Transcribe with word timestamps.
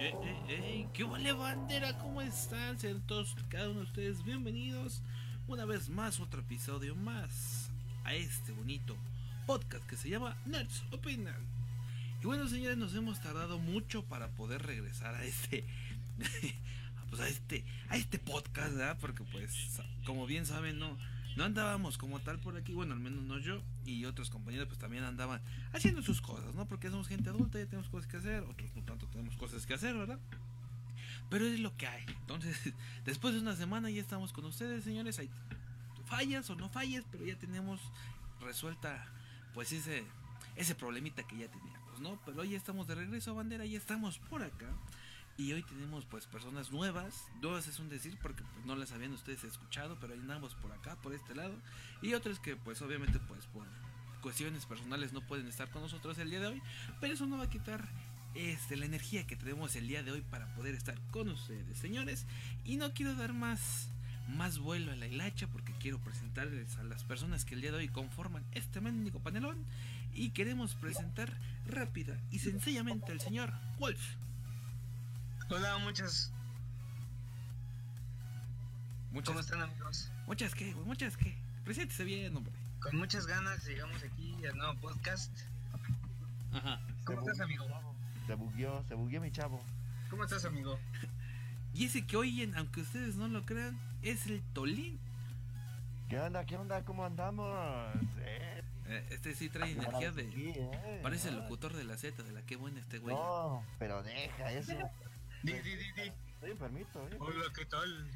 Eh, 0.00 0.14
eh, 0.24 0.36
eh, 0.48 0.88
¿Qué 0.94 1.04
vale 1.04 1.30
bandera? 1.34 1.98
¿Cómo 1.98 2.22
están? 2.22 2.78
Sean 2.80 3.02
todos, 3.02 3.36
cada 3.50 3.68
uno 3.68 3.80
de 3.80 3.84
ustedes 3.84 4.24
bienvenidos 4.24 5.02
una 5.46 5.66
vez 5.66 5.90
más, 5.90 6.20
otro 6.20 6.40
episodio 6.40 6.96
más 6.96 7.70
a 8.04 8.14
este 8.14 8.52
bonito 8.52 8.96
podcast 9.46 9.84
que 9.84 9.98
se 9.98 10.08
llama 10.08 10.38
Nerds 10.46 10.84
Opinan. 10.90 11.36
Y 12.22 12.24
bueno, 12.24 12.48
señores, 12.48 12.78
nos 12.78 12.94
hemos 12.94 13.20
tardado 13.20 13.58
mucho 13.58 14.02
para 14.06 14.28
poder 14.28 14.62
regresar 14.62 15.14
a 15.14 15.22
este, 15.22 15.66
pues 17.10 17.20
a 17.20 17.28
este, 17.28 17.66
a 17.90 17.98
este 17.98 18.18
podcast, 18.18 18.70
¿verdad? 18.74 18.96
Porque 19.02 19.22
pues, 19.24 19.82
como 20.06 20.24
bien 20.24 20.46
saben, 20.46 20.78
no, 20.78 20.96
no 21.36 21.44
andábamos 21.44 21.98
como 21.98 22.20
tal 22.20 22.38
por 22.38 22.56
aquí, 22.56 22.72
bueno, 22.72 22.94
al 22.94 23.00
menos 23.00 23.22
no 23.22 23.38
yo 23.38 23.62
y 23.84 24.06
otros 24.06 24.30
compañeros 24.30 24.66
pues 24.66 24.78
también 24.78 25.04
andaban 25.04 25.40
haciendo 25.72 26.02
sus 26.02 26.20
cosas, 26.20 26.54
¿no? 26.54 26.66
Porque 26.66 26.90
somos 26.90 27.06
gente 27.06 27.28
adulta, 27.28 27.58
ya 27.58 27.66
tenemos 27.66 27.88
cosas 27.88 28.06
que 28.06 28.16
hacer, 28.16 28.42
otros 28.44 28.70
tenemos 29.20 29.36
cosas 29.36 29.66
que 29.66 29.74
hacer, 29.74 29.94
¿verdad? 29.94 30.18
Pero 31.28 31.46
es 31.46 31.60
lo 31.60 31.76
que 31.76 31.86
hay. 31.86 32.04
Entonces, 32.08 32.56
después 33.04 33.34
de 33.34 33.40
una 33.40 33.54
semana 33.54 33.90
ya 33.90 34.00
estamos 34.00 34.32
con 34.32 34.44
ustedes, 34.46 34.84
señores. 34.84 35.18
Hay 35.18 35.28
fallas 36.06 36.48
o 36.50 36.56
no 36.56 36.68
fallas, 36.68 37.04
pero 37.12 37.24
ya 37.24 37.36
tenemos 37.36 37.80
resuelta 38.40 39.06
pues 39.52 39.72
ese 39.72 40.04
ese 40.56 40.74
problemita 40.74 41.22
que 41.22 41.36
ya 41.36 41.48
teníamos, 41.48 42.00
¿no? 42.00 42.18
Pero 42.24 42.42
hoy 42.42 42.54
estamos 42.54 42.86
de 42.86 42.94
regreso 42.94 43.30
a 43.30 43.34
bandera, 43.34 43.64
ya 43.64 43.78
estamos 43.78 44.18
por 44.18 44.42
acá. 44.42 44.66
Y 45.36 45.52
hoy 45.52 45.62
tenemos 45.62 46.04
pues 46.06 46.26
personas 46.26 46.70
nuevas, 46.70 47.26
nuevas 47.40 47.66
es 47.66 47.78
un 47.78 47.88
decir 47.88 48.18
porque 48.20 48.42
pues, 48.42 48.66
no 48.66 48.74
las 48.74 48.92
habían 48.92 49.12
ustedes 49.12 49.44
escuchado, 49.44 49.96
pero 50.00 50.14
andamos 50.14 50.54
por 50.54 50.72
acá, 50.72 50.96
por 50.96 51.14
este 51.14 51.34
lado. 51.34 51.54
Y 52.02 52.14
otras 52.14 52.40
que 52.40 52.56
pues 52.56 52.82
obviamente 52.82 53.18
pues 53.20 53.46
por 53.46 53.66
cuestiones 54.20 54.66
personales 54.66 55.12
no 55.12 55.20
pueden 55.22 55.46
estar 55.46 55.70
con 55.70 55.82
nosotros 55.82 56.18
el 56.18 56.30
día 56.30 56.40
de 56.40 56.46
hoy, 56.48 56.62
pero 57.00 57.14
eso 57.14 57.26
no 57.26 57.38
va 57.38 57.44
a 57.44 57.50
quitar 57.50 57.88
este, 58.34 58.76
la 58.76 58.86
energía 58.86 59.26
que 59.26 59.36
tenemos 59.36 59.74
el 59.76 59.88
día 59.88 60.02
de 60.02 60.12
hoy 60.12 60.20
para 60.22 60.54
poder 60.54 60.74
estar 60.74 60.98
con 61.10 61.28
ustedes, 61.28 61.78
señores. 61.78 62.26
Y 62.64 62.76
no 62.76 62.92
quiero 62.92 63.14
dar 63.14 63.32
más, 63.32 63.88
más 64.28 64.58
vuelo 64.58 64.92
a 64.92 64.96
la 64.96 65.06
hilacha 65.06 65.46
porque 65.48 65.72
quiero 65.80 65.98
presentarles 65.98 66.76
a 66.76 66.84
las 66.84 67.04
personas 67.04 67.44
que 67.44 67.54
el 67.54 67.60
día 67.60 67.72
de 67.72 67.78
hoy 67.78 67.88
conforman 67.88 68.44
este 68.52 68.80
magnífico 68.80 69.20
panelón. 69.20 69.64
Y 70.12 70.30
queremos 70.30 70.74
presentar 70.74 71.32
rápida 71.66 72.18
y 72.30 72.40
sencillamente 72.40 73.12
al 73.12 73.20
señor 73.20 73.52
Wolf. 73.78 74.00
Hola, 75.48 75.78
muchas. 75.78 76.32
Muchas, 79.12 79.28
¿Cómo 79.28 79.40
están, 79.40 79.62
amigos? 79.62 80.10
Muchas 80.26 80.54
que, 80.54 80.74
muchas 80.74 81.16
que. 81.16 81.36
Preséntese 81.64 82.04
bien, 82.04 82.36
hombre. 82.36 82.52
Con 82.80 82.96
muchas 82.96 83.26
ganas 83.26 83.64
llegamos 83.66 84.02
aquí 84.02 84.34
al 84.46 84.56
nuevo 84.56 84.74
podcast. 84.80 85.30
Ajá. 86.52 86.80
¿Cómo 87.04 87.20
estás, 87.20 87.40
amigo? 87.40 87.66
Se 88.30 88.36
bugueó, 88.36 88.84
se 88.86 88.94
bugueó 88.94 89.20
mi 89.20 89.32
chavo. 89.32 89.60
¿Cómo 90.08 90.22
estás, 90.22 90.44
amigo? 90.44 90.78
Y 91.74 91.86
ese 91.86 92.06
que 92.06 92.16
oyen, 92.16 92.54
aunque 92.56 92.80
ustedes 92.80 93.16
no 93.16 93.26
lo 93.26 93.44
crean, 93.44 93.76
es 94.02 94.26
el 94.28 94.40
Tolín. 94.52 95.00
¿Qué 96.08 96.20
onda? 96.20 96.44
¿Qué 96.46 96.56
onda? 96.56 96.84
¿Cómo 96.84 97.04
andamos? 97.04 97.48
Eh, 98.20 98.62
Eh, 98.86 99.06
Este 99.10 99.34
sí 99.34 99.48
trae 99.48 99.72
energía 99.72 100.12
de. 100.12 100.30
sí, 100.30 100.52
eh, 100.56 101.00
Parece 101.02 101.30
el 101.30 101.36
locutor 101.38 101.72
de 101.74 101.82
la 101.82 101.96
Z, 101.96 102.22
de 102.22 102.30
la 102.30 102.42
que 102.42 102.54
buena 102.54 102.78
este 102.78 102.98
güey. 103.00 103.16
No, 103.16 103.64
pero 103.80 104.00
deja 104.04 104.52
eso. 104.52 104.74
Di, 105.42 105.52
di, 105.54 105.60
di, 105.60 105.92
di. 105.96 106.12
Estoy 106.34 106.50
enfermito, 106.52 107.08
eh. 107.08 107.16
Hola, 107.18 107.44
¿qué 107.52 107.64
tal? 107.66 108.08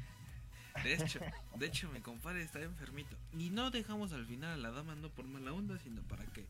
De 0.83 0.93
hecho, 0.95 1.19
de 1.57 1.65
hecho, 1.65 1.89
mi 1.91 1.99
compadre 1.99 2.41
está 2.41 2.61
enfermito. 2.61 3.17
Y 3.37 3.49
no 3.49 3.69
dejamos 3.69 4.13
al 4.13 4.25
final 4.25 4.51
a 4.53 4.57
la 4.57 4.71
dama 4.71 4.95
no 4.95 5.09
por 5.09 5.25
mala 5.25 5.51
onda, 5.51 5.77
sino 5.79 6.01
para 6.03 6.25
que 6.27 6.45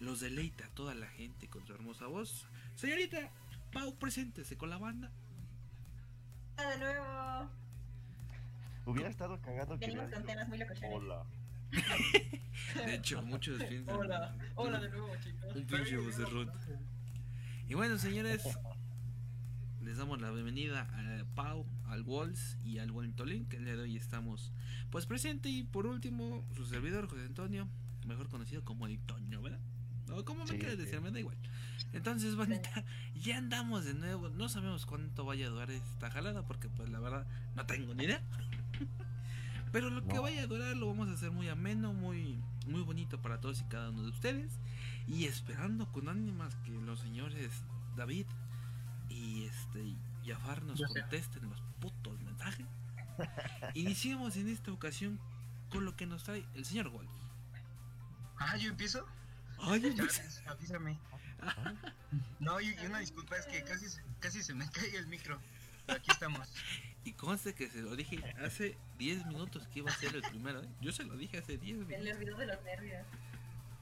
los 0.00 0.20
deleite 0.20 0.64
a 0.64 0.68
toda 0.68 0.94
la 0.94 1.06
gente 1.06 1.48
con 1.48 1.66
su 1.66 1.72
hermosa 1.72 2.06
voz. 2.06 2.46
Señorita, 2.74 3.30
Pau, 3.72 3.94
preséntese 3.96 4.56
con 4.56 4.70
la 4.70 4.78
banda. 4.78 5.10
Hola 6.58 6.70
de 6.70 6.78
nuevo. 6.78 7.50
Hubiera 8.86 9.08
estado 9.08 9.40
cagado 9.40 9.78
que. 9.78 9.86
Venimos 9.86 10.06
hubiera 10.06 10.18
con 10.18 10.26
temas 10.26 10.48
muy. 10.48 10.58
Hola. 10.92 11.24
De 12.74 12.94
hecho, 12.94 13.22
muchos 13.22 13.62
piensan. 13.64 13.96
Hola, 13.96 14.36
hola 14.54 14.80
de 14.80 14.88
nuevo, 14.88 15.14
chicos. 15.22 15.54
Un 15.54 15.66
pinche 15.66 15.96
vocerrón. 15.98 16.50
Y 17.68 17.74
bueno, 17.74 17.98
señores, 17.98 18.44
les 19.82 19.98
damos 19.98 20.20
la 20.20 20.30
bienvenida 20.30 20.82
a 20.82 21.24
Pau, 21.34 21.66
al 21.86 22.02
Walls 22.02 22.56
y 22.64 22.78
al 22.78 22.92
buen 22.92 23.12
Tolín, 23.14 23.46
que 23.46 23.56
el 23.56 23.64
día 23.64 23.76
de 23.76 23.82
hoy 23.82 23.96
estamos 23.96 24.52
pues 24.90 25.06
presente. 25.06 25.48
Y 25.48 25.64
por 25.64 25.86
último, 25.86 26.46
su 26.54 26.64
servidor 26.64 27.08
José 27.08 27.24
Antonio, 27.24 27.68
mejor 28.06 28.28
conocido 28.28 28.64
como 28.64 28.86
el 28.86 28.98
Toño, 29.00 29.42
¿verdad? 29.42 29.60
O 30.12 30.24
como 30.24 30.44
me 30.44 30.50
Sí, 30.50 30.58
sí. 30.60 30.76
decir, 30.76 31.00
me 31.00 31.10
da 31.10 31.20
igual. 31.20 31.36
Entonces, 31.92 32.36
bandita, 32.36 32.84
ya 33.14 33.38
andamos 33.38 33.84
de 33.84 33.94
nuevo. 33.94 34.28
No 34.28 34.48
sabemos 34.48 34.86
cuánto 34.86 35.24
vaya 35.24 35.46
a 35.46 35.50
durar 35.50 35.70
esta 35.70 36.10
jalada, 36.10 36.46
porque 36.46 36.68
pues 36.68 36.88
la 36.90 37.00
verdad 37.00 37.26
no 37.54 37.66
tengo 37.66 37.94
ni 37.94 38.04
idea. 38.04 38.22
Pero 39.72 39.90
lo 39.90 40.06
que 40.06 40.18
vaya 40.18 40.42
a 40.42 40.46
durar 40.46 40.76
lo 40.76 40.86
vamos 40.86 41.08
a 41.08 41.12
hacer 41.12 41.30
muy 41.30 41.48
ameno, 41.48 41.92
muy, 41.92 42.40
muy 42.66 42.82
bonito 42.82 43.20
para 43.20 43.40
todos 43.40 43.60
y 43.60 43.64
cada 43.64 43.90
uno 43.90 44.02
de 44.02 44.08
ustedes. 44.10 44.58
Y 45.06 45.24
esperando 45.24 45.90
con 45.92 46.08
ánimas 46.08 46.54
que 46.64 46.70
los 46.70 47.00
señores 47.00 47.50
David 47.96 48.26
y 49.08 49.44
este 49.44 49.94
Jafar 50.24 50.62
nos 50.62 50.78
Yo 50.78 50.86
contesten 50.88 51.48
los 51.48 51.60
putos 51.80 52.20
mensajes. 52.22 52.66
Iniciemos 53.74 54.36
en 54.36 54.48
esta 54.48 54.72
ocasión 54.72 55.20
con 55.70 55.84
lo 55.84 55.96
que 55.96 56.06
nos 56.06 56.24
trae 56.24 56.46
el 56.54 56.64
señor 56.64 56.90
Wolf. 56.90 57.10
Ah, 58.38 58.56
¿yo 58.56 58.70
empiezo? 58.70 59.06
Ay, 59.60 59.96
avísame. 60.46 60.98
No, 62.40 62.60
y, 62.60 62.74
y 62.82 62.86
una 62.86 62.98
disculpa, 62.98 63.36
es 63.36 63.46
que 63.46 63.62
casi, 63.62 63.88
se- 63.88 64.02
casi 64.20 64.42
se 64.42 64.54
me 64.54 64.68
cae 64.70 64.96
el 64.96 65.06
micro. 65.06 65.38
Pero 65.86 65.98
aquí 65.98 66.10
estamos. 66.10 66.48
y 67.04 67.12
conste 67.12 67.54
que 67.54 67.68
se 67.70 67.80
lo 67.80 67.94
dije 67.94 68.18
hace 68.44 68.76
10 68.98 69.26
minutos 69.26 69.66
que 69.68 69.78
iba 69.80 69.90
a 69.90 69.94
ser 69.94 70.14
el 70.16 70.22
primero. 70.22 70.62
¿eh? 70.62 70.68
Yo 70.80 70.90
se 70.92 71.04
lo 71.04 71.16
dije 71.16 71.38
hace 71.38 71.58
10 71.58 71.78
Se 71.78 71.84
minutos. 71.84 72.04
le 72.04 72.14
olvidó 72.14 72.36
de 72.38 72.46
los 72.46 72.62
nervios. 72.64 73.06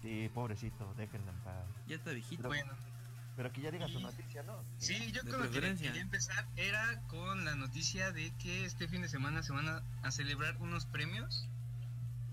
Sí, 0.03 0.31
pobrecito, 0.35 0.93
déjenlo 0.99 1.31
en 1.31 1.39
paz. 1.39 1.65
Ya 1.87 1.97
está 1.97 2.11
viejito. 2.11 2.47
Bueno, 2.49 2.73
Pero 3.37 3.51
que 3.53 3.63
ya 3.63 3.71
diga 3.71 3.89
su 3.89 4.01
noticia, 4.01 4.43
¿no? 4.43 4.63
sí, 4.77 5.11
yo 5.13 5.23
De 5.23 5.31
con 5.31 5.41
lo 5.43 5.51
que 5.51 5.61
quería 5.61 6.01
empezar 6.03 6.47
era 6.57 7.01
con 7.09 7.47
la 7.47 7.55
noticia 7.55 8.13
de 8.13 8.31
que 8.37 8.67
este 8.67 8.87
fin 8.87 9.01
de 9.01 9.09
semana 9.09 9.43
se 9.43 9.53
van 9.53 9.67
a, 9.69 9.83
a 10.03 10.11
celebrar 10.11 10.59
unos 10.59 10.85
premios. 10.85 11.49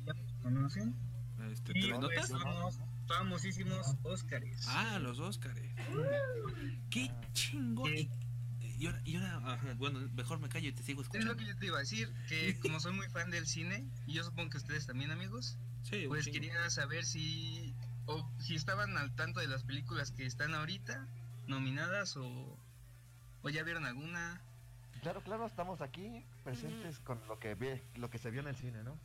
¿Ya 0.05 0.13
los 0.13 0.33
conocen? 0.43 0.93
Este, 1.49 1.71
Y 1.79 1.81
¿Tres 1.87 1.97
pues 1.97 2.01
notas? 2.01 2.29
los 2.31 2.79
famosísimos 3.07 3.95
Óscares. 4.03 4.65
Ah, 4.67 4.99
los 4.99 5.19
Óscares. 5.19 5.71
Qué 6.89 7.11
chingón. 7.33 7.93
Y, 7.93 8.09
y 8.79 8.87
ahora, 8.87 9.01
y 9.05 9.15
ahora 9.15 9.53
ajá, 9.53 9.73
bueno, 9.77 9.99
mejor 10.15 10.39
me 10.39 10.49
callo 10.49 10.69
y 10.69 10.73
te 10.73 10.83
sigo 10.83 11.01
Es 11.01 11.07
lo 11.09 11.13
escuchando. 11.17 11.37
que 11.37 11.45
yo 11.45 11.55
te 11.57 11.65
iba 11.67 11.77
a 11.77 11.81
decir, 11.81 12.11
que 12.27 12.59
como 12.61 12.79
soy 12.79 12.93
muy 12.93 13.07
fan 13.09 13.29
del 13.29 13.45
cine, 13.47 13.85
y 14.07 14.13
yo 14.13 14.23
supongo 14.23 14.49
que 14.51 14.57
ustedes 14.57 14.85
también 14.87 15.11
amigos, 15.11 15.57
Sí, 15.83 16.05
pues 16.07 16.27
quería 16.27 16.69
saber 16.69 17.05
si 17.05 17.73
o 18.05 18.29
si 18.39 18.55
estaban 18.55 18.97
al 18.97 19.13
tanto 19.15 19.39
de 19.39 19.47
las 19.47 19.63
películas 19.63 20.11
que 20.11 20.25
están 20.25 20.53
ahorita 20.53 21.07
nominadas 21.47 22.17
o, 22.17 22.57
o 23.41 23.49
ya 23.49 23.63
vieron 23.63 23.85
alguna. 23.85 24.41
Claro, 25.01 25.21
claro, 25.21 25.47
estamos 25.47 25.81
aquí 25.81 26.23
presentes 26.43 26.99
con 26.99 27.19
lo 27.27 27.39
que 27.39 27.55
ve, 27.55 27.83
lo 27.95 28.09
que 28.11 28.19
se 28.19 28.29
vio 28.29 28.41
en 28.41 28.47
el 28.47 28.55
cine, 28.55 28.83
¿no? 28.83 28.95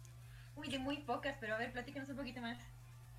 Uy, 0.55 0.69
de 0.69 0.79
muy 0.79 0.99
pocas, 0.99 1.37
pero 1.41 1.55
a 1.55 1.59
ver, 1.59 1.73
platícanos 1.73 2.09
un 2.11 2.17
poquito 2.17 2.41
más. 2.43 2.59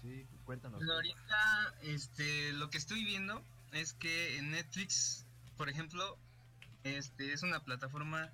Sí, 0.01 0.25
cuéntanos. 0.45 0.81
Ahorita 0.89 1.73
este 1.81 2.53
lo 2.53 2.69
que 2.69 2.77
estoy 2.77 3.03
viendo 3.03 3.43
es 3.71 3.93
que 3.93 4.37
en 4.37 4.51
Netflix, 4.51 5.25
por 5.57 5.69
ejemplo, 5.69 6.17
este 6.83 7.33
es 7.33 7.43
una 7.43 7.59
plataforma 7.63 8.29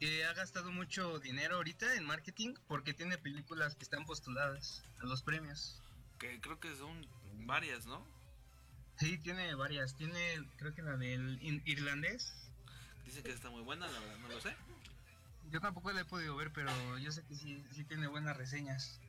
que 0.00 0.24
ha 0.24 0.32
gastado 0.34 0.72
mucho 0.72 1.20
dinero 1.20 1.56
ahorita 1.56 1.94
en 1.94 2.04
marketing 2.04 2.54
porque 2.66 2.92
tiene 2.92 3.16
películas 3.18 3.76
que 3.76 3.84
están 3.84 4.04
postuladas 4.04 4.82
a 5.00 5.06
los 5.06 5.22
premios. 5.22 5.80
Que 6.18 6.40
creo 6.40 6.58
que 6.60 6.74
son 6.76 7.06
varias, 7.46 7.86
¿no? 7.86 8.04
Sí, 8.98 9.18
tiene 9.18 9.54
varias. 9.54 9.96
Tiene, 9.96 10.44
creo 10.58 10.74
que 10.74 10.82
la 10.82 10.96
del 10.96 11.38
in- 11.42 11.62
irlandés. 11.64 12.34
Dice 13.04 13.22
que 13.22 13.32
está 13.32 13.50
muy 13.50 13.62
buena, 13.62 13.86
la 13.88 13.98
verdad, 14.00 14.18
no 14.18 14.28
lo 14.28 14.40
sé. 14.40 14.54
Yo 15.50 15.60
tampoco 15.60 15.92
la 15.92 16.00
he 16.02 16.04
podido 16.04 16.36
ver, 16.36 16.52
pero 16.52 16.98
yo 16.98 17.10
sé 17.12 17.24
que 17.24 17.34
sí, 17.34 17.64
sí 17.72 17.84
tiene 17.84 18.06
buenas 18.06 18.36
reseñas. 18.36 19.00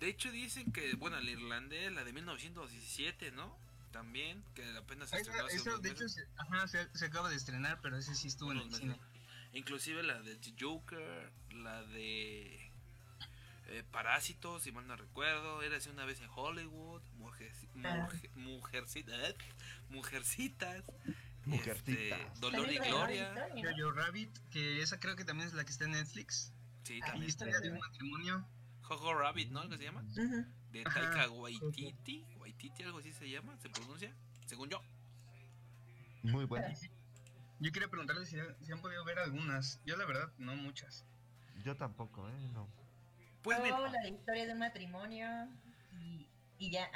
De 0.00 0.08
hecho, 0.08 0.30
dicen 0.30 0.70
que, 0.72 0.94
bueno, 0.94 1.18
el 1.18 1.28
irlandés, 1.28 1.92
la 1.92 2.04
de 2.04 2.12
1917, 2.12 3.32
¿no? 3.32 3.56
También, 3.92 4.44
que 4.54 4.62
apenas 4.76 5.10
se 5.10 5.16
Esa- 5.16 5.22
estrenó 5.30 5.46
hace 5.46 5.56
eso, 5.56 5.70
unos 5.70 5.82
de 5.82 5.90
hecho, 5.90 6.08
se, 6.08 6.26
ajá, 6.36 6.68
se, 6.68 6.88
se 6.96 7.06
acaba 7.06 7.28
de 7.30 7.36
estrenar, 7.36 7.80
pero 7.80 7.96
ese 7.96 8.14
sí 8.14 8.28
estuvo 8.28 8.52
en 8.52 8.58
el 8.58 8.64
meses. 8.66 8.80
cine. 8.80 8.96
Inclusive 9.54 10.02
la 10.02 10.20
de 10.20 10.38
Joker, 10.60 11.32
la 11.52 11.82
de 11.84 12.70
eh, 13.70 13.82
Parásitos, 13.90 14.62
si 14.62 14.72
mal 14.72 14.86
no 14.86 14.94
recuerdo, 14.96 15.62
era 15.62 15.78
así 15.78 15.88
una 15.88 16.04
vez 16.04 16.20
en 16.20 16.28
Hollywood, 16.34 17.02
mujer, 17.16 17.52
mujer, 17.74 18.30
mujercitas, 18.34 19.34
mujercitas, 19.88 20.84
Mujercitas. 21.44 22.20
este, 22.20 22.40
Dolor 22.40 22.70
y 22.70 22.76
Gloria, 22.78 23.32
la. 23.34 23.48
Jojo 23.72 23.90
Rabbit, 23.92 24.30
que 24.50 24.82
esa 24.82 25.00
creo 25.00 25.16
que 25.16 25.24
también 25.24 25.48
es 25.48 25.54
la 25.54 25.64
que 25.64 25.70
está 25.72 25.84
en 25.86 25.92
Netflix. 25.92 26.52
sí, 26.84 27.00
Ah, 27.02 27.06
La 27.06 27.12
también 27.12 27.28
historia 27.30 27.58
de 27.60 27.70
un 27.72 27.78
matrimonio. 27.78 28.46
Jojo 28.88 29.14
Rabbit, 29.14 29.50
¿no? 29.50 29.68
¿Qué 29.68 29.76
se 29.76 29.84
llama? 29.84 30.02
De. 30.70 30.82
Taika 30.82 31.28
Waititi, 31.30 31.84
Waititi, 31.84 32.24
Waititi, 32.38 32.82
algo 32.84 32.98
así 32.98 33.12
se 33.12 33.28
llama, 33.28 33.58
se 33.58 33.68
pronuncia, 33.68 34.14
según 34.46 34.70
yo. 34.70 34.82
Muy 36.22 36.46
bueno. 36.46 36.66
Yo 37.60 37.70
quería 37.70 37.88
preguntarles 37.88 38.28
si, 38.30 38.36
si 38.64 38.72
han 38.72 38.80
podido 38.80 39.04
ver 39.04 39.18
algunas. 39.18 39.80
Yo 39.84 39.96
la 39.96 40.06
verdad, 40.06 40.32
no 40.38 40.56
muchas. 40.56 41.04
Yo 41.64 41.76
tampoco, 41.76 42.28
¿eh? 42.30 42.48
No. 42.54 42.66
Pues 43.42 43.58
Oh, 43.60 43.88
la 43.88 44.00
de 44.02 44.08
historia 44.08 44.46
de 44.46 44.52
un 44.52 44.58
matrimonio. 44.58 45.28
Y, 45.92 46.26
y 46.58 46.70
ya. 46.70 46.90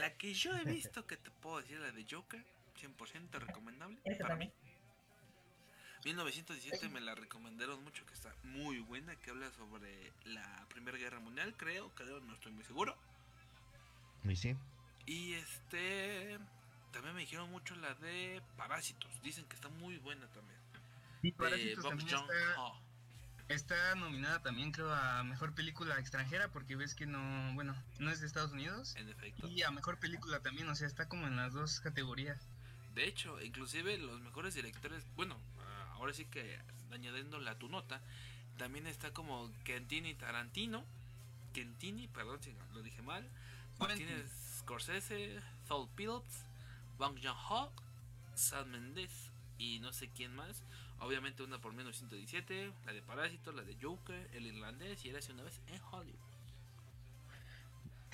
la 0.00 0.16
que 0.16 0.34
yo 0.34 0.56
he 0.56 0.64
visto 0.64 1.06
que 1.06 1.16
te 1.16 1.30
puedo 1.30 1.58
decir, 1.60 1.78
la 1.78 1.92
de 1.92 2.04
Joker, 2.10 2.44
100% 2.80 3.30
recomendable 3.38 4.00
Esa 4.04 4.24
para 4.24 4.36
mí. 4.36 4.52
También. 6.04 6.16
1917 6.16 6.88
me 6.90 7.00
la 7.00 7.14
recomendaron 7.14 7.82
mucho, 7.82 8.04
que 8.06 8.14
está 8.14 8.34
muy 8.44 8.80
buena, 8.80 9.16
que 9.16 9.30
habla 9.30 9.50
sobre 9.52 10.12
la 10.24 10.66
Primera 10.68 10.98
Guerra 10.98 11.20
Mundial, 11.20 11.54
creo, 11.56 11.90
creo, 11.94 12.20
no 12.20 12.34
estoy 12.34 12.52
muy 12.52 12.64
seguro. 12.64 12.96
Y 14.24 14.36
sí. 14.36 14.56
Y 15.06 15.34
este, 15.34 16.38
también 16.92 17.14
me 17.14 17.22
dijeron 17.22 17.50
mucho 17.50 17.74
la 17.76 17.94
de 17.94 18.42
Parásitos, 18.56 19.10
dicen 19.22 19.44
que 19.46 19.56
está 19.56 19.68
muy 19.68 19.96
buena 19.98 20.26
también. 20.28 20.58
Y 21.22 21.30
De 21.30 21.36
Parásitos 21.36 21.84
también 21.84 22.08
está, 22.08 22.24
está 23.48 23.94
nominada 23.94 24.42
también, 24.42 24.72
creo, 24.72 24.92
a 24.92 25.24
mejor 25.24 25.54
película 25.54 25.98
extranjera, 25.98 26.48
porque 26.48 26.76
ves 26.76 26.94
que 26.94 27.06
no, 27.06 27.54
bueno, 27.54 27.74
no 27.98 28.10
es 28.10 28.20
de 28.20 28.26
Estados 28.26 28.52
Unidos. 28.52 28.94
En 28.96 29.08
efecto. 29.08 29.48
Y 29.48 29.62
a 29.62 29.70
mejor 29.70 29.98
película 29.98 30.40
también, 30.40 30.68
o 30.68 30.74
sea, 30.74 30.86
está 30.86 31.08
como 31.08 31.26
en 31.26 31.36
las 31.36 31.52
dos 31.52 31.80
categorías. 31.80 32.48
De 32.94 33.06
hecho, 33.06 33.40
inclusive 33.42 33.98
los 33.98 34.20
mejores 34.20 34.54
directores, 34.54 35.04
bueno, 35.16 35.36
ahora 36.04 36.12
sí 36.14 36.26
que 36.26 36.58
añadiéndole 36.92 37.48
a 37.48 37.58
tu 37.58 37.68
nota, 37.70 37.98
también 38.58 38.86
está 38.86 39.10
como 39.12 39.50
Quentini 39.64 40.14
Tarantino, 40.14 40.84
Quentini, 41.54 42.08
perdón 42.08 42.42
si 42.42 42.54
lo 42.74 42.82
dije 42.82 43.00
mal. 43.00 43.26
Martínez 43.78 44.30
Scorsese, 44.58 45.40
Saul 45.66 45.88
Phillips, 45.96 46.44
Bong 46.98 47.18
Joon-ho, 47.20 47.72
Sam 48.34 48.68
Mendes 48.68 49.30
y 49.56 49.78
no 49.80 49.94
sé 49.94 50.08
quién 50.08 50.36
más. 50.36 50.62
Obviamente 51.00 51.42
una 51.42 51.58
por 51.58 51.72
1917, 51.72 52.70
la 52.84 52.92
de 52.92 53.00
Parásitos, 53.00 53.54
la 53.54 53.62
de 53.62 53.74
Joker, 53.80 54.28
el 54.34 54.46
irlandés 54.46 55.02
y 55.06 55.08
era 55.08 55.20
hace 55.20 55.32
una 55.32 55.42
vez 55.42 55.58
en 55.68 55.80
Hollywood. 55.90 56.18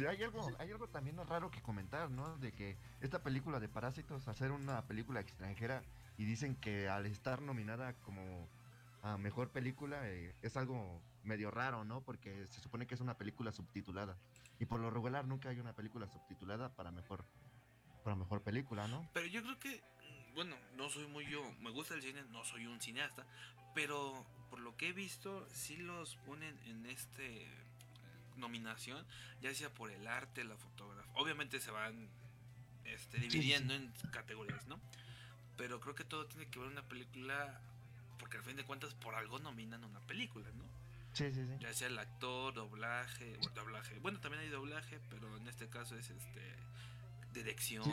Hay 0.08 0.22
algo, 0.22 0.48
hay 0.58 0.70
algo 0.70 0.86
también 0.86 1.16
raro 1.28 1.50
que 1.50 1.60
comentar, 1.60 2.08
¿no? 2.08 2.38
De 2.38 2.52
que 2.52 2.76
esta 3.00 3.22
película 3.22 3.58
de 3.58 3.68
Parásitos, 3.68 4.28
hacer 4.28 4.52
una 4.52 4.80
película 4.82 5.20
extranjera 5.20 5.82
y 6.20 6.26
dicen 6.26 6.54
que 6.54 6.86
al 6.86 7.06
estar 7.06 7.40
nominada 7.40 7.94
como 8.00 8.46
a 9.00 9.16
mejor 9.16 9.48
película 9.52 10.06
eh, 10.06 10.34
es 10.42 10.54
algo 10.58 11.00
medio 11.22 11.50
raro, 11.50 11.82
¿no? 11.82 12.02
Porque 12.02 12.46
se 12.46 12.60
supone 12.60 12.86
que 12.86 12.94
es 12.94 13.00
una 13.00 13.16
película 13.16 13.52
subtitulada. 13.52 14.18
Y 14.58 14.66
por 14.66 14.80
lo 14.80 14.90
regular 14.90 15.26
nunca 15.26 15.48
hay 15.48 15.58
una 15.58 15.72
película 15.72 16.06
subtitulada 16.08 16.74
para 16.74 16.90
mejor 16.90 17.24
para 18.04 18.16
mejor 18.16 18.42
película, 18.42 18.86
¿no? 18.86 19.08
Pero 19.14 19.28
yo 19.28 19.42
creo 19.42 19.58
que, 19.60 19.76
mm, 19.76 20.34
bueno, 20.34 20.56
no 20.76 20.90
soy 20.90 21.06
muy 21.06 21.24
yo, 21.24 21.42
me 21.60 21.70
gusta 21.70 21.94
el 21.94 22.02
cine, 22.02 22.22
no 22.32 22.44
soy 22.44 22.66
un 22.66 22.82
cineasta, 22.82 23.26
pero 23.74 24.26
por 24.50 24.60
lo 24.60 24.76
que 24.76 24.88
he 24.88 24.92
visto, 24.92 25.48
sí 25.54 25.78
los 25.78 26.16
ponen 26.26 26.58
en 26.66 26.84
este 26.84 27.44
eh, 27.44 27.48
nominación, 28.36 29.06
ya 29.40 29.54
sea 29.54 29.72
por 29.72 29.90
el 29.90 30.06
arte, 30.06 30.44
la 30.44 30.58
fotografía. 30.58 31.10
Obviamente 31.14 31.60
se 31.60 31.70
van 31.70 32.10
este, 32.84 33.20
sí, 33.20 33.28
dividiendo 33.28 33.72
en 33.72 33.90
categorías, 34.12 34.66
¿no? 34.66 34.78
Pero 35.60 35.78
creo 35.78 35.94
que 35.94 36.04
todo 36.04 36.24
tiene 36.24 36.46
que 36.46 36.58
ver 36.58 36.68
una 36.68 36.80
película, 36.80 37.60
porque 38.18 38.38
al 38.38 38.42
fin 38.42 38.56
de 38.56 38.64
cuentas 38.64 38.94
por 38.94 39.14
algo 39.14 39.38
nominan 39.40 39.84
una 39.84 40.00
película, 40.00 40.46
¿no? 40.56 40.64
Sí, 41.12 41.30
sí, 41.34 41.46
sí. 41.46 41.52
Ya 41.60 41.70
sea 41.74 41.88
el 41.88 41.98
actor, 41.98 42.54
doblaje, 42.54 43.36
bueno, 43.36 43.54
doblaje. 43.54 43.98
Bueno, 43.98 44.20
también 44.20 44.42
hay 44.42 44.48
doblaje, 44.48 44.98
pero 45.10 45.36
en 45.36 45.46
este 45.48 45.68
caso 45.68 45.98
es 45.98 46.08
este 46.08 46.56
dirección, 47.34 47.84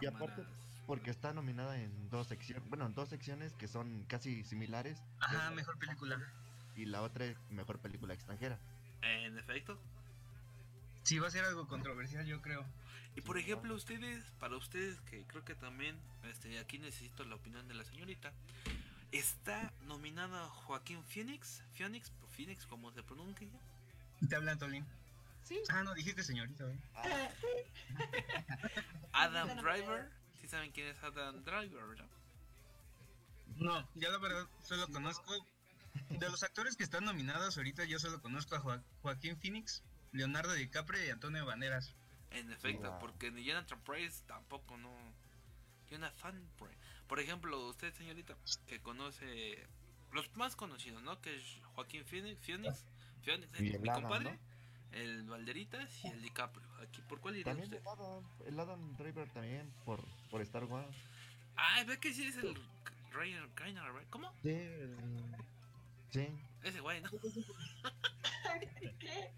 y 0.00 0.06
aparte- 0.06 0.32
cámaras. 0.42 0.46
Porque 0.86 1.10
está 1.10 1.32
nominada 1.34 1.76
en 1.76 2.08
dos 2.08 2.28
secciones, 2.28 2.66
bueno, 2.68 2.86
en 2.86 2.94
dos 2.94 3.08
secciones 3.08 3.52
que 3.54 3.66
son 3.66 4.04
casi 4.04 4.44
similares. 4.44 5.02
Ajá, 5.18 5.50
mejor 5.50 5.76
película. 5.76 6.20
Y 6.76 6.84
la 6.84 7.02
otra 7.02 7.24
es 7.24 7.36
mejor 7.50 7.80
película 7.80 8.14
extranjera. 8.14 8.60
En 9.02 9.36
efecto. 9.36 9.76
Sí, 11.02 11.18
va 11.18 11.26
a 11.26 11.30
ser 11.32 11.44
algo 11.44 11.66
controversial, 11.66 12.24
yo 12.26 12.40
creo. 12.40 12.64
Y 13.16 13.20
por 13.20 13.36
Sí, 13.36 13.42
ejemplo, 13.42 13.74
ustedes, 13.74 14.24
para 14.38 14.56
ustedes, 14.56 15.00
que 15.02 15.24
creo 15.26 15.44
que 15.44 15.54
también, 15.54 15.96
este, 16.24 16.58
aquí 16.58 16.78
necesito 16.78 17.24
la 17.24 17.34
opinión 17.34 17.66
de 17.66 17.74
la 17.74 17.84
señorita, 17.84 18.32
está 19.12 19.72
nominada 19.86 20.48
Joaquín 20.48 21.02
Phoenix, 21.04 21.62
Phoenix, 21.74 22.12
Phoenix, 22.36 22.66
como 22.66 22.92
se 22.92 23.02
pronuncia. 23.02 23.48
Te 24.28 24.36
habla 24.36 24.52
Antolín. 24.52 24.84
Sí. 25.44 25.58
Ah, 25.70 25.82
no, 25.82 25.94
dijiste 25.94 26.22
señorita, 26.22 26.64
¿eh? 26.70 26.78
Adam 29.12 29.46
Bueno, 29.48 29.62
Driver, 29.62 30.10
si 30.40 30.48
saben 30.48 30.70
quién 30.72 30.88
es 30.88 31.02
Adam 31.02 31.42
Driver, 31.42 31.84
¿verdad? 31.86 32.06
No, 33.56 33.88
yo 33.94 34.10
la 34.12 34.18
verdad 34.18 34.46
solo 34.62 34.86
conozco. 34.88 35.32
De 36.10 36.30
los 36.30 36.42
actores 36.44 36.76
que 36.76 36.84
están 36.84 37.04
nominados 37.04 37.56
ahorita, 37.56 37.84
yo 37.84 37.98
solo 37.98 38.22
conozco 38.22 38.54
a 38.54 38.60
Joa- 38.60 38.82
Joaquín 39.02 39.36
Phoenix, 39.40 39.82
Leonardo 40.12 40.52
DiCaprio 40.52 41.04
y 41.04 41.10
Antonio 41.10 41.44
Banderas. 41.44 41.92
En 42.30 42.52
efecto, 42.52 42.96
porque 43.00 43.30
ni 43.30 43.44
Jonathan 43.44 43.80
Price 43.82 44.22
tampoco 44.26 44.76
no. 44.76 44.90
Jonathan 45.90 46.42
Price. 46.58 46.76
Por 47.06 47.18
ejemplo, 47.20 47.68
usted, 47.68 47.92
señorita, 47.94 48.36
que 48.66 48.80
conoce 48.80 49.66
los 50.12 50.34
más 50.36 50.54
conocidos, 50.56 51.02
¿no? 51.02 51.20
Que 51.22 51.34
es 51.36 51.42
Joaquín 51.74 52.04
Phoenix, 52.04 52.38
Phoenix, 52.44 52.84
Phoenix, 53.22 53.60
Y 53.60 53.62
mi 53.78 53.88
Adam, 53.88 54.02
compadre, 54.02 54.38
el 54.92 55.24
Valderitas 55.24 56.04
y 56.04 56.08
el 56.08 56.20
DiCaprio. 56.22 56.66
Aquí, 56.82 57.00
¿por 57.08 57.20
cuál 57.20 57.34
iría 57.36 57.44
También 57.46 57.72
usted? 57.72 57.80
el 57.80 57.88
Adam, 57.88 58.24
el 58.46 58.60
Adam 58.60 58.96
Driver 58.98 59.28
también 59.30 59.72
por, 59.86 60.04
por 60.30 60.42
Star 60.42 60.64
Wars. 60.64 60.94
Ah, 61.56 61.82
ve 61.86 61.98
que 61.98 62.12
sí 62.12 62.26
es 62.26 62.36
el 62.36 62.54
Ryan 63.12 63.50
Reiner, 63.56 63.82
¿right? 63.94 64.08
¿Cómo? 64.10 64.30
Sí, 64.42 64.50
el- 64.50 64.96
sí. 66.10 66.28
Ese 66.62 66.80
güey, 66.80 67.00
¿no? 67.00 67.10
¿Qué? 68.98 69.30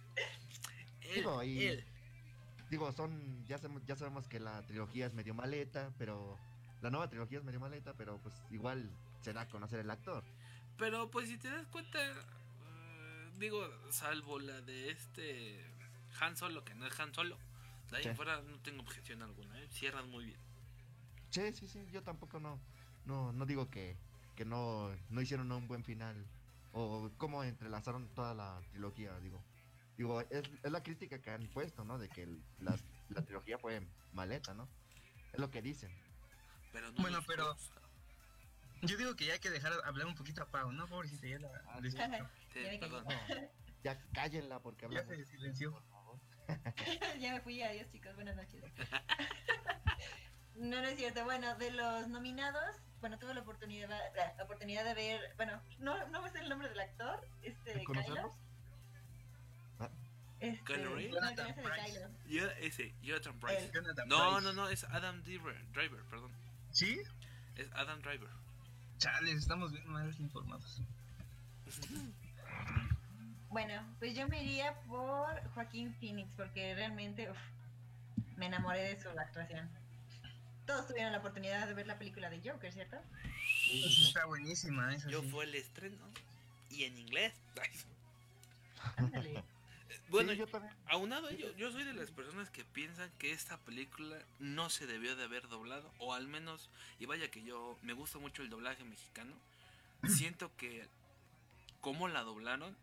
Él, 1.03 1.15
Digo, 1.15 1.43
y- 1.43 1.65
él. 1.65 1.85
Digo, 2.71 2.93
son, 2.93 3.45
ya 3.47 3.59
sabemos, 3.59 3.83
ya 3.85 3.97
sabemos 3.97 4.29
que 4.29 4.39
la 4.39 4.63
trilogía 4.63 5.07
es 5.07 5.15
medio 5.15 5.35
maleta, 5.35 5.93
pero 5.99 6.39
la 6.81 6.91
nueva 6.91 7.09
trilogía 7.09 7.39
es 7.39 7.45
medio 7.45 7.59
maleta, 7.61 7.95
pero 7.95 8.19
pues 8.19 8.35
igual 8.51 8.89
se 9.23 9.33
da 9.33 9.43
a 9.43 9.49
conocer 9.49 9.81
el 9.81 9.91
actor. 9.91 10.23
Pero 10.79 11.11
pues 11.11 11.29
si 11.29 11.37
te 11.37 11.51
das 11.51 11.67
cuenta, 11.67 11.99
eh, 12.01 13.31
digo, 13.39 13.61
salvo 13.91 14.39
la 14.39 14.61
de 14.63 14.91
este 14.91 15.65
Han 16.21 16.37
Solo, 16.37 16.65
que 16.65 16.75
no 16.75 16.87
es 16.87 16.99
Han 17.01 17.13
Solo, 17.13 17.37
de 17.91 17.97
ahí 17.97 18.03
Sí. 18.05 18.09
en 18.11 18.17
fuera 18.17 18.41
no 18.41 18.59
tengo 18.61 18.83
objeción 18.83 19.21
alguna, 19.23 19.61
¿eh? 19.61 19.69
cierran 19.73 20.09
muy 20.09 20.27
bien. 20.27 20.41
Sí, 21.31 21.53
sí, 21.53 21.67
sí, 21.69 21.85
yo 21.93 22.03
tampoco 22.03 22.39
no, 22.39 22.59
no, 23.05 23.33
no 23.33 23.47
digo 23.47 23.69
que, 23.69 23.97
que 24.37 24.45
no, 24.45 24.91
no 25.11 25.21
hicieron 25.21 25.51
un 25.51 25.67
buen 25.67 25.83
final 25.85 26.25
o 26.73 27.11
cómo 27.19 27.43
entrelazaron 27.43 28.09
toda 28.15 28.33
la 28.33 28.61
trilogía, 28.71 29.19
digo. 29.19 29.43
Digo, 30.01 30.19
es, 30.23 30.49
es 30.63 30.73
la 30.73 30.83
crítica 30.83 31.21
que 31.21 31.29
han 31.31 31.47
puesto, 31.49 31.85
¿no? 31.85 31.99
De 31.99 32.09
que 32.09 32.23
el- 32.23 32.43
las- 32.61 32.83
la 33.11 33.21
trilogía 33.21 33.59
fue 33.59 33.87
maleta, 34.15 34.55
¿no? 34.55 34.67
Es 35.31 35.39
lo 35.39 35.51
que 35.51 35.61
dicen. 35.61 35.95
Pero 36.73 36.91
no 36.93 37.03
Bueno, 37.03 37.19
pero-. 37.27 37.55
Yo 38.81 38.97
digo 38.97 39.15
que 39.15 39.27
ya 39.27 39.35
hay 39.35 39.41
que 39.41 39.51
dejar 39.51 39.75
hablar 39.85 40.07
un 40.07 40.15
poquito 40.15 40.43
a 40.43 40.47
Pau, 40.51 40.73
¿no? 40.73 40.87
Pobrecita, 40.87 41.27
ya 41.27 41.39
la 41.41 41.51
Ah. 41.69 41.81
Sí, 41.83 41.91
Ya 41.99 42.09
me 42.09 42.79
perdón. 42.79 43.05
No, 43.05 43.37
ya 43.85 44.01
cállenla 44.15 44.59
porque 44.61 44.89
Ya 44.91 45.01
hablamos. 45.01 45.17
se 45.17 45.25
silenció. 45.27 45.71
por 45.73 45.85
favor. 45.91 46.19
ya 47.21 47.35
me 47.35 47.41
fui, 47.43 47.61
adiós 47.63 47.87
chicos, 47.91 48.15
buenas 48.15 48.37
noches. 48.37 48.65
No, 50.55 50.81
no 50.81 50.89
es 50.89 50.97
cierto. 50.97 51.25
Bueno, 51.25 51.55
de 51.57 51.73
los 51.73 52.09
nominados, 52.09 52.77
bueno, 53.01 53.19
tuve 53.19 53.35
la 53.35 53.43
oportunidad, 53.43 53.91
la, 53.91 54.45
oportunidad 54.45 54.83
de 54.87 54.95
ver, 54.95 55.35
bueno, 55.37 55.61
no, 55.79 56.09
no 56.09 56.23
me 56.23 56.31
sé 56.31 56.39
el 56.39 56.49
nombre 56.49 56.71
del 56.71 56.81
actor, 56.81 57.21
este, 57.43 57.75
¿De? 57.75 57.85
Kylo. 57.85 58.35
Este, 60.41 60.79
no, 60.79 60.95
Price. 60.95 62.09
Yo, 62.29 62.47
ese, 62.61 62.95
Jonathan 63.03 63.39
Price. 63.41 63.71
Jonathan 63.75 64.09
No, 64.09 64.31
Price. 64.33 64.43
no, 64.47 64.53
no, 64.55 64.69
es 64.69 64.85
Adam 64.85 65.23
Driver, 65.23 65.55
Driver, 65.73 66.03
perdón. 66.05 66.33
¿Sí? 66.73 66.99
Es 67.57 67.69
Adam 67.75 68.01
Driver. 68.01 68.31
Chales, 68.99 69.35
estamos 69.37 69.73
bien 69.73 69.87
mal 69.89 70.15
informados. 70.19 70.81
Bueno, 73.51 73.83
pues 73.99 74.15
yo 74.15 74.29
me 74.29 74.43
iría 74.43 74.75
por 74.83 75.43
Joaquín 75.55 75.95
Phoenix, 76.01 76.31
porque 76.37 76.75
realmente 76.75 77.31
uf, 77.31 77.39
me 78.37 78.47
enamoré 78.47 78.95
de 78.95 79.01
su 79.01 79.09
actuación. 79.09 79.69
Todos 80.67 80.87
tuvieron 80.87 81.13
la 81.13 81.19
oportunidad 81.19 81.67
de 81.67 81.75
ver 81.75 81.87
la 81.87 81.99
película 81.99 82.31
de 82.31 82.41
Joker, 82.49 82.73
¿cierto? 82.73 82.97
Sí, 83.65 83.83
sí. 83.91 84.07
está 84.09 84.25
buenísima, 84.27 84.95
esa 84.95 85.09
Yo 85.11 85.21
sí. 85.23 85.29
fue 85.31 85.45
el 85.45 85.55
estreno 85.57 85.99
y 86.71 86.85
en 86.85 86.97
inglés. 86.97 87.35
Ándale. 88.97 89.43
Bueno, 90.11 90.33
Sí, 90.33 90.39
yo 90.39 90.47
también. 90.49 90.75
Aunado 90.87 91.29
ello, 91.29 91.55
yo 91.57 91.71
soy 91.71 91.85
de 91.85 91.95
las 91.95 92.11
personas 92.11 92.51
que 92.51 92.65
piensan 92.65 93.11
que 93.19 93.31
esta 93.33 93.59
película 93.59 94.19
no 94.41 94.69
se 94.69 94.87
debió 94.87 95.15
de 95.17 95.25
haber 95.25 95.49
doblado, 95.49 95.93
o 95.99 96.15
al 96.15 96.27
menos, 96.27 96.69
y 96.99 97.07
vaya 97.07 97.31
que 97.31 97.43
yo 97.43 97.79
me 97.83 97.93
gusta 97.93 98.19
mucho 98.19 98.43
el 98.43 98.51
doblaje 98.51 98.83
mexicano, 98.85 99.35
siento 100.09 100.51
que 100.57 100.87
como 101.81 102.09
la 102.09 102.23
doblaron 102.23 102.77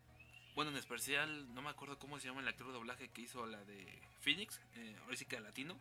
Bueno, 0.56 0.72
en 0.72 0.78
especial, 0.78 1.54
no 1.54 1.62
me 1.62 1.70
acuerdo 1.70 2.00
cómo 2.00 2.18
se 2.20 2.28
llama 2.28 2.42
el 2.42 2.48
actor 2.48 2.68
de 2.68 2.74
doblaje 2.74 3.10
que 3.10 3.22
hizo 3.22 3.46
la 3.46 3.64
de 3.66 4.02
Phoenix, 4.22 4.60
eh, 4.76 4.96
ahora 5.04 5.16
sí 5.16 5.26
que 5.26 5.40
latino. 5.40 5.78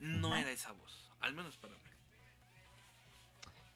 No 0.00 0.34
era 0.34 0.50
esa 0.50 0.72
voz, 0.72 1.10
al 1.20 1.34
menos 1.34 1.56
para 1.58 1.74
mí. 1.74 1.93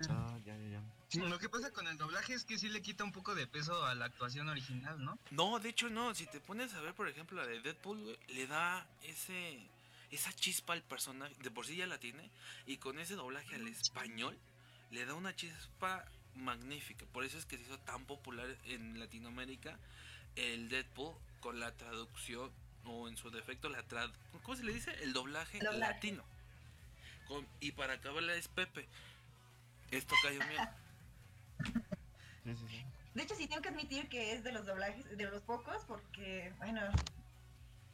Ah, 0.09 0.39
ya, 0.45 0.57
ya, 0.57 0.69
ya. 0.69 0.83
Sí, 1.09 1.19
Lo 1.21 1.39
que 1.39 1.49
pasa 1.49 1.73
con 1.73 1.87
el 1.89 1.97
doblaje 1.97 2.35
es 2.35 2.45
que 2.45 2.59
sí 2.59 2.69
le 2.69 2.83
quita 2.83 3.03
un 3.03 3.13
poco 3.13 3.35
de 3.35 3.47
peso 3.47 3.85
a 3.85 3.95
la 3.95 4.05
actuación 4.05 4.49
original, 4.49 5.03
¿no? 5.05 5.19
No, 5.31 5.59
de 5.59 5.71
hecho 5.71 5.89
no. 5.91 6.15
Si 6.15 6.27
te 6.27 6.39
pones 6.41 6.73
a 6.75 6.81
ver, 6.81 6.95
por 6.95 7.09
ejemplo, 7.09 7.37
la 7.41 7.47
de 7.47 7.61
Deadpool, 7.61 8.01
güey, 8.03 8.19
le 8.29 8.47
da 8.47 8.87
ese 9.03 9.59
esa 10.11 10.33
chispa 10.33 10.73
al 10.75 10.83
personaje. 10.83 11.35
De 11.43 11.51
por 11.51 11.67
sí 11.67 11.77
ya 11.77 11.87
la 11.87 11.99
tiene. 11.99 12.31
Y 12.67 12.77
con 12.77 12.99
ese 12.99 13.15
doblaje 13.15 13.57
al 13.57 13.67
español, 13.67 14.37
le 14.91 15.05
da 15.05 15.15
una 15.15 15.35
chispa 15.35 16.05
magnífica. 16.37 17.05
Por 17.13 17.25
eso 17.25 17.37
es 17.39 17.45
que 17.47 17.57
se 17.57 17.65
hizo 17.65 17.79
tan 17.81 18.05
popular 18.05 18.47
en 18.67 19.01
Latinoamérica 19.01 19.79
el 20.37 20.69
Deadpool 20.69 21.15
con 21.41 21.59
la 21.59 21.73
traducción, 21.77 22.51
o 22.85 23.09
en 23.09 23.17
su 23.17 23.31
defecto, 23.31 23.69
la 23.69 23.83
trad 23.83 24.11
¿Cómo 24.43 24.57
se 24.57 24.63
le 24.65 24.73
dice? 24.73 24.93
El 25.03 25.13
doblaje, 25.13 25.59
Doblaje. 25.59 25.79
latino. 25.79 26.25
Con- 27.27 27.47
y 27.61 27.73
para 27.73 27.95
acabarla 27.95 28.35
es 28.37 28.49
Pepe. 28.49 28.89
Esto 29.91 30.15
cayó 30.23 30.41
mío. 30.47 30.61
sí, 32.45 32.55
sí, 32.55 32.67
sí. 32.69 32.85
De 33.15 33.23
hecho, 33.23 33.35
sí 33.35 33.49
tengo 33.49 33.63
que 33.63 33.71
admitir 33.71 34.09
que 34.09 34.33
es 34.33 34.45
de 34.45 34.53
los 34.53 34.67
doblajes, 34.67 35.05
de 35.17 35.25
los 35.25 35.43
pocos, 35.43 35.85
porque, 35.87 36.53
bueno, 36.59 36.83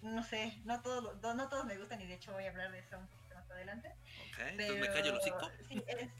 no 0.03 0.23
sé, 0.23 0.61
no 0.65 0.83
todos, 0.83 1.21
no, 1.23 1.35
no 1.35 1.49
todos 1.49 1.65
me 1.65 1.79
gustan 1.79 2.01
y 2.01 2.07
de 2.07 2.15
hecho 2.15 2.33
voy 2.33 2.45
a 2.45 2.51
hablar 2.51 2.71
de 2.73 2.81
eso 2.81 2.99
un 2.99 3.07
poquito 3.07 3.35
más 3.35 3.51
adelante. 3.51 3.89
Ok, 3.89 4.39
entonces 4.51 4.81
me 4.81 4.87
callo 4.89 5.11
el 5.13 5.17
hocico. 5.17 5.51
Sí, 5.69 5.83
es, 5.87 6.11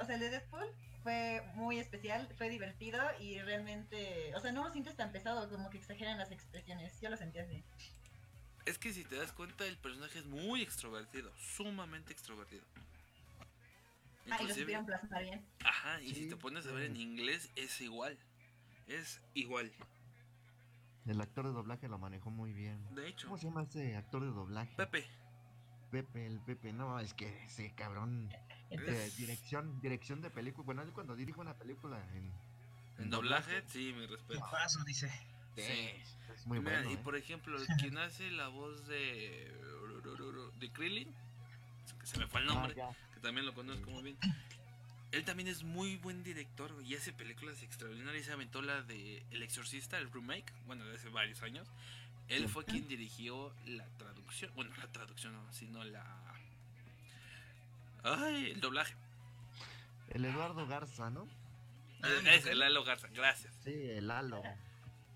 o 0.00 0.04
sea, 0.06 0.14
el 0.14 0.20
de 0.20 0.30
Deadpool 0.30 0.72
fue 1.02 1.42
muy 1.54 1.78
especial, 1.78 2.28
fue 2.38 2.48
divertido 2.48 2.98
y 3.20 3.38
realmente, 3.40 4.34
o 4.34 4.40
sea, 4.40 4.52
no 4.52 4.64
lo 4.64 4.72
sientes 4.72 4.96
tan 4.96 5.12
pesado 5.12 5.48
como 5.50 5.68
que 5.70 5.78
exageran 5.78 6.18
las 6.18 6.30
expresiones. 6.30 6.98
Yo 7.00 7.10
lo 7.10 7.16
sentí 7.16 7.38
así. 7.38 7.62
Es 8.64 8.78
que 8.78 8.92
si 8.92 9.04
te 9.04 9.16
das 9.16 9.32
cuenta, 9.32 9.66
el 9.66 9.76
personaje 9.76 10.18
es 10.18 10.26
muy 10.26 10.62
extrovertido, 10.62 11.32
sumamente 11.36 12.12
extrovertido. 12.12 12.64
Ah, 14.30 14.42
y 14.42 14.46
lo 14.48 14.54
supieron 14.54 14.86
plasmar 14.86 15.22
bien. 15.22 15.44
Ajá, 15.64 16.00
y 16.02 16.08
si 16.08 16.14
Sí, 16.24 16.28
te 16.28 16.36
pones 16.36 16.66
a 16.66 16.72
ver 16.72 16.84
en 16.84 16.96
sí. 16.96 17.02
inglés, 17.02 17.50
es 17.56 17.80
igual. 17.80 18.18
Es 18.86 19.20
igual. 19.34 19.72
El 21.06 21.20
actor 21.20 21.46
de 21.46 21.52
doblaje 21.52 21.88
lo 21.88 21.98
manejó 21.98 22.30
muy 22.30 22.52
bien. 22.52 22.94
De 22.94 23.08
hecho, 23.08 23.28
¿Cómo 23.28 23.38
se 23.38 23.46
llama 23.46 23.62
ese 23.62 23.96
actor 23.96 24.22
de 24.22 24.28
doblaje? 24.28 24.74
Pepe. 24.76 25.06
Pepe, 25.90 26.26
el 26.26 26.40
Pepe. 26.40 26.72
No, 26.74 26.98
es 27.00 27.14
que 27.14 27.44
ese 27.44 27.72
cabrón. 27.74 28.28
Entonces, 28.70 29.16
de 29.16 29.22
dirección, 29.22 29.80
dirección 29.80 30.20
de 30.20 30.30
película. 30.30 30.64
Bueno, 30.66 30.82
él 30.82 30.92
cuando 30.92 31.16
dirige 31.16 31.40
una 31.40 31.54
película 31.54 31.98
en, 32.14 32.30
En 32.98 33.08
doblaje, 33.10 33.62
sí, 33.68 33.94
mi 33.96 34.06
respeto. 34.06 34.40
Paso, 34.50 34.84
dice. 34.84 35.08
Sí. 35.56 35.62
es 36.34 36.46
muy 36.46 36.60
Mira, 36.60 36.72
bueno. 36.82 36.90
y 36.90 36.94
¿eh? 36.94 36.98
por 36.98 37.16
ejemplo, 37.16 37.56
quien 37.80 37.96
hace 37.98 38.30
la 38.30 38.48
voz 38.48 38.86
de. 38.86 39.50
de 40.60 40.72
Krillin, 40.72 41.14
que 42.00 42.06
se 42.06 42.18
me 42.18 42.26
fue 42.26 42.42
el 42.42 42.50
Ah, 42.50 42.54
nombre, 42.54 42.74
ya. 42.76 42.90
Que 43.18 43.26
también 43.26 43.46
lo 43.46 43.54
conozco 43.54 43.90
muy 43.90 44.02
bien. 44.02 44.16
Él 45.10 45.24
también 45.24 45.48
es 45.48 45.62
muy 45.62 45.96
buen 45.96 46.22
director 46.22 46.72
y 46.84 46.94
hace 46.94 47.12
películas 47.12 47.62
extraordinarias. 47.62 48.26
Se 48.26 48.32
aventó 48.32 48.62
la 48.62 48.82
de 48.82 49.22
El 49.30 49.42
Exorcista, 49.42 49.98
el 49.98 50.10
remake, 50.12 50.52
bueno, 50.66 50.84
de 50.84 50.94
hace 50.96 51.08
varios 51.08 51.42
años. 51.42 51.66
Él 52.28 52.48
fue 52.48 52.64
quien 52.64 52.86
dirigió 52.88 53.52
la 53.66 53.86
traducción, 53.96 54.52
bueno, 54.54 54.70
la 54.76 54.86
traducción 54.92 55.32
no, 55.32 55.52
sino 55.52 55.82
la... 55.84 56.04
Ay, 58.04 58.50
el 58.52 58.60
doblaje. 58.60 58.94
El 60.10 60.24
Eduardo 60.24 60.66
Garza, 60.66 61.10
¿no? 61.10 61.26
Ah, 62.02 62.08
es 62.32 62.46
el 62.46 62.58
Lalo 62.60 62.84
Garza, 62.84 63.08
gracias. 63.08 63.52
Sí, 63.64 63.72
el. 63.72 63.90
Él, 63.98 64.06
Lalo 64.08 64.42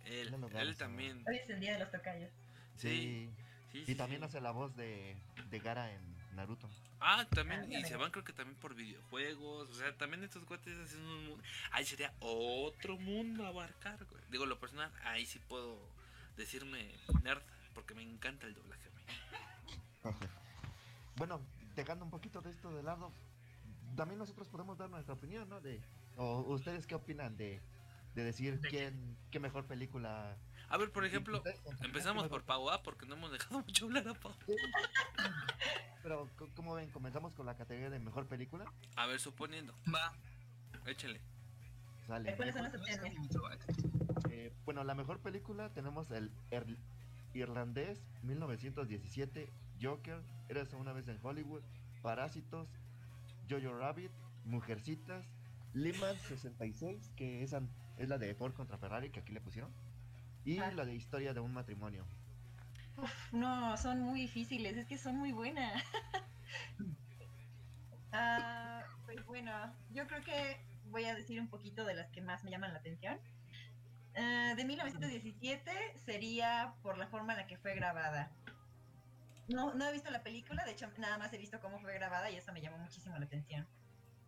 él 0.06 0.30
Garza. 0.52 0.78
también. 0.78 1.22
hoy 1.28 1.36
es 1.36 1.48
el 1.50 1.60
día 1.60 1.74
de 1.74 1.78
los 1.80 1.90
tocayos. 1.90 2.30
Sí, 2.76 2.88
Sí. 2.88 3.30
sí, 3.72 3.84
sí, 3.86 3.92
Y 3.92 3.94
también 3.94 4.22
sí. 4.22 4.26
hace 4.26 4.40
la 4.40 4.50
voz 4.50 4.74
de, 4.74 5.14
de 5.50 5.58
Gara 5.60 5.92
en 5.92 6.00
Naruto. 6.34 6.68
Ah, 7.04 7.26
también, 7.34 7.70
y 7.72 7.84
se 7.84 7.96
van 7.96 8.10
creo 8.10 8.24
que 8.24 8.32
también 8.32 8.58
por 8.60 8.74
videojuegos, 8.74 9.68
o 9.70 9.74
sea, 9.74 9.96
también 9.96 10.22
estos 10.22 10.44
cuates 10.44 10.78
hacen 10.78 11.02
un 11.02 11.26
mundo. 11.26 11.44
Ahí 11.72 11.84
sería 11.84 12.12
otro 12.20 12.96
mundo 12.96 13.44
a 13.44 13.48
abarcar, 13.48 14.04
güey. 14.04 14.22
Digo, 14.30 14.46
lo 14.46 14.58
personal, 14.60 14.92
ahí 15.04 15.26
sí 15.26 15.40
puedo 15.48 15.78
decirme 16.36 16.94
nerd, 17.22 17.42
porque 17.74 17.94
me 17.94 18.02
encanta 18.02 18.46
el 18.46 18.54
doblaje. 18.54 18.88
güey. 20.02 20.14
bueno, 21.16 21.40
dejando 21.74 22.04
un 22.04 22.10
poquito 22.10 22.40
de 22.40 22.50
esto 22.50 22.72
de 22.72 22.82
lado, 22.82 23.12
también 23.96 24.18
nosotros 24.18 24.48
podemos 24.48 24.78
dar 24.78 24.88
nuestra 24.90 25.14
opinión, 25.14 25.48
¿no? 25.48 25.60
De, 25.60 25.80
o 26.16 26.40
ustedes 26.54 26.86
qué 26.86 26.94
opinan 26.94 27.36
de, 27.36 27.60
de 28.14 28.24
decir 28.24 28.60
¿De 28.60 28.68
qué? 28.68 28.68
quién, 28.68 29.16
qué 29.30 29.40
mejor 29.40 29.66
película. 29.66 30.36
A 30.72 30.78
ver, 30.78 30.90
por 30.90 31.04
ejemplo, 31.04 31.42
en 31.44 31.78
su 31.78 31.84
empezamos 31.84 32.28
por 32.28 32.40
¿qué 32.40 32.46
Pau, 32.46 32.70
¿ah? 32.70 32.82
porque 32.82 33.04
no 33.06 33.14
hemos 33.14 33.30
dejado 33.30 33.60
mucho 33.66 33.84
hablar 33.86 34.08
a 34.08 34.14
Pau. 34.14 34.34
Pero, 36.02 36.28
¿cómo 36.56 36.74
ven? 36.74 36.90
Comenzamos 36.90 37.34
con 37.34 37.46
la 37.46 37.54
categoría 37.56 37.90
de 37.90 37.98
mejor 37.98 38.26
película. 38.26 38.64
A 38.96 39.06
ver, 39.06 39.20
suponiendo, 39.20 39.74
Va. 39.94 40.12
échale. 40.86 41.20
Sale. 42.06 42.34
¿Cuáles 42.36 42.54
son 42.54 42.64
Mejor- 42.64 42.80
las 42.80 42.98
opciones? 42.98 43.66
eh, 44.30 44.52
bueno, 44.64 44.82
la 44.82 44.94
mejor 44.94 45.20
película 45.20 45.68
tenemos 45.72 46.10
el 46.10 46.32
Er- 46.50 46.78
Irlandés 47.34 48.02
1917, 48.22 49.48
Joker, 49.80 50.22
Eres 50.48 50.72
una 50.72 50.92
vez 50.92 51.06
en 51.08 51.18
Hollywood, 51.22 51.62
Parásitos, 52.02 52.68
Jojo 53.48 53.72
Rabbit, 53.78 54.10
Mujercitas, 54.44 55.24
Lehman 55.74 56.18
66, 56.18 57.12
que 57.16 57.42
esa 57.42 57.62
es 57.98 58.08
la 58.08 58.18
de 58.18 58.34
Ford 58.34 58.52
contra 58.54 58.76
Ferrari 58.78 59.10
que 59.10 59.20
aquí 59.20 59.32
le 59.32 59.40
pusieron, 59.40 59.70
y 60.44 60.58
Ah. 60.58 60.70
la 60.72 60.84
de 60.84 60.94
Historia 60.94 61.32
de 61.34 61.40
un 61.40 61.52
matrimonio. 61.52 62.06
Uf, 62.96 63.32
no, 63.32 63.76
son 63.76 64.00
muy 64.02 64.20
difíciles, 64.20 64.76
es 64.76 64.86
que 64.86 64.98
son 64.98 65.16
muy 65.16 65.32
buenas. 65.32 65.82
Ah, 68.12 68.84
pues 69.06 69.24
bueno, 69.24 69.50
yo 69.90 70.06
creo 70.06 70.22
que 70.22 70.60
voy 70.90 71.04
a 71.04 71.14
decir 71.14 71.40
un 71.40 71.48
poquito 71.48 71.84
de 71.84 71.94
las 71.94 72.10
que 72.10 72.20
más 72.20 72.44
me 72.44 72.50
llaman 72.50 72.72
la 72.72 72.78
atención. 72.80 73.18
Ah, 74.16 74.52
de 74.54 74.64
1917 74.66 75.72
sería 76.04 76.74
por 76.82 76.98
la 76.98 77.06
forma 77.06 77.32
en 77.32 77.38
la 77.38 77.46
que 77.46 77.56
fue 77.56 77.74
grabada. 77.74 78.30
No, 79.48 79.72
no 79.74 79.86
he 79.86 79.92
visto 79.92 80.10
la 80.10 80.22
película, 80.22 80.64
de 80.64 80.72
hecho 80.72 80.90
nada 80.98 81.16
más 81.18 81.32
he 81.32 81.38
visto 81.38 81.58
cómo 81.60 81.80
fue 81.80 81.94
grabada 81.94 82.30
y 82.30 82.36
eso 82.36 82.52
me 82.52 82.60
llamó 82.60 82.78
muchísimo 82.78 83.16
la 83.18 83.24
atención. 83.24 83.66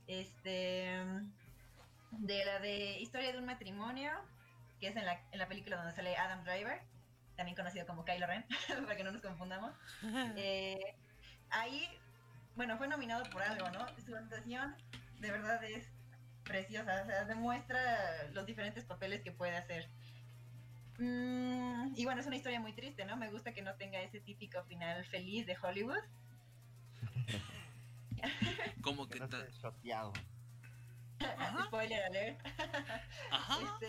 Este, 0.07 0.97
de 2.13 2.45
la 2.45 2.59
de 2.61 3.01
Historia 3.01 3.33
de 3.33 3.39
un 3.39 3.45
matrimonio, 3.47 4.11
que 4.81 4.89
es 4.89 4.97
en 4.97 5.05
la, 5.05 5.21
en 5.33 5.39
la 5.39 5.49
película 5.49 5.77
donde 5.77 5.95
sale 5.95 6.17
Adam 6.17 6.45
Driver, 6.45 6.83
también 7.37 7.57
conocido 7.57 7.87
como 7.87 8.05
Kylo 8.05 8.27
Ren, 8.27 8.45
para 8.85 8.97
que 8.97 9.05
no 9.05 9.13
nos 9.13 9.23
confundamos. 9.23 9.73
Eh, 10.37 10.97
ahí, 11.51 11.89
bueno, 12.57 12.77
fue 12.79 12.89
nominado 12.89 13.25
por 13.31 13.43
algo, 13.43 13.69
¿no? 13.71 13.87
Su 14.05 14.15
actuación 14.17 14.77
de 15.21 15.31
verdad 15.31 15.63
es 15.65 15.87
preciosa, 16.45 17.03
o 17.03 17.07
sea, 17.07 17.25
demuestra 17.25 18.29
los 18.33 18.47
diferentes 18.47 18.85
papeles 18.85 19.23
que 19.23 19.33
puede 19.33 19.57
hacer. 19.57 19.89
Mm, 20.99 21.93
y 21.97 22.05
bueno, 22.05 22.21
es 22.21 22.27
una 22.27 22.37
historia 22.37 22.61
muy 22.61 22.73
triste, 22.73 23.05
¿no? 23.05 23.17
Me 23.17 23.31
gusta 23.31 23.53
que 23.53 23.63
no 23.63 23.75
tenga 23.75 24.01
ese 24.01 24.21
típico 24.21 24.63
final 24.65 25.05
feliz 25.07 25.47
de 25.47 25.57
Hollywood. 25.61 26.03
Como 28.83 29.09
Que 29.09 29.21
choteado. 29.61 30.13
Ajá, 31.21 31.65
Spoiler 31.67 32.05
alert. 32.05 32.47
ajá. 33.31 33.59
Este, 33.81 33.89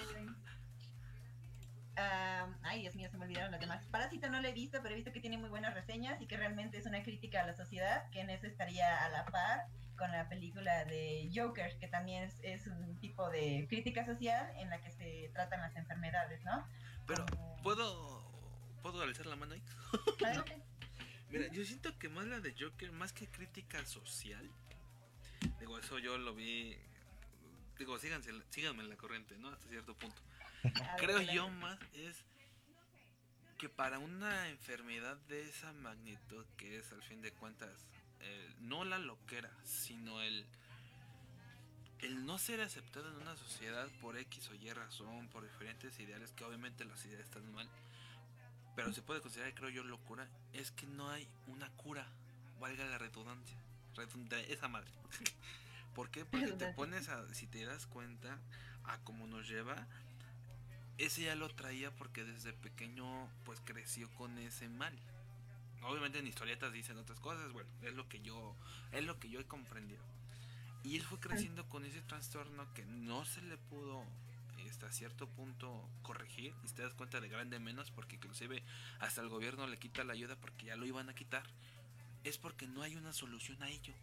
am, 1.98 2.58
ay, 2.64 2.82
Dios 2.82 2.96
mío, 2.96 3.10
se 3.10 3.18
me 3.18 3.26
olvidaron 3.26 3.52
las 3.52 3.60
demás. 3.60 3.86
Parásito 3.88 4.30
no 4.30 4.42
lo 4.42 4.48
he 4.48 4.54
visto, 4.54 4.80
pero 4.82 4.94
he 4.94 4.96
visto 4.96 5.12
que 5.12 5.20
tiene 5.20 5.38
muy 5.38 5.50
buenas 5.50 5.74
reseñas 5.74 6.22
y 6.22 6.28
que 6.28 6.38
realmente 6.38 6.78
es 6.78 6.86
una 6.86 7.04
crítica 7.04 7.42
a 7.42 7.46
la 7.46 7.56
sociedad, 7.56 8.10
que 8.12 8.22
en 8.22 8.30
eso 8.30 8.48
estaría 8.48 9.04
a 9.06 9.10
la 9.10 9.26
par 9.26 9.68
con 9.98 10.12
la 10.12 10.28
película 10.28 10.84
de 10.86 11.30
Joker, 11.34 11.78
que 11.80 11.88
también 11.88 12.24
es, 12.24 12.36
es 12.44 12.68
un 12.68 13.00
tipo 13.00 13.30
de 13.30 13.66
crítica 13.70 14.06
social 14.06 14.52
en 14.58 14.70
la 14.70 14.82
que 14.82 14.92
se 14.92 15.32
tratan 15.34 15.62
las 15.62 15.76
enfermedades, 15.76 16.44
¿no? 16.44 16.68
Pero, 17.08 17.26
Como- 17.28 17.58
¿puedo, 17.64 18.22
¿puedo 18.82 19.02
alzar 19.02 19.26
la 19.28 19.36
mano 19.36 19.54
ahí? 19.54 19.64
Mira, 21.30 21.52
yo 21.52 21.66
siento 21.66 21.98
que 21.98 22.10
más 22.10 22.26
la 22.26 22.40
de 22.40 22.54
Joker, 22.60 22.92
más 22.92 23.14
que 23.14 23.28
crítica 23.28 23.86
social, 23.86 24.50
digo, 25.60 25.80
eso 25.80 25.98
yo 26.00 26.18
lo 26.18 26.36
vi, 26.36 26.78
digo, 27.78 27.98
síganse, 27.98 28.32
síganme 28.50 28.84
en 28.84 28.90
la 28.90 28.96
corriente, 28.96 29.38
¿no? 29.38 29.50
Hasta 29.50 29.68
cierto 29.70 29.96
punto. 29.98 30.22
Creo 30.98 31.22
yo 31.22 31.50
más 31.50 31.80
es 31.94 32.18
que 33.58 33.70
para 33.70 34.00
una 34.00 34.50
enfermedad 34.50 35.16
de 35.30 35.42
esa 35.48 35.72
magnitud 35.74 36.46
que 36.58 36.78
es 36.78 36.92
al 36.92 37.02
fin 37.04 37.22
de 37.22 37.32
cuentas 37.32 37.72
el- 38.20 38.68
no 38.68 38.84
la 38.84 39.00
loquera, 39.00 39.50
sino 39.64 40.22
el 40.22 40.46
el 42.00 42.26
no 42.26 42.38
ser 42.38 42.62
aceptado 42.62 43.08
en 43.10 43.16
una 43.16 43.36
sociedad 43.38 43.88
por 44.02 44.18
X 44.18 44.50
o 44.50 44.54
Y 44.54 44.72
razón, 44.74 45.28
por 45.30 45.44
diferentes 45.44 45.98
ideales, 46.00 46.32
que 46.34 46.44
obviamente 46.44 46.86
las 46.86 47.04
ideas 47.06 47.22
están 47.22 47.50
mal, 47.54 47.68
pero 48.76 48.94
se 48.94 49.02
puede 49.02 49.22
considerar, 49.22 49.54
creo 49.56 49.70
yo, 49.70 49.84
locura, 49.84 50.28
es 50.54 50.72
que 50.72 50.86
no 50.86 51.10
hay 51.10 51.28
una 51.48 51.70
cura, 51.78 52.06
valga 52.60 52.86
la 52.86 52.98
redundancia, 52.98 53.58
redunda 53.96 54.40
esa 54.42 54.68
madre. 54.68 54.92
¿Por 55.96 56.12
qué? 56.12 56.26
Porque 56.26 56.52
te 56.52 56.68
pones 56.74 57.08
a, 57.10 57.34
si 57.34 57.48
te 57.48 57.66
das 57.66 57.88
cuenta, 57.88 58.38
a 58.84 59.00
cómo 59.00 59.26
nos 59.26 59.48
lleva, 59.48 59.88
ese 60.98 61.24
ya 61.24 61.36
lo 61.36 61.50
traía 61.50 61.92
porque 61.92 62.24
desde 62.24 62.54
pequeño 62.54 63.30
pues 63.46 63.60
creció 63.64 64.10
con 64.16 64.38
ese 64.38 64.70
mal. 64.70 64.94
Obviamente 65.84 66.20
en 66.20 66.28
historietas 66.28 66.74
dicen 66.74 66.98
otras 66.98 67.20
cosas, 67.20 67.52
bueno, 67.52 67.70
es 67.84 67.94
lo 67.94 68.08
que 68.10 68.22
yo 68.22 68.56
es 68.92 69.04
lo 69.04 69.20
que 69.20 69.30
yo 69.30 69.40
he 69.40 69.46
comprendido. 69.46 70.02
Y 70.84 70.96
él 70.96 71.04
fue 71.04 71.20
creciendo 71.20 71.68
con 71.70 71.84
ese 71.86 72.02
trastorno 72.02 72.72
que 72.74 72.86
no 72.86 73.26
se 73.26 73.42
le 73.42 73.58
pudo 73.58 74.04
hasta 74.70 74.92
cierto 74.92 75.28
punto 75.30 75.88
corregir 76.02 76.54
y 76.64 76.68
te 76.74 76.82
das 76.82 76.94
cuenta 76.94 77.22
de 77.22 77.30
grande 77.30 77.60
menos 77.60 77.92
porque 77.92 78.16
inclusive 78.16 78.62
hasta 79.00 79.22
el 79.22 79.30
gobierno 79.30 79.68
le 79.68 79.78
quita 79.78 80.04
la 80.04 80.14
ayuda 80.14 80.36
porque 80.36 80.66
ya 80.66 80.76
lo 80.76 80.86
iban 80.86 81.08
a 81.08 81.16
quitar 81.16 81.44
es 82.26 82.38
porque 82.38 82.68
no 82.68 82.82
hay 82.82 82.96
una 82.98 83.14
solución 83.14 83.62
a 83.64 83.70
ello 83.70 83.94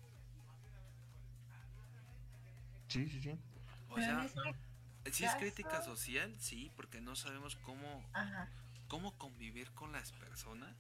Sí, 2.89 3.09
sí, 3.09 3.21
sí. 3.23 3.31
o 3.89 3.95
Pero 3.95 4.07
sea 4.07 4.31
si 5.11 5.25
es 5.25 5.35
crítica 5.35 5.83
social 5.83 6.35
sí 6.39 6.71
porque 6.77 7.01
no 7.01 7.17
sabemos 7.17 7.57
cómo 7.57 8.05
Ajá. 8.13 8.49
cómo 8.89 9.17
convivir 9.19 9.71
con 9.73 9.93
las 9.93 10.13
personas 10.13 10.75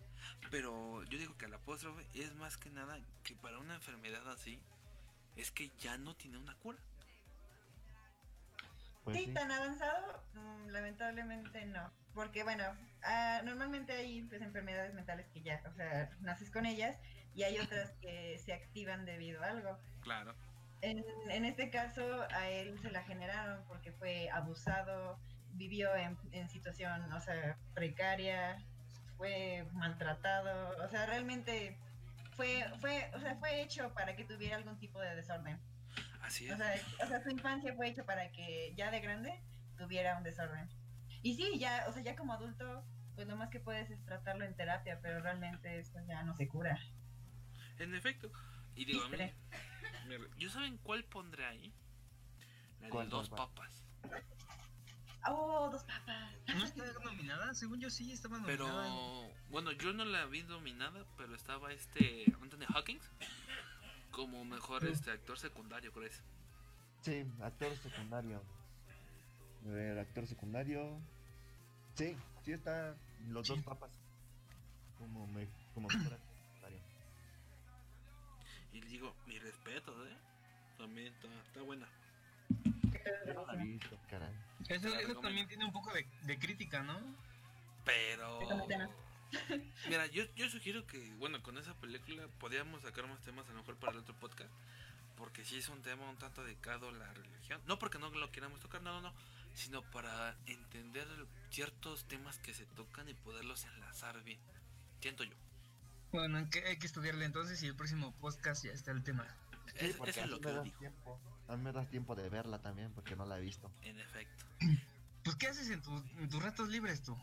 pero 0.50 1.02
yo 1.04 1.18
digo 1.18 1.36
que 1.36 1.46
el 1.46 1.54
apóstrofe 1.54 2.06
es 2.14 2.34
más 2.34 2.56
que 2.56 2.70
nada 2.70 2.98
que 3.24 3.34
para 3.36 3.58
una 3.58 3.74
enfermedad 3.74 4.28
así 4.30 4.60
es 5.36 5.50
que 5.50 5.70
ya 5.78 5.96
no 5.98 6.14
tiene 6.14 6.38
una 6.38 6.54
cura 6.56 6.78
Pues 9.04 9.16
sí, 9.16 9.24
sí. 9.26 9.32
tan 9.34 9.50
avanzado, 9.50 10.22
mm, 10.34 10.68
lamentablemente 10.68 11.64
no. 11.66 11.90
Porque 12.14 12.44
bueno, 12.44 12.64
ah, 13.02 13.40
normalmente 13.44 13.92
hay 13.92 14.22
pues, 14.22 14.42
enfermedades 14.42 14.94
mentales 14.94 15.26
que 15.28 15.42
ya, 15.42 15.60
o 15.68 15.74
sea, 15.74 16.08
naces 16.20 16.50
con 16.50 16.66
ellas 16.66 16.96
y 17.34 17.42
hay 17.42 17.58
otras 17.74 17.90
que 18.00 18.38
se 18.38 18.52
activan 18.52 19.04
debido 19.04 19.42
a 19.42 19.48
algo. 19.48 19.78
claro 20.02 20.34
En, 20.82 21.04
en 21.30 21.44
este 21.44 21.70
caso, 21.70 22.02
a 22.30 22.48
él 22.50 22.78
se 22.80 22.90
la 22.90 23.02
generaron 23.04 23.64
porque 23.68 23.92
fue 23.92 24.28
abusado, 24.30 25.18
vivió 25.52 25.94
en, 25.94 26.18
en 26.32 26.48
situación, 26.48 27.12
o 27.12 27.20
sea, 27.20 27.56
precaria, 27.74 28.60
fue 29.16 29.64
maltratado, 29.72 30.76
o 30.84 30.88
sea, 30.88 31.06
realmente 31.06 31.78
fue, 32.32 32.64
fue, 32.80 33.10
o 33.14 33.20
sea, 33.20 33.36
fue 33.36 33.62
hecho 33.62 33.94
para 33.94 34.16
que 34.16 34.24
tuviera 34.24 34.56
algún 34.56 34.76
tipo 34.78 35.00
de 35.00 35.14
desorden. 35.14 35.60
así 36.22 36.50
O 36.50 36.52
es 36.52 36.58
sea, 36.58 36.74
o 37.04 37.06
sea, 37.06 37.22
su 37.22 37.30
infancia 37.30 37.74
fue 37.74 37.88
hecha 37.88 38.04
para 38.04 38.32
que 38.32 38.74
ya 38.76 38.90
de 38.90 39.00
grande 39.00 39.40
tuviera 39.78 40.16
un 40.16 40.24
desorden. 40.24 40.68
Y 41.22 41.36
sí, 41.36 41.58
ya, 41.58 41.84
o 41.88 41.92
sea, 41.92 42.02
ya 42.02 42.16
como 42.16 42.32
adulto, 42.32 42.84
pues 43.14 43.28
lo 43.28 43.36
más 43.36 43.50
que 43.50 43.60
puedes 43.60 43.90
es 43.90 44.04
tratarlo 44.04 44.44
en 44.44 44.56
terapia, 44.56 44.98
pero 45.00 45.20
realmente 45.20 45.78
esto 45.78 46.00
ya 46.08 46.24
no 46.24 46.34
se 46.34 46.48
cura. 46.48 46.78
En 47.78 47.94
efecto. 47.94 48.30
Y 48.74 48.84
digo, 48.86 49.04
a 49.04 49.08
mí, 49.08 49.32
¿yo 50.36 50.50
saben 50.50 50.78
cuál 50.78 51.04
pondré 51.04 51.44
ahí? 51.46 51.72
La 52.80 52.86
de 52.86 52.90
¿Cuál, 52.90 53.08
dos 53.08 53.28
cuál, 53.28 53.48
papas. 53.48 53.84
Oh, 55.28 55.68
dos 55.70 55.84
papas. 55.84 56.34
¿No 56.48 56.64
está 56.64 56.84
nominada? 57.04 57.54
Según 57.54 57.80
yo 57.80 57.90
sí 57.90 58.10
estaba 58.12 58.40
Pero, 58.44 58.66
nominada. 58.66 59.34
bueno, 59.50 59.72
yo 59.72 59.92
no 59.92 60.04
la 60.04 60.26
vi 60.26 60.42
dominada, 60.42 61.04
pero 61.16 61.34
estaba 61.34 61.72
este 61.72 62.24
Anthony 62.42 62.66
Hawkins 62.74 63.08
como 64.10 64.44
mejor 64.44 64.84
este 64.84 65.10
actor 65.12 65.38
secundario, 65.38 65.92
¿crees? 65.92 66.22
Sí, 67.02 67.24
actor 67.40 67.76
secundario. 67.78 68.42
A 69.64 69.68
ver, 69.68 69.98
actor 69.98 70.26
secundario. 70.26 70.98
Sí, 71.94 72.16
sí 72.44 72.52
está 72.52 72.96
los 73.28 73.46
Sí. 73.46 73.54
dos 73.54 73.62
papas. 73.64 73.90
Como, 74.98 75.26
me, 75.28 75.48
como 75.74 75.88
mejor. 75.88 76.18
Y 78.72 78.80
le 78.80 78.86
digo, 78.88 79.14
mi 79.26 79.38
respeto, 79.38 80.06
¿eh? 80.06 80.16
También 80.78 81.08
está, 81.08 81.28
está 81.46 81.62
buena. 81.62 81.86
Eso, 84.68 84.88
también 85.20 85.46
tiene 85.48 85.64
un 85.64 85.72
poco 85.72 85.92
de, 85.92 86.06
de 86.22 86.38
crítica, 86.38 86.82
¿no? 86.82 86.98
Pero... 87.84 88.40
Mira, 89.88 90.06
yo, 90.08 90.24
yo 90.36 90.48
sugiero 90.48 90.86
que, 90.86 90.98
bueno, 91.18 91.42
con 91.42 91.56
esa 91.58 91.74
película 91.74 92.26
podríamos 92.38 92.82
sacar 92.82 93.06
más 93.06 93.20
temas 93.22 93.48
a 93.48 93.52
lo 93.52 93.60
mejor 93.60 93.76
para 93.76 93.92
el 93.92 93.98
otro 93.98 94.14
podcast. 94.14 94.50
Porque 95.16 95.44
sí 95.44 95.58
es 95.58 95.68
un 95.68 95.82
tema 95.82 96.08
un 96.08 96.16
tanto 96.16 96.42
dedicado 96.44 96.88
a 96.88 96.92
la 96.92 97.12
religión. 97.14 97.60
No 97.66 97.78
porque 97.78 97.98
no 97.98 98.10
lo 98.10 98.30
queramos 98.30 98.60
tocar, 98.60 98.82
no, 98.82 98.92
no, 98.92 99.00
no. 99.00 99.14
Sino 99.54 99.82
para 99.90 100.36
entender 100.46 101.06
ciertos 101.50 102.04
temas 102.06 102.38
que 102.38 102.54
se 102.54 102.66
tocan 102.66 103.08
y 103.08 103.14
poderlos 103.14 103.64
enlazar 103.64 104.22
bien. 104.22 104.40
Siento 105.00 105.24
yo. 105.24 105.34
Bueno, 106.12 106.38
hay 106.38 106.46
que, 106.46 106.64
hay 106.66 106.78
que 106.78 106.86
estudiarle 106.86 107.24
entonces 107.24 107.62
y 107.62 107.66
el 107.66 107.74
próximo 107.74 108.12
podcast 108.20 108.64
ya 108.64 108.72
está 108.72 108.90
el 108.90 109.02
tema. 109.02 109.26
Sí, 109.78 109.86
Es- 109.86 109.96
porque 109.96 110.10
eso 110.10 110.20
es 110.20 110.26
lo 110.28 110.36
así 110.36 110.42
que 110.44 110.52
me 110.52 110.70
tiempo. 110.78 111.20
A 111.48 111.56
mí 111.56 111.62
me 111.62 111.72
das 111.72 111.88
tiempo 111.88 112.14
de 112.14 112.28
verla 112.28 112.60
también 112.60 112.92
porque 112.92 113.16
no 113.16 113.24
la 113.26 113.38
he 113.38 113.40
visto. 113.40 113.70
En 113.82 113.98
efecto. 113.98 114.44
Pues, 115.24 115.36
¿qué 115.36 115.46
haces 115.48 115.70
en, 115.70 115.80
tu- 115.82 116.04
en 116.18 116.28
tus 116.28 116.42
ratos 116.42 116.68
libres 116.68 117.02
tú? 117.02 117.16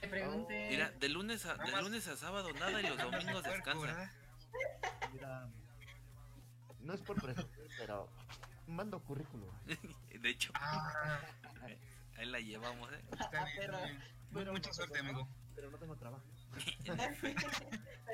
Te 0.00 0.08
pregunté. 0.08 0.68
Mira, 0.70 0.90
de 0.92 1.08
lunes 1.08 1.44
a, 1.46 1.54
de 1.56 1.82
lunes 1.82 2.06
a 2.08 2.16
sábado 2.16 2.52
nada 2.54 2.80
y 2.82 2.86
los 2.88 2.98
domingos 2.98 3.42
de 3.42 3.48
puerco, 3.50 3.70
descansan. 3.70 3.82
¿verdad? 3.82 4.10
Mira, 5.12 5.48
no 6.80 6.92
es 6.94 7.00
por 7.00 7.20
presumir, 7.20 7.68
pero 7.78 8.08
mando 8.66 9.00
currículum. 9.00 9.48
De 10.20 10.30
hecho, 10.30 10.50
Ah, 10.54 11.20
ahí 12.16 12.26
la 12.26 12.40
llevamos, 12.40 12.90
¿eh? 12.92 13.00
está 13.12 13.44
bien, 13.44 13.56
Pero- 13.58 13.78
bien. 13.84 14.02
pero- 14.32 14.52
Mucha 14.52 14.72
suerte, 14.72 14.98
amigo. 15.00 15.28
Pero 15.54 15.70
no 15.70 15.78
tengo 15.78 15.96
trabajo. 15.96 16.24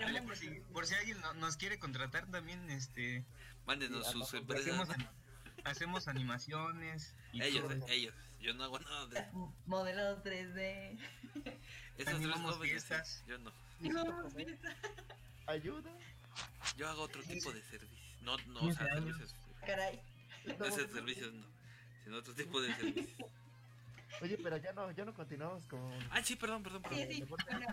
Dale, 0.01 0.23
por 0.23 0.37
si, 0.37 0.49
por 0.73 0.87
si 0.87 0.95
alguien 0.95 1.21
no- 1.21 1.35
nos 1.35 1.57
quiere 1.57 1.79
contratar 1.79 2.27
también, 2.31 2.69
este, 2.71 3.25
Mándenos 3.67 4.07
Sí, 4.07 4.13
sus 4.13 4.23
hacemos, 4.35 4.35
empresas. 4.35 4.89
hacemos 5.65 6.09
animaciones. 6.09 7.15
y 7.33 7.43
Ellos, 7.43 7.63
todo. 7.63 7.73
eh, 7.73 7.95
ellos. 7.95 8.15
Yo 8.41 8.55
no 8.55 8.65
hago 8.65 8.79
nada 8.81 9.07
de 9.07 9.25
Modelado 9.67 10.21
3D. 10.23 10.99
esos 11.35 11.55
tres 11.97 12.09
Animamos 12.09 12.59
fiestas. 12.61 13.23
Yo 13.29 13.39
no. 13.39 13.53
Ayuda. 15.47 15.91
Yo 16.77 16.89
hago 16.89 17.03
otro 17.03 17.23
tipo 17.23 17.53
de 17.53 17.63
servicios. 17.63 18.01
No, 18.23 18.37
no, 18.49 18.61
o 18.61 18.63
15 18.63 18.79
sea, 18.85 18.95
servicios. 18.95 19.35
Caray. 19.67 20.01
No 20.59 20.71
servicios 20.73 21.33
no. 21.33 21.47
Sino 22.05 22.17
otro 22.19 22.35
tipo 22.35 22.61
de 22.61 22.75
servicios. 22.75 23.31
Oye, 24.21 24.39
pero 24.43 24.57
ya 24.57 24.73
no, 24.73 24.91
ya 24.93 25.05
no 25.05 25.15
continuamos 25.15 25.67
con. 25.67 25.81
Ah, 26.11 26.23
sí, 26.23 26.37
perdón, 26.37 26.63
perdón, 26.63 26.83
perdón. 26.83 26.99
Sí, 27.09 27.15
sí. 27.15 27.25
Bueno, 27.25 27.67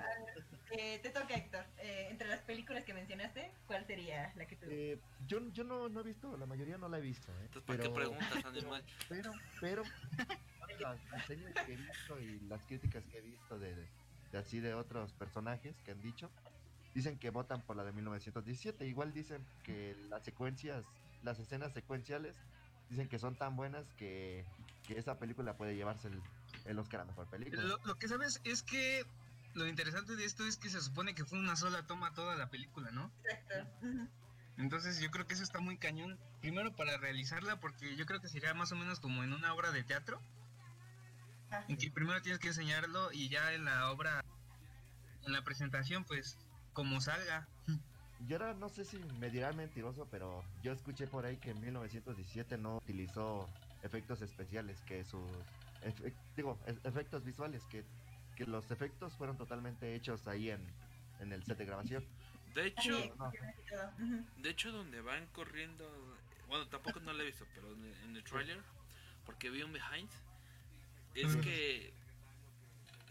eh, 0.71 0.99
te 1.01 1.09
toca, 1.09 1.35
Héctor. 1.35 1.65
Eh, 1.79 2.07
entre 2.09 2.27
las 2.27 2.41
películas 2.41 2.83
que 2.83 2.93
mencionaste, 2.93 3.51
¿cuál 3.67 3.85
sería 3.85 4.31
la 4.35 4.45
que 4.45 4.55
tú 4.55 4.67
Eh, 4.69 4.99
yo, 5.27 5.39
yo 5.51 5.63
no, 5.63 5.89
no 5.89 5.99
he 5.99 6.03
visto, 6.03 6.37
la 6.37 6.45
mayoría 6.45 6.77
no 6.77 6.87
la 6.89 6.97
he 6.97 7.01
visto, 7.01 7.31
¿eh? 7.31 7.45
Entonces, 7.45 7.63
¿para 7.63 7.79
pero, 7.79 7.89
qué 7.89 7.99
preguntas, 7.99 8.45
animal? 8.45 8.83
pero, 9.09 9.31
pero, 9.59 9.83
las 10.79 11.11
reseñas 11.11 11.53
que 11.65 11.73
he 11.73 11.77
visto 11.77 12.19
y 12.19 12.39
las 12.47 12.63
críticas 12.65 13.03
que 13.05 13.17
he 13.17 13.21
visto 13.21 13.59
de, 13.59 13.75
de 14.31 14.37
así 14.37 14.59
de 14.59 14.73
otros 14.73 15.11
personajes 15.13 15.75
que 15.83 15.91
han 15.91 16.01
dicho, 16.01 16.29
dicen 16.93 17.17
que 17.17 17.29
votan 17.29 17.61
por 17.61 17.75
la 17.75 17.83
de 17.83 17.91
1917. 17.91 18.85
Igual 18.85 19.13
dicen 19.13 19.45
que 19.63 19.95
las 20.09 20.23
secuencias, 20.23 20.85
las 21.23 21.39
escenas 21.39 21.73
secuenciales, 21.73 22.35
dicen 22.89 23.07
que 23.07 23.19
son 23.19 23.35
tan 23.35 23.55
buenas 23.55 23.85
que, 23.97 24.45
que 24.93 24.99
esa 24.99 25.19
película 25.19 25.55
puede 25.55 25.75
llevarse 25.75 26.07
el, 26.07 26.21
el 26.65 26.79
Oscar 26.79 27.01
a 27.01 27.05
mejor 27.05 27.27
película. 27.27 27.61
Lo, 27.61 27.77
lo 27.85 27.95
que 27.95 28.07
sabes 28.07 28.41
es 28.43 28.63
que 28.63 29.05
lo 29.53 29.67
interesante 29.67 30.15
de 30.15 30.25
esto 30.25 30.45
es 30.45 30.57
que 30.57 30.69
se 30.69 30.81
supone 30.81 31.13
que 31.13 31.25
fue 31.25 31.39
una 31.39 31.55
sola 31.55 31.85
toma 31.85 32.13
toda 32.13 32.35
la 32.35 32.49
película, 32.49 32.91
¿no? 32.91 33.11
Exacto. 33.29 33.87
Entonces 34.57 34.99
yo 34.99 35.09
creo 35.11 35.27
que 35.27 35.35
eso 35.35 35.43
está 35.43 35.59
muy 35.59 35.77
cañón. 35.77 36.19
Primero 36.41 36.75
para 36.75 36.97
realizarla, 36.97 37.59
porque 37.59 37.95
yo 37.95 38.05
creo 38.05 38.19
que 38.19 38.27
sería 38.27 38.53
más 38.53 38.71
o 38.71 38.75
menos 38.75 38.99
como 38.99 39.23
en 39.23 39.31
una 39.31 39.53
obra 39.53 39.71
de 39.71 39.83
teatro, 39.83 40.21
Ah, 41.51 41.63
en 41.67 41.77
que 41.77 41.89
primero 41.89 42.21
tienes 42.21 42.39
que 42.39 42.49
enseñarlo 42.49 43.11
y 43.11 43.29
ya 43.29 43.53
en 43.53 43.65
la 43.65 43.91
obra, 43.91 44.23
en 45.25 45.33
la 45.33 45.43
presentación, 45.43 46.03
pues 46.03 46.37
como 46.73 47.01
salga. 47.01 47.47
Yo 48.27 48.37
ahora 48.37 48.53
no 48.53 48.69
sé 48.69 48.85
si 48.85 48.99
me 49.19 49.29
dirán 49.29 49.55
mentiroso, 49.55 50.07
pero 50.11 50.43
yo 50.61 50.71
escuché 50.73 51.07
por 51.07 51.25
ahí 51.25 51.37
que 51.37 51.51
en 51.51 51.61
1917 51.61 52.57
no 52.57 52.77
utilizó 52.77 53.49
efectos 53.83 54.21
especiales, 54.21 54.81
que 54.81 55.03
sus 55.03 55.21
digo, 56.35 56.57
e- 56.65 56.87
efectos 56.87 57.23
visuales, 57.23 57.65
que, 57.65 57.83
que 58.35 58.45
los 58.45 58.71
efectos 58.71 59.13
fueron 59.13 59.37
totalmente 59.37 59.95
hechos 59.95 60.27
ahí 60.27 60.49
en, 60.49 60.61
en 61.19 61.31
el 61.31 61.43
set 61.43 61.57
de 61.57 61.65
grabación. 61.65 62.05
De 62.55 62.65
hecho, 62.65 62.97
de 64.37 64.49
hecho 64.49 64.71
donde 64.71 65.01
van 65.01 65.27
corriendo, 65.27 65.87
bueno, 66.47 66.67
tampoco 66.67 66.99
no 66.99 67.13
lo 67.13 67.21
he 67.21 67.27
visto, 67.27 67.45
pero 67.53 67.71
en 67.71 68.15
el, 68.15 68.23
trailer, 68.23 68.59
porque 69.23 69.51
vi 69.51 69.61
un 69.61 69.71
behind, 69.71 70.09
es 71.13 71.35
que 71.37 71.93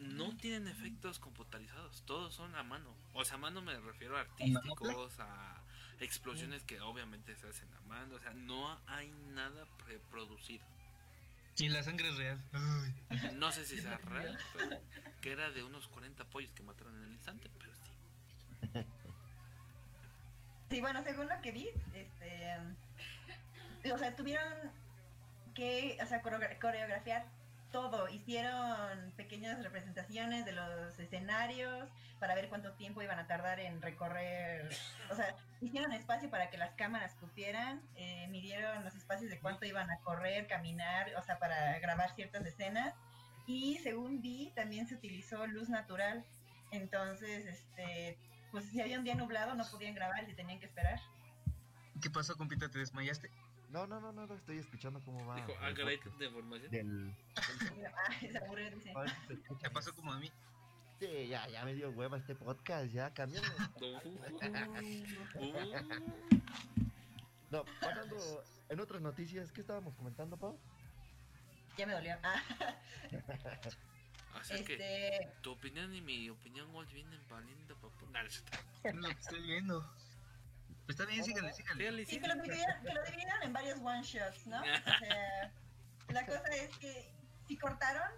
no 0.00 0.37
tienen 0.37 0.66
efectos 0.66 1.20
computarizados, 1.20 2.02
todos 2.04 2.35
son 2.35 2.52
a 2.57 2.64
mano. 2.64 2.92
O 3.14 3.24
sea, 3.24 3.37
a 3.37 3.38
mano 3.38 3.62
me 3.62 3.78
refiero 3.78 4.16
a 4.18 4.22
artísticos, 4.22 5.20
a 5.20 5.62
explosiones 6.00 6.62
que 6.64 6.80
obviamente 6.80 7.34
se 7.37 7.48
hacen 7.48 7.68
a 7.74 7.80
mano, 7.82 8.14
o 8.16 8.20
sea, 8.20 8.32
no 8.34 8.78
hay 8.87 9.08
nada 9.34 9.66
preproducido. 9.84 10.64
Y 11.56 11.68
la 11.68 11.82
sangre 11.82 12.08
es 12.11 12.16
real. 12.16 12.40
No 13.34 13.50
sé 13.50 13.64
si 13.64 13.80
sea 13.80 13.96
real, 13.98 14.38
pero 14.54 14.80
que 15.20 15.32
era 15.32 15.50
de 15.50 15.64
unos 15.64 15.88
40 15.88 16.24
pollos 16.26 16.52
que 16.52 16.62
mataron 16.62 16.96
en 16.98 17.04
el 17.04 17.12
instante, 17.12 17.50
pero 17.58 17.72
sí. 17.74 18.84
Sí, 20.70 20.80
bueno, 20.80 21.02
según 21.02 21.28
lo 21.28 21.40
que 21.40 21.50
vi, 21.52 21.68
este, 21.94 22.56
o 23.92 23.98
sea, 23.98 24.14
tuvieron 24.14 24.52
que, 25.54 25.98
o 26.02 26.06
sea, 26.06 26.22
coreogra- 26.22 26.58
coreografiar 26.61 27.26
todo. 27.70 28.09
Hicieron 28.09 29.12
pequeñas 29.16 29.62
representaciones 29.62 30.44
de 30.44 30.52
los 30.52 30.98
escenarios 30.98 31.88
para 32.18 32.35
ver 32.35 32.48
cuánto 32.48 32.72
tiempo 32.72 33.02
iban 33.02 33.18
a 33.18 33.26
tardar 33.26 33.61
en 33.61 33.81
recorrer. 33.81 34.68
O 35.11 35.14
sea, 35.14 35.37
hicieron 35.61 35.92
espacio 35.92 36.31
para 36.31 36.50
que 36.50 36.59
las 36.59 36.74
cámaras 36.74 37.14
cupieran, 37.14 37.81
eh, 37.96 38.26
midieron 38.28 38.85
los 38.85 38.94
espacios 38.94 39.31
de 39.31 39.38
cuánto 39.38 39.66
iban 39.66 39.90
a 39.90 39.98
correr, 40.00 40.46
caminar, 40.46 41.12
o 41.16 41.22
sea, 41.22 41.38
para 41.38 41.78
grabar 41.78 42.14
ciertas 42.14 42.44
escenas. 42.44 42.94
Y 43.46 43.78
según 43.78 44.20
vi, 44.20 44.52
también 44.54 44.87
se 44.87 44.94
utilizó 44.94 45.46
luz 45.46 45.68
natural. 45.68 46.24
Entonces, 46.70 47.46
este, 47.46 48.18
pues 48.50 48.66
si 48.66 48.81
había 48.81 48.98
un 48.98 49.04
día 49.04 49.14
nublado 49.14 49.54
no 49.54 49.64
podían 49.70 49.94
grabar 49.94 50.28
y 50.28 50.35
tenían 50.35 50.59
que 50.59 50.66
esperar. 50.66 51.00
¿Qué 52.00 52.11
pasó, 52.11 52.37
compita? 52.37 52.68
¿Te 52.68 52.78
desmayaste? 52.78 53.31
No, 53.70 53.87
no, 53.87 54.00
no, 54.00 54.12
no, 54.12 54.26
no, 54.26 54.35
estoy 54.35 54.59
escuchando 54.59 55.00
cómo 55.04 55.26
va. 55.26 55.37
Dijo, 55.37 55.52
ah, 55.61 55.72
caray, 55.76 56.00
de 56.18 56.31
formación. 56.31 56.70
Del... 56.70 57.14
Ah, 58.94 59.04
¿Te 59.61 59.70
pasó 59.70 59.94
como 59.94 60.12
a 60.12 60.18
mí? 60.18 60.31
Sí, 60.98 61.28
ya, 61.28 61.46
ya 61.48 61.64
me 61.64 61.74
dio 61.74 61.90
hueva 61.90 62.16
este 62.16 62.35
podcast, 62.35 62.90
ya, 62.92 63.12
cambiamos. 63.12 63.50
No, 67.50 67.64
pasando 67.81 68.44
en 68.68 68.81
otras 68.81 69.00
noticias, 69.00 69.50
¿qué 69.52 69.62
estábamos 69.62 69.94
comentando, 69.94 70.37
Pau? 70.37 70.59
Ya 71.78 71.87
me 71.87 71.94
dolió. 71.94 72.14
Ah, 72.22 72.42
Así 74.35 74.62
que 74.64 74.74
este, 74.74 75.33
tu 75.40 75.52
opinión 75.52 75.94
y 75.94 76.02
mi 76.02 76.28
opinión 76.28 76.68
igual 76.68 76.87
vienen 76.87 77.20
valiendo 77.28 77.74
papu. 77.76 78.07
No, 78.07 79.00
lo 79.00 79.09
que 79.09 79.14
estoy 79.14 79.42
viendo. 79.42 79.90
Pues 80.88 80.98
está 80.98 81.05
bien, 81.05 81.22
síganle, 81.22 81.53
síganle. 81.53 82.07
Sí, 82.07 82.18
que 82.18 82.27
lo, 82.29 82.35
dividieron, 82.37 82.83
que 82.83 82.94
lo 82.94 83.03
en 83.44 83.53
varios 83.53 83.79
one 83.79 84.03
shots, 84.03 84.46
¿no? 84.46 84.59
O 84.59 84.64
sea, 85.05 85.53
la 86.09 86.24
cosa 86.24 86.48
es 86.57 86.74
que 86.79 87.12
sí 87.46 87.59
cortaron, 87.59 88.11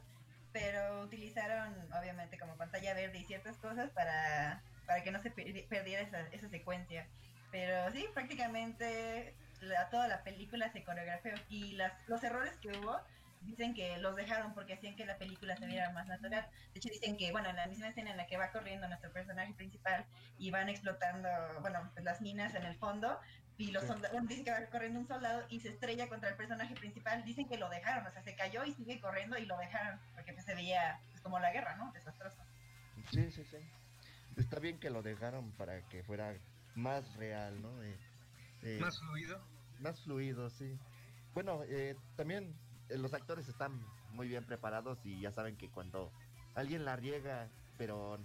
pero 0.53 1.01
utilizaron 1.03 1.75
obviamente 1.93 2.39
como 2.39 2.57
pantalla 2.57 2.95
verde 2.95 3.19
y 3.19 3.25
ciertas 3.25 3.57
cosas 3.57 3.91
para, 3.91 4.63
para 4.87 5.03
que 5.03 5.11
no 5.11 5.21
se 5.21 5.35
perdi- 5.35 5.67
perdiera 5.67 6.01
esa, 6.03 6.21
esa 6.29 6.49
secuencia. 6.49 7.09
Pero 7.51 7.91
sí, 7.91 8.07
prácticamente 8.15 9.35
la- 9.63 9.91
toda 9.91 10.07
la 10.07 10.23
película 10.23 10.71
se 10.71 10.85
coreografió 10.85 11.33
y 11.49 11.73
las, 11.73 11.93
los 12.07 12.23
errores 12.23 12.57
que 12.59 12.69
hubo 12.69 13.01
dicen 13.41 13.75
que 13.75 13.99
los 13.99 14.15
dejaron 14.17 14.55
porque 14.55 14.75
hacían 14.75 14.97
que 14.97 15.07
la 15.07 15.17
película 15.19 15.57
se 15.57 15.67
viera 15.67 15.91
más 15.93 16.07
natural. 16.07 16.49
De 16.73 16.79
hecho 16.79 16.89
dicen 16.91 17.17
que, 17.17 17.33
bueno, 17.33 17.49
en 17.51 17.57
la 17.57 17.67
misma 17.67 17.89
escena 17.89 18.11
en 18.11 18.17
la 18.17 18.27
que 18.27 18.37
va 18.37 18.51
corriendo 18.53 18.87
nuestro 18.89 19.13
personaje 19.13 19.55
principal 19.55 20.05
y 20.39 20.51
van 20.51 20.69
explotando, 20.69 21.29
bueno, 21.61 21.91
pues 21.95 22.05
las 22.05 22.21
minas 22.21 22.55
en 22.55 22.65
el 22.65 22.77
fondo 22.77 23.19
y 23.57 23.71
los 23.73 23.83
Sí. 23.83 23.89
soldados, 23.89 24.13
bueno, 24.13 24.29
dicen 24.29 24.45
que 24.45 24.51
va 24.53 24.67
corriendo 24.67 25.01
un 25.01 25.07
soldado 25.07 25.45
y 25.49 25.61
se 25.61 25.69
estrella 25.69 26.09
contra 26.09 26.31
el 26.31 26.37
personaje 26.37 26.75
principal, 26.75 27.25
dicen 27.25 27.49
que 27.49 27.57
lo 27.59 27.69
dejaron, 27.69 28.07
o 28.07 28.11
sea, 28.11 28.23
se 28.23 28.35
cayó 28.35 28.65
y 28.65 28.73
sigue 28.73 29.01
corriendo 29.01 29.37
y 29.39 29.47
lo 29.47 29.57
dejaron 29.59 29.99
porque 30.15 30.33
pues, 30.33 30.45
se 30.45 30.55
veía 30.55 31.01
pues, 31.11 31.21
como 31.23 31.39
la 31.39 31.53
guerra, 31.53 31.77
¿no? 31.77 31.93
Desastroso. 31.93 32.43
Sí, 33.11 33.31
sí, 33.31 33.45
sí. 33.45 33.57
Está 34.37 34.59
bien 34.61 34.79
que 34.79 34.91
lo 34.91 35.03
dejaron 35.03 35.51
para 35.53 35.83
que 35.89 36.03
fuera 36.05 36.35
más 36.75 37.15
real, 37.17 37.61
¿no? 37.61 37.83
Eh, 37.83 37.97
eh, 38.63 38.79
Más 38.81 38.99
fluido. 38.99 39.43
más 39.81 40.01
fluido, 40.03 40.49
sí. 40.51 40.79
Bueno, 41.35 41.63
eh, 41.67 41.97
también 42.17 42.55
los 42.99 43.15
actores 43.15 43.49
están 43.49 43.73
muy 44.13 44.29
bien 44.29 44.45
preparados 44.45 44.99
y 45.05 45.21
ya 45.21 45.33
saben 45.33 45.57
que 45.57 45.69
cuando 45.69 46.11
alguien 46.55 46.85
la 46.85 46.97
riega, 46.97 47.49
pero 47.79 48.19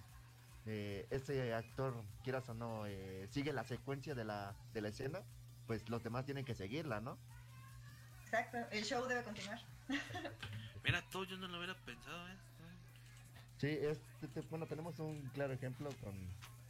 eh, 0.66 1.06
ese 1.12 1.54
actor, 1.54 1.94
quieras 2.24 2.50
o 2.50 2.54
no, 2.54 2.86
eh, 2.88 3.28
sigue 3.32 3.54
la 3.54 3.64
secuencia 3.64 4.16
de 4.16 4.26
la, 4.26 4.56
de 4.74 4.82
la 4.82 4.90
escena, 4.90 5.20
pues 5.68 5.90
los 5.90 6.04
demás 6.04 6.26
tienen 6.26 6.46
que 6.46 6.56
seguirla, 6.56 7.02
¿no? 7.02 7.18
Exacto, 8.24 8.58
el 8.72 8.84
show 8.84 9.08
debe 9.08 9.24
continuar. 9.24 9.60
Mira, 10.84 11.02
todo 11.12 11.24
yo 11.26 11.38
no 11.38 11.48
lo 11.48 11.58
hubiera 11.58 11.76
pensado, 11.86 12.28
¿eh? 12.28 12.36
Sí, 13.58 13.68
es, 13.68 14.00
te- 14.20 14.28
te- 14.28 14.42
bueno, 14.42 14.66
tenemos 14.66 15.00
un 15.00 15.22
claro 15.30 15.54
ejemplo 15.54 15.90
con, 16.04 16.14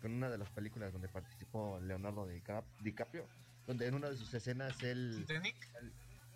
con 0.01 0.13
una 0.13 0.29
de 0.29 0.37
las 0.37 0.49
películas 0.49 0.93
donde 0.93 1.07
participó 1.07 1.79
Leonardo 1.81 2.27
DiCap- 2.29 2.63
DiCaprio, 2.81 3.27
donde 3.65 3.87
en 3.87 3.95
una 3.95 4.09
de 4.09 4.17
sus 4.17 4.33
escenas 4.33 4.81
él... 4.83 5.25
Titanic. 5.25 5.55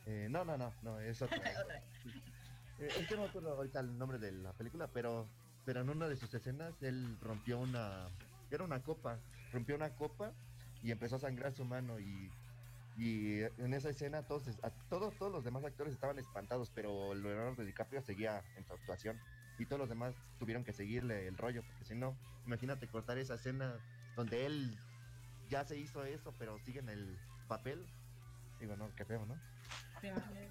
Eh, 0.09 0.27
no, 0.29 0.43
no, 0.43 0.57
no, 0.57 0.73
no, 0.81 0.99
es 0.99 1.21
otra. 1.21 1.37
Otra. 1.63 1.83
Eh, 2.79 2.87
es 2.97 3.07
que 3.07 3.15
no 3.15 3.21
me 3.23 3.27
acuerdo 3.27 3.51
ahorita 3.51 3.79
el 3.81 3.97
nombre 3.97 4.17
de 4.17 4.31
la 4.31 4.53
película, 4.53 4.87
pero, 4.91 5.27
pero 5.65 5.81
en 5.81 5.89
una 5.89 6.07
de 6.07 6.15
sus 6.15 6.33
escenas 6.33 6.81
él 6.81 7.17
rompió 7.21 7.59
una, 7.59 8.07
era 8.49 8.63
una 8.63 8.81
copa, 8.81 9.19
rompió 9.51 9.75
una 9.75 9.93
copa 9.95 10.31
y 10.81 10.91
empezó 10.91 11.17
a 11.17 11.19
sangrar 11.19 11.53
su 11.53 11.65
mano 11.65 11.99
y, 11.99 12.31
y 12.95 13.41
en 13.41 13.73
esa 13.73 13.89
escena 13.89 14.23
todos, 14.23 14.47
a- 14.63 14.71
todos, 14.89 15.17
todos 15.17 15.31
los 15.31 15.43
demás 15.43 15.63
actores 15.65 15.93
estaban 15.93 16.17
espantados, 16.19 16.71
pero 16.73 17.13
Leonardo 17.13 17.63
DiCaprio 17.63 18.01
seguía 18.01 18.41
en 18.55 18.63
su 18.65 18.73
actuación 18.73 19.19
y 19.57 19.65
todos 19.65 19.79
los 19.79 19.89
demás 19.89 20.15
tuvieron 20.39 20.63
que 20.63 20.71
seguirle 20.73 21.27
el 21.27 21.37
rollo, 21.37 21.61
porque 21.63 21.83
si 21.83 21.95
no, 21.95 22.17
imagínate 22.45 22.87
cortar 22.87 23.17
esa 23.17 23.35
escena 23.35 23.77
donde 24.15 24.45
él 24.45 24.79
ya 25.49 25.65
se 25.65 25.77
hizo 25.77 26.03
eso, 26.05 26.33
pero 26.39 26.57
sigue 26.59 26.79
en 26.79 26.87
el 26.89 27.17
papel. 27.47 27.85
Digo, 28.59 28.75
no, 28.77 28.89
qué 28.95 29.03
feo, 29.05 29.25
¿no? 29.25 29.35
Sí, 30.01 30.07
imagínate. 30.07 30.49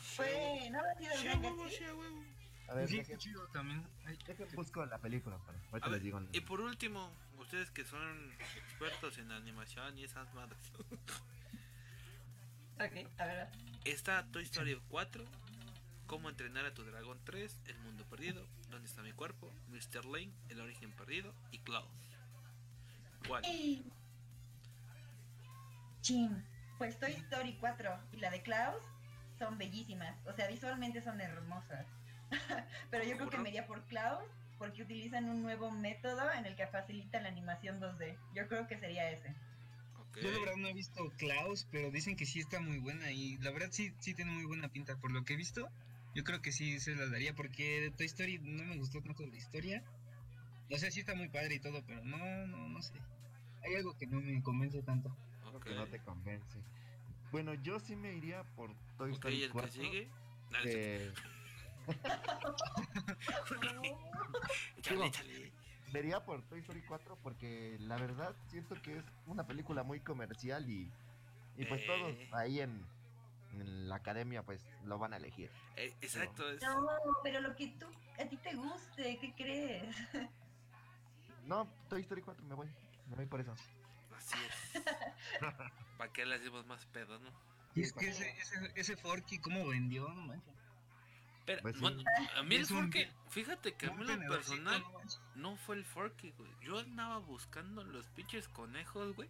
Fue, 0.00 0.68
¿no 0.70 0.78
habrá 0.78 0.94
sido 0.96 1.12
el 1.12 1.18
Sí, 1.18 1.24
gran 1.24 1.38
a 1.38 1.40
huevo, 1.42 1.62
Gatsby? 1.62 1.76
sí, 1.78 1.84
a 1.84 1.94
huevo. 1.94 2.24
A 2.68 2.74
ver, 2.74 2.88
Sí, 2.88 2.96
deje- 2.98 3.18
chido 3.18 3.46
también. 3.48 3.86
Ay, 4.04 4.18
deje 4.26 4.44
busco 4.54 4.84
la 4.84 4.98
película, 4.98 5.38
para, 5.38 5.58
ahorita 5.70 5.86
ver, 5.88 5.90
les 5.92 6.02
digo. 6.02 6.20
y 6.32 6.40
por 6.40 6.60
último, 6.60 7.10
ustedes 7.38 7.70
que 7.70 7.84
son 7.84 8.32
expertos 8.56 9.16
en 9.18 9.30
animación 9.32 9.98
y 9.98 10.04
esas 10.04 10.32
madres. 10.34 10.58
Ok, 12.80 12.92
a 13.18 13.26
ver. 13.26 13.48
Está 13.84 14.24
Toy 14.30 14.44
Story 14.44 14.80
4, 14.88 15.24
Cómo 16.06 16.28
entrenar 16.28 16.64
a 16.64 16.72
tu 16.72 16.84
dragón 16.84 17.18
3, 17.24 17.58
El 17.66 17.76
mundo 17.80 18.04
perdido, 18.04 18.46
¿Dónde 18.70 18.86
está 18.88 19.02
mi 19.02 19.12
cuerpo? 19.12 19.52
Mr. 19.70 20.04
Lane, 20.04 20.30
El 20.48 20.60
origen 20.60 20.92
perdido 20.92 21.34
y 21.50 21.58
Klaus. 21.58 21.90
¿Cuál? 23.26 23.42
Chin. 26.02 26.44
Pues 26.78 26.98
Toy 26.98 27.12
Story 27.12 27.56
4 27.60 27.98
y 28.12 28.16
la 28.18 28.30
de 28.30 28.42
Klaus 28.42 28.82
son 29.38 29.58
bellísimas. 29.58 30.16
O 30.26 30.32
sea, 30.32 30.46
visualmente 30.48 31.02
son 31.02 31.20
hermosas. 31.20 31.86
Pero 32.90 33.04
yo 33.04 33.16
creo 33.16 33.30
que 33.30 33.38
me 33.38 33.48
iría 33.48 33.66
por 33.66 33.84
Klaus 33.86 34.24
porque 34.58 34.82
utilizan 34.82 35.28
un 35.28 35.42
nuevo 35.42 35.70
método 35.70 36.32
en 36.32 36.46
el 36.46 36.56
que 36.56 36.66
facilitan 36.66 37.22
la 37.22 37.28
animación 37.28 37.80
2D. 37.80 38.16
Yo 38.34 38.48
creo 38.48 38.66
que 38.66 38.78
sería 38.78 39.10
ese. 39.10 39.34
Yo 40.20 40.32
la 40.32 40.38
verdad 40.40 40.56
no 40.56 40.68
he 40.68 40.72
visto 40.72 41.12
Klaus, 41.16 41.68
pero 41.70 41.90
dicen 41.90 42.16
que 42.16 42.26
sí 42.26 42.40
está 42.40 42.60
muy 42.60 42.78
buena 42.78 43.12
y 43.12 43.36
la 43.38 43.52
verdad 43.52 43.68
sí, 43.70 43.92
sí 44.00 44.14
tiene 44.14 44.32
muy 44.32 44.44
buena 44.44 44.68
pinta. 44.68 44.96
Por 44.96 45.12
lo 45.12 45.24
que 45.24 45.34
he 45.34 45.36
visto, 45.36 45.68
yo 46.14 46.24
creo 46.24 46.42
que 46.42 46.50
sí 46.50 46.80
se 46.80 46.96
la 46.96 47.06
daría 47.06 47.34
porque 47.34 47.80
de 47.80 47.90
Toy 47.92 48.06
Story 48.06 48.38
no 48.40 48.64
me 48.64 48.76
gustó 48.76 49.00
tanto 49.00 49.24
la 49.24 49.36
historia. 49.36 49.84
O 50.70 50.76
sea, 50.76 50.90
sí 50.90 51.00
está 51.00 51.14
muy 51.14 51.28
padre 51.28 51.54
y 51.54 51.60
todo, 51.60 51.84
pero 51.86 52.04
no, 52.04 52.18
no, 52.46 52.68
no 52.68 52.82
sé. 52.82 52.94
Hay 53.64 53.76
algo 53.76 53.96
que 53.96 54.06
no 54.06 54.20
me 54.20 54.42
convence 54.42 54.82
tanto. 54.82 55.16
Que 55.64 55.74
no 55.74 55.86
te 55.86 55.98
convence. 56.00 56.58
Bueno, 57.32 57.54
yo 57.54 57.78
sí 57.80 57.94
me 57.96 58.12
iría 58.14 58.42
por 58.56 58.70
Toy 58.96 59.12
Story 59.12 59.34
¿y 59.36 59.42
el 59.42 59.48
que 59.48 59.52
4. 59.52 59.70
sigue? 59.72 60.08
No, 60.50 60.58
échale. 65.04 65.52
me 65.92 65.98
iría 66.00 66.24
por 66.24 66.42
Toy 66.48 66.60
Story 66.60 66.82
4 66.82 67.16
porque 67.22 67.76
la 67.80 67.96
verdad 67.96 68.34
siento 68.50 68.80
que 68.82 68.98
es 68.98 69.04
una 69.26 69.46
película 69.46 69.82
muy 69.82 70.00
comercial 70.00 70.68
y, 70.68 70.90
y 71.56 71.64
pues 71.64 71.82
Eh. 71.82 71.86
todos 71.86 72.16
ahí 72.40 72.60
en, 72.60 72.84
en 73.54 73.88
la 73.88 73.96
academia 73.96 74.42
pues 74.42 74.60
lo 74.84 74.98
van 74.98 75.12
a 75.14 75.16
elegir. 75.16 75.50
Eh, 75.76 75.94
exacto, 76.00 76.48
es, 76.50 76.62
No, 76.62 76.86
pero 77.22 77.40
lo 77.40 77.54
que 77.56 77.68
tú, 77.78 77.86
a 78.20 78.24
ti 78.28 78.36
te 78.36 78.54
guste, 78.54 79.18
¿qué 79.18 79.32
crees? 79.34 79.96
No, 81.46 81.66
Toy 81.88 82.02
Story 82.02 82.22
4 82.22 82.44
me 82.44 82.54
voy. 82.54 82.68
Me 83.08 83.16
voy 83.16 83.26
por 83.26 83.40
eso. 83.40 83.52
así 84.16 84.36
es. 84.46 84.67
¿Para 85.98 86.12
qué 86.12 86.24
le 86.26 86.36
hacemos 86.36 86.66
más 86.66 86.84
pedo, 86.86 87.18
no? 87.18 87.30
Y 87.74 87.82
es 87.82 87.92
que 87.92 88.08
ese, 88.08 88.30
ese, 88.40 88.72
ese 88.74 88.96
Forky, 88.96 89.38
¿cómo 89.38 89.66
vendió? 89.68 90.08
No 90.08 90.22
manches. 90.26 90.54
Pero, 91.46 91.62
Pues 91.62 91.74
sí. 91.76 91.80
bueno, 91.80 92.02
a 92.36 92.42
mí 92.42 92.56
el 92.56 92.66
Forky, 92.66 93.06
fíjate 93.30 93.74
que 93.74 93.86
a 93.86 93.92
mí 93.92 94.04
lo 94.04 94.18
personal 94.28 94.84
no 95.34 95.56
fue 95.56 95.76
el 95.76 95.84
Forky, 95.84 96.30
güey. 96.32 96.50
Yo 96.60 96.78
andaba 96.78 97.18
buscando 97.18 97.84
los 97.84 98.06
pinches 98.10 98.48
conejos, 98.48 99.14
güey. 99.16 99.28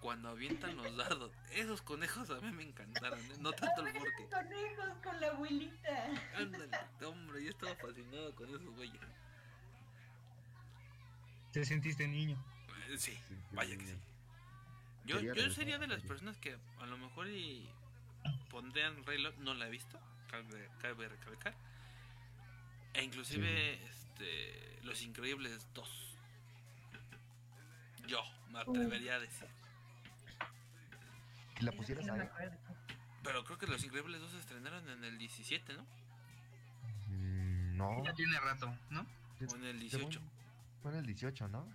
Cuando 0.00 0.28
avientan 0.28 0.76
los 0.76 0.94
dardos. 0.96 1.32
Esos 1.52 1.80
conejos 1.82 2.28
a 2.30 2.40
mí 2.40 2.50
me 2.52 2.62
encantaron, 2.62 3.18
¿eh? 3.18 3.36
No 3.40 3.52
tanto 3.52 3.86
el 3.86 3.92
Forky. 3.94 4.24
Conejos 4.30 4.90
con 5.02 5.20
la 5.20 5.28
abuelita. 5.28 6.06
Ándale, 6.36 6.68
hombre, 7.06 7.42
yo 7.44 7.50
estaba 7.50 7.74
fascinado 7.76 8.34
con 8.34 8.48
esos 8.48 8.64
güeyes. 8.76 9.00
Te 11.52 11.64
sentiste 11.64 12.06
niño. 12.08 12.36
Eh, 12.88 12.98
Sí, 12.98 13.12
Sí, 13.28 13.36
vaya 13.52 13.76
que 13.76 13.86
sí. 13.86 13.94
Yo, 15.04 15.20
yo 15.20 15.50
sería 15.50 15.78
de 15.78 15.86
la 15.86 15.94
las 15.94 16.02
personas 16.04 16.38
que 16.38 16.56
a 16.80 16.86
lo 16.86 16.96
mejor 16.96 17.28
y 17.28 17.68
pondrían 18.50 19.04
Rey 19.04 19.20
León, 19.20 19.34
no 19.40 19.54
la 19.54 19.66
he 19.66 19.70
visto, 19.70 19.98
cabe, 20.30 20.70
cabe 20.80 21.08
recalcar. 21.08 21.54
E 22.94 23.02
inclusive 23.02 23.84
este 23.84 24.78
Los 24.82 25.02
Increíbles 25.02 25.66
2. 25.74 26.16
Yo 28.06 28.22
me 28.50 28.60
atrevería 28.60 29.14
a 29.16 29.20
decir. 29.20 29.48
Que 31.54 31.62
la 31.64 31.72
pusieras 31.72 32.08
ahí. 32.08 32.28
Pero 33.22 33.44
creo 33.44 33.58
que 33.58 33.66
Los 33.66 33.82
Increíbles 33.84 34.20
2 34.20 34.30
se 34.30 34.38
estrenaron 34.38 34.88
en 34.88 35.04
el 35.04 35.18
17, 35.18 35.74
¿no? 35.74 35.86
No. 37.74 38.04
Ya 38.04 38.12
tiene 38.14 38.38
rato, 38.38 38.72
¿no? 38.90 39.00
O 39.00 39.56
en 39.56 39.64
el 39.64 39.90
según- 39.90 40.10
18. 40.10 40.20
Fue 40.82 40.92
en 40.92 40.98
el 40.98 41.06
18, 41.06 41.48
¿no? 41.48 41.66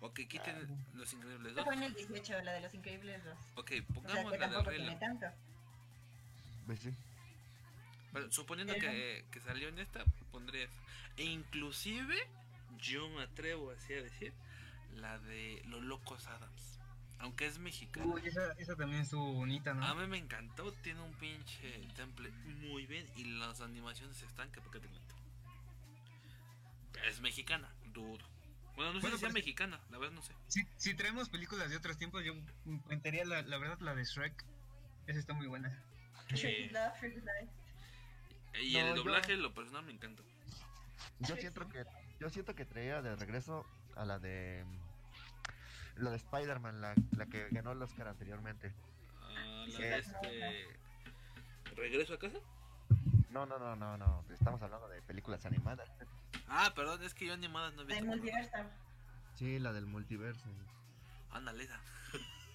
Ok, 0.00 0.20
quiten 0.28 0.84
Los 0.94 1.12
Increíbles 1.12 1.48
Esta 1.50 1.62
2. 1.62 1.64
fue 1.64 1.74
en 1.74 1.82
el 1.84 1.94
18, 1.94 2.42
la 2.42 2.52
de 2.52 2.60
los 2.60 2.74
increíbles 2.74 3.24
2. 3.24 3.36
Ok, 3.56 3.58
O 3.58 3.64
sea 3.70 3.84
pongamos 3.94 4.32
que 4.32 4.38
la 4.38 4.62
de 4.62 4.78
León. 4.78 4.98
tanto. 4.98 5.26
Pues 6.66 6.80
sí. 6.80 6.90
Bueno, 8.12 8.30
suponiendo 8.30 8.74
que, 8.74 9.24
que 9.30 9.40
salió 9.40 9.68
en 9.68 9.78
esta, 9.78 10.04
pondría 10.30 10.64
esa. 10.64 10.74
E 11.16 11.24
inclusive, 11.24 12.16
yo 12.78 13.08
me 13.10 13.22
atrevo 13.22 13.70
así 13.70 13.94
a 13.94 14.02
decir, 14.02 14.32
la 14.96 15.18
de 15.18 15.62
Los 15.66 15.82
Locos 15.82 16.26
Adams. 16.26 16.78
Aunque 17.18 17.46
es 17.46 17.58
mexicana. 17.58 18.06
Uy, 18.06 18.20
esa, 18.26 18.52
esa 18.52 18.76
también 18.76 19.02
estuvo 19.02 19.32
bonita, 19.32 19.72
¿no? 19.72 19.84
A 19.86 19.94
mí 19.94 20.06
me 20.06 20.18
encantó, 20.18 20.72
tiene 20.82 21.00
un 21.00 21.14
pinche 21.14 21.80
temple 21.94 22.30
muy 22.60 22.84
bien 22.86 23.08
y 23.16 23.24
las 23.38 23.62
animaciones 23.62 24.22
están 24.22 24.50
que 24.52 24.60
porque 24.60 24.80
te 24.80 24.88
cuento. 24.88 25.14
Es 27.08 27.20
mexicana, 27.20 27.70
dudo. 27.92 28.24
Bueno, 28.76 28.92
no 28.92 29.00
sé 29.00 29.02
Bueno, 29.02 29.16
si 29.16 29.20
sea 29.22 29.30
mexicana, 29.32 29.80
la 29.90 29.98
verdad 29.98 30.14
no 30.14 30.22
sé. 30.22 30.34
Si, 30.48 30.62
si 30.76 30.94
traemos 30.94 31.28
películas 31.30 31.70
de 31.70 31.76
otros 31.76 31.96
tiempos, 31.96 32.22
yo 32.24 32.34
cuentaría 32.84 33.24
la, 33.24 33.42
la 33.42 33.58
verdad 33.58 33.78
la 33.80 33.94
de 33.94 34.04
Shrek. 34.04 34.44
Esa 35.06 35.18
está 35.18 35.32
muy 35.32 35.46
buena. 35.46 35.82
Life. 36.30 37.08
Y 38.62 38.72
No, 38.74 38.80
el 38.80 38.86
yo- 38.88 38.94
doblaje, 38.96 39.36
lo 39.36 39.52
personal, 39.54 39.84
me 39.84 39.92
encantó. 39.92 40.22
Yo 41.20 41.36
siento 41.36 41.68
que 41.68 41.84
yo 42.20 42.30
siento 42.30 42.54
que 42.54 42.64
traía 42.64 43.02
de 43.02 43.16
regreso 43.16 43.66
a 43.96 44.04
la 44.04 44.18
de 44.18 44.64
la 45.96 46.10
de 46.10 46.16
Spider-Man, 46.16 46.80
la, 46.80 46.94
la 47.16 47.26
que 47.26 47.48
ganó 47.50 47.72
el 47.72 47.82
Oscar 47.82 48.08
anteriormente. 48.08 48.74
Ah, 49.22 49.64
la 49.68 49.78
de 49.78 49.98
este. 49.98 50.66
¿Regreso 51.76 52.14
a 52.14 52.18
casa? 52.18 52.38
No, 53.30 53.44
no, 53.46 53.58
no, 53.58 53.76
no, 53.76 53.96
no. 53.98 54.24
Estamos 54.30 54.60
hablando 54.62 54.88
de 54.88 55.00
películas 55.02 55.44
animadas. 55.46 55.90
Ah, 56.48 56.72
perdón, 56.74 57.02
es 57.02 57.14
que 57.14 57.26
yo 57.26 57.34
animadas 57.34 57.74
no 57.74 57.82
he 57.82 57.84
La 57.86 57.94
visto. 57.94 58.04
de 58.04 58.16
Multiversal. 58.16 58.70
Sí, 59.34 59.58
la 59.58 59.72
del 59.72 59.86
multiverso. 59.86 60.46
Ándale, 61.30 61.64
esa. 61.64 61.78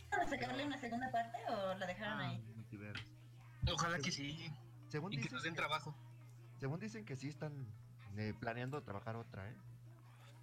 ¿Van 0.09 0.21
a 0.21 0.27
sacarle 0.27 0.65
una 0.65 0.77
segunda 0.77 1.11
parte 1.11 1.37
o 1.49 1.75
la 1.75 1.85
dejaron 1.85 2.19
Ah, 2.19 2.29
ahí? 2.29 2.37
multiverso. 2.55 3.03
Ojalá 3.71 3.99
que 3.99 4.11
sí. 4.11 4.51
Según 4.89 5.13
Y 5.13 5.17
que 5.17 5.21
dicen, 5.23 5.35
nos 5.35 5.43
den 5.43 5.53
que, 5.53 5.57
trabajo. 5.57 5.95
según 6.59 6.79
dicen 6.79 7.05
que 7.05 7.15
sí 7.15 7.29
están 7.29 7.67
eh, 8.17 8.33
planeando 8.39 8.81
trabajar 8.81 9.15
otra, 9.15 9.47
¿eh? 9.49 9.55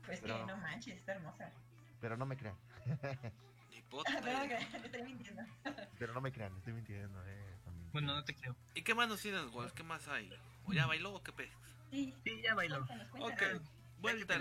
Pues 0.07 0.21
que 0.21 0.27
Pero- 0.29 0.47
no 0.47 0.57
manches, 0.59 0.97
está 0.97 1.13
hermosa. 1.13 1.51
Pero 2.01 2.17
no 2.17 2.25
me 2.25 2.37
crean. 2.37 2.57
Ni 3.71 3.83
puta 3.83 4.11
Ah, 4.17 4.47
que 4.49 4.79
te 4.79 4.87
estoy 4.87 5.03
mintiendo. 5.03 5.43
Pero 5.99 6.15
no 6.15 6.21
me 6.21 6.33
crean, 6.33 6.57
estoy 6.57 6.73
mintiendo, 6.73 7.21
¿eh? 7.27 7.57
también. 7.65 7.91
Bueno, 7.93 8.15
no 8.15 8.25
te 8.25 8.35
creo. 8.35 8.55
¿Y 8.75 8.83
qué 8.83 8.95
más 8.95 9.09
nos 9.09 9.21
tienes, 9.21 9.51
Wolf? 9.51 9.73
¿Qué 9.73 9.83
más 9.83 10.07
hay? 10.09 10.33
¿O 10.65 10.73
ya 10.73 10.87
bailó 10.87 11.15
o 11.15 11.23
qué 11.23 11.33
pez? 11.33 11.51
Sí, 11.91 12.15
Sí, 12.25 12.43
ya 12.43 12.55
bailó. 12.55 12.87
Ok, 13.21 13.43
vuelta. 14.01 14.39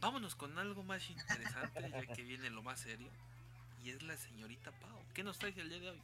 Vámonos 0.00 0.34
con 0.34 0.58
algo 0.58 0.82
más 0.82 1.08
interesante, 1.10 1.90
ya 1.90 2.06
que 2.14 2.22
viene 2.22 2.50
lo 2.50 2.62
más 2.62 2.80
serio. 2.80 3.10
Y 3.84 3.90
es 3.90 4.02
la 4.02 4.16
señorita 4.16 4.72
Pau. 4.72 4.98
¿Qué 5.14 5.22
nos 5.22 5.38
traes 5.38 5.56
el 5.58 5.68
día 5.68 5.78
de 5.80 5.90
hoy? 5.90 6.02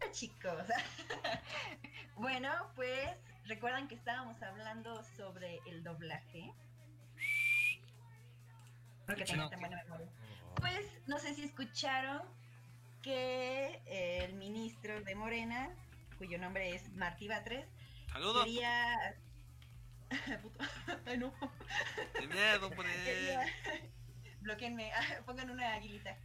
Hola, 0.00 0.12
chicos. 0.12 0.64
bueno, 2.16 2.50
pues 2.74 3.10
recuerdan 3.46 3.88
que 3.88 3.94
estábamos 3.94 4.40
hablando 4.42 5.02
sobre 5.16 5.58
el 5.66 5.82
doblaje. 5.84 6.52
Espero 9.00 9.18
que 9.18 9.24
tengan 9.24 9.44
No. 9.44 9.50
tan 9.50 9.60
buena 9.60 9.82
memoria. 9.84 10.06
Pues 10.56 10.86
no 11.08 11.18
sé 11.18 11.34
si 11.34 11.44
escucharon 11.44 12.22
que 13.02 13.80
el 14.24 14.34
ministro 14.34 15.02
de 15.02 15.14
Morena, 15.14 15.70
cuyo 16.18 16.38
nombre 16.38 16.74
es 16.74 16.88
Martí 16.92 17.26
Batres, 17.28 17.66
Saludos. 18.12 18.44
quería. 18.44 19.16
Puto. 20.42 20.58
Ay, 21.06 21.18
no. 21.18 21.32
Miedo, 22.28 22.70
pues. 22.70 22.88
Bloqueenme. 24.40 24.92
Ah, 24.92 25.20
Pongan 25.24 25.50
una 25.50 25.74
aguilita. 25.74 26.16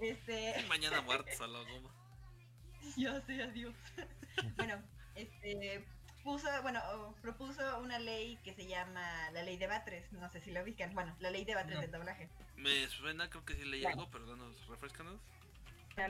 Este. 0.00 0.64
Mañana 0.68 1.00
muertos 1.00 1.40
a 1.40 1.46
la 1.46 1.58
goma. 1.60 1.90
Ya 2.96 3.20
sé, 3.22 3.42
adiós. 3.42 3.74
bueno, 4.56 4.82
este 5.14 5.84
puso, 6.22 6.48
bueno, 6.62 6.80
o 6.92 7.14
propuso 7.22 7.78
una 7.80 7.98
ley 7.98 8.36
que 8.44 8.54
se 8.54 8.66
llama 8.66 9.30
la 9.32 9.42
ley 9.42 9.56
de 9.56 9.66
Batres, 9.66 10.10
no 10.12 10.28
sé 10.30 10.40
si 10.40 10.50
lo 10.50 10.62
ubican, 10.62 10.92
bueno, 10.94 11.14
la 11.20 11.30
ley 11.30 11.44
de 11.44 11.54
Batres 11.54 11.76
No. 11.76 11.80
del 11.80 11.90
doblaje. 11.90 12.28
Me 12.56 12.86
suena, 12.88 13.28
creo 13.30 13.44
que 13.44 13.54
sí 13.54 13.64
leí 13.64 13.82
Bueno. 13.82 14.00
algo, 14.02 14.10
pero 14.10 14.26
danos, 14.26 14.66
refrescanos. 14.68 15.20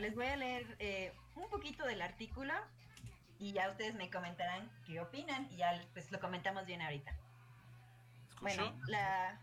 Les 0.01 0.15
voy 0.15 0.27
a 0.27 0.37
leer 0.37 0.77
eh, 0.81 1.13
un 1.35 1.49
poquito 1.49 1.85
del 1.87 2.03
artículo 2.03 2.53
y 3.39 3.53
ya 3.53 3.69
ustedes 3.71 3.95
me 3.95 4.11
comentarán 4.11 4.71
qué 4.87 5.01
opinan 5.01 5.49
y 5.53 5.57
ya 5.57 5.81
pues 5.93 6.11
lo 6.11 6.21
comentamos 6.21 6.67
bien 6.67 6.83
ahorita. 6.83 7.13
¿Escuchó? 8.31 8.41
Bueno, 8.41 8.81
la, 8.87 9.41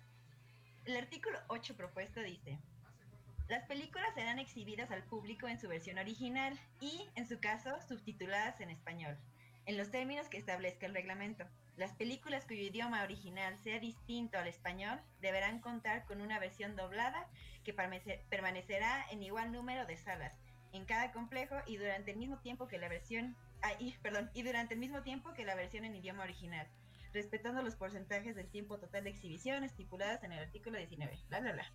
el 0.85 0.97
artículo 0.97 1.39
8 1.47 1.75
propuesto 1.75 2.21
dice, 2.21 2.57
las 3.47 3.63
películas 3.65 4.13
serán 4.15 4.39
exhibidas 4.39 4.89
al 4.91 5.03
público 5.03 5.47
en 5.47 5.59
su 5.59 5.67
versión 5.67 5.97
original 5.97 6.59
y, 6.79 7.07
en 7.15 7.27
su 7.27 7.39
caso, 7.39 7.69
subtituladas 7.87 8.59
en 8.61 8.69
español, 8.71 9.17
en 9.65 9.77
los 9.77 9.91
términos 9.91 10.29
que 10.29 10.37
establezca 10.37 10.85
el 10.85 10.93
reglamento. 10.95 11.45
Las 11.77 11.91
películas 11.91 12.45
cuyo 12.45 12.61
idioma 12.63 13.03
original 13.03 13.57
sea 13.59 13.79
distinto 13.79 14.39
al 14.39 14.47
español 14.47 14.99
deberán 15.19 15.59
contar 15.59 16.05
con 16.05 16.21
una 16.21 16.39
versión 16.39 16.75
doblada 16.75 17.27
que 17.65 17.75
permanece- 17.75 18.21
permanecerá 18.29 19.05
en 19.11 19.21
igual 19.21 19.51
número 19.51 19.85
de 19.85 19.97
salas 19.97 20.33
en 20.71 20.85
cada 20.85 21.11
complejo 21.11 21.55
y 21.67 21.77
durante 21.77 22.11
el 22.11 22.17
mismo 22.17 22.37
tiempo 22.39 22.67
que 22.67 22.77
la 22.77 22.87
versión 22.89 23.35
y, 23.79 23.93
perdón, 24.01 24.29
y 24.33 24.43
durante 24.43 24.73
el 24.73 24.79
mismo 24.79 25.01
tiempo 25.01 25.33
que 25.33 25.45
la 25.45 25.55
versión 25.55 25.85
en 25.85 25.95
idioma 25.95 26.23
original 26.23 26.67
respetando 27.15 27.61
los 27.63 27.75
porcentajes 27.75 28.35
del 28.35 28.49
tiempo 28.49 28.77
total 28.77 29.05
de 29.05 29.09
exhibición 29.09 29.63
estipuladas 29.63 30.21
en 30.23 30.33
el 30.33 30.43
artículo 30.43 30.77
19. 30.77 31.17
Bla, 31.29 31.39
bla, 31.39 31.53
bla. 31.53 31.71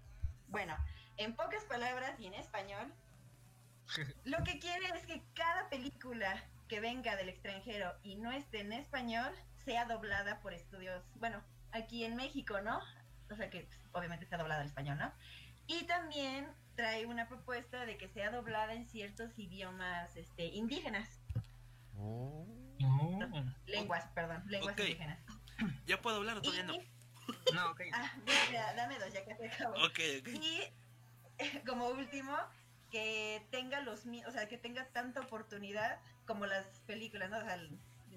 Bueno, 0.48 0.76
en 1.16 1.34
pocas 1.34 1.64
palabras 1.64 2.12
y 2.20 2.26
en 2.26 2.34
español, 2.34 2.92
lo 4.24 4.44
que 4.44 4.58
quiere 4.58 4.86
es 4.94 5.06
que 5.06 5.22
cada 5.34 5.68
película 5.70 6.44
que 6.68 6.80
venga 6.80 7.16
del 7.16 7.30
extranjero 7.30 7.92
y 8.02 8.16
no 8.16 8.30
esté 8.30 8.60
en 8.60 8.72
español 8.72 9.32
sea 9.64 9.86
doblada 9.86 10.40
por 10.40 10.52
estudios, 10.52 11.02
bueno, 11.16 11.42
aquí 11.72 12.04
en 12.04 12.16
México, 12.16 12.60
¿no? 12.60 12.80
O 13.30 13.34
sea 13.34 13.48
que 13.48 13.62
pues, 13.62 13.80
obviamente 13.92 14.24
está 14.24 14.36
doblada 14.36 14.60
al 14.60 14.66
español, 14.66 14.98
¿no? 14.98 15.12
Y 15.66 15.84
también 15.86 16.48
trae 16.74 17.06
una 17.06 17.28
propuesta 17.28 17.86
de 17.86 17.96
que 17.96 18.08
sea 18.08 18.30
doblada 18.30 18.74
en 18.74 18.86
ciertos 18.86 19.38
idiomas 19.38 20.16
este, 20.16 20.46
indígenas, 20.46 21.19
Oh. 22.00 22.46
No. 22.78 23.54
lenguas, 23.66 24.04
perdón, 24.14 24.42
lenguas 24.46 24.78
indígenas. 24.78 25.18
¿Ya 25.86 26.00
puedo 26.00 26.16
hablar 26.16 26.38
o 26.38 26.42
todavía 26.42 26.64
no? 26.64 26.74
Y- 26.74 26.88
No, 27.54 27.70
ok. 27.70 27.80
Ah, 27.92 28.12
ya, 28.50 28.74
dame 28.74 28.98
dos, 28.98 29.12
ya 29.12 29.24
casi 29.24 29.44
acabo. 29.44 29.74
Ok, 29.84 30.00
ok. 30.20 30.28
Y 30.28 30.62
eh, 31.38 31.62
como 31.66 31.88
último, 31.88 32.36
que 32.90 33.46
tenga 33.50 33.80
los 33.80 34.04
o 34.26 34.30
sea, 34.32 34.48
que 34.48 34.58
tenga 34.58 34.86
tanta 34.88 35.20
oportunidad 35.20 36.00
como 36.26 36.46
las 36.46 36.66
películas, 36.86 37.30
¿no? 37.30 37.38
O 37.38 37.42
sea, 37.42 37.58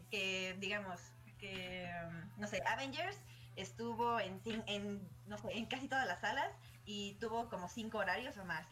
que 0.10 0.56
digamos 0.60 1.00
que 1.38 1.92
um, 2.08 2.40
no 2.40 2.48
sé, 2.48 2.62
Avengers 2.66 3.20
estuvo 3.56 4.20
en, 4.20 4.42
en 4.46 5.08
no 5.28 5.38
sé, 5.38 5.50
en 5.52 5.66
casi 5.66 5.88
todas 5.88 6.08
las 6.08 6.22
salas 6.22 6.50
y 6.86 7.14
tuvo 7.16 7.50
como 7.50 7.68
cinco 7.70 8.00
horarios 8.00 8.38
o 8.38 8.46
más. 8.46 8.66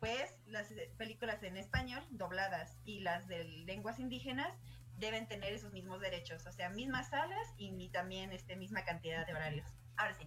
Pues 0.00 0.30
las 0.46 0.68
películas 0.98 1.42
en 1.42 1.56
español 1.56 2.02
dobladas 2.10 2.76
y 2.84 3.00
las 3.00 3.26
de 3.28 3.44
lenguas 3.44 3.98
indígenas 3.98 4.52
deben 4.98 5.26
tener 5.28 5.52
esos 5.52 5.72
mismos 5.72 6.00
derechos, 6.00 6.46
o 6.46 6.52
sea, 6.52 6.70
mismas 6.70 7.10
salas 7.10 7.54
y, 7.56 7.70
ni 7.70 7.88
también 7.88 8.32
este 8.32 8.56
misma 8.56 8.84
cantidad 8.84 9.26
de 9.26 9.32
horarios. 9.32 9.68
Ahora 9.96 10.14
sí, 10.14 10.26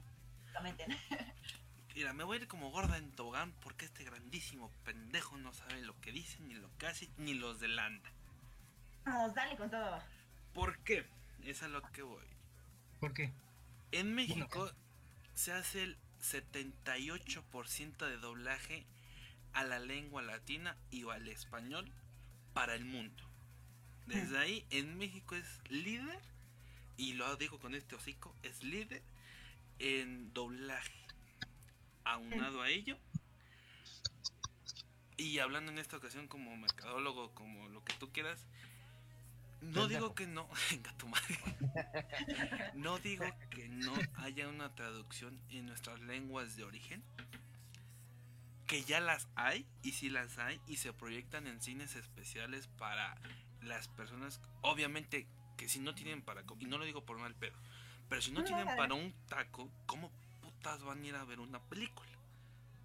comenten. 0.53 0.95
Mira, 1.95 2.13
me 2.13 2.23
voy 2.23 2.38
a 2.38 2.41
ir 2.41 2.47
como 2.47 2.69
gorda 2.71 2.97
en 2.97 3.12
tobogán 3.12 3.51
porque 3.62 3.86
este 3.86 4.03
grandísimo 4.03 4.71
pendejo 4.86 5.38
no 5.38 5.53
sabe 5.53 5.82
lo 5.82 5.99
que 6.01 6.12
dice, 6.12 6.39
ni 6.41 6.53
lo 6.53 6.69
que 6.77 6.88
hace, 6.88 7.10
ni 7.17 7.34
los 7.34 7.60
delanta. 7.60 8.10
Vamos, 9.05 9.34
dale 9.34 9.58
con 9.58 9.69
todo. 9.69 10.01
¿Por 10.53 10.77
qué? 10.84 11.05
Es 11.43 11.63
a 11.63 11.67
lo 11.67 11.82
que 11.91 12.01
voy. 12.01 12.25
¿Por 12.99 13.13
qué? 13.13 13.34
En 13.91 14.13
México 14.13 14.71
se 15.34 15.51
hace 15.51 15.84
el 15.84 15.97
78% 16.21 17.97
de 17.97 18.17
doblaje 18.17 18.86
a 19.53 19.63
la 19.63 19.79
lengua 19.79 20.21
latina 20.21 20.77
y 20.91 21.07
al 21.09 21.27
español 21.27 21.91
para 22.53 22.75
el 22.75 22.85
mundo. 22.85 23.23
Desde 24.05 24.38
ahí, 24.38 24.65
en 24.69 24.97
México 24.97 25.35
es 25.35 25.45
líder, 25.69 26.19
y 26.97 27.13
lo 27.13 27.35
digo 27.38 27.59
con 27.59 27.75
este 27.75 27.95
hocico, 27.95 28.35
es 28.43 28.63
líder 28.63 29.03
en 29.77 30.33
doblaje. 30.33 31.05
Aunado 32.03 32.62
a 32.62 32.69
ello, 32.69 32.97
y 35.19 35.39
hablando 35.39 35.71
en 35.71 35.79
esta 35.79 35.97
ocasión 35.97 36.27
como 36.27 36.55
mercadólogo, 36.55 37.33
como 37.35 37.67
lo 37.67 37.83
que 37.83 37.93
tú 37.95 38.09
quieras, 38.12 38.47
no 39.62 39.88
digo 39.89 40.15
que 40.15 40.27
no, 40.27 40.47
venga 40.71 40.93
tu 40.93 41.07
madre. 41.07 41.39
No 42.75 42.97
digo 42.99 43.25
que 43.49 43.67
no 43.67 43.93
haya 44.15 44.47
una 44.47 44.73
traducción 44.73 45.38
en 45.49 45.65
nuestras 45.65 45.99
lenguas 46.01 46.55
de 46.55 46.63
origen. 46.63 47.03
Que 48.69 48.84
ya 48.84 48.99
las 48.99 49.27
hay, 49.36 49.65
y 49.82 49.93
sí 49.93 50.10
las 50.10 50.38
hay, 50.38 50.62
y 50.67 50.77
se 50.77 50.93
proyectan 50.93 51.47
en 51.47 51.60
cines 51.60 51.95
especiales 51.95 52.67
para 52.67 53.17
las 53.62 53.88
personas, 53.88 54.39
obviamente 54.62 55.27
que 55.58 55.67
si 55.67 55.79
no 55.79 55.95
tienen 55.95 56.21
para... 56.21 56.43
Y 56.60 56.65
no 56.65 56.77
lo 56.77 56.86
digo 56.86 57.03
por 57.03 57.17
mal 57.17 57.34
pedo. 57.34 57.58
Pero 58.08 58.21
si 58.21 58.32
no 58.32 58.43
tienen 58.43 58.67
para 58.77 58.93
un 58.93 59.12
taco, 59.27 59.69
¿cómo 59.88 60.12
putas 60.41 60.84
van 60.84 61.01
a 61.01 61.08
ir 61.08 61.15
a 61.15 61.25
ver 61.25 61.39
una 61.39 61.60
película? 61.63 62.12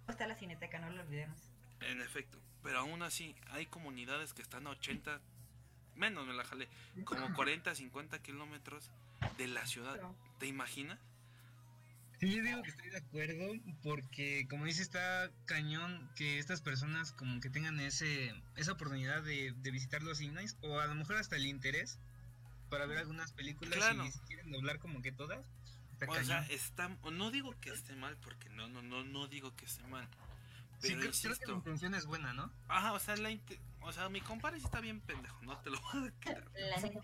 Está 0.07 0.25
la 0.27 0.35
cineteca, 0.35 0.79
no 0.79 0.89
lo 0.89 1.01
olvidemos. 1.03 1.39
En 1.81 2.01
efecto. 2.01 2.39
Pero 2.63 2.79
aún 2.79 3.03
así, 3.03 3.35
hay 3.51 3.67
comunidades 3.67 4.33
que 4.33 4.41
están 4.41 4.65
a 4.67 4.71
80... 4.71 5.21
Menos 5.95 6.25
me 6.25 6.33
la 6.33 6.43
jalé. 6.43 6.67
Como 7.05 7.31
40, 7.35 7.75
50 7.75 8.23
kilómetros 8.23 8.91
de 9.37 9.47
la 9.47 9.65
ciudad. 9.67 10.01
¿Te 10.39 10.47
imaginas? 10.47 10.99
Sí, 12.25 12.35
yo 12.37 12.43
digo 12.43 12.63
que 12.63 12.69
estoy 12.71 12.89
de 12.89 12.97
acuerdo 12.97 13.53
porque 13.83 14.47
como 14.49 14.65
dice 14.65 14.81
está 14.81 15.29
cañón 15.45 16.09
que 16.15 16.39
estas 16.39 16.61
personas 16.61 17.11
como 17.11 17.39
que 17.39 17.49
tengan 17.49 17.79
ese 17.79 18.33
esa 18.55 18.71
oportunidad 18.73 19.21
de, 19.23 19.53
de 19.57 19.71
visitar 19.71 20.01
los 20.03 20.17
cines 20.17 20.57
o 20.61 20.79
a 20.79 20.87
lo 20.87 20.95
mejor 20.95 21.17
hasta 21.17 21.35
el 21.35 21.45
interés 21.45 21.99
para 22.69 22.85
ver 22.87 22.97
algunas 22.97 23.31
películas 23.31 23.75
Claro. 23.75 24.05
y 24.05 24.11
si 24.11 24.19
quieren 24.21 24.51
doblar 24.51 24.79
como 24.79 25.01
que 25.01 25.11
todas. 25.11 25.45
Está 25.93 26.05
O 26.07 26.09
cañón. 26.09 26.25
sea, 26.25 26.41
está, 26.47 26.89
no 27.11 27.31
digo 27.31 27.53
que 27.61 27.69
esté 27.69 27.95
mal, 27.95 28.17
porque 28.17 28.49
no, 28.49 28.67
no, 28.67 28.81
no, 28.81 29.03
no 29.03 29.27
digo 29.27 29.55
que 29.55 29.65
esté 29.65 29.85
mal. 29.87 30.05
Sí, 30.79 30.89
Pero 30.89 30.99
creo, 30.99 31.11
creo 31.21 31.37
que 31.39 31.45
la 31.47 31.53
intención 31.53 31.93
es 31.93 32.05
buena, 32.05 32.33
¿no? 32.33 32.51
ajá, 32.67 32.91
o 32.93 32.99
sea, 32.99 33.15
la 33.17 33.29
o 33.81 33.93
sea, 33.93 34.09
mi 34.09 34.19
compadre 34.19 34.59
sí 34.59 34.65
está 34.65 34.81
bien 34.81 34.99
pendejo, 34.99 35.39
no 35.43 35.57
te 35.59 35.69
lo 35.69 35.79
voy 35.93 36.07
a 36.07 36.11
quitar. 36.19 36.43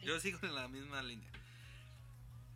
Yo 0.04 0.20
sigo 0.20 0.40
en 0.44 0.56
la 0.56 0.68
misma 0.68 1.02
línea. 1.04 1.30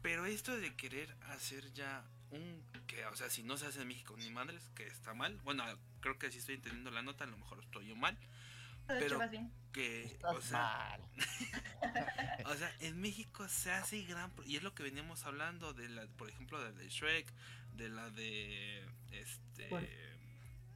Pero 0.01 0.25
esto 0.25 0.57
de 0.57 0.75
querer 0.75 1.15
hacer 1.29 1.71
ya 1.73 2.03
un 2.35 2.63
que, 2.87 3.05
o 3.05 3.15
sea, 3.15 3.29
si 3.29 3.43
no 3.43 3.57
se 3.57 3.65
hace 3.67 3.81
en 3.81 3.87
México 3.87 4.15
ni 4.17 4.29
madres, 4.29 4.69
que 4.75 4.85
está 4.87 5.13
mal. 5.13 5.37
Bueno, 5.43 5.63
creo 6.01 6.17
que 6.19 6.31
si 6.31 6.37
estoy 6.39 6.55
entendiendo 6.55 6.91
la 6.91 7.01
nota, 7.01 7.23
a 7.23 7.27
lo 7.27 7.37
mejor 7.37 7.59
estoy 7.59 7.87
yo 7.87 7.95
mal. 7.95 8.15
De 8.87 8.97
hecho, 8.97 9.05
pero- 9.07 9.19
vas 9.19 9.31
bien. 9.31 9.51
Que, 9.73 10.03
Estás 10.03 10.35
o 10.35 10.41
sea. 10.41 10.99
O 12.45 12.53
sea, 12.55 12.71
en 12.81 13.01
México 13.01 13.47
se 13.49 13.71
hace 13.71 14.03
gran 14.03 14.31
y 14.45 14.55
es 14.57 14.63
lo 14.63 14.73
que 14.75 14.83
veníamos 14.83 15.25
hablando 15.25 15.73
de 15.73 15.89
la, 15.89 16.05
por 16.07 16.29
ejemplo, 16.29 16.59
de 16.63 16.71
la 16.71 16.77
de 16.77 16.89
Shrek, 16.89 17.27
de 17.73 17.89
la 17.89 18.09
de 18.11 18.85
este 19.11 19.67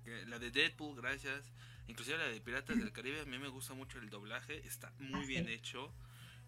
que- 0.04 0.26
la 0.26 0.40
de 0.40 0.50
Deadpool, 0.52 0.96
gracias. 1.00 1.52
Inclusive 1.88 2.18
la 2.18 2.26
de 2.28 2.42
Piratas 2.42 2.78
del 2.78 2.92
Caribe, 2.92 3.22
a 3.22 3.26
mí 3.26 3.38
me 3.40 3.48
gusta 3.50 3.74
mucho 3.74 4.00
el 4.00 4.10
doblaje, 4.10 4.66
está 4.68 4.92
muy 5.00 5.24
Ah, 5.24 5.28
bien 5.28 5.46
sí. 5.46 5.54
hecho. 5.54 5.94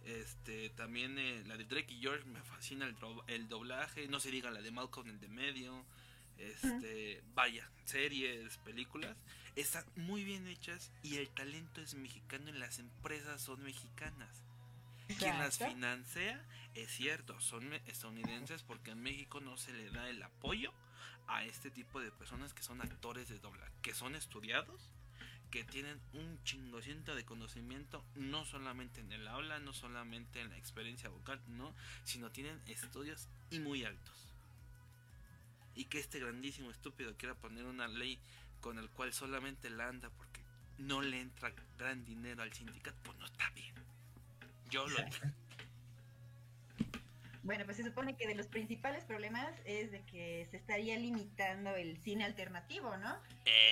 Este, 0.05 0.69
también 0.71 1.17
eh, 1.19 1.43
la 1.45 1.57
de 1.57 1.65
Drake 1.65 1.93
y 1.93 2.01
George 2.01 2.25
me 2.25 2.41
fascina 2.41 2.85
el, 2.85 2.95
el 3.27 3.47
doblaje, 3.47 4.07
no 4.07 4.19
se 4.19 4.31
diga 4.31 4.49
la 4.51 4.61
de 4.61 4.71
Malcolm 4.71 5.09
el 5.09 5.19
de 5.19 5.27
medio. 5.27 5.85
Este, 6.37 7.21
vaya, 7.35 7.69
series, 7.85 8.57
películas, 8.59 9.15
están 9.55 9.85
muy 9.95 10.23
bien 10.23 10.47
hechas 10.47 10.91
y 11.03 11.17
el 11.17 11.29
talento 11.29 11.81
es 11.81 11.93
mexicano 11.93 12.49
y 12.49 12.53
las 12.53 12.79
empresas 12.79 13.41
son 13.41 13.61
mexicanas. 13.61 14.43
Quien 15.19 15.37
las 15.37 15.57
financia 15.57 16.43
es 16.73 16.89
cierto, 16.89 17.39
son 17.41 17.73
estadounidenses 17.73 18.63
porque 18.63 18.91
en 18.91 19.01
México 19.01 19.39
no 19.39 19.57
se 19.57 19.73
le 19.73 19.89
da 19.91 20.09
el 20.09 20.23
apoyo 20.23 20.73
a 21.27 21.43
este 21.43 21.69
tipo 21.69 21.99
de 21.99 22.11
personas 22.11 22.53
que 22.53 22.63
son 22.63 22.81
actores 22.81 23.29
de 23.29 23.39
doblaje, 23.39 23.73
que 23.81 23.93
son 23.93 24.15
estudiados, 24.15 24.89
que 25.51 25.63
tienen 25.65 25.99
un 26.13 26.41
chingociento 26.43 27.13
de 27.13 27.25
conocimiento, 27.25 28.03
no 28.15 28.45
solamente 28.45 29.01
en 29.01 29.11
el 29.11 29.27
habla, 29.27 29.59
no 29.59 29.73
solamente 29.73 30.39
en 30.39 30.49
la 30.49 30.57
experiencia 30.57 31.09
vocal, 31.09 31.41
no, 31.47 31.75
sino 32.05 32.31
tienen 32.31 32.59
estudios 32.67 33.27
y 33.51 33.59
muy 33.59 33.83
altos. 33.83 34.33
Y 35.75 35.85
que 35.85 35.99
este 35.99 36.19
grandísimo 36.19 36.71
estúpido 36.71 37.15
quiera 37.17 37.35
poner 37.35 37.65
una 37.65 37.87
ley 37.87 38.17
con 38.61 38.79
el 38.79 38.89
cual 38.89 39.13
solamente 39.13 39.69
la 39.69 39.89
anda 39.89 40.09
porque 40.09 40.41
no 40.77 41.01
le 41.01 41.19
entra 41.19 41.53
gran 41.77 42.05
dinero 42.05 42.41
al 42.43 42.53
sindicato, 42.53 42.97
pues 43.03 43.17
no 43.17 43.25
está 43.25 43.49
bien. 43.51 43.75
Yo 44.69 44.87
lo 44.87 44.97
digo. 44.97 45.17
Bueno, 47.43 47.65
pues 47.65 47.77
se 47.77 47.83
supone 47.83 48.15
que 48.15 48.27
de 48.27 48.35
los 48.35 48.45
principales 48.45 49.03
problemas 49.03 49.51
es 49.65 49.91
de 49.91 50.03
que 50.03 50.47
se 50.51 50.57
estaría 50.57 50.95
limitando 50.95 51.75
el 51.75 51.97
cine 51.97 52.23
alternativo, 52.23 52.95
¿no? 52.97 53.17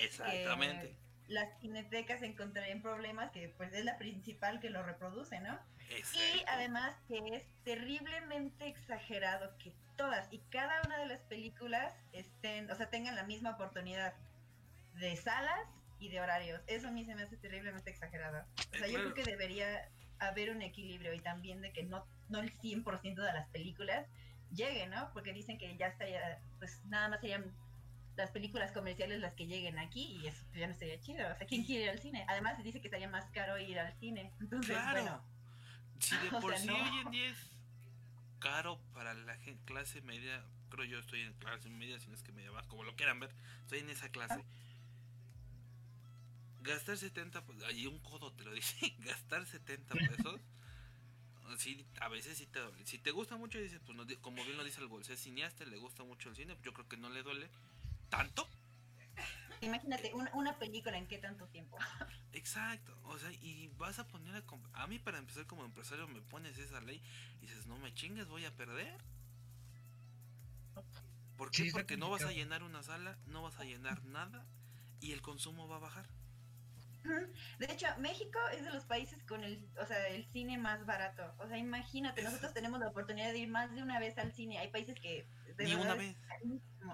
Exactamente. 0.02 0.96
Las 1.30 1.48
cinetecas 1.60 2.22
encontrarían 2.22 2.82
problemas 2.82 3.30
que 3.30 3.54
pues 3.56 3.72
es 3.72 3.84
la 3.84 3.98
principal 3.98 4.58
que 4.58 4.68
lo 4.68 4.82
reproduce, 4.82 5.38
¿no? 5.40 5.56
Y 5.88 6.42
además 6.48 6.94
que 7.06 7.18
es 7.36 7.44
terriblemente 7.64 8.66
exagerado 8.66 9.56
que 9.58 9.72
todas 9.96 10.26
y 10.32 10.38
cada 10.50 10.82
una 10.86 10.98
de 10.98 11.06
las 11.06 11.20
películas 11.20 11.94
estén, 12.12 12.68
o 12.68 12.74
sea, 12.74 12.90
tengan 12.90 13.14
la 13.14 13.22
misma 13.22 13.50
oportunidad 13.50 14.12
de 14.94 15.16
salas 15.16 15.68
y 16.00 16.08
de 16.08 16.20
horarios. 16.20 16.60
Eso 16.66 16.88
a 16.88 16.90
mí 16.90 17.04
se 17.04 17.14
me 17.14 17.22
hace 17.22 17.36
terriblemente 17.36 17.90
exagerado. 17.90 18.44
O 18.72 18.76
sea, 18.76 18.88
yo 18.88 18.98
creo 18.98 19.14
que 19.14 19.22
debería 19.22 19.88
haber 20.18 20.50
un 20.50 20.62
equilibrio 20.62 21.14
y 21.14 21.20
también 21.20 21.60
de 21.60 21.72
que 21.72 21.84
no, 21.84 22.04
no 22.28 22.40
el 22.40 22.52
100% 22.58 23.14
de 23.14 23.32
las 23.32 23.48
películas 23.50 24.04
lleguen, 24.52 24.90
¿no? 24.90 25.12
Porque 25.12 25.32
dicen 25.32 25.58
que 25.58 25.76
ya 25.76 25.86
estaría, 25.86 26.40
pues 26.58 26.84
nada 26.86 27.08
más 27.08 27.20
serían 27.20 27.54
las 28.16 28.30
películas 28.30 28.72
comerciales 28.72 29.20
las 29.20 29.34
que 29.34 29.46
lleguen 29.46 29.78
aquí 29.78 30.18
y 30.20 30.26
eso 30.26 30.44
ya 30.54 30.66
no 30.66 30.72
estaría 30.74 31.00
chido. 31.00 31.26
O 31.30 31.36
sea, 31.36 31.46
¿quién 31.46 31.64
quiere 31.64 31.84
ir 31.84 31.90
al 31.90 32.00
cine? 32.00 32.24
Además 32.28 32.56
se 32.56 32.62
dice 32.62 32.80
que 32.80 32.88
estaría 32.88 33.08
más 33.08 33.30
caro 33.30 33.58
ir 33.58 33.78
al 33.78 33.92
cine. 33.98 34.32
Entonces, 34.40 34.76
Claro. 34.76 35.00
bueno, 35.00 35.24
si 35.98 36.16
de 36.16 36.30
por 36.40 36.52
sea, 36.52 36.58
sí 36.58 36.66
no. 36.66 36.74
hoy 36.74 36.98
en 37.00 37.10
día 37.10 37.28
es 37.30 37.38
caro 38.38 38.80
para 38.92 39.14
la 39.14 39.38
clase 39.64 40.02
media, 40.02 40.44
creo 40.70 40.84
yo 40.84 40.98
estoy 40.98 41.22
en 41.22 41.32
clase 41.34 41.68
media, 41.70 41.98
si 42.00 42.08
no 42.08 42.14
es 42.14 42.22
que 42.22 42.32
media 42.32 42.50
baja, 42.50 42.68
como 42.68 42.84
lo 42.84 42.96
quieran 42.96 43.20
ver, 43.20 43.30
estoy 43.62 43.80
en 43.80 43.90
esa 43.90 44.08
clase. 44.10 44.44
Gastar 46.62 46.98
70, 46.98 47.42
pues 47.46 47.62
ahí 47.64 47.86
un 47.86 47.98
codo 48.00 48.32
te 48.32 48.44
lo 48.44 48.52
dice, 48.52 48.94
gastar 48.98 49.46
70 49.46 49.94
pesos, 49.94 50.40
sí, 51.56 51.86
a 52.00 52.08
veces 52.08 52.36
sí 52.36 52.46
te 52.46 52.60
duele. 52.60 52.86
Si 52.86 52.98
te 52.98 53.10
gusta 53.12 53.36
mucho, 53.36 53.58
dices, 53.58 53.80
pues 53.84 53.96
no 53.96 54.04
como 54.20 54.44
bien 54.44 54.56
lo 54.56 54.64
dice 54.64 54.80
el 54.80 54.86
bolsé 54.88 55.16
cineasta, 55.16 55.64
le 55.64 55.78
gusta 55.78 56.04
mucho 56.04 56.28
el 56.28 56.36
cine, 56.36 56.54
pues 56.54 56.64
yo 56.64 56.72
creo 56.74 56.88
que 56.88 56.96
no 56.98 57.08
le 57.08 57.22
duele 57.22 57.48
tanto. 58.10 58.46
imagínate 59.60 60.12
una, 60.14 60.30
una 60.34 60.58
película 60.58 60.98
en 60.98 61.06
qué 61.06 61.18
tanto 61.18 61.46
tiempo. 61.48 61.78
Exacto, 62.32 62.98
o 63.04 63.18
sea, 63.18 63.30
y 63.32 63.68
vas 63.78 63.98
a 63.98 64.06
poner 64.06 64.34
a... 64.36 64.44
A 64.82 64.86
mí 64.86 64.98
para 64.98 65.18
empezar 65.18 65.46
como 65.46 65.64
empresario 65.64 66.06
me 66.08 66.20
pones 66.20 66.58
esa 66.58 66.80
ley 66.80 67.02
y 67.40 67.46
dices, 67.46 67.66
no 67.66 67.78
me 67.78 67.94
chingues, 67.94 68.28
voy 68.28 68.44
a 68.44 68.54
perder. 68.54 69.02
¿Por 71.36 71.50
qué? 71.50 71.64
Sí, 71.64 71.70
Porque 71.70 71.96
no 71.96 72.10
vas 72.10 72.24
a 72.24 72.32
llenar 72.32 72.62
una 72.62 72.82
sala, 72.82 73.16
no 73.26 73.42
vas 73.42 73.58
a 73.58 73.64
llenar 73.64 74.04
nada 74.04 74.46
y 75.00 75.12
el 75.12 75.22
consumo 75.22 75.68
va 75.68 75.76
a 75.76 75.80
bajar. 75.80 76.06
De 77.58 77.66
hecho, 77.66 77.86
México 77.98 78.38
es 78.52 78.62
de 78.62 78.70
los 78.70 78.84
países 78.84 79.24
con 79.24 79.42
el, 79.42 79.66
o 79.80 79.86
sea, 79.86 80.08
el 80.08 80.26
cine 80.26 80.58
más 80.58 80.84
barato. 80.84 81.34
O 81.38 81.48
sea, 81.48 81.56
imagínate, 81.56 82.22
nosotros 82.22 82.52
tenemos 82.52 82.78
la 82.78 82.88
oportunidad 82.88 83.32
de 83.32 83.38
ir 83.38 83.48
más 83.48 83.72
de 83.74 83.82
una 83.82 83.98
vez 83.98 84.18
al 84.18 84.32
cine. 84.32 84.58
Hay 84.58 84.68
países 84.68 85.00
que 85.00 85.26
de 85.56 85.64
Ni 85.64 85.74
una 85.74 85.94
vez. 85.94 86.16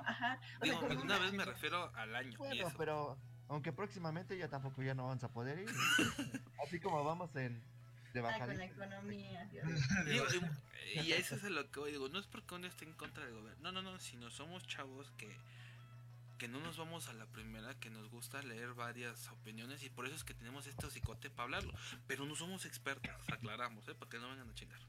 Ajá. 0.05 0.39
Sea, 0.41 0.59
Digo, 0.63 0.81
con 0.87 0.99
una 0.99 1.19
vez 1.19 1.33
me 1.33 1.45
refiero 1.45 1.95
al 1.95 2.15
año. 2.17 2.31
y 2.33 2.37
Bueno, 2.37 2.69
eso. 2.69 2.77
pero 2.79 3.19
aunque 3.49 3.73
próximamente 3.73 4.37
ya 4.37 4.49
tampoco 4.49 4.83
ya 4.83 4.95
no 4.95 5.07
vamos 5.07 5.23
a 5.25 5.29
poder 5.33 5.59
ir. 5.61 5.69
Así 6.67 6.81
como 6.81 7.05
vamos 7.05 7.35
en 7.37 7.63
de 8.13 8.21
Ah, 8.21 8.39
con 8.39 8.57
la 8.57 8.65
economía. 8.65 9.45
Dios. 9.47 9.67
Digo, 10.07 10.25
y, 10.95 11.01
y 11.01 11.13
eso 11.13 11.37
es 11.37 11.45
a 11.45 11.51
lo 11.51 11.71
que 11.71 11.81
voy, 11.81 11.91
digo, 11.93 12.09
no 12.09 12.19
es 12.19 12.27
porque 12.27 12.55
uno 12.55 12.67
esté 12.67 12.87
en 12.87 12.95
contra 12.95 13.25
del 13.27 13.35
gobierno, 13.35 13.73
no, 13.73 13.83
no, 13.83 13.91
no, 13.93 13.99
sino 13.99 14.31
somos 14.31 14.67
chavos 14.67 15.11
que, 15.19 15.37
que 16.39 16.49
no 16.49 16.59
nos 16.61 16.79
vamos 16.79 17.09
a 17.09 17.13
la 17.13 17.27
primera, 17.27 17.75
que 17.79 17.91
nos 17.91 18.09
gusta 18.09 18.41
leer 18.43 18.73
varias 18.73 19.29
opiniones 19.29 19.83
y 19.83 19.91
por 19.91 20.07
eso 20.07 20.17
es 20.17 20.25
que 20.25 20.33
tenemos 20.33 20.67
este 20.67 20.87
hocicote 20.87 21.29
para 21.29 21.45
hablarlo, 21.45 21.75
pero 22.07 22.25
no 22.25 22.35
somos 22.37 22.65
expertos, 22.65 23.13
aclaramos, 23.31 23.87
¿eh? 23.89 23.95
para 23.95 24.09
que 24.11 24.19
no 24.19 24.31
vengan 24.31 24.49
a 24.49 24.55
chingar. 24.55 24.81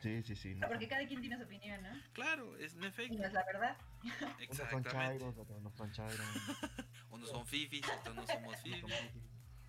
Sí, 0.00 0.22
sí, 0.22 0.36
sí. 0.36 0.52
O 0.52 0.54
No, 0.54 0.58
sea, 0.60 0.68
porque 0.68 0.88
cada 0.88 1.06
quien 1.06 1.20
tiene 1.20 1.36
su 1.36 1.42
opinión, 1.44 1.82
¿no? 1.82 1.90
Claro, 2.12 2.56
es 2.58 2.74
en 2.74 2.84
Y 2.84 2.86
efecto, 2.86 3.18
no 3.18 3.24
es 3.26 3.32
la 3.32 3.44
verdad. 3.44 3.76
Unos 4.02 4.18
son 4.18 4.40
exactamente. 4.40 4.90
chairos, 4.90 5.38
otros 5.38 5.62
no 5.62 5.70
son 5.72 5.92
chairos. 5.92 6.20
Unos 7.10 7.28
son 7.30 7.46
fifis, 7.46 7.84
otros 8.00 8.14
no 8.14 8.26
somos 8.26 8.56
fifis, 8.62 8.94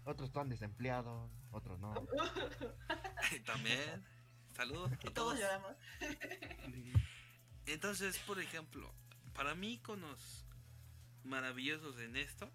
Otros 0.05 0.29
están 0.29 0.49
desempleados, 0.49 1.31
otros 1.51 1.79
no. 1.79 1.93
también. 3.45 4.05
Saludos 4.55 4.91
a 4.91 4.97
Todos 4.97 5.13
todos. 5.13 5.39
lloramos. 5.39 5.75
Entonces, 7.65 8.17
por 8.19 8.39
ejemplo, 8.39 8.93
para 9.33 9.55
mí 9.55 9.73
iconos 9.73 10.45
maravillosos 11.23 11.99
en 11.99 12.15
esto 12.17 12.51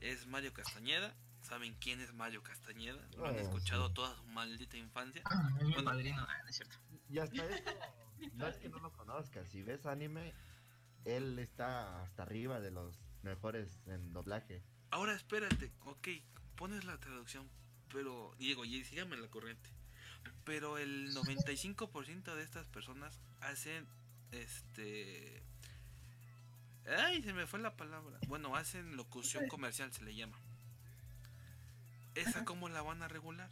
es 0.00 0.26
Mario 0.26 0.52
Castañeda. 0.52 1.14
¿Saben 1.42 1.74
quién 1.80 2.00
es 2.00 2.12
Mario 2.12 2.42
Castañeda? 2.42 3.00
Lo 3.16 3.26
han 3.26 3.36
Ah, 3.36 3.38
escuchado 3.40 3.92
toda 3.92 4.14
su 4.16 4.24
maldita 4.26 4.76
infancia. 4.76 5.22
Ah, 5.26 5.48
es 5.58 5.64
mi 5.66 5.72
Bueno. 5.74 5.90
padrino, 5.90 6.26
ah, 6.28 6.36
no 6.42 6.48
es 6.48 6.56
cierto. 6.56 6.76
Y 7.10 7.18
hasta 7.18 7.44
esto, 7.50 7.70
no 8.34 8.46
es 8.46 8.56
que 8.56 8.68
no 8.68 8.78
lo 8.78 8.92
conozcas. 8.92 9.48
Si 9.48 9.62
ves 9.62 9.86
anime, 9.86 10.34
él 11.04 11.38
está 11.38 12.02
hasta 12.02 12.22
arriba 12.22 12.60
de 12.60 12.70
los 12.70 13.00
mejores 13.22 13.80
en 13.86 14.12
doblaje. 14.12 14.62
Ahora 14.90 15.14
espérate, 15.14 15.72
ok, 15.84 16.08
pones 16.56 16.84
la 16.84 16.98
traducción, 16.98 17.48
pero 17.92 18.34
Diego, 18.38 18.64
y 18.64 18.84
sígame 18.84 19.16
la 19.16 19.28
corriente. 19.28 19.70
Pero 20.44 20.78
el 20.78 21.14
95% 21.14 22.34
de 22.34 22.42
estas 22.42 22.68
personas 22.68 23.20
hacen 23.40 23.86
este 24.32 25.42
Ay, 26.96 27.22
se 27.22 27.34
me 27.34 27.46
fue 27.46 27.58
la 27.58 27.76
palabra. 27.76 28.18
Bueno, 28.28 28.56
hacen 28.56 28.96
locución 28.96 29.46
comercial 29.48 29.92
se 29.92 30.02
le 30.04 30.14
llama. 30.14 30.38
¿Esa 32.14 32.44
cómo 32.44 32.68
la 32.68 32.82
van 32.82 33.02
a 33.02 33.08
regular? 33.08 33.50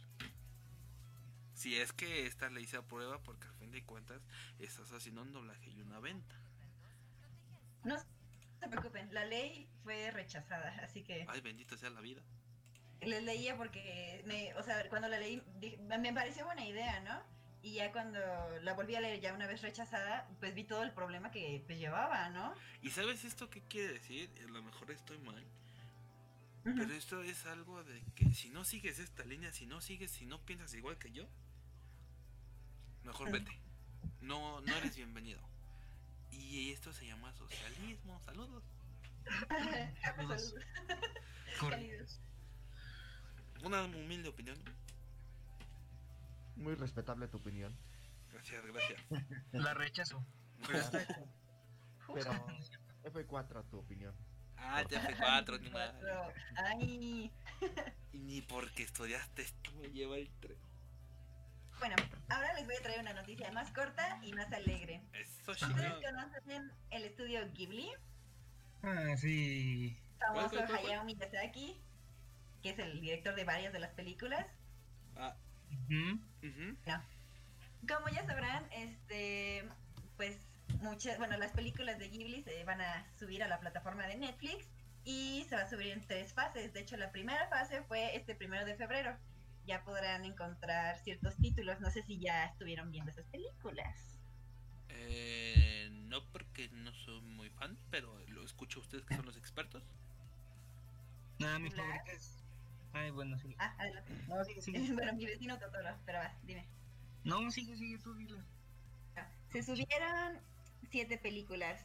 Si 1.57 1.75
es 1.75 1.91
que 1.91 2.27
esta 2.27 2.51
ley 2.51 2.67
se 2.67 2.77
aprueba, 2.77 3.17
porque 3.23 3.47
al 3.47 3.55
fin 3.55 3.71
de 3.71 3.83
cuentas 3.83 4.21
estás 4.59 4.91
haciendo 4.91 5.23
un 5.23 5.33
doblaje 5.33 5.71
y 5.71 5.81
una 5.81 5.99
venta. 5.99 6.35
No 7.83 7.97
se 7.97 8.67
preocupen, 8.69 9.11
la 9.11 9.25
ley 9.25 9.67
fue 9.83 10.11
rechazada, 10.11 10.69
así 10.83 11.01
que 11.01 11.25
Ay, 11.27 11.41
bendita 11.41 11.75
sea 11.75 11.89
la 11.89 11.99
vida. 11.99 12.21
les 13.01 13.23
leía 13.23 13.57
porque, 13.57 14.21
me, 14.27 14.53
o 14.53 14.61
sea, 14.61 14.87
cuando 14.89 15.07
la 15.07 15.17
leí, 15.17 15.41
me 15.87 16.13
pareció 16.13 16.45
buena 16.45 16.63
idea, 16.63 16.99
¿no? 16.99 17.23
Y 17.63 17.73
ya 17.73 17.91
cuando 17.91 18.19
la 18.61 18.73
volví 18.73 18.93
a 18.93 19.01
leer 19.01 19.19
ya 19.19 19.33
una 19.33 19.47
vez 19.47 19.63
rechazada, 19.63 20.29
pues 20.39 20.53
vi 20.53 20.63
todo 20.63 20.83
el 20.83 20.91
problema 20.91 21.31
que 21.31 21.63
pues, 21.65 21.79
llevaba, 21.79 22.29
¿no? 22.29 22.53
¿Y 22.83 22.91
sabes 22.91 23.25
esto 23.25 23.49
qué 23.49 23.61
quiere 23.61 23.93
decir? 23.93 24.29
A 24.45 24.51
lo 24.51 24.61
mejor 24.61 24.91
estoy 24.91 25.17
mal. 25.17 25.43
Pero 26.63 26.93
esto 26.93 27.23
es 27.23 27.45
algo 27.47 27.83
de 27.83 28.03
que 28.13 28.31
si 28.33 28.49
no 28.49 28.63
sigues 28.63 28.99
esta 28.99 29.23
línea, 29.23 29.51
si 29.53 29.65
no 29.65 29.81
sigues, 29.81 30.11
si 30.11 30.25
no 30.25 30.39
piensas 30.45 30.73
igual 30.73 30.97
que 30.97 31.11
yo, 31.11 31.25
mejor 33.07 33.31
vete. 33.31 33.51
No, 34.21 34.61
no 34.61 34.75
eres 34.75 34.95
bienvenido. 34.95 35.39
Y 36.29 36.71
esto 36.71 36.91
se 36.91 37.05
llama 37.07 37.33
socialismo. 37.33 38.19
Saludos. 38.21 38.63
Saludos. 40.03 40.53
Una 43.63 43.83
humilde 43.85 44.29
opinión. 44.29 44.57
Muy 46.57 46.75
respetable 46.75 47.27
tu 47.27 47.37
opinión. 47.37 47.75
Gracias, 48.33 48.65
gracias. 48.65 49.01
La 49.53 49.73
rechazo. 49.73 50.25
Pero 50.67 50.79
está 50.79 51.07
Pero 52.13 52.31
F4 53.03 53.69
tu 53.69 53.79
opinión. 53.79 54.13
Ah, 54.57 54.83
ya 54.89 54.99
fue 54.99 55.15
cuatro, 55.15 55.57
ni 55.59 55.69
madre. 55.69 56.11
Ay, 56.55 57.31
Y 58.11 58.19
ni 58.19 58.41
porque 58.41 58.83
estudiaste 58.83 59.43
esto 59.43 59.71
me 59.75 59.89
lleva 59.91 60.17
el 60.17 60.29
tren. 60.39 60.66
Bueno, 61.79 61.95
ahora 62.29 62.53
les 62.53 62.65
voy 62.65 62.75
a 62.75 62.81
traer 62.81 62.99
una 63.01 63.13
noticia 63.13 63.51
más 63.51 63.71
corta 63.71 64.19
y 64.23 64.33
más 64.33 64.51
alegre. 64.51 65.01
Eso 65.13 65.51
¿Ustedes 65.51 65.93
conocen 66.03 66.71
el 66.91 67.03
estudio 67.03 67.41
Ghibli? 67.53 67.91
Ah, 68.83 69.15
sí. 69.17 69.99
Famoso 70.19 70.49
¿Cuál, 70.49 70.49
cuál, 70.49 70.67
cuál, 70.67 70.79
cuál? 70.79 70.91
Hayao 70.91 71.05
Miyazaki, 71.05 71.81
que 72.61 72.69
es 72.71 72.79
el 72.79 72.99
director 73.01 73.35
de 73.35 73.43
varias 73.43 73.73
de 73.73 73.79
las 73.79 73.91
películas. 73.91 74.45
Ah, 75.15 75.35
Ujú. 75.71 76.19
ujú. 76.43 76.77
Como 77.87 78.09
ya 78.09 78.25
sabrán, 78.25 78.65
este, 78.71 79.67
pues 80.15 80.37
muchas, 80.81 81.17
bueno, 81.17 81.37
las 81.37 81.51
películas 81.51 81.99
de 81.99 82.09
Ghibli 82.09 82.43
se 82.43 82.63
van 82.63 82.81
a 82.81 83.05
subir 83.17 83.43
a 83.43 83.47
la 83.47 83.59
plataforma 83.59 84.07
de 84.07 84.17
Netflix 84.17 84.67
y 85.03 85.45
se 85.47 85.55
va 85.55 85.61
a 85.63 85.69
subir 85.69 85.87
en 85.87 86.05
tres 86.05 86.33
fases. 86.33 86.73
De 86.73 86.81
hecho, 86.81 86.97
la 86.97 87.11
primera 87.11 87.47
fase 87.47 87.81
fue 87.83 88.15
este 88.15 88.35
primero 88.35 88.65
de 88.65 88.75
febrero. 88.75 89.15
Ya 89.67 89.83
podrán 89.83 90.25
encontrar 90.25 90.97
ciertos 90.99 91.35
títulos. 91.37 91.79
No 91.81 91.91
sé 91.91 92.01
si 92.03 92.17
ya 92.17 92.45
estuvieron 92.45 92.89
viendo 92.91 93.11
esas 93.11 93.25
películas. 93.27 94.17
Eh, 94.89 95.89
no 95.91 96.23
porque 96.31 96.69
no 96.69 96.93
soy 96.93 97.21
muy 97.21 97.49
fan, 97.49 97.77
pero 97.91 98.17
lo 98.29 98.43
escucho 98.43 98.79
a 98.79 98.83
ustedes 98.83 99.05
que 99.05 99.15
son 99.15 99.25
los 99.25 99.37
expertos. 99.37 99.83
Ah, 101.43 101.59
mi 101.59 101.69
favorita 101.69 102.11
es. 102.13 102.43
Ay, 102.93 103.11
bueno, 103.11 103.37
sí. 103.37 103.55
Ah, 103.59 103.75
adelante. 103.77 104.11
No, 104.27 104.43
sigue, 104.43 104.61
sigue. 104.61 104.79
bueno, 104.93 105.13
mi 105.13 105.25
vecino 105.25 105.59
Totoro, 105.59 105.95
pero 106.05 106.19
va, 106.19 106.33
dime. 106.43 106.65
No, 107.23 107.51
sigue, 107.51 107.75
sigue, 107.75 107.97
tú 107.99 108.15
dile. 108.15 108.39
Se 109.51 109.63
subieron 109.63 110.39
siete 110.89 111.17
películas 111.17 111.81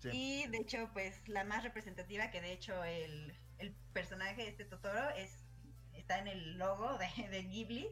Sí. 0.00 0.10
y 0.12 0.46
de 0.48 0.58
hecho 0.58 0.90
pues 0.92 1.26
la 1.28 1.44
más 1.44 1.62
representativa 1.62 2.30
que 2.30 2.42
de 2.42 2.52
hecho 2.52 2.84
el, 2.84 3.32
el 3.58 3.72
personaje 3.94 4.42
de 4.42 4.48
este 4.48 4.64
Totoro 4.66 5.08
es 5.10 5.43
está 6.04 6.18
en 6.18 6.28
el 6.28 6.58
logo 6.58 6.98
de, 6.98 7.28
de 7.28 7.42
Ghibli 7.44 7.88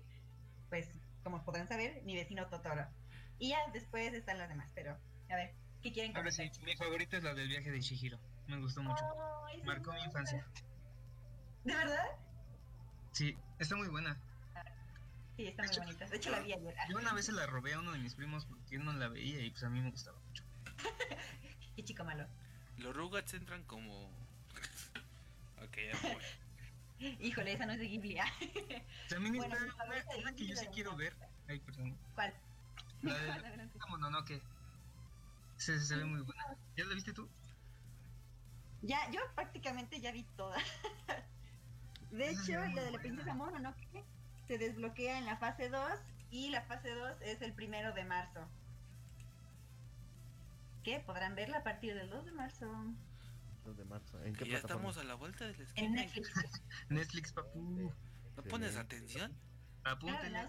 pues 0.68 0.86
como 1.24 1.42
podrán 1.44 1.66
saber 1.66 2.02
mi 2.04 2.14
vecino 2.14 2.46
Totoro 2.48 2.86
y 3.38 3.50
ya 3.50 3.58
después 3.72 4.12
están 4.12 4.36
las 4.36 4.50
demás 4.50 4.70
pero 4.74 4.98
a 5.30 5.36
ver 5.36 5.54
¿qué 5.82 5.92
quieren 5.92 6.14
Ahora 6.14 6.30
sí, 6.30 6.50
mi 6.62 6.76
favorita 6.76 7.16
es 7.16 7.22
la 7.22 7.32
del 7.34 7.48
viaje 7.48 7.70
de 7.70 7.80
Shihiro. 7.80 8.18
Me 8.46 8.58
gustó 8.58 8.82
mucho. 8.82 9.02
Marcó 9.64 9.92
mi 9.92 10.02
infancia. 10.02 10.46
¿De 11.64 11.74
verdad? 11.74 12.06
Sí, 13.12 13.36
está 13.58 13.76
muy 13.76 13.88
buena. 13.88 14.16
Sí, 15.36 15.46
está 15.46 15.62
muy 15.64 15.76
bonita. 15.76 16.06
De 16.06 16.16
hecho 16.16 16.30
la 16.30 16.40
vi 16.40 16.52
ayer. 16.52 16.74
Yo 16.90 16.98
una 16.98 17.14
vez 17.14 17.26
se 17.26 17.32
la 17.32 17.46
robé 17.46 17.72
a 17.72 17.78
uno 17.78 17.92
de 17.92 17.98
mis 17.98 18.14
primos 18.14 18.44
porque 18.44 18.76
él 18.76 18.84
no 18.84 18.92
la 18.92 19.08
veía 19.08 19.40
y 19.40 19.50
pues 19.50 19.64
a 19.64 19.70
mí 19.70 19.80
me 19.80 19.90
gustaba 19.90 20.18
mucho. 20.20 20.44
Qué 21.76 21.82
chico 21.82 22.04
malo. 22.04 22.26
Los 22.76 22.94
Rugrats 22.94 23.32
entran 23.34 23.64
como. 23.64 24.06
ok, 25.64 25.76
ya. 25.92 26.18
Híjole, 27.20 27.52
esa 27.52 27.66
no 27.66 27.72
es 27.72 27.78
de 27.78 27.86
Ghibli. 27.88 28.18
ah. 28.18 28.26
También 29.08 29.36
Bueno, 29.36 29.54
está 29.54 29.84
una, 29.84 29.94
de 29.94 30.20
una 30.20 30.32
que 30.34 30.46
yo 30.46 30.56
sí 30.56 30.64
la 30.64 30.70
quiero 30.70 30.96
ver. 30.96 31.14
Ay, 31.48 31.58
perdón. 31.60 31.96
¿Cuál? 32.14 32.34
La 33.02 33.18
de 33.18 33.30
Adelante. 33.30 33.78
Mononoke. 33.88 34.40
Se, 35.56 35.80
se 35.80 35.96
ve 35.96 36.04
muy 36.04 36.20
buena. 36.22 36.56
¿Ya 36.76 36.84
la 36.84 36.94
viste 36.94 37.12
tú? 37.12 37.28
Ya, 38.82 39.10
yo 39.10 39.20
prácticamente 39.34 40.00
ya 40.00 40.12
vi 40.12 40.24
todas. 40.36 40.62
De 42.10 42.30
hecho, 42.30 42.60
Ah, 42.60 42.68
la 42.74 42.82
de 42.82 42.90
la 42.90 42.98
princesa 42.98 43.34
Mononoke 43.34 44.04
se 44.46 44.58
desbloquea 44.58 45.18
en 45.18 45.24
la 45.24 45.36
fase 45.38 45.68
2 45.70 45.80
y 46.30 46.50
la 46.50 46.62
fase 46.62 46.90
2 46.90 47.22
es 47.22 47.40
el 47.42 47.52
primero 47.54 47.92
de 47.92 48.04
marzo. 48.04 48.46
Que 50.84 50.98
podrán 51.00 51.34
verla 51.34 51.58
a 51.58 51.62
partir 51.62 51.94
del 51.94 52.10
2 52.10 52.26
de 52.26 52.32
marzo 52.32 52.66
2 53.64 53.76
de 53.76 53.84
marzo. 53.84 54.22
¿En 54.22 54.34
qué 54.34 54.44
ya 54.44 54.60
plataforma? 54.60 54.90
estamos 54.90 54.98
a 54.98 55.04
la 55.04 55.14
vuelta 55.14 55.44
del 55.46 55.54
en 55.54 55.62
esquina. 55.62 55.90
Netflix. 56.02 56.32
Netflix, 56.88 57.32
papu. 57.32 57.92
¿No 58.36 58.42
pones 58.44 58.76
atención? 58.76 59.32
Claro, 59.82 59.96
Apúntele. 59.96 60.48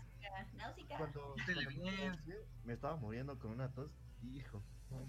Náusica. 0.53 0.97
Cuando, 0.97 1.35
me 2.63 2.73
estaba 2.73 2.95
muriendo 2.95 3.37
con 3.39 3.51
una 3.51 3.71
tos. 3.71 3.91
Hijo, 4.21 4.63
no. 4.89 5.05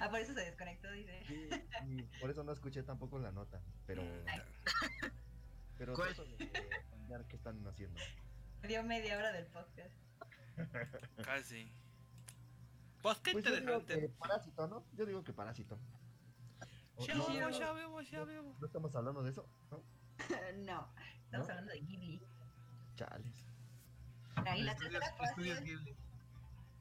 Ah, 0.00 0.10
por 0.10 0.18
eso 0.18 0.34
se 0.34 0.40
desconectó, 0.40 0.90
dice. 0.90 1.22
Sí, 1.26 1.48
y 1.86 2.02
por 2.20 2.30
eso 2.30 2.42
no 2.42 2.52
escuché 2.52 2.82
tampoco 2.82 3.18
la 3.18 3.30
nota. 3.30 3.62
Pero, 3.86 4.02
pero 5.76 5.94
¿Cuál? 5.94 6.14
de 6.16 7.24
qué 7.28 7.36
están 7.36 7.64
haciendo. 7.66 8.00
Dio 8.66 8.82
media 8.82 9.16
hora 9.16 9.30
del 9.32 9.46
podcast. 9.46 9.94
Casi. 11.22 11.72
Pues 13.02 13.18
qué 13.18 13.32
Pues 13.32 13.44
yo 13.44 13.50
digo 13.52 13.78
interesante. 13.78 14.00
que 14.00 14.08
parásito, 14.18 14.66
¿no? 14.66 14.84
Yo 14.94 15.06
digo 15.06 15.22
que 15.22 15.32
parásito. 15.32 15.78
Ya 17.06 17.14
no, 17.14 17.26
vemos, 17.28 17.52
no, 17.52 17.58
ya 17.58 17.72
vemos, 17.72 18.10
ya 18.10 18.24
vemos. 18.24 18.58
no 18.60 18.66
estamos 18.66 18.94
hablando 18.96 19.22
de 19.22 19.30
eso, 19.30 19.46
¿no? 19.70 19.82
no, 20.58 20.88
estamos 21.24 21.46
¿No? 21.46 21.52
hablando 21.52 21.72
de 21.72 21.80
Ghibli. 21.80 22.20
Chales. 22.96 23.44
Ah, 24.36 24.56
y 24.56 24.62
la 24.62 24.72
Estudios- 24.72 24.92
tercera 25.00 25.16
fase, 25.16 25.30
estudios 25.30 25.60
Ghibli. 25.60 25.96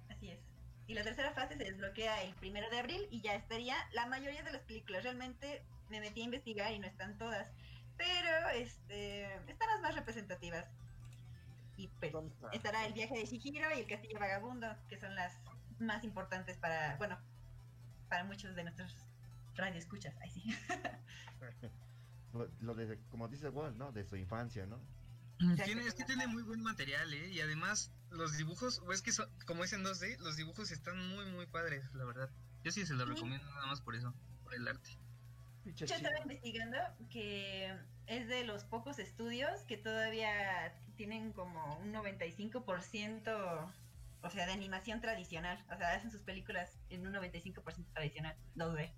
así 0.09 0.29
es. 0.31 0.39
Y 0.87 0.93
la 0.93 1.03
tercera 1.03 1.31
fase 1.33 1.57
se 1.57 1.63
desbloquea 1.65 2.23
el 2.23 2.33
primero 2.35 2.69
de 2.69 2.79
abril 2.79 3.07
y 3.11 3.21
ya 3.21 3.35
estaría 3.35 3.75
la 3.93 4.05
mayoría 4.07 4.41
de 4.41 4.51
las 4.51 4.61
películas. 4.63 5.03
Realmente 5.03 5.61
me 5.89 5.99
metí 5.99 6.21
a 6.21 6.25
investigar 6.25 6.71
y 6.71 6.79
no 6.79 6.87
están 6.87 7.17
todas. 7.17 7.51
Pero 7.97 8.49
este 8.55 9.25
están 9.49 9.67
las 9.69 9.81
más 9.81 9.95
representativas. 9.95 10.65
Y 11.75 11.87
pues, 11.99 12.13
estará 12.53 12.85
el 12.85 12.93
viaje 12.93 13.15
de 13.15 13.25
Shihiro 13.25 13.69
y 13.75 13.81
el 13.81 13.87
castillo 13.87 14.17
vagabundo, 14.19 14.67
que 14.89 14.97
son 14.97 15.13
las 15.15 15.37
más 15.79 16.03
importantes 16.03 16.57
para, 16.57 16.95
bueno, 16.97 17.19
para 18.09 18.23
muchos 18.23 18.55
de 18.55 18.63
nuestros 18.63 18.95
radioescuchas. 19.57 20.15
Ay, 20.21 20.29
sí. 20.31 20.43
Lo, 22.33 22.47
lo 22.59 22.75
de, 22.75 22.99
como 23.09 23.27
dice 23.27 23.49
Walt, 23.49 23.75
¿no? 23.77 23.91
De 23.91 24.03
su 24.03 24.15
infancia, 24.15 24.65
¿no? 24.65 24.79
Tiene, 25.63 25.85
es 25.87 25.93
que 25.93 26.03
tiene 26.03 26.27
muy 26.27 26.43
buen 26.43 26.61
material, 26.61 27.11
¿eh? 27.13 27.29
Y 27.29 27.39
además, 27.41 27.91
los 28.09 28.37
dibujos, 28.37 28.79
o 28.79 28.91
es 28.91 29.01
que 29.01 29.11
son, 29.11 29.29
como 29.45 29.63
es 29.63 29.71
en 29.73 29.83
2D, 29.83 30.17
los 30.19 30.35
dibujos 30.35 30.71
están 30.71 30.97
muy, 31.09 31.25
muy 31.31 31.45
padres, 31.45 31.85
la 31.93 32.05
verdad. 32.05 32.29
Yo 32.63 32.71
sí 32.71 32.85
se 32.85 32.93
los 32.93 33.07
Sí. 33.07 33.13
recomiendo 33.13 33.49
nada 33.51 33.67
más 33.67 33.81
por 33.81 33.95
eso, 33.95 34.13
por 34.43 34.53
el 34.55 34.67
arte. 34.67 34.89
Yo 35.65 35.85
estaba 35.85 36.19
investigando 36.21 36.77
que 37.09 37.73
es 38.07 38.27
de 38.27 38.43
los 38.45 38.63
pocos 38.65 38.99
estudios 38.99 39.61
que 39.63 39.77
todavía 39.77 40.73
tienen 40.95 41.33
como 41.33 41.77
un 41.77 41.93
95%, 41.93 43.71
o 44.21 44.29
sea, 44.29 44.45
de 44.45 44.51
animación 44.53 45.01
tradicional. 45.01 45.63
O 45.71 45.77
sea, 45.77 45.93
hacen 45.93 46.11
sus 46.11 46.21
películas 46.23 46.77
en 46.89 47.05
un 47.07 47.13
95% 47.13 47.85
tradicional, 47.93 48.35
2D. 48.55 48.91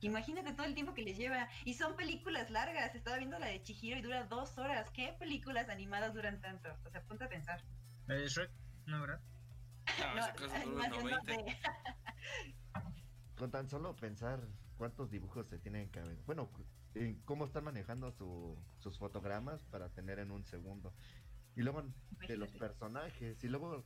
Imagínate 0.00 0.52
todo 0.54 0.66
el 0.66 0.74
tiempo 0.74 0.94
que 0.94 1.02
les 1.02 1.16
lleva. 1.16 1.48
Y 1.64 1.74
son 1.74 1.96
películas 1.96 2.50
largas. 2.50 2.94
Estaba 2.94 3.18
viendo 3.18 3.38
la 3.38 3.46
de 3.48 3.62
Chihiro 3.62 3.98
y 3.98 4.02
dura 4.02 4.24
dos 4.24 4.56
horas. 4.58 4.90
¿Qué 4.90 5.14
películas 5.18 5.68
animadas 5.68 6.14
duran 6.14 6.40
tanto? 6.40 6.68
O 6.84 6.90
sea, 6.90 7.02
ponte 7.02 7.24
a 7.24 7.28
pensar. 7.28 7.62
La 8.06 8.14
de 8.16 8.28
Shrek, 8.28 8.50
¿no, 8.86 9.00
verdad? 9.02 9.20
No, 9.98 10.14
No, 10.14 10.20
ese 10.20 10.32
caso 10.32 10.70
dura 10.70 10.84
animación 10.86 11.04
90. 11.04 11.32
2D. 11.34 11.58
Con 13.36 13.50
tan 13.50 13.68
solo 13.68 13.96
pensar 13.96 14.40
cuántos 14.76 15.10
dibujos 15.10 15.46
se 15.48 15.58
tienen 15.58 15.90
que 15.90 16.00
haber. 16.00 16.18
Bueno, 16.26 16.50
en 16.94 17.20
cómo 17.22 17.44
están 17.44 17.64
manejando 17.64 18.10
su- 18.12 18.56
sus 18.78 18.98
fotogramas 18.98 19.64
para 19.64 19.88
tener 19.90 20.18
en 20.18 20.30
un 20.30 20.44
segundo. 20.44 20.92
Y 21.56 21.62
luego 21.62 21.82
de 22.26 22.36
los 22.36 22.50
personajes. 22.52 23.42
Y 23.42 23.48
luego, 23.48 23.84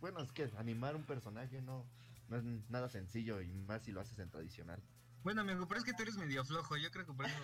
bueno, 0.00 0.20
es 0.20 0.32
que 0.32 0.50
animar 0.56 0.96
un 0.96 1.04
personaje 1.04 1.60
no, 1.62 1.86
no 2.28 2.36
es 2.36 2.42
nada 2.70 2.88
sencillo 2.88 3.40
y 3.40 3.52
más 3.52 3.82
si 3.82 3.92
lo 3.92 4.00
haces 4.00 4.18
en 4.18 4.30
tradicional. 4.30 4.82
Bueno, 5.26 5.40
amigo, 5.40 5.66
pero 5.66 5.80
es 5.80 5.84
que 5.84 5.92
tú 5.92 6.04
eres 6.04 6.16
medio 6.16 6.44
flojo, 6.44 6.76
yo 6.76 6.88
creo 6.92 7.04
que 7.04 7.12
por 7.12 7.26
eso... 7.26 7.34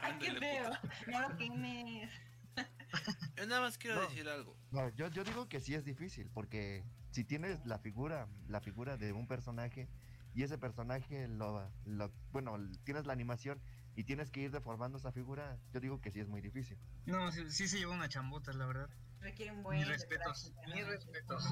¡Ay, 0.00 0.14
qué 0.18 0.32
feo! 0.32 0.70
No 1.06 1.28
lo 1.28 1.36
quemes. 1.36 2.10
Yo 3.36 3.46
nada 3.46 3.60
más 3.60 3.76
quiero 3.76 3.96
No. 4.00 4.08
decir 4.08 4.26
algo. 4.26 4.56
No, 4.70 4.88
yo, 4.88 5.08
yo 5.08 5.22
digo 5.22 5.50
que 5.50 5.60
sí 5.60 5.74
es 5.74 5.84
difícil, 5.84 6.30
porque 6.32 6.82
si 7.10 7.24
tienes 7.24 7.62
la 7.66 7.78
figura, 7.78 8.26
la 8.48 8.62
figura 8.62 8.96
de 8.96 9.12
un 9.12 9.26
personaje, 9.26 9.86
y 10.34 10.44
ese 10.44 10.56
personaje 10.56 11.28
lo, 11.28 11.70
lo 11.84 12.10
bueno, 12.30 12.56
tienes 12.84 13.04
la 13.04 13.12
animación 13.12 13.60
y 13.94 14.04
tienes 14.04 14.30
que 14.30 14.40
ir 14.40 14.50
deformando 14.50 14.96
esa 14.96 15.12
figura, 15.12 15.58
yo 15.74 15.80
digo 15.80 16.00
que 16.00 16.10
sí 16.10 16.20
es 16.20 16.28
muy 16.28 16.40
difícil. 16.40 16.78
No, 17.04 17.30
sí, 17.32 17.50
sí 17.50 17.68
se 17.68 17.76
lleva 17.76 17.92
una 17.94 18.08
chambota, 18.08 18.50
la 18.54 18.64
verdad. 18.64 18.88
Requiere 19.20 19.52
un 19.52 19.62
buen. 19.62 19.76
Mis 19.78 19.88
de 19.88 19.92
respetos, 19.92 20.52
mis 20.74 20.86
respetos. 20.86 21.44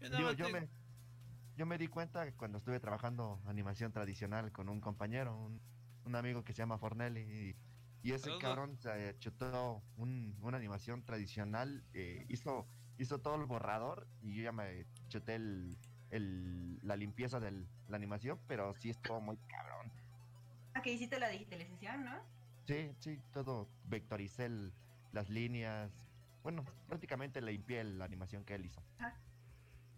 Yo 0.00 0.16
Digo, 0.16 0.32
yo 0.32 0.46
te- 0.46 0.52
me, 0.52 0.68
yo 1.58 1.66
me 1.66 1.76
di 1.76 1.88
cuenta 1.88 2.32
cuando 2.36 2.58
estuve 2.58 2.78
trabajando 2.78 3.40
animación 3.44 3.92
tradicional 3.92 4.52
con 4.52 4.68
un 4.68 4.80
compañero, 4.80 5.36
un, 5.36 5.60
un 6.04 6.14
amigo 6.14 6.44
que 6.44 6.52
se 6.52 6.58
llama 6.58 6.78
Fornelli, 6.78 7.20
y, 7.20 7.56
y 8.08 8.12
ese 8.12 8.30
cabrón 8.38 8.78
se 8.78 9.18
chutó 9.18 9.82
un- 9.96 10.36
una 10.40 10.56
animación 10.56 11.04
tradicional, 11.04 11.82
eh, 11.94 12.24
hizo, 12.28 12.64
hizo 12.96 13.18
todo 13.18 13.34
el 13.34 13.46
borrador 13.46 14.06
y 14.22 14.36
yo 14.36 14.44
ya 14.44 14.52
me 14.52 14.86
chuté 15.08 15.34
el, 15.34 15.76
el- 16.10 16.78
la 16.84 16.94
limpieza 16.94 17.40
de 17.40 17.50
la 17.88 17.96
animación, 17.96 18.38
pero 18.46 18.72
sí 18.76 18.90
estuvo 18.90 19.20
muy 19.20 19.36
cabrón. 19.36 19.92
Ah, 20.74 20.80
que 20.80 20.92
hiciste 20.92 21.18
la 21.18 21.28
digitalización, 21.28 22.04
¿no? 22.04 22.20
Sí, 22.68 22.88
sí, 23.00 23.18
todo 23.32 23.66
vectoricé 23.88 24.44
el- 24.46 24.72
las 25.10 25.28
líneas. 25.28 25.90
Bueno, 26.44 26.64
prácticamente 26.86 27.40
le 27.40 27.50
limpié 27.50 27.82
la 27.82 28.04
animación 28.04 28.44
que 28.44 28.54
él 28.54 28.66
hizo. 28.66 28.80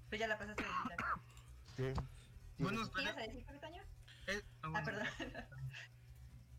Pues 0.09 0.19
ya 0.21 0.27
la 0.27 0.39
pasaste 0.39 0.65
a 0.65 0.67
digital. 0.67 0.97
Sí. 1.81 2.01
Bueno, 2.59 2.79
¿Qué 2.79 2.85
espera. 2.85 3.03
ibas 3.11 3.17
a 3.17 3.27
decir, 3.27 3.45
Capitaño? 3.47 3.83
eh, 4.27 4.43
ah, 4.63 4.73
Ah, 4.75 4.83
perdón. 4.85 5.07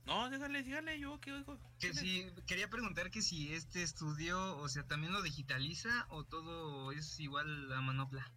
No, 0.06 0.30
dígale, 0.30 0.64
dígale, 0.64 1.00
yo 1.00 1.20
qué 1.22 1.32
oigo. 1.32 1.60
Que 1.80 1.94
si, 1.94 2.26
quería 2.48 2.68
preguntar 2.70 3.12
que 3.12 3.22
si 3.22 3.54
este 3.54 3.84
estudio, 3.84 4.58
o 4.58 4.68
sea, 4.68 4.84
también 4.84 5.14
lo 5.14 5.22
digitaliza 5.22 5.90
o 6.10 6.24
todo 6.24 6.92
es 6.92 7.20
igual 7.20 7.72
a 7.72 7.82
manopla. 7.82 8.30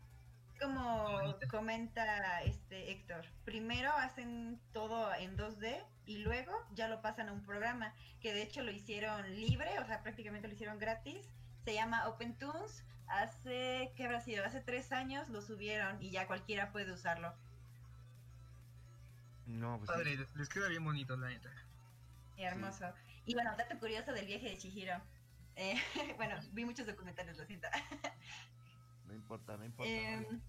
Como 0.61 1.11
Bonita. 1.11 1.49
comenta 1.49 2.43
este 2.43 2.93
Héctor, 2.93 3.27
primero 3.45 3.91
hacen 3.93 4.61
todo 4.73 5.13
en 5.15 5.37
2D 5.37 5.85
y 6.07 6.19
luego 6.19 6.53
ya 6.75 6.87
lo 6.89 7.01
pasan 7.03 7.29
a 7.29 7.33
un 7.33 7.43
programa 7.43 7.93
que 8.21 8.33
de 8.33 8.43
hecho 8.43 8.63
lo 8.63 8.71
hicieron 8.71 9.29
libre, 9.35 9.69
o 9.81 9.87
sea, 9.87 10.03
prácticamente 10.03 10.47
lo 10.49 10.55
hicieron 10.55 10.79
gratis. 10.79 11.27
Se 11.65 11.75
llama 11.75 12.07
OpenTunes. 12.09 12.85
Hace, 13.09 13.93
¿qué 13.97 14.05
habrá 14.05 14.21
sido? 14.21 14.45
Hace 14.45 14.61
tres 14.61 14.93
años 14.93 15.29
lo 15.29 15.43
subieron 15.43 16.03
y 16.03 16.11
ya 16.11 16.27
cualquiera 16.27 16.73
puede 16.73 16.93
usarlo. 16.93 17.35
No, 19.47 19.79
pues 19.79 19.91
sí. 19.91 19.97
Padre, 19.97 20.27
les 20.37 20.49
queda 20.49 20.69
bien 20.69 20.85
bonito, 20.85 21.17
la 21.17 21.29
neta. 21.29 21.51
Y 22.37 22.43
hermoso. 22.43 22.93
Y 23.27 23.35
bueno, 23.35 23.55
dato 23.57 23.79
curioso 23.79 24.13
del 24.13 24.27
viaje 24.27 24.51
de 24.51 24.59
Chihiro. 24.59 25.01
Eh, 25.57 25.75
bueno, 26.17 26.37
vi 26.53 26.65
muchos 26.65 26.87
documentales, 26.87 27.37
lo 27.37 27.45
siento. 27.45 27.69
No 29.07 29.15
importa, 29.15 29.57
no 29.57 29.65
importa. 29.65 29.93
Em, 29.93 30.41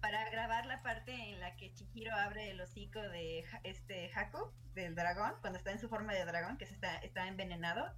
para 0.00 0.28
grabar 0.30 0.66
la 0.66 0.82
parte 0.82 1.12
en 1.12 1.40
la 1.40 1.56
que 1.56 1.72
Chihiro 1.74 2.14
abre 2.14 2.50
el 2.50 2.60
hocico 2.60 3.00
de 3.00 3.44
este 3.64 4.10
Haku, 4.14 4.50
del 4.74 4.94
dragón, 4.94 5.34
cuando 5.40 5.58
está 5.58 5.72
en 5.72 5.80
su 5.80 5.88
forma 5.88 6.14
de 6.14 6.24
dragón, 6.24 6.58
que 6.58 6.66
se 6.66 6.74
está, 6.74 6.96
está 6.98 7.26
envenenado. 7.26 7.92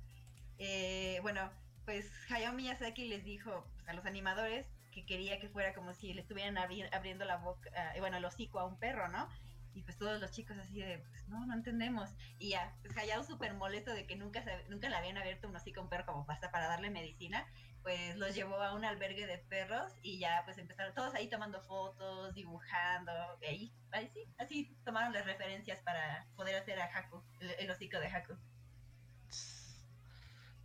eh, 0.59 1.19
bueno, 1.23 1.51
pues 1.89 2.13
Hayao 2.31 2.53
Miyazaki 2.53 3.09
les 3.09 3.25
dijo 3.25 3.65
pues, 3.75 3.89
a 3.89 3.95
los 3.95 4.05
animadores 4.05 4.67
que 4.93 5.07
quería 5.07 5.41
que 5.41 5.49
fuera 5.49 5.73
como 5.73 5.95
si 5.95 6.13
le 6.13 6.21
estuvieran 6.21 6.57
abri- 6.57 6.87
abriendo 6.95 7.25
la 7.25 7.37
boca, 7.37 7.71
eh, 7.95 8.01
bueno, 8.01 8.19
el 8.19 8.25
hocico 8.27 8.59
a 8.61 8.67
un 8.67 8.79
perro, 8.79 9.09
¿no? 9.09 9.27
Y 9.73 9.83
pues 9.85 9.97
todos 9.97 10.21
los 10.21 10.31
chicos 10.31 10.59
así 10.59 10.81
de, 10.81 10.99
pues 10.99 11.27
no, 11.29 11.47
no 11.47 11.55
entendemos. 11.55 12.11
Y 12.39 12.51
ya, 12.51 12.77
pues 12.83 12.95
Hayao 12.95 13.25
súper 13.25 13.55
molesto 13.55 13.95
de 13.95 14.07
que 14.07 14.17
nunca, 14.17 14.43
se- 14.43 14.69
nunca 14.69 14.91
le 14.91 14.97
habían 14.97 15.17
abierto 15.17 15.49
un 15.49 15.57
hocico 15.57 15.81
a 15.81 15.85
un 15.85 15.89
perro 15.89 16.05
como 16.05 16.27
pasta 16.27 16.51
para 16.51 16.69
darle 16.69 16.91
medicina 16.91 17.47
pues 17.83 18.17
los 18.17 18.35
llevó 18.35 18.57
a 18.61 18.75
un 18.75 18.85
albergue 18.85 19.27
de 19.27 19.39
perros 19.39 19.91
y 20.03 20.19
ya 20.19 20.43
pues 20.45 20.59
empezaron 20.59 20.93
todos 20.95 21.15
ahí 21.15 21.31
tomando 21.31 21.63
fotos, 21.63 22.35
dibujando, 22.35 23.13
y 23.41 23.47
ahí, 23.47 23.73
ahí 23.93 24.11
sí, 24.13 24.25
así 24.37 24.77
tomaron 24.85 25.15
las 25.15 25.25
referencias 25.25 25.81
para 25.81 26.27
poder 26.37 26.57
hacer 26.57 26.79
a 26.81 26.85
Haku, 26.87 27.23
el, 27.41 27.51
el 27.61 27.71
hocico 27.71 27.99
de 27.99 28.09
Haku. 28.09 28.35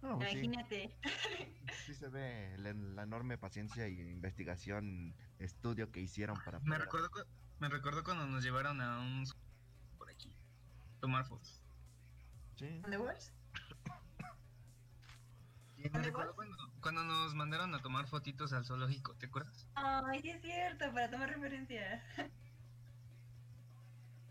No, 0.04 0.18
pues 0.20 0.34
Imagínate, 0.34 0.98
sí 1.86 1.94
se 1.94 2.10
ve 2.10 2.58
la, 2.58 2.74
la 2.74 3.04
enorme 3.04 3.38
paciencia 3.38 3.88
y 3.88 4.02
investigación, 4.02 5.16
estudio 5.40 5.94
que 5.94 6.02
hicieron 6.02 6.36
para 6.44 6.60
Me 6.60 6.66
poder 6.66 6.82
recuerdo, 6.82 7.10
cu- 7.10 7.24
me 7.60 7.70
recuerdo 7.70 8.04
cuando 8.04 8.28
nos 8.28 8.44
llevaron 8.44 8.82
a 8.82 9.00
un... 9.00 9.24
por 9.98 10.10
aquí, 10.10 10.36
tomar 11.00 11.26
fotos. 11.26 11.62
Sí. 12.58 12.82
¿The 12.90 12.98
Wars? 12.98 13.32
Y 15.78 15.84
me 15.84 15.90
¿Dónde 15.90 16.08
recuerdo 16.10 16.32
vas? 16.32 16.36
cuando, 16.36 16.58
cuando 16.82 17.04
nos 17.06 17.34
mandaron 17.34 17.74
a 17.74 17.82
tomar 17.82 18.06
fotitos 18.08 18.52
al 18.52 18.66
zoológico, 18.66 19.16
¿te 19.16 19.28
acuerdas? 19.28 19.70
Ay, 19.76 20.22
sí 20.22 20.32
es 20.32 20.42
cierto, 20.42 20.94
para 20.94 21.10
tomar 21.10 21.30
referencias. 21.30 22.04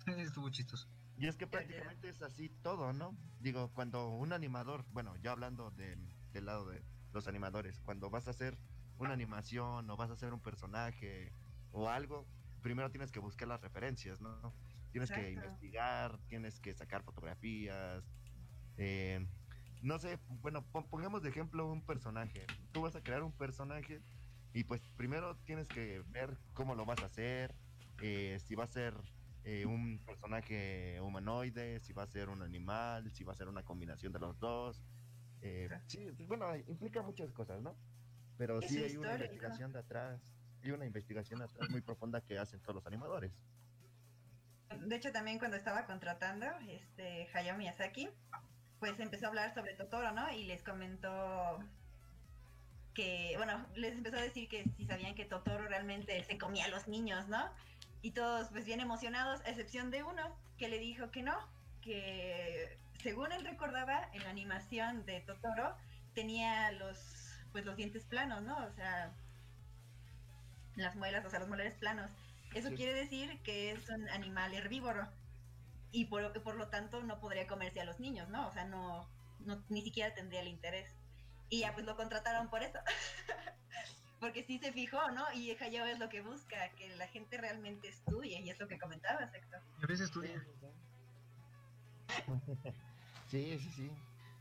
Estuvo 0.07 0.51
chistoso. 0.51 0.87
Y 1.23 1.29
es 1.29 1.37
que 1.37 1.47
prácticamente 1.49 2.09
es 2.09 2.20
así 2.23 2.51
todo, 2.51 2.93
¿no? 2.93 3.20
Digo, 3.39 3.73
cuando 3.73 4.11
un 4.11 4.33
animador, 4.33 4.87
bueno, 4.91 5.16
ya 5.16 5.33
hablando 5.33 5.70
de- 5.70 5.97
del 6.33 6.47
lado 6.47 6.68
de 6.68 6.85
los 7.12 7.29
animadores, 7.29 7.81
cuando 7.81 8.11
vas 8.11 8.27
a 8.27 8.31
hacer 8.33 8.59
una 8.97 9.12
animación 9.14 9.89
o 9.91 9.97
vas 9.97 10.11
a 10.11 10.14
hacer 10.14 10.33
un 10.35 10.43
personaje 10.43 11.37
o 11.70 11.89
algo, 11.89 12.29
primero 12.61 12.91
tienes 12.91 13.12
que 13.12 13.20
buscar 13.20 13.47
las 13.49 13.61
referencias, 13.61 14.20
¿no? 14.20 14.57
Tienes 14.91 15.12
que 15.12 15.31
investigar, 15.33 16.23
tienes 16.29 16.61
que 16.61 16.75
sacar 16.75 17.05
fotografías. 17.05 18.12
eh, 18.77 19.20
no 19.81 19.99
sé, 19.99 20.23
bueno, 20.29 20.68
pon- 20.73 20.89
pongamos 20.91 21.23
de 21.23 21.29
ejemplo 21.31 21.66
un 21.70 21.85
personaje. 21.85 22.49
Tú 22.73 22.83
vas 22.83 22.97
a 22.97 23.03
crear 23.03 23.23
un 23.23 23.37
personaje 23.37 24.05
y 24.53 24.64
pues 24.64 24.91
primero 24.97 25.39
tienes 25.45 25.70
que 25.70 26.03
ver 26.07 26.39
cómo 26.53 26.75
lo 26.75 26.85
vas 26.87 27.03
a 27.03 27.07
hacer, 27.07 27.57
eh, 27.99 28.39
si 28.41 28.55
va 28.55 28.64
a 28.64 28.66
ser 28.68 28.95
eh, 29.45 29.66
un 29.66 29.99
personaje 30.05 31.01
humanoide, 31.01 31.80
si 31.80 31.93
va 31.93 32.05
a 32.05 32.07
ser 32.07 32.28
un 32.28 32.43
animal, 32.43 33.11
si 33.12 33.24
va 33.24 33.32
a 33.32 33.36
ser 33.36 33.49
una 33.49 33.64
combinación 33.64 34.12
de 34.12 34.18
los 34.18 34.38
dos. 34.38 34.82
Eh, 35.40 35.68
sí, 35.86 36.09
bueno, 36.28 36.55
implica 36.57 37.03
muchas 37.03 37.32
cosas, 37.32 37.61
¿no? 37.61 37.76
Pero 38.38 38.61
Es 38.61 38.70
sí 38.70 38.82
hay 38.82 38.97
una 38.97 39.14
investigación 39.14 39.72
de 39.72 39.80
atrás, 39.80 40.20
hay 40.62 40.70
una 40.70 40.86
investigación 40.86 41.43
atrás 41.43 41.68
muy 41.70 41.80
profunda 41.80 42.20
que 42.20 42.38
hacen 42.38 42.61
todos 42.61 42.76
los 42.76 42.86
animadores. 42.86 43.32
De 44.80 44.97
hecho, 44.97 45.12
también 45.12 45.38
cuando 45.38 45.57
estaba 45.57 45.84
contratando 45.84 46.47
este 46.68 47.28
Hayao 47.34 47.59
Miyazaki, 47.59 48.09
pues 48.78 48.99
empezó 48.99 49.26
a 49.26 49.28
hablar 49.28 49.55
sobre 49.55 49.74
Totoro, 49.74 50.12
¿no? 50.12 50.32
Y 50.32 50.45
les 50.45 50.62
comentó 50.62 51.59
que, 52.95 53.34
bueno, 53.36 53.66
les 53.74 53.93
empezó 53.95 54.16
a 54.16 54.22
decir 54.22 54.49
que 54.49 54.64
si 54.76 54.86
sabían 54.86 55.14
que 55.14 55.24
Totoro 55.24 55.66
realmente 55.68 56.22
se 56.24 56.38
comía 56.38 56.66
a 56.66 56.68
los 56.68 56.88
niños, 56.88 57.28
¿no? 57.28 57.51
Y 58.03 58.11
todos 58.12 58.48
pues 58.48 58.64
bien 58.64 58.80
emocionados, 58.80 59.40
a 59.42 59.48
excepción 59.50 59.90
de 59.90 60.03
uno 60.03 60.36
que 60.59 60.68
le 60.68 60.78
dijo 60.78 61.11
que 61.11 61.22
no, 61.22 61.36
que 61.80 62.78
según 63.03 63.32
él 63.32 63.44
recordaba 63.44 64.09
en 64.12 64.22
la 64.24 64.30
animación 64.30 65.05
de 65.07 65.20
Totoro 65.20 65.76
tenía 66.14 66.70
los 66.72 66.98
pues 67.53 67.64
los 67.64 67.76
dientes 67.76 68.05
planos, 68.05 68.42
¿no? 68.42 68.57
O 68.66 68.72
sea, 68.72 69.12
las 70.76 70.96
muelas, 70.96 71.24
o 71.24 71.30
sea, 71.30 71.38
los 71.40 71.48
molares 71.48 71.74
planos. 71.74 72.11
Eso 72.55 72.70
Sí. 72.70 72.76
quiere 72.76 72.94
decir 72.94 73.40
que 73.42 73.72
es 73.72 73.88
un 73.90 74.09
animal 74.09 74.55
herbívoro 74.55 75.09
y 75.90 76.07
por, 76.07 76.42
por 76.42 76.57
lo 76.57 76.68
tanto 76.68 77.03
no 77.03 77.20
podría 77.20 77.46
comerse 77.46 77.80
a 77.80 77.84
los 77.84 78.00
niños, 78.00 78.28
¿no? 78.30 78.48
O 78.48 78.53
sea, 78.53 78.64
no, 78.64 79.07
no 79.40 79.62
ni 79.68 79.82
siquiera 79.82 80.14
tendría 80.14 80.40
el 80.40 80.48
interés. 80.48 80.94
Y 81.50 81.61
ya 81.61 81.74
pues 81.74 81.84
lo 81.84 81.96
contrataron 81.96 82.48
por 82.48 82.62
eso. 82.62 82.78
Porque 84.23 84.45
sí 84.45 84.57
se 84.59 84.73
fijó, 84.73 85.11
¿no? 85.11 85.25
Y 85.35 85.51
Hayao 85.51 85.85
es 85.85 85.99
lo 85.99 86.09
que 86.09 86.20
busca, 86.23 86.70
que 86.79 86.95
la 86.95 87.09
gente 87.09 87.39
realmente 87.39 87.89
estudie, 87.89 88.41
y 88.41 88.51
es 88.51 88.61
lo 88.61 88.68
que 88.68 88.79
comentabas, 88.79 89.35
Héctor. 89.35 89.61
A 89.83 89.87
veces 89.89 90.03
estudia. 90.03 90.41
Sí, 93.27 93.59
sí, 93.59 93.70
sí. 93.70 93.91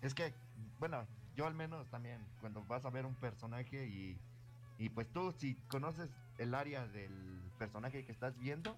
Es 0.02 0.14
que, 0.14 0.32
bueno, 0.78 1.08
yo 1.36 1.48
al 1.48 1.56
menos 1.56 1.90
también, 1.90 2.20
cuando 2.42 2.62
vas 2.66 2.86
a 2.86 2.92
ver 2.92 3.08
un 3.08 3.16
personaje 3.16 3.88
y, 3.88 4.18
y 4.78 4.90
pues 4.90 5.08
tú 5.12 5.32
si 5.32 5.56
conoces 5.68 6.10
el 6.38 6.54
área 6.54 6.86
del 6.86 7.42
personaje 7.58 8.06
que 8.06 8.12
estás 8.12 8.38
viendo, 8.38 8.76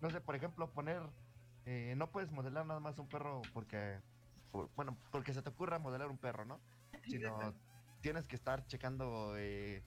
no 0.00 0.10
sé, 0.10 0.20
por 0.20 0.34
ejemplo, 0.34 0.66
poner, 0.72 1.02
eh, 1.66 1.94
no 1.96 2.10
puedes 2.10 2.32
modelar 2.32 2.66
nada 2.66 2.80
más 2.80 2.98
un 2.98 3.06
perro 3.08 3.42
porque, 3.54 4.00
por- 4.50 4.68
bueno, 4.74 4.96
porque 5.12 5.32
se 5.34 5.42
te 5.42 5.50
ocurra 5.50 5.78
modelar 5.78 6.08
un 6.08 6.18
perro, 6.18 6.44
¿no? 6.44 6.58
Sino 7.06 7.52
tienes 8.00 8.26
que 8.26 8.34
estar 8.36 8.66
checando 8.66 9.36
eh, 9.38 9.82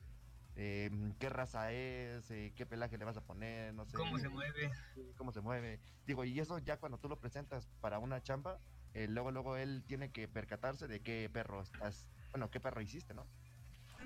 eh, 0.55 0.89
qué 1.19 1.29
raza 1.29 1.71
es, 1.71 2.31
eh, 2.31 2.53
qué 2.55 2.65
pelaje 2.65 2.97
le 2.97 3.05
vas 3.05 3.17
a 3.17 3.21
poner, 3.21 3.73
no 3.73 3.85
sé 3.85 3.97
¿Cómo 3.97 4.17
se 4.17 4.29
mueve? 4.29 4.71
cómo 5.17 5.31
se 5.31 5.41
mueve. 5.41 5.79
Digo, 6.05 6.23
y 6.23 6.39
eso 6.39 6.59
ya 6.59 6.77
cuando 6.77 6.97
tú 6.97 7.09
lo 7.09 7.19
presentas 7.19 7.67
para 7.81 7.99
una 7.99 8.21
chamba, 8.21 8.59
eh, 8.93 9.07
luego 9.07 9.31
luego 9.31 9.57
él 9.57 9.83
tiene 9.85 10.11
que 10.11 10.27
percatarse 10.27 10.87
de 10.87 11.01
qué 11.01 11.29
perro 11.31 11.61
estás, 11.61 12.07
bueno, 12.31 12.49
qué 12.49 12.59
perro 12.59 12.81
hiciste, 12.81 13.13
¿no? 13.13 13.27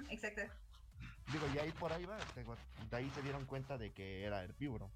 Exacto. 0.09 0.41
Digo, 1.31 1.45
y 1.53 1.59
ahí 1.59 1.71
por 1.73 1.93
ahí 1.93 2.05
va, 2.05 2.17
digo, 2.35 2.55
de 2.89 2.97
ahí 2.97 3.09
se 3.11 3.21
dieron 3.21 3.45
cuenta 3.45 3.77
de 3.77 3.91
que 3.91 4.23
era 4.23 4.43
herbívoro. 4.43 4.91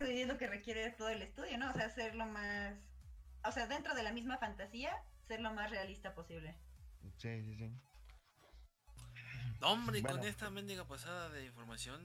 Y 0.00 0.22
es 0.22 0.28
lo 0.28 0.38
que 0.38 0.46
requiere 0.46 0.90
todo 0.92 1.08
el 1.08 1.22
estudio, 1.22 1.58
¿no? 1.58 1.70
O 1.70 1.72
sea, 1.74 1.86
hacerlo 1.86 2.24
más... 2.26 2.74
O 3.44 3.52
sea, 3.52 3.66
dentro 3.66 3.94
de 3.94 4.02
la 4.02 4.12
misma 4.12 4.38
fantasía, 4.38 4.92
ser 5.26 5.40
lo 5.40 5.52
más 5.52 5.70
realista 5.70 6.14
posible. 6.14 6.56
Sí, 7.18 7.42
sí, 7.42 7.56
sí. 7.56 7.87
No, 9.60 9.68
hombre, 9.72 10.02
con 10.02 10.12
Bueno. 10.12 10.26
esta 10.28 10.50
mendiga 10.50 10.84
pasada 10.86 11.28
de 11.30 11.44
información. 11.46 12.00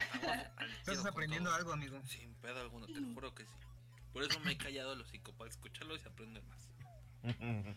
Estás 0.78 0.98
con 0.98 1.08
aprendiendo 1.08 1.50
todo. 1.50 1.58
algo, 1.58 1.72
amigo. 1.72 2.00
Sin 2.06 2.34
pedo 2.36 2.60
alguno, 2.60 2.86
te 2.86 3.00
lo 3.00 3.14
juro 3.14 3.34
que 3.34 3.44
sí. 3.44 3.52
Por 4.12 4.22
eso 4.22 4.38
me 4.40 4.52
he 4.52 4.56
callado 4.58 4.94
los 4.94 5.06
hocico, 5.08 5.32
para 5.34 5.50
escucharlo 5.50 5.94
y 5.96 6.00
se 6.00 6.08
aprende 6.08 6.40
más. 6.42 6.68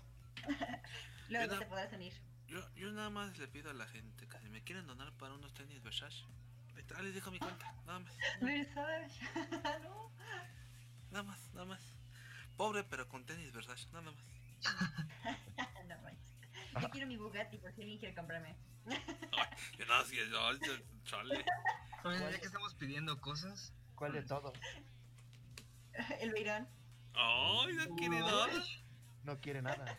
Luego 1.29 1.45
Yo 1.45 1.47
no- 1.53 1.59
te 1.59 1.65
podrás 1.65 1.93
unir. 1.93 2.13
Yo, 2.47 2.59
yo 2.75 2.91
nada 2.93 3.09
más 3.09 3.37
le 3.37 3.47
pido 3.49 3.69
a 3.69 3.73
la 3.73 3.85
gente 3.87 4.25
que 4.27 4.39
si 4.39 4.47
me 4.49 4.63
quieren 4.63 4.87
donar 4.87 5.11
para 5.17 5.33
unos 5.33 5.53
tenis 5.53 5.83
Versace, 5.83 6.23
ahí 6.95 7.03
les 7.03 7.13
dejo 7.13 7.29
mi 7.29 7.39
cuenta, 7.39 7.73
nada 7.85 7.99
más, 7.99 8.13
Versace. 8.39 9.19
no. 9.83 10.11
nada 11.11 11.23
más, 11.23 11.53
nada 11.53 11.65
más. 11.65 11.81
Pobre 12.55 12.83
pero 12.85 13.07
con 13.09 13.25
tenis 13.25 13.51
Versace, 13.51 13.85
nada 13.91 14.01
más. 14.11 14.15
Yo 16.81 16.89
quiero 16.89 17.07
mi 17.07 17.17
Bugatti 17.17 17.57
por 17.57 17.71
si 17.73 17.81
alguien 17.81 17.99
quiere 17.99 18.15
comprarme. 18.15 18.55
Yo- 19.77 19.85
chale. 21.03 21.45
Oye, 22.03 22.19
ya 22.19 22.39
que 22.39 22.45
estamos 22.45 22.73
pidiendo 22.75 23.19
cosas. 23.19 23.73
¿Cuál 23.95 24.13
de 24.13 24.21
todos? 24.23 24.53
El 26.19 26.31
Beirón. 26.31 26.67
Ay, 27.13 27.73
no 27.73 27.95
quiere 27.95 28.19
nada. 28.19 28.63
No 29.23 29.37
quiere 29.39 29.61
nada. 29.61 29.97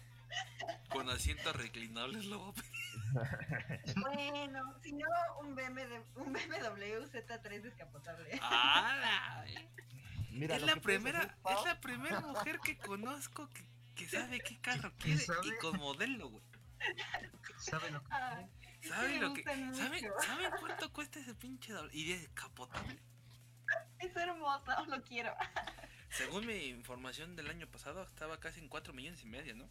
Con 0.90 1.08
asientos 1.10 1.56
reclinables 1.56 2.26
lo 2.26 2.38
voy 2.38 2.50
a 2.50 2.54
pedir. 2.54 2.72
Bueno, 3.96 4.74
si 4.82 4.92
no, 4.92 5.06
un 5.40 5.54
BMW, 5.54 5.94
un 6.16 6.32
BMW 6.32 7.06
Z3 7.10 7.62
descapotable. 7.62 8.38
¡Hala! 8.42 9.46
Mira, 10.30 10.56
es 10.56 10.62
la 10.62 10.76
primera, 10.76 11.20
hacer, 11.20 11.56
es 11.58 11.64
la 11.64 11.80
primera 11.80 12.20
mujer 12.20 12.60
que 12.60 12.76
conozco 12.76 13.48
que, 13.48 13.64
que 13.96 14.08
sabe 14.08 14.40
qué 14.40 14.60
carro 14.60 14.92
quiere 14.98 15.18
sabe? 15.20 15.48
y 15.48 15.58
con 15.58 15.78
modelo, 15.78 16.28
güey. 16.28 16.44
¿Sabe 17.58 17.90
lo 17.90 18.02
que 18.02 18.12
Ay, 18.12 18.50
es 18.80 18.88
¿Saben 18.88 19.20
lo 19.20 19.34
que, 19.34 19.42
¿saben. 19.42 19.74
¿Saben 19.74 20.50
cuánto 20.60 20.92
cuesta 20.92 21.18
ese 21.20 21.34
pinche 21.34 21.72
doble? 21.72 21.90
Y 21.94 22.12
descapotable. 22.12 22.98
Es 23.98 24.16
hermoso, 24.16 24.86
lo 24.86 25.02
quiero. 25.02 25.34
Según 26.08 26.46
mi 26.46 26.68
información 26.68 27.36
del 27.36 27.48
año 27.50 27.66
pasado, 27.66 28.02
estaba 28.02 28.40
casi 28.40 28.60
en 28.60 28.68
4 28.68 28.94
millones 28.94 29.22
y 29.22 29.26
medio, 29.26 29.54
¿no? 29.54 29.68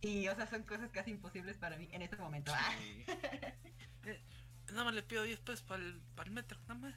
Y, 0.00 0.26
o 0.28 0.34
sea, 0.34 0.46
son 0.46 0.64
cosas 0.64 0.90
casi 0.90 1.10
imposibles 1.10 1.56
para 1.56 1.76
mí 1.76 1.88
en 1.92 2.02
este 2.02 2.16
momento. 2.16 2.52
Ah, 2.54 2.72
Sí. 2.78 3.04
Eh, 4.08 4.22
nada 4.70 4.84
más 4.84 4.94
le 4.94 5.02
pido 5.02 5.24
10 5.24 5.40
pesos 5.40 5.64
para 5.64 5.82
el, 5.82 6.30
metro, 6.30 6.60
nada 6.68 6.74
más. 6.74 6.94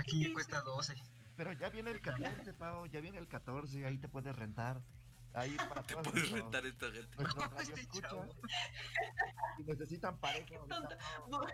aquí 0.00 0.24
ya 0.24 0.32
cuesta 0.32 0.60
12. 0.60 0.96
Pero 1.36 1.52
ya 1.52 1.68
viene 1.68 1.92
el 1.92 2.00
14, 2.00 2.52
Pau, 2.54 2.86
ya 2.86 3.00
viene 3.00 3.18
el 3.18 3.28
14, 3.28 3.86
ahí 3.86 3.96
te 3.98 4.08
puedes 4.08 4.34
rentar. 4.34 4.82
Ahí 5.34 5.56
para 5.68 5.82
Te 5.82 5.94
puedes 5.94 6.30
nuestros- 6.30 6.32
rentar 6.40 6.66
esta 6.66 6.86
gente. 6.90 7.22
Este 7.22 7.40
radioescuchas, 7.40 8.10
chavo. 8.10 8.34
Si 9.56 9.62
necesitan 9.64 10.18
pareja, 10.20 10.56
no, 11.28 11.46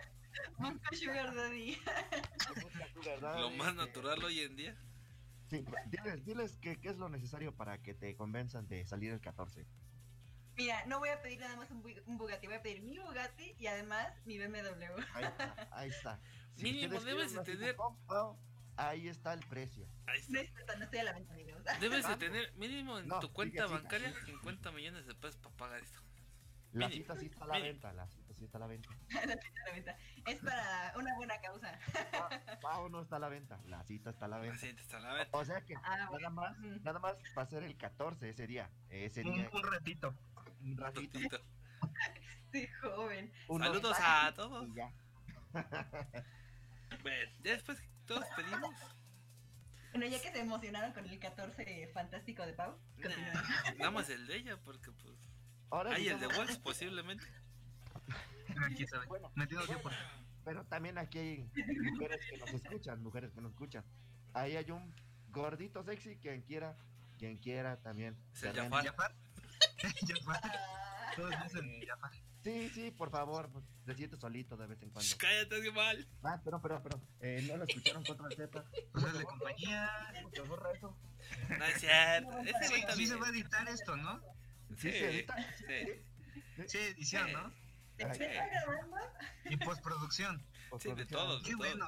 Sugar 0.91 1.35
Daddy. 1.35 1.77
Lo 3.39 3.49
más 3.51 3.69
este, 3.69 3.73
natural 3.85 4.23
hoy 4.23 4.39
en 4.41 4.55
día. 4.55 4.75
Sí, 5.49 5.63
diles, 5.87 6.25
diles 6.25 6.57
que, 6.57 6.75
qué 6.79 6.89
es 6.89 6.97
lo 6.97 7.07
necesario 7.09 7.55
para 7.55 7.81
que 7.81 7.93
te 7.93 8.15
convenzan 8.15 8.67
de 8.67 8.85
salir 8.85 9.13
el 9.13 9.21
14. 9.21 9.65
Mira, 10.57 10.85
no 10.87 10.99
voy 10.99 11.09
a 11.09 11.21
pedir 11.21 11.39
nada 11.39 11.55
más 11.55 11.69
un, 11.71 11.83
un 12.07 12.17
Bugatti, 12.17 12.47
voy 12.47 12.55
a 12.57 12.61
pedir 12.63 12.81
mi 12.81 12.97
Bugatti 12.99 13.55
y 13.59 13.67
además 13.67 14.07
mi 14.25 14.37
BMW. 14.39 15.01
Ahí 15.13 15.23
está, 15.23 15.67
ahí 15.71 15.89
está. 15.89 16.19
Mínimo 16.57 16.97
ustedes 16.97 17.05
debes 17.05 17.33
de 17.33 17.41
tener- 17.43 17.75
ahí 18.77 19.07
está 19.07 19.33
el 19.33 19.39
precio. 19.41 19.87
Ahí 20.05 20.19
está. 20.19 20.75
no 20.77 20.83
estoy 20.85 20.99
a 20.99 21.03
la 21.03 21.13
venta, 21.13 21.33
amigos. 21.33 21.61
Debes 21.81 22.07
de 22.07 22.15
tener 22.17 22.53
mínimo 22.55 22.97
en 22.99 23.07
no, 23.07 23.19
tu 23.19 23.31
cuenta 23.33 23.63
sigue, 23.67 23.73
bancaria 23.79 24.09
sigue. 24.13 24.25
50 24.33 24.71
millones 24.71 25.05
de 25.05 25.15
pesos 25.15 25.37
para 25.41 25.55
pagar 25.57 25.83
esto. 25.83 26.01
La 26.73 26.87
Mínimo, 26.89 27.03
cita 27.13 27.19
sí 27.19 27.25
está 27.27 27.45
a 27.45 27.47
la 27.47 27.53
mínimo. 27.55 27.71
venta, 27.73 27.93
la 27.93 28.07
cita 28.07 28.33
sí 28.33 28.43
está 28.45 28.57
a 28.57 28.61
la 28.61 28.67
venta. 28.67 28.89
No 29.09 29.19
estoy 29.33 29.49
a 29.61 29.65
la 29.65 29.71
venta. 29.73 29.97
Es 30.25 30.39
para 30.41 30.93
una 30.97 31.15
buena 31.15 31.41
causa. 31.41 31.79
Pa- 32.11 32.59
Pau 32.61 32.89
no 32.89 33.01
está 33.01 33.15
a 33.15 33.19
la 33.19 33.29
venta, 33.29 33.59
la 33.67 33.83
cita 33.83 34.09
está 34.09 34.25
a 34.25 34.27
la 34.27 34.37
venta. 34.39 34.55
Así 34.57 34.67
está 34.67 34.99
la 34.99 35.13
venta. 35.13 35.37
O 35.37 35.45
sea 35.45 35.61
que 35.65 35.75
Ah, 35.75 35.81
nada 35.97 36.09
bueno. 36.09 36.29
más, 36.31 36.57
nada 36.59 36.99
más 36.99 37.15
va 37.37 37.41
a 37.41 37.45
ser 37.47 37.63
el 37.63 37.75
14 37.77 38.29
ese 38.29 38.45
día. 38.47 38.69
Ese 38.89 39.23
Un, 39.23 39.33
día, 39.33 39.49
un 39.53 39.63
ratito. 39.63 40.13
un 40.61 40.77
ratito. 40.77 41.19
Tantito. 41.19 41.41
Sí, 42.51 42.67
joven. 42.81 43.31
unos 43.47 43.67
Saludos 43.67 43.97
a 43.99 44.33
todos. 44.35 44.67
y 44.67 44.73
ya. 44.73 44.91
Bueno, 47.01 47.31
ya 47.43 47.51
después 47.53 47.81
todos 48.07 48.25
pedimos. 48.35 48.75
Bueno, 49.91 50.07
ya 50.07 50.21
que 50.21 50.31
se 50.31 50.39
emocionaron 50.39 50.93
con 50.93 51.05
el 51.05 51.19
14 51.19 51.89
fantástico 51.93 52.45
de 52.45 52.53
Pau, 52.53 52.77
nah, 52.97 53.73
nada 53.77 53.91
más 53.91 54.09
el 54.09 54.27
de 54.27 54.37
ella, 54.37 54.57
porque 54.63 54.91
pues. 54.91 55.15
Ahora 55.69 55.93
Hay 55.95 56.07
el 56.07 56.19
de 56.19 56.27
Waltz 56.27 56.57
posiblemente. 56.59 57.25
Aquí 58.65 58.87
sabe. 58.87 59.05
Bueno, 59.07 59.31
Metido 59.35 59.65
tiempo. 59.65 59.89
Pero 60.45 60.63
también 60.65 60.97
aquí 60.97 61.19
hay 61.19 61.51
mujeres 61.91 62.25
que 62.29 62.37
nos 62.37 62.49
escuchan, 62.49 63.03
mujeres 63.03 63.33
que 63.33 63.41
nos 63.41 63.51
escuchan. 63.51 63.83
Ahí 64.33 64.55
hay 64.55 64.71
un 64.71 64.95
gordito 65.29 65.83
sexy, 65.83 66.17
quien 66.17 66.41
quiera, 66.41 66.77
quien 67.17 67.37
quiera 67.37 67.77
también. 67.81 68.17
Es 68.33 68.43
el 68.43 68.55
se 68.55 68.69
Jafar. 68.69 69.15
Jafar. 70.07 70.59
Todos 71.15 71.33
dicen 71.43 71.81
Jafar. 71.85 72.11
Sí, 72.47 72.69
sí, 72.73 72.91
por 72.91 73.11
favor, 73.11 73.49
pues, 73.51 73.65
te 73.85 73.93
sientes 73.93 74.21
solito 74.21 74.55
de 74.55 74.67
vez 74.67 74.81
en 74.81 74.89
cuando. 74.89 75.05
Shh, 75.05 75.17
cállate, 75.17 75.55
animal. 75.57 76.07
Ah, 76.23 76.39
pero, 76.45 76.61
pero, 76.61 76.81
pero, 76.81 77.01
eh, 77.19 77.45
no 77.45 77.57
lo 77.57 77.65
escucharon 77.65 78.05
contra 78.05 78.25
el 78.29 78.37
Z. 78.37 78.63
Pues 78.93 79.03
hazle 79.03 79.25
compañía. 79.25 79.89
¿Te 80.31 80.41
borra 80.43 80.71
eso? 80.71 80.97
No 81.49 81.65
es 81.65 81.81
cierto. 81.81 82.39
Ese 82.39 82.67
Sí, 82.69 82.83
sí 82.95 83.07
se 83.07 83.15
va 83.17 83.27
a 83.27 83.29
editar 83.31 83.67
esto, 83.67 83.97
¿no? 83.97 84.21
Sí, 84.77 84.91
se 84.91 85.09
edita. 85.09 85.35
sí. 85.57 86.65
Sí, 86.67 86.77
edición, 86.77 87.33
¿no? 87.33 87.51
¿te 87.97 88.05
grabando? 88.05 88.95
Y 89.49 89.57
postproducción. 89.57 90.41
Sí, 90.79 90.93
de 90.93 91.05
todos. 91.05 91.43
Qué 91.43 91.53
bueno. 91.53 91.85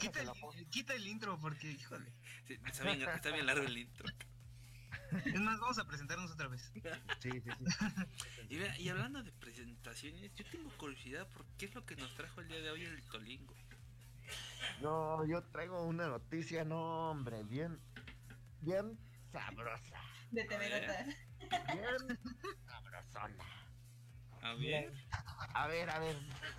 Quita 0.00 0.22
el, 0.22 0.30
quita 0.70 0.94
el 0.94 1.06
intro 1.06 1.38
porque, 1.38 1.70
híjole. 1.70 2.10
Sí, 2.46 2.58
está, 2.64 2.84
bien, 2.84 3.02
está 3.02 3.30
bien 3.30 3.44
largo 3.44 3.66
el 3.66 3.76
intro. 3.76 4.06
Es 5.24 5.40
más, 5.40 5.60
vamos 5.60 5.78
a 5.78 5.86
presentarnos 5.86 6.30
otra 6.30 6.48
vez. 6.48 6.72
Sí, 7.20 7.30
sí, 7.30 7.40
sí. 7.40 7.64
Y, 8.48 8.58
vea, 8.58 8.78
y 8.78 8.88
hablando 8.88 9.22
de 9.22 9.32
presentaciones, 9.32 10.34
yo 10.34 10.44
tengo 10.50 10.70
curiosidad 10.76 11.28
por 11.28 11.46
qué 11.58 11.66
es 11.66 11.74
lo 11.74 11.84
que 11.84 11.96
nos 11.96 12.14
trajo 12.14 12.40
el 12.40 12.48
día 12.48 12.60
de 12.60 12.70
hoy 12.70 12.84
el 12.84 13.02
Tolingo. 13.04 13.54
No, 14.80 15.24
yo 15.26 15.42
traigo 15.44 15.84
una 15.84 16.08
noticia, 16.08 16.64
no, 16.64 17.10
hombre, 17.10 17.42
bien, 17.44 17.80
bien 18.60 18.98
sabrosa. 19.30 20.00
De 20.30 20.44
TV. 20.44 21.16
Bien 21.72 22.18
sabrosona. 22.66 23.44
A 24.42 24.54
ver. 24.54 24.92
A 25.54 25.66
ver, 25.66 25.90
a 25.90 25.98
ver. 25.98 26.16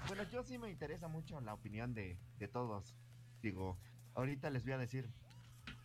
Bueno, 0.07 0.23
yo 0.31 0.43
sí 0.43 0.57
me 0.57 0.69
interesa 0.69 1.07
mucho 1.07 1.41
la 1.41 1.53
opinión 1.53 1.93
de, 1.93 2.17
de 2.37 2.47
todos. 2.47 2.95
Digo, 3.41 3.79
ahorita 4.15 4.49
les 4.49 4.63
voy 4.63 4.73
a 4.73 4.77
decir. 4.77 5.09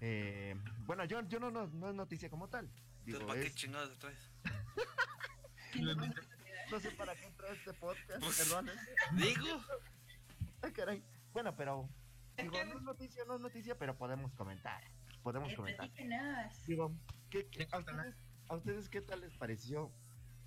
Eh, 0.01 0.57
bueno, 0.87 1.05
yo, 1.05 1.21
yo 1.29 1.39
no, 1.41 1.51
no, 1.51 1.67
no 1.69 1.89
es 1.91 1.95
noticia 1.95 2.29
como 2.31 2.49
tal. 2.49 2.65
Entonces, 2.67 3.05
Digo, 3.05 3.27
¿para 3.27 3.41
qué 3.41 3.53
chingados 3.55 3.99
traes? 3.99 4.31
no 6.71 6.81
sé 6.81 6.91
para 6.93 7.15
qué 7.17 7.27
entró 7.27 7.47
este 7.49 7.73
podcast, 7.75 8.21
Pues- 8.23 8.39
perdón. 8.39 8.71
Digo. 9.13 9.61
Ay, 10.63 10.73
caray. 10.73 11.03
Bueno, 11.33 11.55
pero. 11.57 11.89
Digo, 12.37 12.53
no 12.67 12.77
es 12.77 12.83
noticia, 12.83 13.25
no 13.27 13.35
es 13.37 13.41
noticia, 13.41 13.77
pero 13.79 13.97
podemos 13.97 14.33
comentar. 14.35 14.83
Podemos 15.23 15.53
Eh, 15.53 15.57
comentar. 15.57 15.89
platíquenos. 15.89 16.67
Digo, 16.67 16.93
¿qué, 17.31 17.47
qué- 17.49 17.69
ustedes, 17.77 18.15
a 18.49 18.55
ustedes 18.55 18.89
qué 18.89 19.01
tal 19.01 19.21
les 19.21 19.37
pareció? 19.37 19.93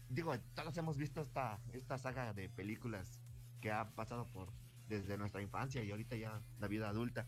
Digo, 0.10 0.38
todos 0.56 0.76
hemos 0.78 0.98
visto 0.98 1.22
esta, 1.22 1.60
esta 1.74 1.98
saga 1.98 2.34
de 2.34 2.50
películas 2.50 3.22
que 3.62 3.72
ha 3.72 3.90
pasado 3.92 4.28
por 4.32 4.52
desde 4.88 5.18
nuestra 5.18 5.42
infancia 5.42 5.82
y 5.84 5.92
ahorita 5.92 6.16
ya 6.18 6.42
la 6.60 6.68
vida 6.68 6.90
adulta. 6.90 7.28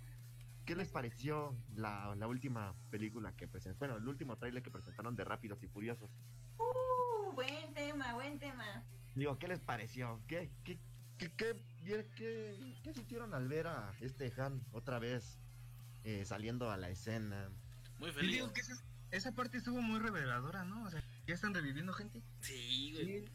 ¿Qué 0.65 0.75
les 0.75 0.89
pareció 0.89 1.55
la, 1.75 2.15
la 2.15 2.27
última 2.27 2.73
película 2.89 3.35
que 3.35 3.47
presentaron? 3.47 3.79
Bueno, 3.79 3.97
el 3.97 4.07
último 4.07 4.37
tráiler 4.37 4.63
que 4.63 4.71
presentaron 4.71 5.15
de 5.15 5.25
Rápidos 5.25 5.61
y 5.63 5.67
Furiosos. 5.67 6.09
Uh, 6.57 7.33
buen 7.33 7.73
tema, 7.73 8.13
buen 8.13 8.39
tema. 8.39 8.83
Digo, 9.15 9.37
¿qué 9.37 9.47
les 9.49 9.59
pareció? 9.59 10.21
¿Qué, 10.27 10.51
qué, 10.63 10.79
qué, 11.17 11.31
qué, 11.35 11.55
qué- 11.85 12.09
qué- 12.15 12.79
qué 12.81 12.93
sintieron 12.93 13.33
al 13.33 13.47
ver 13.47 13.67
a 13.67 13.93
este 13.99 14.31
Han 14.41 14.61
otra 14.71 14.99
vez 14.99 15.37
eh, 16.05 16.23
saliendo 16.25 16.71
a 16.71 16.77
la 16.77 16.89
escena? 16.89 17.49
Muy 17.99 18.11
feliz. 18.11 18.31
digo 18.35 18.53
que 18.53 18.61
esa, 18.61 18.73
esa 19.11 19.31
parte 19.33 19.57
estuvo 19.57 19.81
muy 19.81 19.99
reveladora, 19.99 20.63
¿no? 20.63 20.83
O 20.85 20.89
sea, 20.89 21.03
ya 21.27 21.33
están 21.35 21.53
reviviendo 21.53 21.91
gente. 21.93 22.23
Sí, 22.39 22.93
güey. 22.93 23.25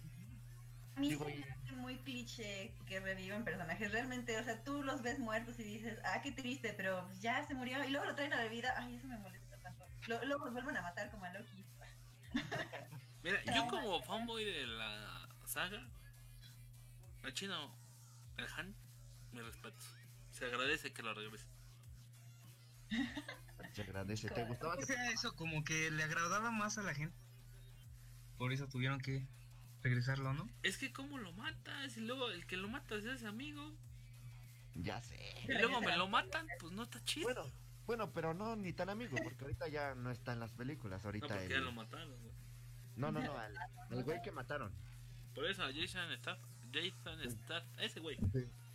A 0.99 1.01
mí 1.01 1.11
Digo, 1.11 1.27
se 1.27 1.37
me 1.37 1.45
hace 1.45 1.73
muy 1.77 1.97
cliché 1.99 2.75
que 2.87 2.99
reviven 2.99 3.45
personajes. 3.45 3.93
Realmente, 3.93 4.37
o 4.37 4.43
sea, 4.43 4.65
tú 4.65 4.83
los 4.83 5.01
ves 5.01 5.21
muertos 5.21 5.57
y 5.61 5.63
dices, 5.63 5.97
ah, 6.05 6.21
qué 6.23 6.33
triste, 6.33 6.73
pero 6.77 7.09
ya 7.21 7.47
se 7.47 7.55
murió. 7.55 7.85
Y 7.85 7.91
luego 7.91 8.05
lo 8.07 8.17
traen 8.17 8.33
a 8.33 8.43
la 8.43 8.49
vida. 8.49 8.75
Ay, 8.77 8.97
eso 8.97 9.07
me 9.07 9.17
molesta 9.19 9.57
tanto. 9.59 9.87
Lo- 10.09 10.25
Luego 10.25 10.47
los 10.47 10.55
vuelven 10.55 10.77
a 10.77 10.83
matar 10.83 11.09
como 11.13 11.25
a 11.25 11.31
Loki. 11.33 11.65
Mira, 13.23 13.45
yo 13.55 13.69
como 13.69 14.03
fanboy 14.03 14.45
de 14.45 14.67
la 14.67 15.29
saga, 15.47 15.87
al 17.23 17.33
chino, 17.35 17.73
el 18.37 18.47
Han, 18.57 18.75
me 19.33 19.43
respeto. 19.43 19.79
Se 20.33 20.47
agradece 20.47 20.93
que 20.93 21.03
lo 21.05 21.15
regrese. 21.15 21.47
Se 23.73 23.83
agradece. 23.83 24.29
¿Te 24.31 24.45
gustaba 24.47 24.75
O 24.75 24.79
que 24.79 24.87
sea, 24.87 25.11
eso 25.11 25.37
como 25.37 25.63
que 25.63 25.91
le 25.93 26.03
agradaba 26.03 26.51
más 26.51 26.77
a 26.79 26.83
la 26.83 26.95
gente. 26.95 27.17
por 28.37 28.53
eso 28.53 28.67
tuvieron 28.67 29.01
que 29.01 29.27
regresarlo, 29.83 30.33
¿no? 30.35 30.49
Es 30.63 30.79
que 30.79 30.93
cómo 30.93 31.19
lo 31.19 31.33
matas 31.33 31.97
y 31.97 32.01
luego 32.01 32.31
el 32.31 32.47
que 32.47 32.57
lo 32.57 32.69
mata 32.69 32.95
es 32.97 33.05
ese 33.05 33.27
amigo 33.27 33.73
Ya 34.75 35.01
sé. 35.03 35.19
y 35.49 35.53
luego 35.53 35.81
me 35.81 35.97
lo 35.97 36.09
matan, 36.09 36.47
pues 36.61 36.73
no 36.73 36.83
está 36.85 37.03
chido. 37.05 37.25
Bueno, 37.27 37.51
bueno, 37.87 38.13
pero 38.13 38.35
no 38.35 38.55
ni 38.57 38.73
tan 38.73 38.91
amigo, 38.91 39.17
porque 39.23 39.45
ahorita 39.45 39.69
ya 39.69 39.95
no 39.95 40.11
está 40.11 40.33
en 40.33 40.41
las 40.41 40.53
películas. 40.53 41.03
no, 41.03 41.09
Ahorita 41.09 41.27
porque 41.29 41.45
el- 41.45 41.51
ya 41.53 41.59
lo 41.61 41.73
mataron. 41.73 42.09
güey. 42.21 42.33
No, 42.97 43.13
no, 43.13 43.21
no, 43.21 43.39
al, 43.39 43.57
al 43.91 44.05
güey 44.05 44.21
que 44.23 44.33
mataron. 44.33 44.73
Por 45.35 45.47
eso 45.47 45.63
a 45.63 45.73
Jason 45.73 46.11
Staff, 46.13 46.39
Jason 46.73 47.21
Staff, 47.23 47.65
ese 47.79 48.01
güey. 48.01 48.19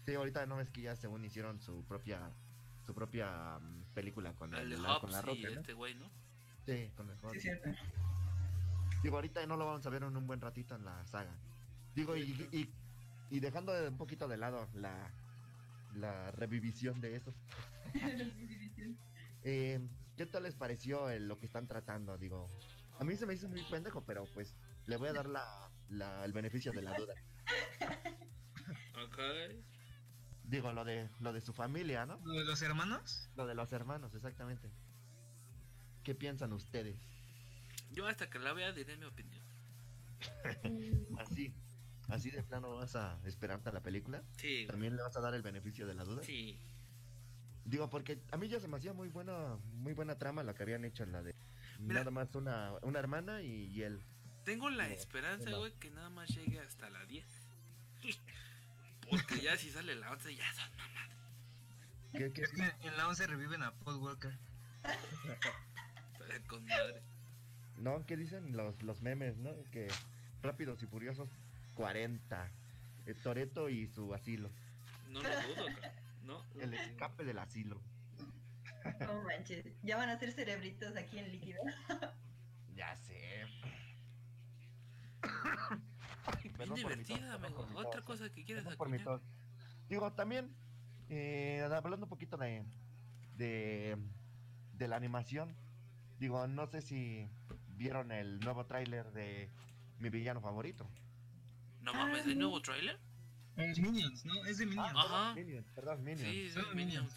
Sí, 0.05 0.15
ahorita 0.15 0.45
no 0.45 0.59
es 0.61 0.69
que 0.69 0.81
ya 0.81 0.95
según 0.95 1.23
hicieron 1.25 1.61
su 1.61 1.83
propia 1.85 2.31
su 2.85 2.93
propia 2.93 3.59
mm, 3.59 3.93
película 3.93 4.33
con, 4.33 4.53
El 4.53 4.73
el- 4.73 4.81
con 4.99 5.11
la 5.11 5.21
roca, 5.21 5.37
y 5.39 5.43
¿no? 5.43 5.49
este 5.61 5.73
güey, 5.73 5.93
¿no? 5.95 6.09
Sí, 6.65 6.89
con 6.97 7.09
el 7.09 7.17
Sí, 7.17 7.25
Hobbs. 7.25 7.35
es 7.35 7.41
cierto. 7.43 7.69
Digo, 9.03 9.17
ahorita 9.17 9.45
no 9.45 9.57
lo 9.57 9.65
vamos 9.65 9.85
a 9.85 9.89
ver 9.89 10.03
en 10.03 10.15
un 10.15 10.25
buen 10.27 10.39
ratito 10.41 10.75
en 10.75 10.85
la 10.85 11.05
saga. 11.05 11.35
Digo, 11.93 12.15
y, 12.15 12.21
y, 12.51 12.73
y 13.29 13.39
dejando 13.39 13.73
de- 13.73 13.89
un 13.89 13.97
poquito 13.97 14.27
de 14.27 14.37
lado 14.37 14.67
la, 14.73 15.11
la 15.93 16.31
revivisión 16.31 17.01
de 17.01 17.17
eso, 17.17 17.33
eh, 19.43 19.87
¿qué 20.15 20.25
tal 20.25 20.43
les 20.43 20.55
pareció 20.55 21.09
el- 21.09 21.27
lo 21.27 21.37
que 21.37 21.45
están 21.45 21.67
tratando? 21.67 22.17
Digo, 22.17 22.47
a 22.99 23.03
mí 23.03 23.15
se 23.17 23.25
me 23.25 23.33
hizo 23.33 23.47
muy 23.49 23.61
pendejo, 23.63 24.03
pero 24.05 24.25
pues 24.33 24.55
le 24.87 24.97
voy 24.97 25.09
a 25.09 25.13
dar 25.13 25.27
la, 25.27 25.69
la- 25.89 26.23
el 26.25 26.33
beneficio 26.33 26.71
de 26.71 26.81
la 26.81 26.97
duda. 26.97 27.13
Ok. 29.05 29.17
Digo, 30.45 30.71
lo 30.71 30.85
de, 30.85 31.09
lo 31.19 31.33
de 31.33 31.41
su 31.41 31.51
familia, 31.51 32.05
¿no? 32.05 32.19
¿Lo 32.23 32.33
de 32.33 32.45
los 32.45 32.61
hermanos? 32.61 33.29
Lo 33.35 33.45
de 33.47 33.55
los 33.55 33.73
hermanos, 33.73 34.13
exactamente. 34.13 34.71
¿Qué 36.03 36.13
piensan 36.15 36.53
ustedes? 36.53 36.95
Yo 37.93 38.07
hasta 38.07 38.29
que 38.29 38.39
la 38.39 38.53
vea 38.53 38.71
diré 38.73 38.97
mi 38.97 39.05
opinión. 39.05 39.43
Así, 41.19 41.53
así 42.09 42.31
de 42.31 42.43
plano 42.43 42.75
vas 42.75 42.95
a 42.95 43.19
esperarte 43.25 43.69
a 43.69 43.71
la 43.73 43.81
película. 43.81 44.23
Sí. 44.37 44.65
También 44.67 44.95
le 44.95 45.01
vas 45.03 45.15
a 45.15 45.21
dar 45.21 45.33
el 45.33 45.41
beneficio 45.41 45.85
de 45.87 45.93
la 45.93 46.03
duda. 46.03 46.23
sí. 46.23 46.59
Digo, 47.65 47.89
porque 47.89 48.19
a 48.31 48.35
mí 48.35 48.49
ya 48.49 48.59
se 48.59 48.67
me 48.67 48.75
hacía 48.75 48.91
muy 48.91 49.07
buena, 49.07 49.55
muy 49.71 49.93
buena 49.93 50.17
trama 50.17 50.43
la 50.43 50.53
que 50.53 50.63
habían 50.63 50.83
hecho 50.83 51.03
en 51.03 51.13
la 51.13 51.23
de 51.23 51.33
Mira. 51.79 52.01
nada 52.01 52.11
más 52.11 52.35
una, 52.35 52.73
una 52.81 52.99
hermana 52.99 53.41
y, 53.41 53.67
y 53.67 53.83
él. 53.83 54.03
Tengo 54.43 54.69
la 54.69 54.85
No, 54.89 54.93
esperanza, 54.93 55.49
no. 55.49 55.59
güey, 55.59 55.71
que 55.79 55.89
nada 55.89 56.09
más 56.09 56.27
llegue 56.27 56.59
hasta 56.59 56.89
la 56.89 57.05
10. 57.05 57.25
Porque 59.09 59.39
ya 59.39 59.55
si 59.55 59.69
sale 59.69 59.95
la 59.95 60.11
11 60.11 60.35
ya 60.35 60.53
son. 60.53 60.69
¿Qué, 62.11 62.33
qué- 62.33 62.41
Es 62.41 62.51
que 62.51 62.73
en 62.81 62.97
la 62.97 63.07
11 63.07 63.27
reviven 63.27 63.63
a 63.63 63.71
Paul 63.75 63.95
Walker. 63.99 64.37
Con 66.47 66.65
madre. 66.65 67.01
No, 67.83 68.05
¿qué 68.05 68.15
dicen 68.15 68.55
los, 68.55 68.81
los 68.81 69.01
memes, 69.01 69.35
no? 69.37 69.51
Que 69.69 69.89
Rápidos 70.41 70.81
y 70.83 70.87
Furiosos 70.87 71.29
40. 71.75 72.49
El 73.05 73.15
Toreto 73.17 73.67
y 73.67 73.87
su 73.87 74.13
asilo. 74.13 74.49
No 75.09 75.21
lo 75.21 75.29
dudo, 75.29 75.65
cara. 75.81 75.93
No. 76.23 76.41
El 76.61 76.73
escape 76.73 77.25
del 77.25 77.39
asilo. 77.39 77.81
No 79.01 79.21
manches, 79.23 79.65
ya 79.81 79.97
van 79.97 80.09
a 80.09 80.17
ser 80.17 80.31
cerebritos 80.31 80.95
aquí 80.95 81.19
en 81.19 81.31
líquido. 81.31 81.61
Ya 82.75 82.95
sé. 82.95 83.45
Bien 86.57 86.73
divertida, 86.73 87.35
amigo. 87.35 87.67
Otra 87.75 88.01
cosa 88.01 88.31
que 88.31 88.43
mi 88.43 88.59
acuñar. 88.59 89.03
tos. 89.03 89.21
Digo, 89.87 90.11
también, 90.13 90.49
eh, 91.07 91.61
hablando 91.71 92.07
un 92.07 92.09
poquito 92.09 92.35
de, 92.35 92.63
de, 93.35 93.95
de 94.73 94.87
la 94.87 94.95
animación, 94.95 95.55
digo, 96.17 96.47
no 96.47 96.65
sé 96.65 96.81
si 96.81 97.29
vieron 97.77 98.11
el 98.11 98.39
nuevo 98.39 98.65
tráiler 98.65 99.11
de 99.11 99.49
mi 99.99 100.09
villano 100.09 100.41
favorito. 100.41 100.87
No 101.81 101.93
mames, 101.93 102.25
¿hay 102.25 102.35
nuevo 102.35 102.61
trailer? 102.61 102.97
Es 103.57 103.77
Minions, 103.79 104.25
¿no? 104.25 104.45
Es 104.45 104.57
de 104.57 104.65
Minions. 104.65 104.93
Ajá. 104.95 105.33
Minions, 105.35 105.67
perdón, 105.75 106.03
Minions. 106.03 106.21
Sí, 106.21 106.49
sí, 106.49 106.59
Son 106.59 106.75
Minions. 106.75 107.13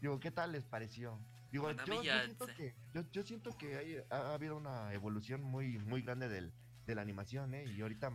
Digo, 0.00 0.20
¿qué 0.20 0.30
tal 0.30 0.52
les 0.52 0.64
pareció? 0.64 1.18
Digo, 1.50 1.70
yo, 1.72 2.02
yo 2.02 2.02
siento 2.02 2.46
que, 2.46 2.74
yo, 2.92 3.02
yo 3.10 3.22
siento 3.22 3.56
que 3.56 3.76
hay- 3.76 3.96
ha, 4.10 4.16
ha 4.16 4.34
habido 4.34 4.56
una 4.56 4.92
evolución 4.92 5.42
muy, 5.42 5.78
muy 5.78 6.02
grande 6.02 6.28
del, 6.28 6.52
de 6.86 6.94
la 6.94 7.02
animación, 7.02 7.54
¿eh? 7.54 7.64
Y 7.64 7.80
ahorita 7.80 8.12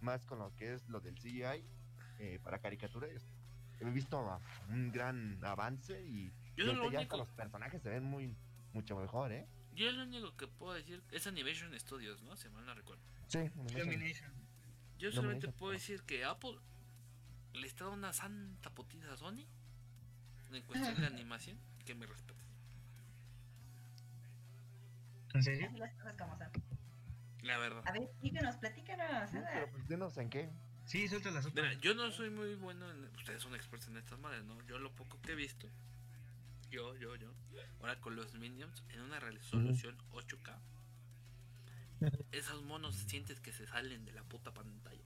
más 0.00 0.24
con 0.24 0.38
lo 0.38 0.54
que 0.54 0.74
es 0.74 0.88
lo 0.88 1.00
del 1.00 1.16
CGI 1.18 1.64
eh, 2.20 2.38
para 2.42 2.60
caricaturas, 2.60 3.10
he 3.80 3.84
visto 3.90 4.18
a- 4.18 4.40
un 4.68 4.92
gran 4.92 5.42
avance 5.44 6.00
y, 6.06 6.32
Yo 6.56 6.66
lo 6.72 6.86
único- 6.86 7.16
los 7.16 7.28
personajes 7.30 7.82
se 7.82 7.88
ven 7.88 8.04
muy 8.04 8.34
mucho 8.72 8.96
mejor, 8.96 9.32
¿eh? 9.32 9.48
Yo 9.78 9.92
lo 9.92 10.02
único 10.02 10.36
que 10.36 10.48
puedo 10.48 10.74
decir 10.74 11.00
es 11.12 11.28
Animation 11.28 11.78
Studios, 11.78 12.20
¿no? 12.22 12.36
Si 12.36 12.48
mal 12.48 12.66
no 12.66 12.74
recuerdo. 12.74 13.00
Sí, 13.28 13.38
Domination. 13.54 14.32
Yo 14.98 15.12
solamente 15.12 15.46
me 15.46 15.52
puedo 15.52 15.72
decir 15.72 16.02
que 16.02 16.24
Apple 16.24 16.58
le 17.52 17.64
está 17.64 17.84
dando 17.84 17.98
una 17.98 18.12
santa 18.12 18.70
putiza 18.70 19.12
a 19.12 19.16
Sony 19.16 19.46
en 20.50 20.62
cuestión 20.64 21.00
de 21.00 21.06
animación 21.14 21.60
que 21.86 21.94
me 21.94 22.06
respeta. 22.06 22.42
¿En 25.34 25.44
serio? 25.44 25.68
Así 25.68 25.78
las 25.78 25.94
cosas 25.94 26.14
como 26.18 26.36
son. 26.36 26.50
La 27.42 27.58
verdad. 27.58 27.84
A 27.86 27.92
ver, 27.92 28.10
díganos, 28.20 28.56
platícanos. 28.56 29.30
Sí, 29.30 29.38
pero 29.52 29.70
pues 29.70 29.88
dinos 29.88 30.18
en 30.18 30.28
qué. 30.28 30.50
Sí, 30.86 31.06
suelta 31.06 31.30
las 31.30 31.46
Mira, 31.54 31.68
otras. 31.68 31.80
yo 31.80 31.94
no 31.94 32.10
soy 32.10 32.30
muy 32.30 32.56
bueno 32.56 32.90
en... 32.90 33.04
Ustedes 33.14 33.42
son 33.42 33.54
expertos 33.54 33.90
en 33.90 33.98
estas 33.98 34.18
madres, 34.18 34.42
¿no? 34.42 34.60
Yo 34.66 34.80
lo 34.80 34.90
poco 34.90 35.20
que 35.20 35.32
he 35.32 35.34
visto, 35.36 35.68
yo, 36.70 36.96
yo, 36.96 37.16
yo, 37.16 37.28
ahora 37.80 38.00
con 38.00 38.16
los 38.16 38.34
Minions 38.34 38.82
en 38.90 39.00
una 39.00 39.20
resolución 39.20 39.96
8K, 40.12 40.58
esos 42.32 42.62
monos 42.64 42.94
sientes 42.94 43.40
que 43.40 43.52
se 43.52 43.66
salen 43.66 44.04
de 44.04 44.12
la 44.12 44.22
puta 44.24 44.52
pantalla. 44.52 45.02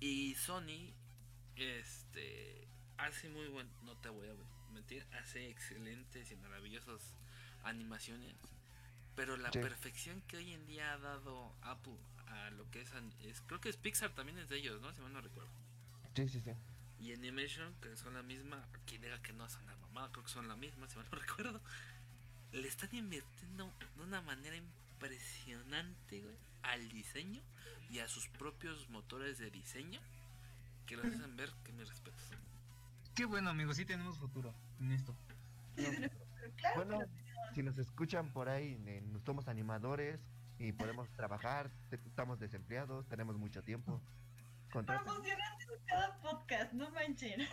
Y 0.00 0.34
Sony, 0.34 0.92
este, 1.56 2.66
hace 2.96 3.28
muy 3.28 3.46
buen, 3.48 3.68
no 3.84 3.96
te 3.98 4.08
voy 4.08 4.28
a 4.28 4.72
mentir, 4.72 5.06
hace 5.12 5.48
excelentes 5.50 6.30
y 6.30 6.36
maravillosas 6.36 7.14
animaciones. 7.64 8.34
Pero 9.14 9.36
la 9.36 9.50
Sí. 9.52 9.58
perfección 9.58 10.22
que 10.22 10.38
hoy 10.38 10.52
en 10.52 10.66
día 10.66 10.92
ha 10.94 10.98
dado 10.98 11.54
Apple 11.62 11.98
a 12.26 12.50
lo 12.50 12.70
que 12.70 12.80
es, 12.80 12.90
es- 13.20 13.40
creo 13.42 13.60
que 13.60 13.68
es 13.68 13.76
Pixar 13.76 14.14
también 14.14 14.38
es 14.38 14.48
de 14.48 14.56
ellos, 14.56 14.80
¿no? 14.80 14.92
Si 14.94 15.00
mal 15.00 15.12
no 15.12 15.20
recuerdo. 15.20 15.50
Sí, 16.14 16.28
sí, 16.28 16.40
sí. 16.40 16.50
Y 17.00 17.12
Animation, 17.14 17.74
que 17.80 17.96
son 17.96 18.14
la 18.14 18.22
misma, 18.22 18.62
quien 18.86 19.00
diga 19.02 19.20
que 19.22 19.32
no 19.32 19.48
son 19.48 19.64
la 19.66 19.74
mamá, 19.76 20.10
creo 20.12 20.24
que 20.24 20.30
son 20.30 20.48
la 20.48 20.56
misma, 20.56 20.86
si 20.88 20.96
mal 20.96 21.06
no 21.10 21.18
recuerdo. 21.26 21.60
Le 22.52 22.68
están 22.68 22.90
invirtiendo 22.94 23.72
de 23.96 24.02
una 24.02 24.20
manera 24.22 24.56
impresionante, 24.56 26.20
güey, 26.20 26.36
al 26.62 26.88
diseño 26.90 27.40
y 27.90 28.00
a 28.00 28.08
sus 28.08 28.28
propios 28.28 28.88
motores 28.90 29.38
de 29.38 29.50
diseño 29.50 30.00
que 30.86 30.96
los 30.96 31.06
hacen 31.06 31.36
ver 31.36 31.50
que 31.64 31.72
mis 31.72 31.88
respetos. 31.88 32.20
Qué 33.14 33.24
bueno, 33.24 33.50
amigos, 33.50 33.76
sí 33.76 33.84
tenemos 33.84 34.18
futuro 34.18 34.52
en 34.80 34.92
esto. 34.92 35.14
Pero 35.76 35.90
claro, 36.56 36.76
Bueno, 36.76 36.98
pero- 36.98 37.54
si 37.54 37.62
nos 37.62 37.78
escuchan 37.78 38.32
por 38.32 38.48
ahí, 38.48 38.80
eh, 38.86 39.02
nos 39.12 39.22
somos 39.22 39.48
animadores 39.48 40.20
y 40.58 40.72
podemos 40.72 41.08
trabajar, 41.16 41.70
estamos 41.90 42.38
desempleados, 42.38 43.06
tenemos 43.08 43.36
mucho 43.36 43.62
tiempo. 43.62 44.00
Promocionando 44.70 45.74
cada 45.86 46.20
podcast, 46.20 46.72
no 46.72 46.90
manchen. 46.90 47.46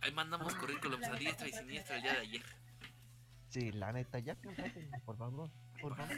Ahí 0.00 0.12
mandamos 0.12 0.54
currículums 0.54 1.06
a 1.06 1.14
diestra 1.16 1.48
y 1.48 1.52
siniestra 1.52 1.96
el 1.96 2.02
día 2.02 2.12
de 2.12 2.18
ayer. 2.20 2.42
Sí, 3.48 3.72
la 3.72 3.92
neta, 3.92 4.18
ya 4.18 4.34
contraten, 4.36 4.90
por 5.04 5.16
favor, 5.16 5.50
por 5.80 5.96
favor. 5.96 6.16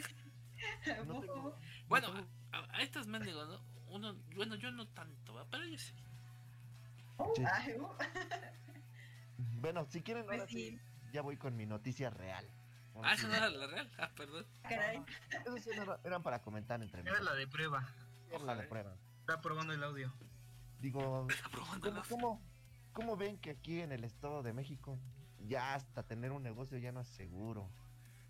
No 1.05 1.19
tengo- 1.21 1.59
Bueno, 1.87 2.07
no 2.09 2.13
tengo- 2.15 2.29
a, 2.51 2.77
a 2.77 2.81
estas 2.81 3.07
mendigos, 3.07 3.47
¿no? 3.47 3.61
Uno, 3.87 4.15
bueno, 4.35 4.55
yo 4.55 4.71
no 4.71 4.87
tanto, 4.89 5.33
¿va? 5.33 5.45
pero 5.49 5.65
yo 5.65 5.77
sí. 5.77 5.93
Uh, 7.17 7.33
Sí. 7.35 7.43
Bueno, 9.37 9.85
si 9.89 10.01
quieren, 10.01 10.25
Pues 10.25 10.39
ahora 10.39 10.51
sí, 10.51 10.71
sí. 10.71 10.81
ya 11.11 11.21
voy 11.21 11.37
con 11.37 11.55
mi 11.55 11.65
noticia 11.65 12.09
real. 12.09 12.47
Ah, 13.03 13.13
eso 13.13 13.27
no 13.27 13.35
era 13.35 13.49
la 13.49 13.67
real. 13.67 13.91
Ah, 13.99 14.09
perdón. 14.15 14.45
Caray. 14.63 15.03
Esos 15.45 15.67
eran- 15.67 15.99
eran 16.03 16.23
para 16.23 16.41
comentar 16.41 16.81
entre 16.81 17.01
Era 17.01 17.11
nosotros. 17.11 17.33
la 17.33 17.39
de 17.39 17.47
prueba. 17.47 17.87
La 18.31 18.67
prueba. 18.67 18.95
Está 19.21 19.41
probando 19.41 19.73
el 19.73 19.83
audio. 19.83 20.13
Digo, 20.79 21.27
Está 21.29 21.49
probando 21.49 21.89
¿cómo, 21.89 22.03
cómo, 22.09 22.41
cómo 22.93 23.17
ven 23.17 23.37
que 23.39 23.51
aquí 23.51 23.81
en 23.81 23.91
el 23.91 24.03
Estado 24.03 24.43
de 24.43 24.53
México 24.53 24.99
ya 25.39 25.73
hasta 25.75 26.03
tener 26.03 26.31
un 26.31 26.43
negocio 26.43 26.77
ya 26.77 26.91
no 26.91 27.01
es 27.01 27.07
seguro? 27.07 27.69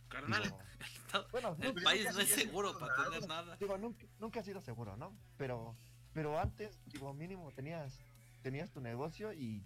Carnal, 0.10 0.44
Digo, 0.44 0.60
el 0.80 0.86
estado- 0.86 1.28
bueno, 1.32 1.58
el 1.60 1.68
nunca- 1.68 1.84
país 1.84 2.04
nunca 2.06 2.14
no 2.14 2.20
es 2.22 2.30
seguro 2.30 2.80
para 2.80 2.96
nada. 2.96 3.10
tener 3.10 3.28
nada. 3.28 3.58
digo, 3.58 3.78
nunca, 3.78 4.06
nunca 4.20 4.40
ha 4.40 4.44
sido 4.44 4.62
seguro, 4.62 4.96
¿no? 4.96 5.14
Pero, 5.38 5.76
pero 6.14 6.40
antes, 6.40 6.80
digo, 6.86 7.14
mínimo 7.14 7.52
tenías, 7.52 8.00
tenías 8.42 8.72
tu 8.72 8.80
negocio 8.80 9.34
y, 9.34 9.66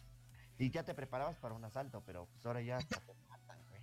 y 0.57 0.71
ya 0.71 0.83
te 0.83 0.95
preparabas 0.95 1.37
para 1.37 1.53
un 1.53 1.63
asalto, 1.63 2.03
pero 2.05 2.25
pues 2.25 2.45
ahora 2.45 2.61
ya 2.61 2.77
hasta 2.77 2.99
te 3.01 3.13
matan, 3.29 3.59
güey. 3.69 3.81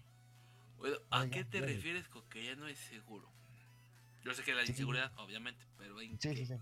Bueno, 0.79 0.97
¿a 1.11 1.27
qué 1.29 1.45
te 1.45 1.61
refieres 1.61 2.09
con 2.09 2.29
que 2.29 2.45
ya 2.45 2.57
no 2.57 2.67
es 2.67 2.79
seguro? 2.79 3.31
Yo 4.25 4.35
sé 4.35 4.43
que 4.43 4.55
la 4.55 4.65
Sí. 4.65 4.73
inseguridad, 4.73 5.13
obviamente, 5.17 5.65
pero 5.79 6.01
¿en 6.01 6.21
Sí, 6.21 6.35
sí, 6.37 6.47
sí. 6.47 6.55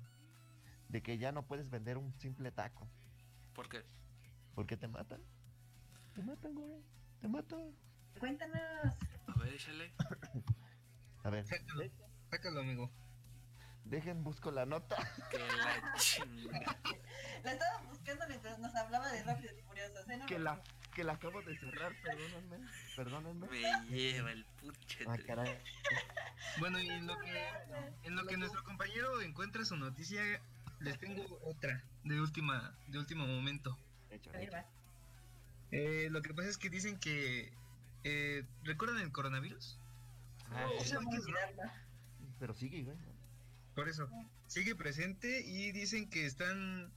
De 0.89 1.03
que 1.03 1.19
ya 1.19 1.33
no 1.33 1.47
puedes 1.47 1.69
vender 1.71 1.97
un 1.99 2.13
simple 2.21 2.53
taco. 2.53 2.89
¿Por 3.55 3.69
qué? 3.69 3.85
porque 4.55 4.77
te 4.77 4.89
matan? 4.89 5.21
Te 6.15 6.23
matan, 6.23 6.55
güey. 6.55 6.81
Te 7.21 7.29
matan. 7.29 7.75
Cuéntanos. 8.19 8.59
A 9.27 9.39
ver, 9.39 9.53
échale. 9.53 9.93
A 11.25 11.31
ver, 11.31 11.47
Sácalo, 11.47 11.83
sácalo, 12.31 12.61
amigo. 12.61 12.91
dejen, 13.85 14.23
busco 14.25 14.51
la 14.51 14.65
nota. 14.65 14.97
Que 15.31 15.39
la 15.39 15.95
chingada. 15.99 16.79
La 17.45 17.53
estaba 17.53 17.83
buscando 17.83 18.27
mientras 18.29 18.59
nos 18.61 18.75
hablaba 18.75 19.11
de 19.13 19.23
Rápidos 19.25 19.55
y 19.59 19.63
Furiosos, 19.63 20.09
¿eh? 20.09 20.17
No 20.17 20.27
Que 20.27 20.39
la, 20.39 20.63
que 20.97 21.05
la 21.05 21.13
acabo 21.13 21.43
de 21.43 21.55
cerrar, 21.59 21.93
perdónenme. 22.03 22.57
Perdónenme. 22.97 23.47
Me 23.91 23.97
lleva 23.97 24.33
el 24.33 24.47
puche. 24.47 25.05
Ah, 25.07 25.19
caray. 25.27 25.61
Bueno, 26.59 26.81
y 26.81 26.89
en 26.89 27.07
lo 27.07 27.19
que, 27.19 27.49
en 28.05 28.17
lo 28.17 28.27
que 28.27 28.39
nuestro 28.39 28.65
compañero 28.65 29.21
encuentra 29.21 29.63
su 29.67 29.77
noticia, 29.77 30.23
les 30.81 30.99
tengo 30.99 31.23
otra 31.45 31.85
de 32.05 32.19
última, 32.19 32.75
de 32.87 32.99
último 32.99 33.27
momento. 33.27 33.77
Hecho, 34.11 34.35
hecho. 34.35 34.53
va. 34.53 34.65
Eh, 35.71 36.09
lo 36.11 36.23
que 36.23 36.33
pasa 36.33 36.49
es 36.49 36.57
que 36.57 36.71
dicen 36.71 36.99
que 36.99 37.53
eh, 38.05 38.47
¿recuerdan 38.65 39.03
el 39.03 39.13
coronavirus? 39.13 39.79
Ah, 40.51 40.67
O 40.79 40.83
sí, 40.83 40.95
pero 42.41 42.55
sigue, 42.55 42.85
güey. 42.85 42.97
Por 43.75 43.91
eso, 43.91 44.09
sigue 44.47 44.75
presente 44.75 45.43
y 45.43 45.73
dicen 45.73 46.09
que 46.09 46.25
están 46.25 46.91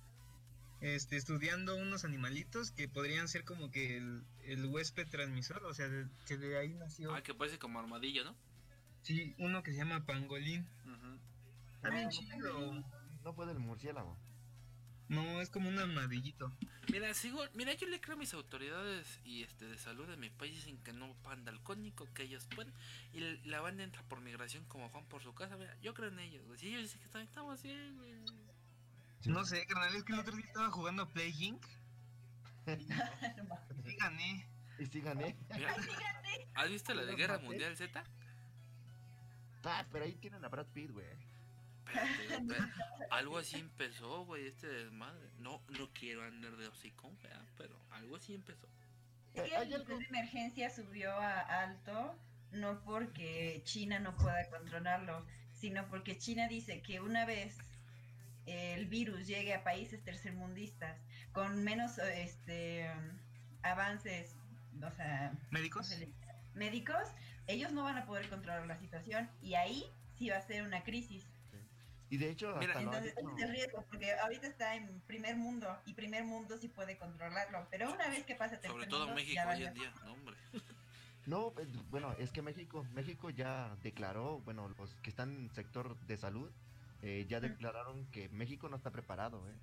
este, 0.81 1.17
estudiando 1.17 1.75
unos 1.75 2.05
animalitos 2.05 2.71
que 2.71 2.87
podrían 2.87 3.27
ser 3.27 3.43
como 3.43 3.69
que 3.71 3.97
el, 3.97 4.23
el 4.43 4.65
huésped 4.65 5.07
transmisor, 5.09 5.63
o 5.65 5.73
sea, 5.73 5.87
de- 5.89 6.07
que 6.25 6.37
de 6.37 6.57
ahí 6.57 6.73
nació. 6.73 7.13
Ah, 7.13 7.21
que 7.21 7.33
parece 7.33 7.59
como 7.59 7.79
armadillo, 7.79 8.23
¿no? 8.23 8.35
Sí, 9.01 9.33
uno 9.37 9.63
que 9.63 9.71
se 9.71 9.77
llama 9.77 10.05
pangolín. 10.05 10.67
Ujú. 10.85 11.19
Está 11.75 11.89
bien 11.89 12.07
Ah, 12.07 12.09
chido. 12.09 12.83
No 13.23 13.33
fue 13.33 13.45
del 13.45 13.59
murciélago. 13.59 14.17
No, 15.09 15.41
es 15.41 15.49
como 15.49 15.69
un 15.69 15.79
armadillito. 15.79 16.51
Mira, 16.91 17.13
sigo, 17.15 17.43
mira, 17.55 17.73
yo 17.73 17.87
le 17.87 17.99
creo 17.99 18.15
a 18.15 18.19
mis 18.19 18.33
autoridades 18.35 19.19
y 19.23 19.41
este 19.43 19.65
de 19.65 19.77
salud 19.77 20.07
de 20.07 20.17
mi 20.17 20.29
país 20.29 20.53
dicen 20.55 20.77
que 20.83 20.93
no 20.93 21.13
pan 21.23 21.43
dalcónico, 21.45 22.07
que 22.13 22.23
ellos 22.23 22.47
pueden. 22.53 22.71
Y 23.13 23.19
la 23.47 23.59
banda 23.59 23.83
entra 23.83 24.03
por 24.03 24.21
migración 24.21 24.63
como 24.65 24.87
Juan 24.89 25.05
por 25.05 25.23
su 25.23 25.33
casa, 25.33 25.57
mira, 25.57 25.75
yo 25.81 25.93
creo 25.95 26.09
en 26.09 26.19
ellos, 26.19 26.45
güey. 26.45 26.59
Si 26.59 26.67
ellos 26.67 26.83
dicen 26.83 27.01
que 27.01 27.21
estamos 27.23 27.61
bien, 27.63 27.97
güey. 27.97 28.13
Sí. 29.21 29.29
No 29.29 29.43
sé, 29.45 29.65
carnal, 29.65 29.95
es 29.95 30.03
que 30.03 30.13
el 30.13 30.19
otro 30.19 30.35
día 30.35 30.45
estaba 30.45 30.71
jugando 30.71 31.03
a 31.03 31.09
Play 31.09 31.33
Inc. 31.39 31.65
Y 33.85 33.95
gané. 33.95 34.47
Y 34.77 34.85
sí 34.85 35.01
gané. 35.01 35.35
Mira, 35.53 35.75
¿Has 36.55 36.69
visto 36.69 36.93
la 36.93 37.03
de 37.03 37.15
Guerra. 37.15 37.39
Mundial 37.39 37.75
Z? 37.75 38.03
Ah, 39.63 39.85
pero 39.91 40.05
ahí 40.05 40.13
tienen 40.15 40.43
a 40.45 40.47
Brad 40.47 40.67
Pitt, 40.67 40.91
güey. 40.91 41.05
Algo 43.11 43.37
así 43.37 43.57
empezó, 43.57 44.25
güey, 44.25 44.47
este 44.47 44.67
desmadre. 44.67 45.29
No, 45.39 45.61
no 45.69 45.89
quiero 45.93 46.23
andar 46.23 46.55
de 46.57 46.67
hocicón, 46.67 47.17
¿verdad? 47.21 47.45
pero 47.57 47.79
algo 47.91 48.15
así 48.15 48.35
empezó. 48.35 48.67
Es 49.33 49.43
que 49.43 49.55
el 49.55 49.69
nivel 49.69 49.85
de 49.85 50.05
emergencia 50.05 50.69
subió 50.69 51.11
a 51.11 51.39
alto, 51.39 52.15
no 52.51 52.81
porque 52.83 53.61
China 53.63 53.99
no 53.99 54.15
pueda 54.15 54.49
controlarlo, 54.49 55.25
sino 55.53 55.87
porque 55.89 56.17
China 56.17 56.47
dice 56.47 56.81
que 56.81 56.99
una 56.99 57.25
vez 57.25 57.57
el 58.49 58.87
virus 58.87 59.27
llegue 59.27 59.53
a 59.53 59.63
países 59.63 60.03
tercermundistas 60.03 60.97
con 61.31 61.63
menos 61.63 61.97
eh, 61.99 62.23
este 62.23 62.89
avances, 63.61 64.35
o 64.81 64.91
sea, 64.91 65.31
¿cómo 65.31 65.47
¿Médicos? 65.51 65.95
médicos, 66.53 67.07
ellos 67.47 67.71
no 67.71 67.83
van 67.83 67.97
a 67.97 68.05
poder 68.05 68.29
controlar 68.29 68.65
la 68.67 68.77
situación 68.77 69.29
y 69.41 69.55
ahí 69.55 69.85
sí 70.17 70.29
va 70.29 70.37
a 70.37 70.41
ser 70.41 70.63
una 70.63 70.83
crisis. 70.83 71.25
Y 72.11 72.17
de 72.17 72.31
hecho, 72.31 72.55
Mira, 72.59 72.73
hasta 72.73 72.83
Entonces, 72.83 73.13
es 73.15 73.43
el 73.43 73.51
riesgo, 73.51 73.85
porque 73.87 74.11
ahorita 74.13 74.47
está 74.47 74.75
en 74.75 74.99
primer 75.01 75.35
mundo 75.35 75.79
y 75.85 75.93
primer 75.93 76.23
mundo 76.23 76.57
sí 76.57 76.67
puede 76.67 76.97
controlarlo, 76.97 77.67
pero 77.69 77.91
una 77.93 78.07
vez 78.09 78.25
que 78.25 78.35
pase 78.35 78.55
a 78.55 78.61
Sobre 78.61 78.87
todo 78.87 79.01
mundo, 79.01 79.15
México 79.15 79.41
hoy 79.47 79.63
en 79.63 79.73
día, 79.75 79.93
no, 80.03 80.13
hombre. 80.13 80.35
No, 81.27 81.51
pues, 81.51 81.67
bueno, 81.91 82.15
es 82.17 82.31
que 82.31 82.41
México, 82.41 82.83
México 82.95 83.29
ya 83.29 83.75
declaró, 83.83 84.39
bueno, 84.39 84.67
los 84.69 84.95
que 84.95 85.11
están 85.11 85.29
en 85.29 85.51
sector 85.51 85.95
de 86.07 86.17
salud, 86.17 86.49
eh, 87.01 87.25
ya 87.29 87.39
declararon 87.39 88.05
que 88.07 88.29
México 88.29 88.67
no 88.69 88.75
está 88.77 88.91
preparado, 88.91 89.47
¿eh? 89.49 89.55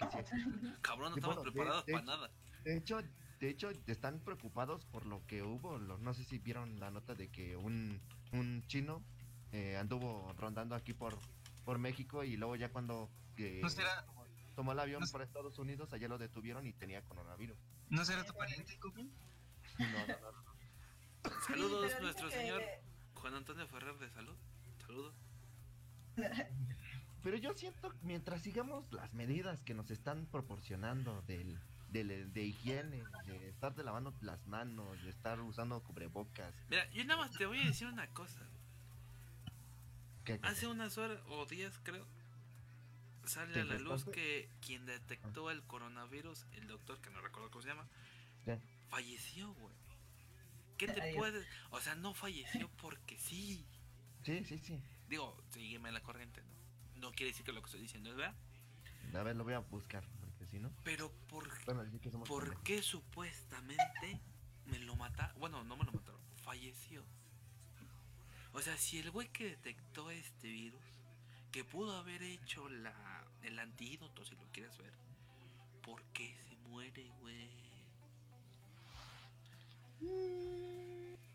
Cabrón, 0.82 1.10
no 1.10 1.16
estamos 1.16 1.36
bueno, 1.36 1.52
preparados 1.52 1.86
de 1.86 1.92
para 1.92 2.04
hecho- 2.04 2.16
nada. 2.16 2.30
De 2.64 2.76
hecho, 2.76 3.00
de 3.40 3.48
hecho, 3.48 3.70
están 3.86 4.18
preocupados 4.20 4.84
por 4.86 5.06
lo 5.06 5.26
que 5.26 5.42
hubo. 5.42 5.78
lo- 5.78 5.98
no 5.98 6.12
sé 6.14 6.24
si 6.24 6.38
vieron 6.38 6.78
la 6.80 6.90
nota 6.90 7.14
de 7.14 7.28
que 7.28 7.56
un, 7.56 8.00
un 8.32 8.62
chino 8.66 9.02
eh, 9.52 9.76
anduvo 9.76 10.32
rondando 10.38 10.74
aquí 10.74 10.92
por, 10.94 11.18
por 11.64 11.78
México 11.78 12.22
y 12.24 12.36
luego 12.36 12.56
ya 12.56 12.70
cuando 12.70 13.10
eh, 13.38 13.60
¿No 13.62 13.68
será, 13.70 14.04
tomó, 14.04 14.24
tomó 14.56 14.72
el 14.72 14.78
avión 14.80 15.00
no- 15.00 15.06
por 15.10 15.22
Estados 15.22 15.58
Unidos, 15.58 15.92
allá 15.92 16.08
lo 16.08 16.18
detuvieron 16.18 16.66
y 16.66 16.72
tenía 16.72 17.02
coronavirus. 17.02 17.56
¿no 17.88 18.04
será 18.04 18.24
tu 18.24 18.32
pariente, 18.34 18.78
Coco? 18.78 19.02
No, 19.78 19.86
no, 20.06 20.06
no, 20.20 20.32
no. 20.42 21.40
Saludos, 21.46 21.92
nuestro 22.00 22.28
que- 22.28 22.36
señor 22.36 22.62
Juan 23.14 23.34
Antonio 23.34 23.66
Ferrer 23.68 23.96
de 23.98 24.10
Salud. 24.10 24.36
Saludos. 24.86 25.14
Pero 27.22 27.36
yo 27.36 27.52
siento, 27.54 27.92
mientras 28.02 28.42
sigamos 28.42 28.90
las 28.92 29.12
medidas 29.12 29.62
que 29.62 29.74
nos 29.74 29.90
están 29.90 30.26
proporcionando 30.26 31.20
del, 31.22 31.58
del- 31.90 32.32
de 32.32 32.44
higiene, 32.44 33.02
de 33.26 33.48
estar 33.48 33.74
de 33.74 33.84
lavando 33.84 34.14
las 34.22 34.46
manos, 34.46 35.02
de 35.02 35.10
estar 35.10 35.38
usando 35.40 35.82
cubrebocas, 35.82 36.54
Mira, 36.70 36.88
yo 36.92 37.04
nada 37.04 37.20
más 37.20 37.30
te 37.36 37.44
voy 37.44 37.60
a 37.60 37.66
decir 37.66 37.88
una 37.88 38.06
cosa. 38.08 38.40
Hace 40.42 40.66
unas 40.68 40.96
horas 40.96 41.18
o 41.28 41.44
días, 41.46 41.78
creo, 41.82 42.06
sale 43.24 43.52
¿Te 43.52 43.60
a 43.60 43.64
la 43.64 43.78
luz 43.78 44.04
que 44.04 44.48
quien 44.64 44.86
detectó 44.86 45.50
el 45.50 45.62
coronavirus, 45.64 46.46
el 46.52 46.68
doctor, 46.68 47.00
que 47.00 47.10
no 47.10 47.20
recuerdo 47.20 47.50
cómo 47.50 47.62
se 47.62 47.68
llama, 47.68 47.86
falleció, 48.88 49.52
güey. 49.54 49.74
¿Qué 50.78 50.86
te 50.88 51.02
Adiós. 51.02 51.16
puedes...? 51.16 51.46
O 51.70 51.80
sea, 51.80 51.94
no 51.96 52.14
falleció 52.14 52.70
porque 52.80 53.18
sí. 53.18 53.66
Sí, 54.24 54.44
sí, 54.44 54.58
sí. 54.58 54.80
Digo, 55.10 55.36
sígueme 55.50 55.90
la 55.90 56.00
corriente, 56.00 56.40
¿no? 56.40 57.08
No 57.08 57.12
quiere 57.12 57.32
decir 57.32 57.44
que 57.44 57.52
lo 57.52 57.60
que 57.60 57.66
estoy 57.66 57.80
diciendo 57.80 58.10
es 58.10 58.16
verdad. 58.16 58.34
A 59.12 59.22
ver, 59.24 59.34
lo 59.34 59.42
voy 59.42 59.54
a 59.54 59.58
buscar, 59.58 60.04
porque 60.20 60.46
si 60.46 60.60
no... 60.60 60.70
Pero 60.84 61.10
¿por, 61.28 61.48
Bueno, 61.64 61.84
sí 61.90 61.98
que 61.98 62.12
somos 62.12 62.28
¿por 62.28 62.62
qué 62.62 62.80
supuestamente 62.80 64.20
me 64.66 64.78
lo 64.78 64.94
mataron? 64.94 65.36
Bueno, 65.40 65.64
no 65.64 65.76
me 65.76 65.84
lo 65.84 65.90
mataron, 65.90 66.20
falleció. 66.44 67.04
O 68.52 68.62
sea, 68.62 68.76
si 68.76 69.00
el 69.00 69.10
güey 69.10 69.26
que 69.28 69.50
detectó 69.50 70.12
este 70.12 70.46
virus, 70.46 70.80
que 71.50 71.64
pudo 71.64 71.96
haber 71.96 72.22
hecho 72.22 72.68
la, 72.68 73.24
el 73.42 73.58
antídoto, 73.58 74.24
si 74.24 74.36
lo 74.36 74.46
quieres 74.52 74.78
ver, 74.78 74.92
¿por 75.82 76.04
qué 76.12 76.36
se 76.48 76.54
muere, 76.68 77.10
güey? 77.20 77.50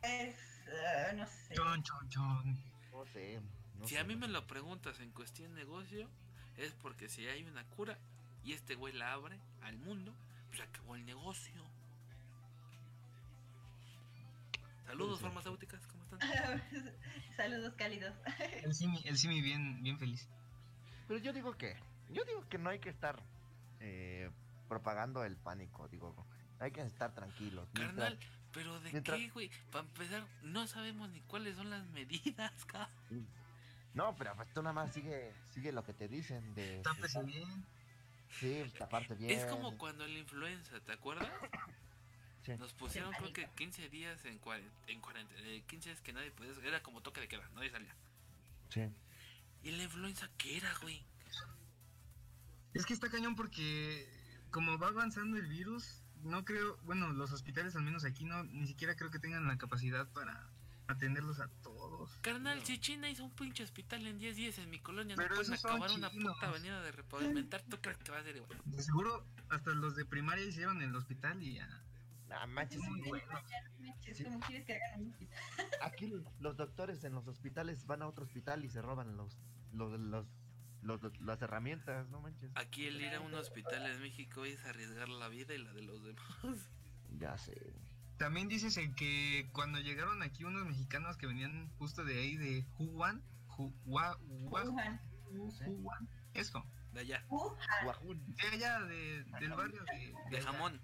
Es, 0.02 0.38
ah, 0.70 1.12
no 1.14 1.28
sé. 1.28 1.56
Chon, 1.56 1.84
chon, 1.84 2.10
chon. 2.10 2.58
No 2.94 3.06
sé. 3.08 3.42
No 3.80 3.88
si 3.88 3.96
sé, 3.96 4.00
a 4.00 4.04
mí 4.04 4.14
no 4.16 4.22
me 4.22 4.28
lo 4.28 4.46
preguntas 4.48 5.00
en 5.00 5.12
cuestión 5.12 5.54
negocio, 5.56 6.10
es 6.58 6.74
porque 6.74 7.10
si 7.10 7.28
hay 7.28 7.44
una 7.44 7.64
cura 7.66 7.98
y 8.44 8.54
este 8.54 8.76
güey 8.76 8.94
la 8.94 9.14
abre 9.14 9.40
al 9.62 9.78
mundo, 9.78 10.14
pues 10.50 10.62
acabó 10.62 10.96
el 10.96 11.06
negocio. 11.06 11.64
Saludos 14.86 15.20
farmacéuticas, 15.20 15.86
¿cómo 15.88 16.04
están? 16.04 16.20
Saludos 17.38 17.74
cálidos. 17.76 18.14
El 18.64 18.74
Simi, 18.74 19.02
el 19.06 19.18
Simi 19.18 19.42
bien, 19.42 19.82
bien 19.84 19.98
feliz. 19.98 20.28
Pero 21.08 21.20
yo 21.20 21.34
digo 21.34 21.58
que... 21.58 21.76
Yo 22.10 22.24
digo 22.24 22.48
que 22.50 22.58
no 22.60 22.70
hay 22.70 22.80
que 22.80 22.90
estar 22.90 23.22
eh, 23.80 24.30
propagando 24.70 25.24
el 25.24 25.36
pánico, 25.38 25.88
digo. 25.88 26.16
Hay 26.60 26.72
que 26.72 26.82
estar 26.82 27.14
tranquilos. 27.14 27.68
mientras- 27.74 28.12
Carnal, 28.14 28.20
pero 28.54 28.80
¿de 28.80 28.92
mientras- 28.92 29.18
qué, 29.18 29.30
güey? 29.32 29.50
Para 29.72 29.86
empezar, 29.86 30.26
no 30.44 30.68
sabemos 30.68 31.10
ni 31.10 31.22
cuáles 31.22 31.56
son 31.58 31.70
las 31.72 31.86
medidas, 31.88 32.54
cabrón. 32.66 33.28
No, 33.96 34.14
pero 34.18 34.36
pues 34.36 34.54
tú 34.54 34.62
nada 34.62 34.74
más 34.74 34.94
sigue, 34.94 35.34
sigue 35.52 35.72
lo 35.72 35.84
que 35.84 35.94
te 35.94 36.08
dicen 36.10 36.54
de... 36.54 36.82
Tápese 36.84 37.24
bien. 37.24 37.66
Sí, 38.40 38.64
taparte 38.78 39.16
bien. 39.16 39.32
Es 39.32 39.46
como 39.46 39.78
cuando 39.78 40.06
la 40.06 40.20
influenza, 40.20 40.80
¿te 40.82 40.92
acuerdas? 40.92 41.30
Sí. 42.46 42.52
Nos 42.60 42.74
pusieron 42.74 43.12
creo 43.14 43.34
que 43.34 43.42
Tempranito. 43.42 43.56
15 43.56 43.90
días 43.90 44.26
en 44.26 44.38
cuarentena, 44.38 44.76
en 44.88 45.02
cuarentena, 45.02 45.42
eh, 45.48 45.64
15 45.66 45.90
días 45.90 46.02
que 46.02 46.14
nadie 46.14 46.30
podía, 46.32 46.52
era 46.64 46.84
como 46.84 47.02
toque 47.02 47.22
de 47.22 47.28
queda, 47.28 47.50
nadie 47.56 47.72
salía. 47.72 47.96
Sí. 48.70 48.82
¿Y 49.64 49.72
la 49.72 49.84
influenza 49.84 50.30
qué 50.38 50.58
era, 50.58 50.72
güey? 50.82 51.02
Es 52.76 52.86
que 52.86 52.94
está 52.94 53.10
cañón 53.10 53.36
porque 53.36 54.08
como 54.52 54.78
va 54.78 54.90
avanzando 54.90 55.38
el 55.38 55.48
virus, 55.48 56.04
no 56.24 56.44
creo, 56.44 56.78
bueno, 56.84 57.14
los 57.14 57.32
hospitales 57.32 57.76
al 57.76 57.84
menos 57.84 58.04
aquí 58.04 58.26
no, 58.26 58.44
ni 58.44 58.68
siquiera 58.68 58.96
creo 58.96 59.10
que 59.10 59.20
tengan 59.20 59.48
la 59.48 59.58
capacidad 59.58 60.08
para 60.10 60.48
atenderlos 60.88 61.40
a 61.40 61.48
todos. 61.64 62.12
Carnal, 62.22 62.60
No. 62.60 62.66
si 62.66 62.80
China 62.80 63.10
hizo 63.10 63.24
un 63.24 63.32
pinche 63.32 63.64
hospital 63.64 64.06
en 64.08 64.18
10 64.20 64.36
días 64.36 64.58
en 64.60 64.70
mi 64.70 64.80
colonia, 64.80 65.16
Pero 65.16 65.30
no 65.30 65.36
pueden 65.36 65.54
acabar 65.54 65.92
una 65.92 66.10
puta 66.10 66.48
avenida 66.48 66.82
de 66.82 66.92
repavimentar, 66.92 67.62
¿tú 67.64 67.78
crees 67.82 67.98
que 68.00 68.12
va 68.12 68.20
a 68.20 68.24
ser 68.24 68.36
igual? 68.38 68.60
De 68.66 68.82
seguro 68.82 69.26
hasta 69.50 69.72
los 69.72 69.96
de 69.96 70.06
primaria 70.06 70.46
hicieron 70.46 70.82
el 70.82 70.96
hospital 70.96 71.42
y 71.42 71.56
ya. 71.56 71.82
Ah, 72.32 72.46
manches, 72.48 72.82
sí. 72.82 72.88
bueno. 73.10 73.26
Manches, 73.80 74.18
Sí. 74.18 74.24
¿Cómo 74.24 74.40
quieres 74.42 74.66
que 74.66 74.74
hagan 74.76 75.02
un 75.04 75.10
hospital? 75.12 75.40
Aquí 75.82 76.12
los 76.40 76.58
doctores 76.58 77.04
en 77.04 77.14
los 77.14 77.28
hospitales 77.28 77.86
van 77.88 78.02
a 78.02 78.08
otro 78.08 78.24
hospital 78.26 78.64
y 78.66 78.70
se 78.70 78.82
roban 78.82 79.16
los, 79.18 79.38
los, 79.74 80.00
los, 80.00 80.26
los- 80.82 81.20
las 81.22 81.42
herramientas, 81.42 82.08
no 82.10 82.22
manches. 82.22 82.52
Aquí 82.56 82.86
el 82.88 83.02
ir 83.02 83.14
a 83.16 83.20
un 83.22 83.34
hospital 83.34 83.86
en 83.88 84.00
México 84.02 84.46
es 84.46 84.64
arriesgar 84.66 85.10
la 85.10 85.28
vida 85.28 85.54
y 85.54 85.58
la 85.60 85.74
de 85.74 85.82
los 85.84 86.04
demás. 86.04 86.70
Ya 87.20 87.38
sé. 87.38 87.56
También 88.18 88.48
dices 88.48 88.78
en 88.78 88.96
que 88.96 89.50
cuando 89.54 89.80
llegaron 89.80 90.22
aquí 90.24 90.44
unos 90.46 90.66
mexicanos 90.66 91.18
que 91.18 91.28
venían 91.28 91.70
justo 91.78 92.04
de 92.06 92.18
ahí, 92.20 92.38
de 92.38 92.66
Wuhan, 92.78 93.22
Wuhan. 93.86 94.18
Wuhan, 95.30 96.10
eso, 96.34 96.66
De 96.94 97.02
allá, 97.02 97.26
Wuhan. 97.30 98.36
De 98.36 98.48
allá 98.48 98.80
de- 98.82 99.24
del 99.40 99.50
barrio 99.52 99.84
de, 99.84 100.14
de 100.32 100.42
jamón. 100.42 100.80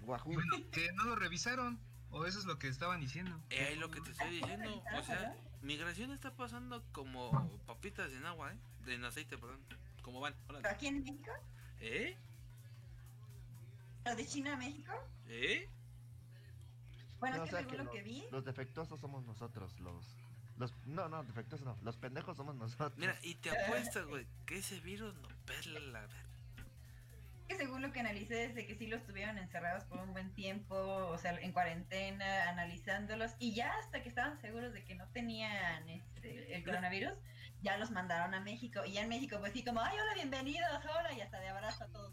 Bueno, 0.00 0.42
que 0.72 0.90
no 0.92 1.04
lo 1.04 1.16
revisaron, 1.16 1.78
o 2.10 2.24
eso 2.24 2.38
es 2.40 2.44
lo 2.46 2.58
que 2.58 2.66
estaban 2.68 3.00
diciendo. 3.00 3.40
Eh, 3.50 3.66
ahí 3.68 3.76
lo 3.76 3.90
que 3.90 4.00
te 4.00 4.10
estoy 4.10 4.30
diciendo. 4.30 4.82
O 4.98 5.02
sea, 5.04 5.36
migración 5.62 6.10
está 6.12 6.34
pasando 6.34 6.82
como 6.92 7.30
papitas 7.66 8.10
en 8.12 8.24
agua, 8.26 8.52
¿eh? 8.52 8.58
En 8.86 9.04
aceite, 9.04 9.36
perdón. 9.38 9.60
Como 10.02 10.20
van, 10.20 10.34
¿Pero 10.46 10.58
órale. 10.60 10.74
aquí 10.74 10.86
en 10.86 11.02
México? 11.04 11.30
¿Eh? 11.80 12.16
¿Lo 14.06 14.16
de 14.16 14.26
China 14.26 14.54
a 14.54 14.56
México? 14.56 14.92
¿Eh? 15.26 15.68
Bueno, 17.20 17.36
No, 17.38 17.44
es 17.44 17.48
o 17.48 17.50
que 17.50 17.50
sea 17.50 17.58
según 17.60 17.76
que 17.76 17.84
lo 17.84 17.90
que 17.90 18.02
vi, 18.02 18.24
Los 18.30 18.44
defectuosos 18.44 19.00
somos 19.00 19.24
nosotros, 19.24 19.78
los... 19.80 20.16
los 20.56 20.74
no, 20.86 21.08
no, 21.08 21.22
defectuosos 21.24 21.66
no. 21.66 21.76
Los 21.82 21.96
pendejos 21.96 22.36
somos 22.36 22.54
nosotros. 22.54 22.96
Mira, 22.96 23.16
y 23.22 23.34
te 23.36 23.50
apuestas, 23.50 24.06
güey, 24.08 24.26
que 24.46 24.58
ese 24.58 24.80
virus 24.80 25.14
no 25.16 25.28
perla 25.46 25.80
la 25.80 26.00
ver. 26.02 26.10
que 27.48 27.56
según 27.56 27.80
lo 27.82 27.92
que 27.92 28.00
analicé 28.00 28.44
es 28.44 28.54
de 28.54 28.66
que 28.66 28.74
sí 28.76 28.86
los 28.86 29.04
tuvieron 29.04 29.38
encerrados 29.38 29.84
por 29.84 29.98
un 30.00 30.12
buen 30.12 30.32
tiempo, 30.34 30.74
o 30.76 31.18
sea, 31.18 31.32
en 31.40 31.52
cuarentena, 31.52 32.48
analizándolos, 32.50 33.32
y 33.38 33.54
ya 33.54 33.72
hasta 33.78 34.02
que 34.02 34.08
estaban 34.08 34.38
seguros 34.40 34.72
de 34.72 34.84
que 34.84 34.94
no 34.94 35.08
tenían 35.08 35.88
este, 35.88 36.54
el 36.54 36.64
coronavirus, 36.64 37.14
ya 37.62 37.76
los 37.78 37.90
mandaron 37.90 38.34
a 38.34 38.40
México. 38.40 38.84
Y 38.86 38.92
ya 38.92 39.02
en 39.02 39.08
México, 39.08 39.38
pues 39.40 39.52
sí, 39.52 39.64
como, 39.64 39.80
ay, 39.80 39.96
hola, 39.98 40.14
bienvenidos, 40.14 40.68
hola, 40.84 41.12
y 41.12 41.20
hasta 41.20 41.40
de 41.40 41.48
abrazo 41.48 41.84
a 41.84 41.88
todos. 41.88 42.12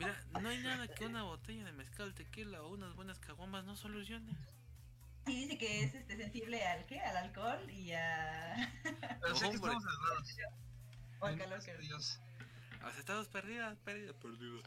Mira, 0.00 0.18
no 0.40 0.48
hay 0.48 0.62
nada 0.62 0.88
que 0.88 1.04
una 1.04 1.24
botella 1.24 1.62
de 1.62 1.72
mezcal, 1.72 2.14
tequila 2.14 2.62
o 2.62 2.72
unas 2.72 2.96
buenas 2.96 3.18
caguamas 3.18 3.66
no 3.66 3.76
solucione. 3.76 4.34
Sí, 5.26 5.42
dice 5.42 5.58
que 5.58 5.82
es 5.84 5.94
este, 5.94 6.16
sensible 6.16 6.66
al 6.66 6.86
qué, 6.86 6.98
al 7.00 7.18
alcohol 7.18 7.70
y 7.70 7.92
a... 7.92 8.72
Pero 9.20 9.36
sé 9.36 9.50
que 9.50 9.56
estamos 9.56 9.84
salvados. 9.84 10.36
o 11.20 11.26
al 11.26 11.36
calor 11.36 11.62
que... 11.62 11.76
Dios. 11.76 12.18
Aceptados 12.80 13.28
perdidas, 13.28 13.76
perdidas, 13.80 14.16
perdidas. 14.16 14.62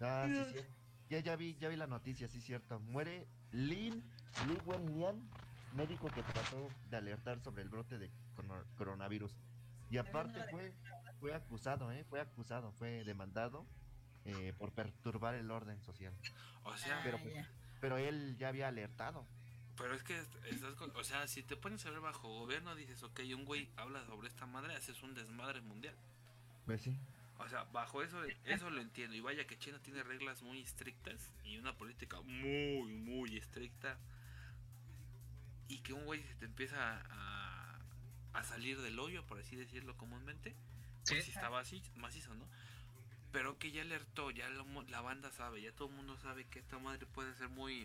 Ah, 0.00 0.24
sí, 0.26 0.58
sí. 0.58 0.64
Ya, 1.10 1.18
ya 1.20 1.36
vi, 1.36 1.54
ya 1.56 1.68
vi 1.68 1.76
la 1.76 1.86
noticia, 1.86 2.26
sí 2.26 2.40
cierto. 2.40 2.80
Muere 2.80 3.28
Lin, 3.50 4.02
Li 4.48 4.58
Wenlian, 4.64 5.28
médico 5.74 6.08
que 6.08 6.22
trató 6.22 6.70
de 6.88 6.96
alertar 6.96 7.38
sobre 7.40 7.60
el 7.60 7.68
brote 7.68 7.98
de 7.98 8.10
coronavirus. 8.78 9.36
Y 9.90 9.98
aparte 9.98 10.42
fue, 10.50 10.72
fue 11.20 11.34
acusado, 11.34 11.92
¿eh? 11.92 12.04
Fue 12.04 12.22
acusado, 12.22 12.72
fue 12.72 13.04
demandado 13.04 13.66
eh, 14.24 14.52
por 14.58 14.72
perturbar 14.72 15.34
el 15.34 15.50
orden 15.50 15.80
social. 15.82 16.12
O 16.64 16.76
sea, 16.76 17.00
pero 17.02 17.16
Ah, 17.18 17.20
pues-. 17.22 17.46
Pero 17.80 17.96
él 17.98 18.36
ya 18.38 18.48
había 18.48 18.68
alertado. 18.68 19.26
pero 19.76 19.94
es 19.94 20.02
que 20.04 20.16
est- 20.18 20.44
estás 20.46 20.74
con- 20.74 20.92
o 20.94 21.02
sea, 21.02 21.26
si 21.26 21.42
te 21.42 21.56
pones 21.56 21.84
a 21.86 21.90
ver 21.90 22.00
bajo 22.00 22.28
gobierno, 22.28 22.74
dices, 22.76 23.02
ok, 23.02 23.20
un 23.34 23.44
güey 23.44 23.68
habla 23.76 24.04
sobre 24.06 24.28
esta 24.28 24.46
madre, 24.46 24.74
haces 24.76 25.02
un 25.02 25.14
desmadre 25.14 25.60
mundial. 25.62 25.96
Pues 26.66 26.82
sí. 26.82 26.96
O 27.38 27.48
sea, 27.48 27.64
bajo 27.72 28.02
eso, 28.04 28.22
eso 28.44 28.70
lo 28.70 28.80
entiendo. 28.80 29.16
Y 29.16 29.20
vaya 29.20 29.44
que 29.46 29.58
China 29.58 29.80
tiene 29.82 30.04
reglas 30.04 30.42
muy 30.42 30.60
estrictas 30.60 31.32
y 31.42 31.56
una 31.58 31.76
política 31.76 32.20
muy, 32.20 32.92
muy 32.94 33.36
estricta. 33.36 33.98
Y 35.68 35.78
que 35.78 35.92
un 35.92 36.04
güey 36.04 36.22
se 36.22 36.34
te 36.36 36.44
empieza 36.44 37.00
a, 37.10 37.80
a 38.34 38.44
salir 38.44 38.80
del 38.82 38.98
hoyo, 39.00 39.24
por 39.26 39.38
así 39.40 39.56
decirlo 39.56 39.96
comúnmente. 39.96 40.50
Sí. 41.02 41.14
Pues 41.14 41.24
sí 41.24 41.30
estaba 41.32 41.58
así, 41.60 41.82
macizo, 41.96 42.34
¿no? 42.34 42.46
Pero 43.32 43.58
que 43.58 43.70
ya 43.72 43.82
alertó, 43.82 44.30
ya 44.30 44.48
lo 44.50 44.64
mo- 44.66 44.82
la 44.84 45.00
banda 45.00 45.30
sabe, 45.32 45.62
ya 45.62 45.72
todo 45.72 45.88
el 45.88 45.94
mundo 45.94 46.16
sabe 46.18 46.44
que 46.46 46.58
esta 46.58 46.78
madre 46.78 47.06
puede 47.06 47.34
ser 47.34 47.48
muy... 47.48 47.82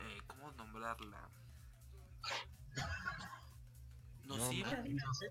Eh, 0.00 0.20
¿Cómo 0.26 0.52
nombrarla? 0.52 1.28
Nociva. 4.24 4.70
No 4.86 5.14
sé. 5.14 5.30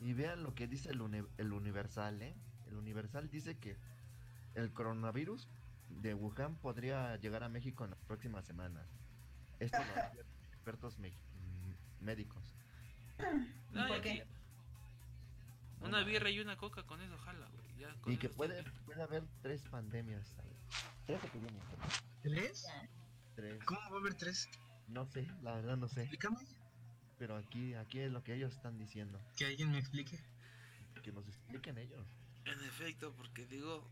Y 0.00 0.12
vean 0.14 0.42
lo 0.42 0.54
que 0.54 0.66
dice 0.66 0.90
el, 0.90 1.00
uni- 1.02 1.26
el 1.38 1.52
Universal, 1.52 2.20
¿eh? 2.22 2.34
El 2.68 2.74
Universal 2.76 3.28
dice 3.30 3.58
que 3.58 3.76
el 4.54 4.72
coronavirus 4.72 5.48
de 5.88 6.14
Wuhan 6.14 6.56
podría 6.56 7.16
llegar 7.16 7.42
a 7.44 7.48
México 7.48 7.84
en 7.84 7.90
las 7.90 8.00
próximas 8.00 8.44
semanas. 8.44 8.86
Esto 9.58 9.78
lo 9.78 9.84
expertos 10.48 10.96
médicos. 12.00 12.54
No, 13.72 13.86
¿Por 13.88 14.00
qué? 14.00 14.26
Una 15.82 16.02
birra 16.04 16.30
y 16.30 16.40
una 16.40 16.56
coca 16.56 16.82
con 16.84 17.00
eso 17.00 17.16
jala, 17.18 17.46
güey. 17.48 17.76
ya 17.78 17.94
con 18.00 18.12
Y 18.12 18.16
que 18.16 18.28
puede, 18.28 18.62
puede 18.84 19.02
haber 19.02 19.24
tres 19.42 19.62
pandemias. 19.62 20.26
¿sabes? 20.36 20.56
Tres 21.06 21.24
epidemias. 21.24 21.64
¿Tres? 22.22 22.66
Tres. 23.34 23.64
¿Cómo 23.64 23.80
va 23.90 23.96
a 23.96 24.00
haber 24.00 24.14
tres? 24.14 24.48
No 24.88 25.06
sé, 25.06 25.26
la 25.42 25.54
verdad 25.54 25.76
no 25.76 25.88
sé. 25.88 26.02
Explícame. 26.02 26.38
Pero 27.18 27.36
aquí, 27.36 27.74
aquí 27.74 28.00
es 28.00 28.10
lo 28.10 28.22
que 28.24 28.34
ellos 28.34 28.54
están 28.54 28.78
diciendo. 28.78 29.20
Que 29.36 29.46
alguien 29.46 29.70
me 29.70 29.78
explique. 29.78 30.18
Que 31.02 31.12
nos 31.12 31.26
expliquen 31.26 31.78
ellos. 31.78 32.06
En 32.44 32.58
efecto, 32.64 33.14
porque 33.16 33.46
digo, 33.46 33.86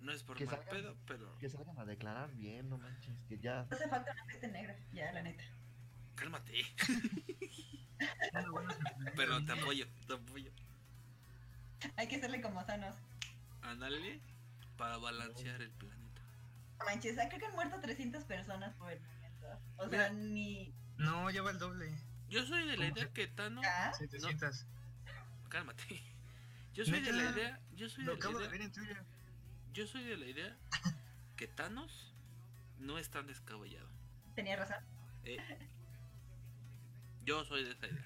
no 0.00 0.12
es 0.12 0.22
por 0.24 0.36
Que 0.36 0.46
mal 0.46 0.56
salgan- 0.56 0.68
pedo, 0.70 0.96
pero 1.06 1.38
Que 1.38 1.48
salgan 1.48 1.78
a 1.78 1.84
declarar 1.84 2.32
bien, 2.34 2.68
no 2.68 2.78
manches. 2.78 3.14
Que 3.28 3.38
ya. 3.38 3.60
Hace 3.70 3.88
falta 3.88 4.12
una 4.12 4.24
peste 4.26 4.48
negra, 4.48 4.76
ya, 4.92 5.12
la 5.12 5.22
neta. 5.22 5.44
cálmate. 6.16 6.62
Pero 9.16 9.44
te 9.44 9.52
apoyo, 9.52 9.86
te 10.06 10.14
apoyo. 10.14 10.50
Hay 11.96 12.08
que 12.08 12.16
hacerle 12.16 12.40
como 12.40 12.64
sanos. 12.64 12.94
Ándale 13.62 14.20
para 14.76 14.96
balancear 14.98 15.60
el 15.62 15.70
planeta. 15.70 16.22
No 16.78 16.84
Manches, 16.84 17.18
ah, 17.18 17.28
creo 17.28 17.40
que 17.40 17.46
han 17.46 17.54
muerto 17.54 17.80
300 17.80 18.24
personas 18.24 18.74
por 18.76 18.90
el 18.92 19.00
momento. 19.00 19.46
O 19.78 19.86
Mira. 19.86 19.98
sea, 20.08 20.10
ni... 20.12 20.72
No, 20.96 21.30
ya 21.30 21.42
va 21.42 21.50
el 21.50 21.58
doble. 21.58 21.92
Yo 22.28 22.44
soy 22.46 22.60
de 22.66 22.76
la 22.76 22.88
¿Cómo 22.88 22.96
idea 22.98 23.06
se- 23.06 23.12
que 23.12 23.26
Tano. 23.28 23.60
¿Ah? 23.64 23.92
700. 23.96 24.66
Cálmate. 25.48 25.82
Yo 26.74 26.84
soy 26.84 27.00
de 27.00 27.12
la 27.12 27.30
idea. 27.30 27.60
Yo 27.74 27.88
soy 27.88 28.04
Lo 28.04 28.14
de 28.16 28.22
la 28.22 28.28
de 28.28 28.34
idea. 28.38 28.48
ver 28.50 28.60
en 28.62 28.72
Twitter. 28.72 29.02
Yo 29.72 29.86
soy 29.86 30.04
de 30.04 30.16
la 30.16 30.26
idea 30.26 30.56
que 31.36 31.48
Thanos 31.48 32.14
no 32.78 32.98
es 32.98 33.10
tan 33.10 33.26
descabellado. 33.26 33.88
Tenía 34.36 34.56
razón. 34.56 34.76
Eh, 35.24 35.38
yo 37.24 37.44
soy 37.44 37.64
de 37.64 37.72
esa 37.72 37.86
idea. 37.86 38.04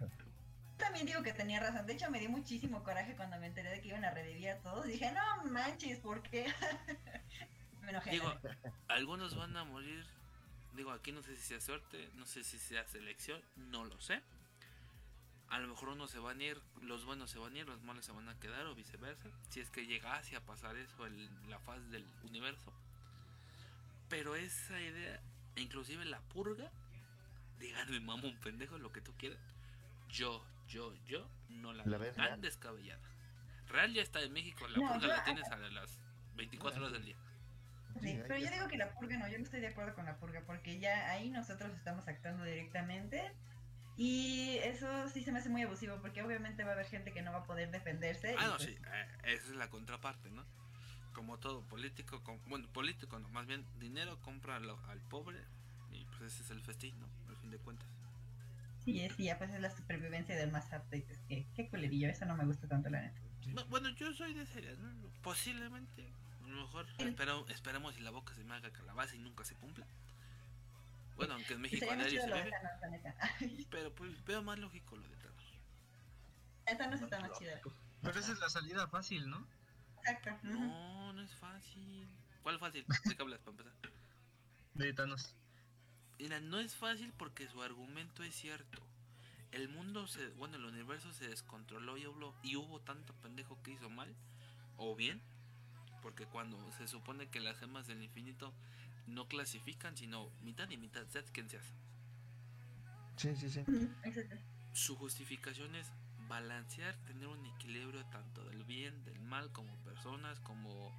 También 0.83 1.07
digo 1.07 1.23
que 1.23 1.33
tenía 1.33 1.61
razón. 1.61 1.87
De 1.87 1.93
hecho, 1.93 2.11
me 2.11 2.19
dio 2.19 2.29
muchísimo 2.29 2.83
coraje 2.83 3.15
cuando 3.15 3.39
me 3.39 3.47
enteré 3.47 3.71
de 3.71 3.81
que 3.81 3.89
iban 3.89 4.05
a 4.05 4.11
revivir 4.11 4.51
a 4.51 4.59
todos. 4.59 4.85
Dije, 4.85 5.13
no 5.13 5.45
manches, 5.51 6.01
¿por 6.01 6.23
qué? 6.23 6.53
me 7.83 7.91
enojé. 7.91 8.21
Algunos 8.89 9.37
van 9.37 9.57
a 9.57 9.65
morir. 9.65 10.05
Digo, 10.75 10.91
aquí 10.91 11.13
no 11.13 11.23
sé 11.23 11.37
si 11.37 11.43
sea 11.43 11.61
suerte, 11.61 12.11
no 12.15 12.27
sé 12.27 12.43
si 12.43 12.59
sea 12.59 12.85
selección, 12.89 13.41
no 13.57 13.85
lo 13.85 14.01
sé. 14.01 14.23
A 15.51 15.59
lo 15.59 15.69
mejor 15.69 15.91
unos 15.91 16.11
se 16.11 16.19
van 16.19 16.41
a 16.41 16.45
ir, 16.45 16.61
los 16.81 17.05
buenos 17.05 17.31
se 17.31 17.39
van 17.39 17.55
a 17.55 17.59
ir, 17.59 17.67
los 17.69 17.83
malos 17.83 18.05
se 18.05 18.13
van 18.13 18.29
a 18.29 18.41
quedar 18.41 18.67
o 18.67 18.75
viceversa. 18.75 19.29
Si 19.51 19.61
es 19.61 19.71
que 19.71 19.87
llegase 19.87 20.35
a 20.35 20.41
pasar 20.41 20.77
eso 20.77 21.07
la 21.49 21.59
faz 21.61 21.91
del 21.91 22.07
universo. 22.25 22.73
Pero 24.09 24.35
esa 24.35 24.81
idea, 24.81 25.21
inclusive 25.57 26.05
la 26.07 26.21
purga, 26.21 26.73
díganme 27.61 28.01
mamá 28.01 28.25
un 28.25 28.41
pendejo, 28.41 28.79
lo 28.79 28.93
que 28.93 29.01
tú 29.01 29.13
quieras. 29.19 29.39
Yo, 30.09 30.43
yo, 30.73 30.95
yo 31.05 31.29
no 31.49 31.73
la 31.73 31.85
¿La 31.85 31.99
veo 31.99 32.13
tan 32.13 32.25
real? 32.27 32.41
descabellada. 32.41 33.03
Real 33.69 33.93
ya 33.93 34.03
está 34.03 34.21
en 34.23 34.33
México, 34.33 34.67
la 34.69 34.79
No, 34.79 34.89
purga 34.95 35.01
yo- 35.01 35.09
la 35.09 35.25
tienes 35.25 35.49
a 35.51 35.57
las 35.57 35.99
24 36.35 36.81
horas 36.81 36.93
del 36.93 37.05
día. 37.05 37.17
Sí, 38.01 38.19
pero 38.27 38.39
yo 38.39 38.51
digo 38.51 38.69
que 38.69 38.79
la 38.79 38.91
purga 38.95 39.19
no, 39.19 39.29
yo 39.29 39.39
no 39.39 39.45
estoy 39.45 39.61
de 39.61 39.69
acuerdo 39.69 39.95
con 39.95 40.07
la 40.07 40.17
purga, 40.17 40.43
porque 40.47 40.79
ya 40.81 41.11
ahí 41.11 41.29
nosotros 41.31 41.71
estamos 41.75 42.09
actuando 42.09 42.43
directamente. 42.45 43.33
Y 43.97 44.57
eso 44.65 45.09
sí 45.11 45.23
se 45.23 45.33
me 45.33 45.39
hace 45.41 45.51
muy 45.51 45.63
abusivo, 45.63 46.01
porque 46.01 46.23
obviamente 46.23 46.65
va 46.65 46.71
a 46.71 46.73
haber 46.73 46.87
gente 46.87 47.13
que 47.13 47.21
no 47.21 47.31
va 47.33 47.39
a 47.41 47.45
poder 47.45 47.71
defenderse. 47.71 48.35
Ah, 48.39 48.47
no, 48.47 48.57
pues, 48.57 48.69
sí, 48.71 48.77
eh, 48.93 49.07
esa 49.25 49.49
es 49.51 49.55
la 49.57 49.69
contraparte, 49.69 50.31
¿no? 50.31 50.45
Como 51.13 51.39
todo 51.39 51.61
político, 51.69 52.23
com- 52.25 52.41
bueno, 52.47 52.67
político, 52.73 53.19
no, 53.19 53.29
más 53.29 53.47
bien 53.47 53.67
dinero 53.79 54.19
compra 54.23 54.59
lo- 54.61 54.79
al 54.89 54.99
pobre 55.03 55.39
y 55.91 56.07
pues 56.07 56.33
ese 56.33 56.43
es 56.45 56.51
el 56.51 56.63
festín, 56.63 56.99
¿no? 56.99 57.07
Al 57.29 57.37
fin 57.37 57.51
de 57.51 57.59
cuentas. 57.59 57.87
Sí, 58.85 59.09
sí, 59.17 59.25
ya 59.25 59.39
pues 59.39 59.51
es 59.51 59.61
la 59.61 59.71
supervivencia 59.71 60.35
del 60.37 60.51
más 60.51 60.73
apto. 60.73 60.97
Y 60.97 61.03
pues 61.03 61.19
qué, 61.29 61.47
qué 61.55 61.69
culerillo, 61.69 62.09
eso 62.09 62.25
no 62.25 62.37
me 62.37 62.45
gusta 62.45 62.67
tanto, 62.69 62.91
la 62.91 63.03
neta. 63.03 63.21
No, 63.49 63.65
bueno, 63.67 63.89
yo 63.91 64.13
soy 64.13 64.35
de 64.35 64.47
series, 64.47 64.79
¿no? 64.79 64.91
Posiblemente, 65.23 66.13
a 66.43 66.47
lo 66.49 66.63
mejor, 66.63 66.87
Sí. 66.97 67.05
espero, 67.05 67.47
esperemos 67.49 67.95
si 67.95 68.01
la 68.01 68.11
boca 68.11 68.35
se 68.35 68.45
me 68.45 68.55
haga 68.55 68.73
calabaza 68.73 69.15
y 69.15 69.19
nunca 69.19 69.45
se 69.45 69.55
cumpla. 69.55 69.87
Bueno, 71.17 71.35
aunque 71.35 71.55
en 71.55 71.61
México 71.61 71.87
a 71.91 71.97
chido 72.09 72.25
se 72.25 72.31
bebe, 72.31 72.51
Thanos, 72.51 73.15
pero 73.71 73.95
pues 73.95 74.25
veo 74.25 74.43
más 74.43 74.59
lógico 74.59 74.97
lo 74.97 75.07
de 75.09 75.17
Thanos. 75.17 75.45
Esta 76.67 76.87
no 76.87 76.95
está 76.97 77.21
más 77.21 77.39
chida. 77.39 77.61
Pero 78.03 78.19
esa 78.19 78.33
es 78.33 78.39
la 78.39 78.49
salida 78.49 78.89
fácil, 78.89 79.29
¿no? 79.29 79.47
Exacto. 79.99 80.31
No, 80.43 81.13
no 81.13 81.23
es 81.23 81.35
fácil. 81.37 82.09
¿Cuál 82.43 82.59
fácil? 82.59 82.85
¿De 83.05 83.15
qué 83.17 83.23
hablas 83.23 83.39
para 83.41 83.51
empezar? 83.59 83.93
De 84.75 84.93
Thanos. 84.93 85.37
Mira, 86.19 86.41
no 86.41 86.61
es 86.61 86.75
fácil 86.77 87.13
porque 87.19 87.49
su 87.49 87.63
argumento 87.63 88.23
es 88.23 88.35
cierto. 88.35 88.81
El 89.51 89.69
mundo 89.69 90.07
se, 90.07 90.29
bueno, 90.31 90.57
el 90.57 90.65
universo 90.65 91.13
se 91.13 91.29
descontroló 91.29 91.99
y 91.99 92.07
hubo, 92.07 92.35
y 92.43 92.57
hubo 92.57 92.81
tanto 92.81 93.13
pendejo 93.15 93.61
que 93.63 93.73
hizo 93.73 93.91
mal 93.91 94.15
o 94.77 94.97
bien, 94.97 95.21
porque 96.01 96.27
cuando 96.27 96.59
se 96.73 96.89
supone 96.89 97.29
que 97.29 97.41
las 97.41 97.59
gemas 97.59 97.87
del 97.87 98.03
infinito 98.03 98.53
no 99.07 99.29
clasifican, 99.29 99.97
sino 99.97 100.31
mitad 100.43 100.71
y 100.71 100.77
mitad, 100.77 101.07
seas 101.09 101.31
quien 101.31 101.51
seas. 101.51 101.65
Sí, 103.17 103.37
sí, 103.37 103.51
sí. 103.51 103.65
Su 104.73 104.97
justificación 104.97 105.75
es 105.75 105.93
balancear, 106.29 106.97
tener 107.05 107.29
un 107.29 107.45
equilibrio 107.45 108.05
tanto 108.07 108.45
del 108.45 108.65
bien, 108.65 109.05
del 109.05 109.21
mal, 109.21 109.53
como 109.53 109.77
personas, 109.85 110.41
como... 110.41 110.99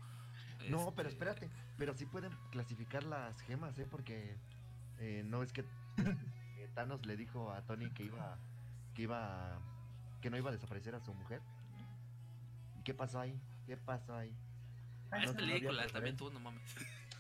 No, 0.70 0.94
pero 0.96 1.10
este, 1.10 1.24
espérate, 1.24 1.50
pero 1.78 1.94
sí 1.96 2.06
pueden 2.06 2.32
clasificar 2.52 3.04
las 3.04 3.42
gemas, 3.42 3.78
¿eh? 3.80 3.88
Porque 3.90 4.38
eh, 5.00 5.24
no 5.26 5.44
es 5.44 5.52
que 5.52 5.62
eh, 5.98 6.70
Thanos 6.74 7.06
le 7.06 7.18
dijo 7.18 7.52
a 7.52 7.62
Tony 7.62 7.90
que 7.92 8.04
iba, 8.04 8.38
que 8.94 9.04
iba, 9.04 9.60
que 10.22 10.30
no 10.30 10.38
iba 10.38 10.50
a 10.50 10.54
desaparecer 10.54 10.96
a 10.96 11.00
su 11.00 11.14
mujer. 11.14 11.42
¿Y 12.80 12.84
qué 12.84 12.94
pasó 12.94 13.20
ahí? 13.20 13.40
¿Qué 13.66 13.78
pasó 13.78 14.16
ahí? 14.16 14.36
Ah, 15.12 15.18
es 15.18 15.28
no, 15.28 15.34
no 15.34 15.40
había 15.40 15.54
película, 15.54 15.88
también 15.88 16.18
tú, 16.18 16.32
no 16.32 16.40
mames. 16.40 16.76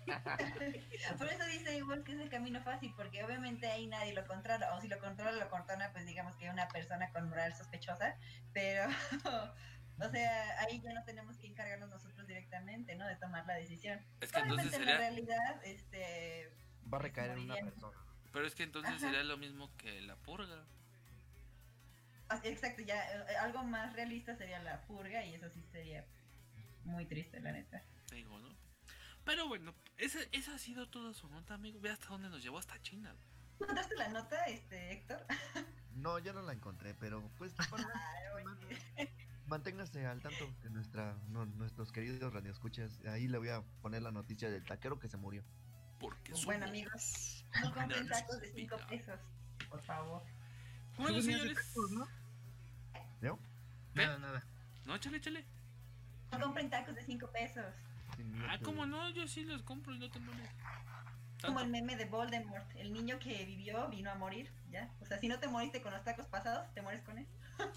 Por 1.17 1.27
eso 1.27 1.45
dice 1.45 1.77
igual 1.77 2.03
que 2.03 2.13
es 2.13 2.19
el 2.19 2.29
camino 2.29 2.61
fácil, 2.61 2.93
porque 2.95 3.23
obviamente 3.23 3.67
ahí 3.67 3.87
nadie 3.87 4.13
lo 4.13 4.25
controla, 4.27 4.75
o 4.75 4.81
si 4.81 4.87
lo 4.87 4.99
controla, 4.99 5.31
lo 5.31 5.49
controla, 5.49 5.91
pues 5.91 6.05
digamos 6.05 6.35
que 6.35 6.49
una 6.49 6.67
persona 6.67 7.09
con 7.11 7.29
moral 7.29 7.55
sospechosa, 7.55 8.17
pero, 8.51 8.85
o 9.99 10.09
sea, 10.09 10.59
ahí 10.61 10.81
ya 10.81 10.93
no 10.93 11.03
tenemos 11.03 11.37
que 11.37 11.47
encargarnos 11.47 11.89
nosotros 11.89 12.27
directamente, 12.27 12.95
¿no? 12.95 13.07
De 13.07 13.15
tomar 13.15 13.45
la 13.45 13.55
decisión. 13.55 13.99
Es 14.21 14.31
que 14.31 14.39
entonces 14.39 14.67
Obviamente 14.67 14.75
en 14.75 14.85
la 14.85 14.97
realidad, 14.97 15.61
este, 15.63 16.51
Va 16.91 16.97
a 16.97 17.01
recaer 17.01 17.31
en 17.31 17.39
una 17.39 17.55
persona. 17.55 17.97
Pero 18.31 18.47
es 18.47 18.55
que 18.55 18.63
entonces 18.63 18.91
Ajá. 18.95 18.99
sería 18.99 19.23
lo 19.23 19.37
mismo 19.37 19.75
que 19.77 20.01
la 20.01 20.15
purga. 20.15 20.65
ah, 22.29 22.39
exacto, 22.43 22.81
ya 22.81 23.03
eh, 23.29 23.35
algo 23.37 23.63
más 23.63 23.93
realista 23.93 24.35
sería 24.35 24.61
la 24.63 24.81
purga 24.81 25.23
y 25.25 25.35
eso 25.35 25.49
sí 25.49 25.61
sería 25.71 26.05
muy 26.85 27.05
triste, 27.05 27.39
la 27.39 27.51
neta. 27.51 27.83
te 28.07 28.15
digo, 28.15 28.37
¿no? 28.39 28.49
Pero 29.23 29.47
bueno, 29.47 29.73
esa, 29.97 30.19
esa 30.31 30.55
ha 30.55 30.57
sido 30.57 30.89
toda 30.89 31.13
su 31.13 31.27
nota, 31.29 31.53
amigo. 31.53 31.79
Ve 31.79 31.89
hasta 31.89 32.07
dónde 32.09 32.29
nos 32.29 32.43
llevó, 32.43 32.57
hasta 32.57 32.81
China. 32.81 33.15
¿Tú 33.57 33.63
¿Encontraste 33.63 33.95
la 33.95 34.09
nota, 34.09 34.43
este, 34.45 34.91
Héctor? 34.93 35.25
No, 35.95 36.17
ya 36.17 36.33
no 36.33 36.41
la 36.41 36.53
encontré, 36.53 36.95
pero 36.95 37.21
pues 37.37 37.53
bueno, 37.69 37.87
manténgase 39.45 40.03
al 40.07 40.21
tanto 40.21 40.51
de 40.63 40.71
nuestra, 40.71 41.15
no, 41.27 41.45
nuestros 41.45 41.91
queridos 41.91 42.33
radioescuchas. 42.33 42.99
Ahí 43.05 43.27
le 43.27 43.37
voy 43.37 43.49
a 43.49 43.61
poner 43.83 44.01
la 44.01 44.11
noticia 44.11 44.49
del 44.49 44.63
taquero 44.65 44.99
que 44.99 45.07
se 45.07 45.17
murió. 45.17 45.43
Porque 46.03 46.33
Bueno, 46.43 46.65
amigos, 46.65 47.45
No 47.63 47.73
compren 47.73 48.07
tacos 48.09 48.41
de 48.41 48.51
5 48.51 48.75
vida. 48.75 48.87
pesos, 48.87 49.19
por 49.69 49.81
favor. 49.83 50.21
Bueno, 50.97 51.21
señores. 51.21 51.55
tacos, 51.55 51.91
¿no? 51.91 52.07
Nada, 53.93 54.17
nada. 54.17 54.43
No, 54.85 54.97
chale, 54.97 55.21
chale. 55.21 55.45
No 56.31 56.39
compren 56.41 56.69
tacos 56.69 56.95
de 56.95 57.03
5 57.03 57.31
pesos. 57.31 57.65
Ah, 58.09 58.15
miedo. 58.17 58.59
¿cómo 58.63 58.85
no? 58.85 59.09
Yo 59.11 59.27
sí 59.27 59.45
los 59.45 59.61
compro 59.63 59.95
y 59.95 59.99
no 59.99 60.09
te 60.11 60.19
moles. 60.19 60.49
Como 61.41 61.59
el 61.61 61.69
meme 61.69 61.95
de 61.95 62.05
Voldemort, 62.05 62.69
el 62.75 62.91
niño 62.91 63.17
que 63.19 63.45
vivió 63.45 63.87
vino 63.89 64.11
a 64.11 64.15
morir, 64.15 64.51
¿ya? 64.71 64.89
O 64.99 65.05
sea, 65.05 65.19
si 65.19 65.27
no 65.27 65.39
te 65.39 65.47
moriste 65.47 65.81
con 65.81 65.93
los 65.93 66.03
tacos 66.03 66.25
pasados, 66.27 66.73
te 66.73 66.81
mueres 66.81 67.01
con 67.03 67.17
él. 67.17 67.27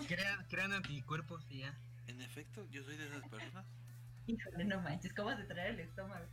Crean, 0.09 0.45
crean 0.49 0.72
anticuerpos 0.72 1.47
y 1.51 1.61
ya. 1.61 1.74
En 2.09 2.20
efecto, 2.22 2.64
yo 2.70 2.83
soy 2.83 2.97
de 2.97 3.07
esas 3.07 3.29
personas. 3.29 3.66
Híjole, 4.27 4.64
no 4.64 4.81
manches, 4.81 5.12
¿cómo 5.12 5.29
vas 5.29 5.41
a 5.41 5.47
traer 5.47 5.74
el 5.74 5.81
estómago? 5.81 6.27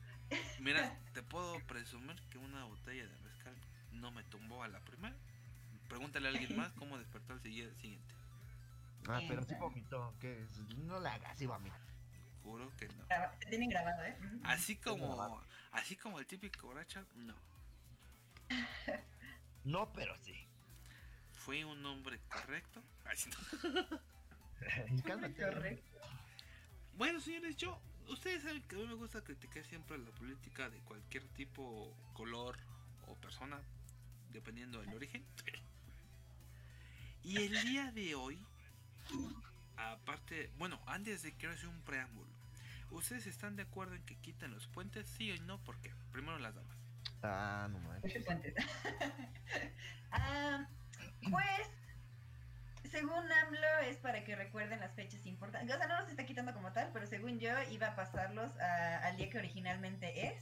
Mira, 0.60 0.98
te 1.14 1.22
puedo 1.24 1.60
presumir 1.68 2.16
que 2.30 2.38
una 2.38 2.64
botella 2.66 3.08
de 3.08 3.18
mezcal 3.24 3.56
no 3.92 4.12
me 4.12 4.24
tumbó 4.24 4.64
a 4.64 4.68
la 4.68 4.80
primera. 4.82 5.16
Pregúntale 5.88 6.28
a 6.28 6.32
alguien 6.32 6.56
más 6.58 6.72
cómo 6.74 6.98
despertó 6.98 7.34
al 7.34 7.42
sigui- 7.42 7.74
siguiente. 7.78 8.14
Ah, 9.08 9.22
pero 9.28 9.44
sí 9.44 9.54
vomitó. 9.60 10.14
que 10.20 10.46
No 10.78 11.00
le 11.00 11.10
hagas, 11.10 11.38
sí 11.38 11.46
vomita. 11.46 11.78
Juro 12.44 12.72
que 12.78 12.88
no. 12.90 13.06
Te 13.40 13.46
tienen 13.50 13.70
grabado, 13.70 14.04
¿eh? 14.06 14.18
Así 14.44 14.76
como, 14.78 15.42
así 15.72 15.96
como 15.96 16.20
el 16.20 16.26
típico 16.26 16.68
borracho, 16.68 17.06
no. 17.16 17.36
No, 19.64 19.92
pero 19.94 20.14
sí. 20.24 20.46
Fui 21.34 21.64
un 21.64 21.86
hombre 21.86 22.20
correcto. 22.30 22.82
Así 23.06 23.30
no. 23.30 24.02
Cálmate. 25.06 25.42
Correcto. 25.42 26.00
Bueno, 26.96 27.20
señores, 27.22 27.56
yo, 27.58 27.80
ustedes 28.10 28.44
saben 28.44 28.62
que 28.64 28.76
a 28.76 28.80
mí 28.80 28.88
me 28.88 28.94
gusta 28.96 29.22
criticar 29.22 29.64
siempre 29.64 29.98
la 29.98 30.12
política 30.12 30.70
de 30.70 30.80
cualquier 30.80 31.24
tipo, 31.30 31.96
color 32.14 32.58
o 33.08 33.16
persona, 33.16 33.60
dependiendo 34.32 34.82
del 34.82 34.94
origen. 34.94 35.24
Y 37.24 37.38
el 37.38 37.62
día 37.64 37.92
de 37.92 38.16
hoy, 38.16 38.38
aparte, 39.78 40.52
bueno, 40.58 40.80
antes 40.86 41.22
de 41.24 41.34
que 41.36 41.48
hacer 41.48 41.70
un 41.70 41.82
preámbulo, 41.82 42.30
¿ustedes 42.92 43.28
están 43.28 43.56
de 43.56 43.64
acuerdo 43.64 43.96
en 43.96 44.04
que 44.04 44.18
quiten 44.18 44.52
los 44.52 44.68
puentes? 44.68 45.08
Sí 45.08 45.32
o 45.32 45.42
no, 45.44 45.58
¿por 45.64 45.80
qué? 45.82 45.94
Primero 46.12 46.38
las 46.40 46.54
damas. 46.54 46.78
Ah, 47.22 47.68
no 47.72 47.80
manches. 47.80 48.26
Ah, 50.16 50.68
pues, 51.32 51.70
según 52.90 53.32
AMLO, 53.32 53.80
es 53.88 53.98
para 53.98 54.24
que 54.24 54.36
recuerden 54.36 54.80
las 54.80 54.94
fechas 54.94 55.26
importantes. 55.26 55.76
O 55.76 55.78
sea, 55.78 55.88
no 55.88 56.00
los 56.00 56.10
está 56.10 56.26
quitando 56.26 56.54
como 56.54 56.72
tal, 56.74 56.90
pero 56.94 57.08
según 57.08 57.40
yo, 57.40 57.52
iba 57.72 57.88
a 57.88 57.96
pasarlos 57.96 58.58
a- 58.60 58.98
al 59.06 59.18
día 59.18 59.30
que 59.30 59.38
originalmente 59.38 60.28
es, 60.28 60.34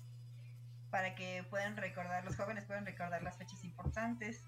para 0.90 1.16
que 1.16 1.44
puedan 1.50 1.78
recordar, 1.78 2.26
los 2.26 2.36
jóvenes 2.36 2.66
puedan 2.66 2.86
recordar 2.86 3.24
las 3.24 3.38
fechas 3.38 3.64
importantes. 3.64 4.44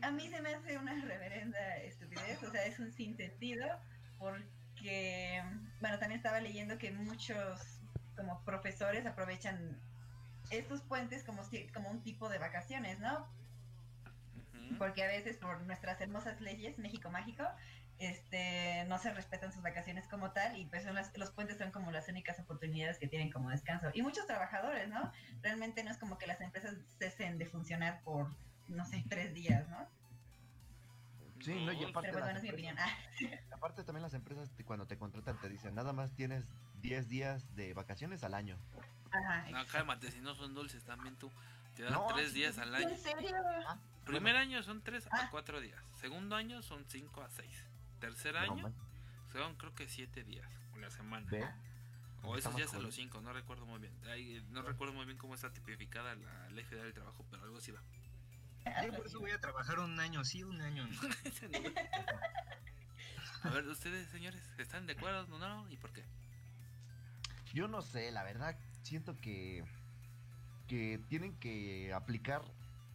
A 0.00 0.10
mí 0.10 0.28
se 0.28 0.40
me 0.40 0.54
hace 0.54 0.78
una 0.78 0.94
reverenda 1.04 1.76
estupidez, 1.78 2.42
o 2.42 2.50
sea, 2.50 2.64
es 2.64 2.78
un 2.78 2.92
sinsentido, 2.92 3.66
porque, 4.18 5.42
bueno, 5.80 5.98
también 5.98 6.18
estaba 6.18 6.40
leyendo 6.40 6.78
que 6.78 6.90
muchos 6.92 7.80
como 8.16 8.42
profesores 8.44 9.04
aprovechan 9.06 9.80
estos 10.50 10.82
puentes 10.82 11.24
como, 11.24 11.42
como 11.72 11.90
un 11.90 12.02
tipo 12.02 12.28
de 12.28 12.38
vacaciones, 12.38 12.98
¿no? 12.98 13.26
Porque 14.78 15.04
a 15.04 15.06
veces 15.08 15.36
por 15.36 15.60
nuestras 15.62 16.00
hermosas 16.00 16.40
leyes, 16.40 16.78
México 16.78 17.10
mágico, 17.10 17.44
este, 17.98 18.84
no 18.88 18.98
se 18.98 19.12
respetan 19.12 19.52
sus 19.52 19.62
vacaciones 19.62 20.08
como 20.08 20.32
tal 20.32 20.56
y 20.56 20.66
pues 20.66 20.82
son 20.82 20.94
las- 20.94 21.16
los 21.16 21.30
puentes 21.30 21.58
son 21.58 21.70
como 21.70 21.92
las 21.92 22.08
únicas 22.08 22.38
oportunidades 22.40 22.98
que 22.98 23.06
tienen 23.06 23.30
como 23.30 23.50
descanso. 23.50 23.90
Y 23.94 24.02
muchos 24.02 24.26
trabajadores, 24.26 24.88
¿no? 24.88 25.12
Realmente 25.42 25.84
no 25.84 25.90
es 25.90 25.98
como 25.98 26.18
que 26.18 26.26
las 26.26 26.40
empresas 26.40 26.74
cesen 26.98 27.38
de 27.38 27.46
funcionar 27.46 28.02
por, 28.02 28.28
no 28.68 28.84
sé, 28.86 29.04
tres 29.08 29.34
días, 29.34 29.68
¿no? 29.68 29.86
Sí, 31.40 31.54
no, 31.54 31.72
y 31.72 31.84
aparte, 31.84 32.10
Pero 32.10 32.22
bueno, 32.24 32.38
es 32.38 32.42
mi 32.44 32.50
opinión. 32.50 32.76
Ah, 32.78 32.86
aparte 33.52 33.84
también 33.84 34.02
las 34.02 34.14
empresas 34.14 34.50
te- 34.52 34.64
cuando 34.64 34.86
te 34.86 34.96
contratan 34.96 35.38
te 35.40 35.48
dicen, 35.48 35.74
nada 35.74 35.92
más 35.92 36.12
tienes 36.14 36.48
10 36.80 37.08
días 37.08 37.54
de 37.56 37.74
vacaciones 37.74 38.22
al 38.24 38.34
año. 38.34 38.56
ajá. 39.10 39.50
No, 39.50 39.66
cálmate, 39.66 40.10
si 40.10 40.20
no 40.20 40.34
son 40.34 40.54
dulces 40.54 40.84
también 40.84 41.16
tú. 41.16 41.30
Te 41.76 41.82
dan 41.84 41.92
No, 41.92 42.06
tres 42.14 42.28
sí, 42.30 42.34
días 42.38 42.58
al 42.58 42.74
año. 42.74 42.88
¿En 42.88 42.98
serio? 42.98 43.36
Ah, 43.66 43.78
Primer 44.04 44.36
año 44.36 44.62
son 44.62 44.82
tres 44.82 45.06
a 45.06 45.10
Ah. 45.12 45.28
cuatro 45.30 45.60
días. 45.60 45.80
Segundo 46.00 46.36
año 46.36 46.62
son 46.62 46.84
cinco 46.88 47.22
a 47.22 47.30
seis. 47.30 47.64
Tercer 48.00 48.34
no 48.34 48.40
año 48.40 48.74
son 49.32 49.54
creo 49.56 49.74
que 49.74 49.88
siete 49.88 50.24
días. 50.24 50.48
O 50.74 50.78
la 50.78 50.90
semana. 50.90 51.26
ve. 51.30 51.44
O 52.24 52.36
esos 52.36 52.54
días 52.54 52.72
a 52.74 52.78
los 52.78 52.94
cinco, 52.94 53.20
no 53.20 53.32
recuerdo 53.32 53.66
muy 53.66 53.80
bien. 53.80 53.92
Ahí, 54.06 54.44
no 54.50 54.62
recuerdo 54.62 54.94
muy 54.94 55.04
bien 55.06 55.18
cómo 55.18 55.34
está 55.34 55.52
tipificada 55.52 56.14
la 56.14 56.48
ley 56.50 56.64
federal 56.64 56.86
del 56.86 56.94
trabajo, 56.94 57.24
pero 57.30 57.42
algo 57.42 57.58
así 57.58 57.72
va. 57.72 57.82
Yo 58.84 58.92
por 58.94 59.06
eso 59.06 59.18
voy 59.18 59.32
a 59.32 59.40
trabajar 59.40 59.80
un 59.80 59.98
año 59.98 60.24
sí, 60.24 60.44
un 60.44 60.60
año 60.60 60.86
no. 60.86 61.00
a 63.42 63.48
ver, 63.50 63.66
ustedes, 63.66 64.08
señores, 64.10 64.40
¿están 64.58 64.86
de 64.86 64.92
acuerdo 64.92 65.26
o 65.34 65.38
no? 65.38 65.68
¿Y 65.68 65.76
por 65.76 65.92
qué? 65.92 66.04
Yo 67.52 67.66
no 67.66 67.82
sé, 67.82 68.12
la 68.12 68.22
verdad 68.22 68.56
siento 68.82 69.16
que 69.16 69.64
que 70.72 70.98
tienen 71.06 71.38
que 71.38 71.92
aplicar 71.92 72.40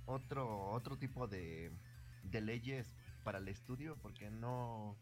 otro 0.08 0.72
otro 0.72 0.98
tipo 0.98 1.28
de, 1.28 1.72
leyes 2.32 2.96
para 3.24 3.38
el 3.38 3.48
estudio 3.50 3.96
porque 4.02 4.32
no 4.32 4.98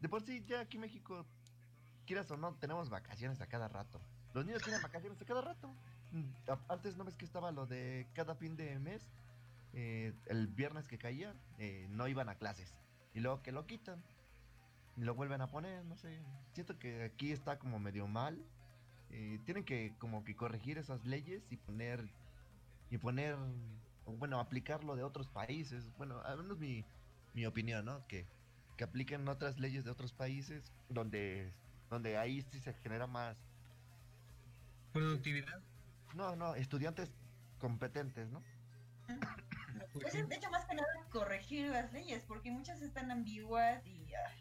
de 0.00 0.08
por 0.08 0.22
sí 0.22 0.42
ya 0.44 0.58
aquí 0.58 0.76
en 0.76 0.80
México 0.80 1.24
quieras 2.04 2.28
o 2.32 2.36
no 2.36 2.52
tenemos 2.56 2.90
vacaciones 2.90 3.40
a 3.40 3.46
cada 3.46 3.68
rato. 3.68 4.00
Los 4.34 4.44
niños 4.44 4.60
tienen 4.60 4.82
vacaciones 4.82 5.22
a 5.22 5.24
cada 5.24 5.40
rato. 5.40 5.72
Mm, 6.10 6.24
Antes 6.68 6.96
no 6.96 7.04
ves 7.04 7.14
que 7.14 7.24
estaba 7.24 7.52
lo 7.52 7.64
de 7.64 8.08
cada 8.12 8.34
fin 8.34 8.56
de 8.56 8.76
mes 8.80 9.08
eh, 9.72 10.12
el 10.26 10.48
viernes 10.48 10.88
que 10.88 10.98
caía 10.98 11.32
eh, 11.58 11.86
no 11.90 12.08
iban 12.08 12.28
a 12.28 12.34
clases 12.34 12.74
y 13.14 13.20
luego 13.20 13.40
que 13.40 13.52
lo 13.52 13.68
quitan 13.68 14.02
y 14.96 15.02
lo 15.02 15.14
vuelven 15.14 15.42
a 15.42 15.46
poner, 15.46 15.84
no 15.84 15.96
sé. 15.96 16.20
Siento 16.54 16.76
que 16.76 17.04
aquí 17.04 17.30
está 17.30 17.60
como 17.60 17.78
medio 17.78 18.08
mal 18.08 18.44
eh, 19.10 19.40
tienen 19.44 19.64
que 19.64 19.96
como 19.98 20.24
que 20.24 20.36
corregir 20.36 20.78
esas 20.78 21.04
leyes 21.04 21.46
y 21.50 21.56
poner 21.56 22.08
y 22.90 22.98
poner 22.98 23.36
bueno 24.06 24.40
aplicarlo 24.40 24.96
de 24.96 25.02
otros 25.02 25.28
países 25.28 25.84
bueno 25.96 26.20
al 26.22 26.38
menos 26.38 26.58
mi, 26.58 26.84
mi 27.34 27.46
opinión 27.46 27.84
no 27.84 28.06
que, 28.06 28.26
que 28.76 28.84
apliquen 28.84 29.28
otras 29.28 29.58
leyes 29.58 29.84
de 29.84 29.90
otros 29.90 30.12
países 30.12 30.72
donde 30.88 31.52
donde 31.90 32.16
ahí 32.18 32.42
sí 32.42 32.60
se 32.60 32.74
genera 32.74 33.06
más 33.06 33.36
Productividad. 34.92 35.62
no 36.14 36.36
no 36.36 36.54
estudiantes 36.54 37.10
competentes 37.58 38.30
no 38.30 38.42
Pues 39.92 40.14
Es, 40.14 40.22
sí. 40.22 40.22
de 40.28 40.36
hecho, 40.36 40.50
más 40.50 40.66
que 40.66 40.74
nada 40.74 40.86
corregir 41.10 41.68
las 41.70 41.92
leyes, 41.92 42.24
porque 42.24 42.50
muchas 42.50 42.82
están 42.82 43.10
ambiguas 43.10 43.86
y, 43.86 44.12
ay, 44.14 44.40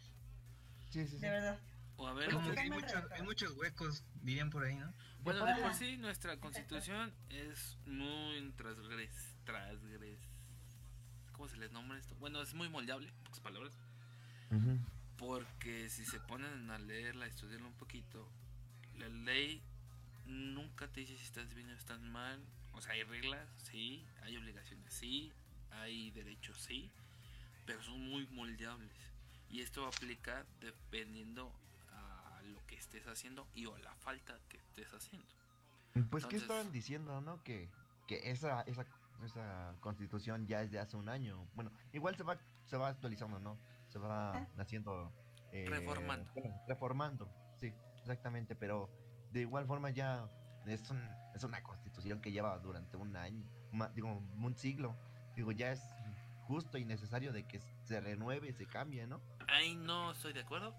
sí 0.89 1.07
sí 1.07 1.19
sí 1.19 1.19
de 1.19 1.29
verdad. 1.29 1.59
O 1.97 2.07
a 2.07 2.13
ver, 2.13 2.31
Como 2.31 2.51
que 2.51 2.59
hay, 2.59 2.69
muchos, 2.69 2.91
redactado. 2.91 3.15
hay 3.15 3.21
muchos 3.23 3.51
huecos, 3.53 4.03
dirían 4.21 4.49
por 4.49 4.63
ahí, 4.65 4.75
¿no? 4.75 4.93
bueno, 5.23 5.45
de 5.45 5.55
por 5.55 5.73
sí 5.73 5.97
nuestra 5.97 6.37
constitución 6.39 7.13
es 7.29 7.77
muy 7.85 8.51
transgres... 8.57 9.35
transgres... 9.43 10.19
¿Cómo 11.31 11.47
se 11.47 11.57
les 11.57 11.71
nombra 11.71 11.97
esto? 11.97 12.15
Bueno, 12.15 12.41
es 12.41 12.53
muy 12.53 12.69
moldeable, 12.69 13.11
pocas 13.23 13.39
palabras. 13.39 13.73
Porque 15.17 15.89
si 15.89 16.05
se 16.05 16.19
ponen 16.19 16.69
a 16.69 16.77
leerla, 16.77 17.25
a 17.25 17.27
estudiarla 17.27 17.67
un 17.67 17.73
poquito, 17.73 18.29
la 18.97 19.09
ley 19.09 19.61
nunca 20.25 20.87
te 20.87 21.01
dice 21.01 21.17
si 21.17 21.23
estás 21.23 21.53
bien 21.53 21.69
o 21.69 21.73
estás 21.73 21.99
mal. 22.01 22.39
O 22.73 22.81
sea, 22.81 22.93
hay 22.93 23.03
reglas, 23.03 23.47
sí, 23.63 24.05
hay 24.21 24.37
obligaciones, 24.37 24.93
sí, 24.93 25.31
hay 25.71 26.11
derechos, 26.11 26.57
sí, 26.59 26.91
pero 27.65 27.81
son 27.83 27.99
muy 28.09 28.27
moldeables. 28.27 28.91
Y 29.49 29.61
esto 29.61 29.87
aplica 29.87 30.45
dependiendo 30.59 31.53
lo 32.45 32.65
que 32.67 32.75
estés 32.75 33.07
haciendo 33.07 33.47
y 33.53 33.65
o 33.65 33.77
la 33.77 33.93
falta 33.95 34.39
que 34.49 34.57
estés 34.57 34.93
haciendo. 34.93 35.27
Pues, 35.93 36.25
¿qué 36.25 36.35
Entonces- 36.37 36.41
estaban 36.43 36.71
diciendo, 36.71 37.21
no? 37.21 37.41
Que, 37.43 37.69
que 38.07 38.29
esa, 38.31 38.61
esa, 38.63 38.85
esa 39.23 39.75
constitución 39.79 40.45
ya 40.47 40.61
es 40.61 40.71
de 40.71 40.79
hace 40.79 40.97
un 40.97 41.09
año. 41.09 41.47
Bueno, 41.55 41.71
igual 41.93 42.15
se 42.15 42.23
va, 42.23 42.37
se 42.65 42.77
va 42.77 42.89
actualizando, 42.89 43.39
¿no? 43.39 43.57
Se 43.89 43.99
va 43.99 44.47
haciendo... 44.57 45.13
eh, 45.51 45.65
Reformando. 45.69 46.29
bueno, 46.33 46.61
reformando, 46.67 47.29
sí, 47.59 47.73
exactamente, 47.99 48.55
pero 48.55 48.89
de 49.31 49.41
igual 49.41 49.65
forma 49.65 49.89
ya 49.89 50.29
es, 50.65 50.89
un- 50.89 51.09
es 51.33 51.43
una 51.43 51.63
constitución 51.63 52.19
que 52.21 52.31
lleva 52.31 52.57
durante 52.59 52.97
un 52.97 53.15
año, 53.15 53.45
ma- 53.71 53.89
digo, 53.89 54.09
un 54.11 54.55
siglo. 54.57 54.95
Digo, 55.35 55.51
ya 55.51 55.71
es 55.71 55.81
justo 56.47 56.77
y 56.77 56.85
necesario 56.85 57.31
de 57.33 57.47
que 57.47 57.59
se 57.83 57.99
renueve, 58.01 58.53
se 58.53 58.65
cambie, 58.67 59.07
¿no? 59.07 59.21
Ahí 59.47 59.75
no 59.75 60.11
estoy 60.11 60.33
de 60.33 60.41
acuerdo. 60.41 60.75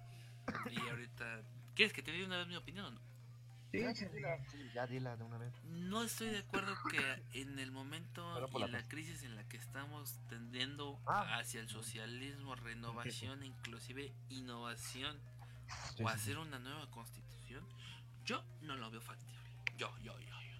Y 0.71 0.79
ahorita, 0.89 1.43
¿quieres 1.75 1.93
que 1.93 2.03
te 2.03 2.13
diga 2.13 2.27
una 2.27 2.39
vez 2.39 2.47
mi 2.49 2.57
opinión 2.57 2.87
o 2.87 2.91
no? 2.91 3.01
Sí, 3.73 3.81
Ya, 3.81 3.95
sí, 3.95 4.07
sí, 4.53 4.71
ya 4.75 4.87
dila 4.87 5.17
de 5.17 5.25
una 5.25 5.39
vez. 5.39 5.53
No 5.65 6.03
estoy 6.05 6.29
de 6.31 6.39
acuerdo 6.39 6.75
que 6.91 7.23
en 7.41 7.59
el 7.59 7.73
momento 7.73 8.23
y 8.49 8.59
la 8.61 8.67
en 8.67 8.73
la 8.73 8.79
paz. 8.79 8.87
crisis 8.89 9.23
en 9.25 9.35
la 9.37 9.45
que 9.49 9.57
estamos 9.57 10.19
tendiendo 10.29 10.99
Ah. 11.07 11.39
hacia 11.39 11.61
el 11.61 11.69
socialismo, 11.69 12.55
renovación, 12.55 13.43
inclusive 13.45 14.13
innovación 14.31 15.19
Sí, 15.97 16.05
o 16.05 16.09
sí, 16.09 16.15
hacer 16.15 16.39
una 16.39 16.59
nueva 16.61 16.89
constitución, 16.91 17.65
yo 18.25 18.43
no 18.63 18.77
lo 18.77 18.89
veo 18.91 19.01
factible. 19.01 19.35
Yo, 19.77 19.93
yo, 19.99 20.19
yo, 20.21 20.27
yo. 20.27 20.57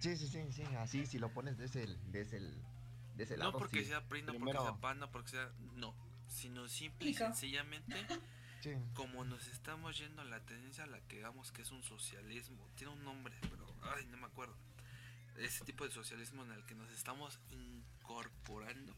Sí, 0.00 0.16
sí, 0.16 0.26
sí, 0.26 0.52
sí, 0.52 0.62
así 0.78 1.04
si 1.06 1.18
lo 1.18 1.28
pones 1.32 1.58
de 1.58 1.66
ese, 1.66 1.86
de 1.86 2.20
ese, 2.22 2.40
de 2.40 3.22
ese 3.24 3.36
No 3.36 3.44
lado. 3.44 3.58
porque 3.58 3.80
sí. 3.82 3.88
sea 3.90 4.08
PRI, 4.08 4.22
no 4.22 4.32
porque 4.32 4.52
sea 4.52 4.72
PAN, 4.80 4.98
no 5.00 5.10
porque 5.12 5.28
sea... 5.32 5.50
No, 5.76 5.94
sino 6.28 6.66
simple 6.66 7.10
y 7.10 7.14
sencillamente 7.14 7.94
Sí. 8.62 8.70
como 8.94 9.24
nos 9.24 9.48
estamos 9.48 9.98
yendo 9.98 10.22
a 10.22 10.24
la 10.24 10.40
tendencia 10.46 10.84
a 10.84 10.86
la 10.86 11.00
que 11.08 11.16
digamos 11.16 11.50
que 11.52 11.62
es 11.62 11.70
un 11.72 11.82
socialismo, 11.82 12.70
tiene 12.76 12.92
un 12.92 13.02
nombre, 13.04 13.34
pero 13.50 13.66
ay, 13.96 14.06
no 14.06 14.16
me 14.18 14.26
acuerdo. 14.26 14.56
Ese 15.36 15.64
tipo 15.64 15.84
de 15.84 15.90
socialismo 15.90 16.44
en 16.44 16.52
el 16.52 16.64
que 16.64 16.74
nos 16.74 16.90
estamos 16.92 17.40
incorporando 17.50 18.94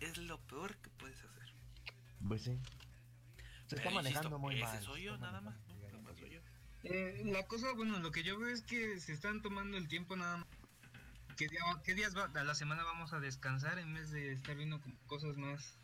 es 0.00 0.18
lo 0.18 0.38
peor 0.46 0.76
que 0.76 0.90
puedes 0.90 1.18
hacer. 1.22 1.54
Pues 2.26 2.42
sí. 2.42 2.58
Se 3.68 3.76
está 3.76 3.90
manejando 3.90 4.28
insisto, 4.28 4.38
muy 4.38 4.54
ese 4.56 4.64
mal. 4.64 4.82
soy 4.82 5.02
yo 5.04 5.16
nada 5.18 5.40
más, 5.40 5.54
manejando 5.66 5.68
¿no? 5.68 5.74
muy 5.74 5.82
Nada 5.86 5.98
más 5.98 6.12
mal. 6.12 6.16
soy 6.20 6.30
yo. 6.30 6.40
Eh, 6.84 7.22
la 7.26 7.46
cosa, 7.46 7.72
bueno, 7.74 7.98
lo 8.00 8.10
que 8.10 8.22
yo 8.24 8.38
veo 8.38 8.48
es 8.50 8.62
que 8.62 8.98
se 9.00 9.12
están 9.12 9.40
tomando 9.40 9.76
el 9.78 9.88
tiempo 9.88 10.16
nada 10.16 10.38
más. 10.38 10.46
¿Qué, 11.38 11.48
día- 11.48 11.62
qué 11.84 11.94
días 11.94 12.14
va- 12.16 12.30
a 12.38 12.44
la 12.44 12.54
semana 12.54 12.82
vamos 12.84 13.12
a 13.14 13.20
descansar 13.20 13.78
en 13.78 13.94
vez 13.94 14.10
de 14.10 14.32
estar 14.32 14.54
viendo 14.56 14.80
como 14.80 14.94
cosas 15.06 15.36
más 15.38 15.78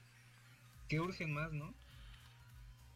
que 0.88 1.00
urgen 1.00 1.32
más, 1.32 1.52
¿no? 1.52 1.72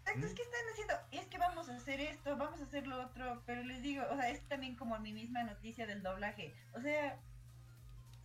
Exacto, 0.04 0.26
es 0.26 0.34
que 0.34 0.42
están 0.42 0.60
haciendo, 0.72 0.94
es 1.12 1.26
que 1.26 1.38
vamos 1.38 1.68
a 1.68 1.76
hacer 1.76 2.00
esto, 2.00 2.36
vamos 2.36 2.60
a 2.60 2.64
hacer 2.64 2.86
lo 2.86 3.00
otro, 3.02 3.42
pero 3.46 3.62
les 3.62 3.82
digo, 3.82 4.02
o 4.10 4.16
sea, 4.16 4.28
es 4.30 4.40
también 4.48 4.74
como 4.74 4.98
mi 4.98 5.12
misma 5.12 5.44
noticia 5.44 5.86
del 5.86 6.02
doblaje. 6.02 6.52
O 6.74 6.80
sea, 6.80 7.18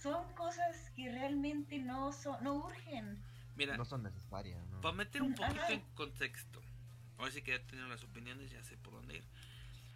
son 0.01 0.31
cosas 0.33 0.89
que 0.95 1.11
realmente 1.11 1.77
no 1.79 2.11
son, 2.13 2.43
no 2.43 2.55
urgen. 2.55 3.21
Mira, 3.55 3.77
No 3.77 3.85
son 3.85 4.03
necesarias, 4.03 4.63
¿no? 4.67 4.81
para 4.81 4.95
meter 4.95 5.21
un 5.21 5.33
poquito 5.33 5.61
Ajá. 5.61 5.73
en 5.73 5.81
contexto, 5.95 6.61
ahora 7.17 7.31
sí 7.31 7.41
que 7.41 7.51
ya 7.51 7.65
tienen 7.67 7.89
las 7.89 8.03
opiniones, 8.03 8.51
ya 8.51 8.63
sé 8.63 8.77
por 8.77 8.93
dónde 8.93 9.17
ir. 9.17 9.23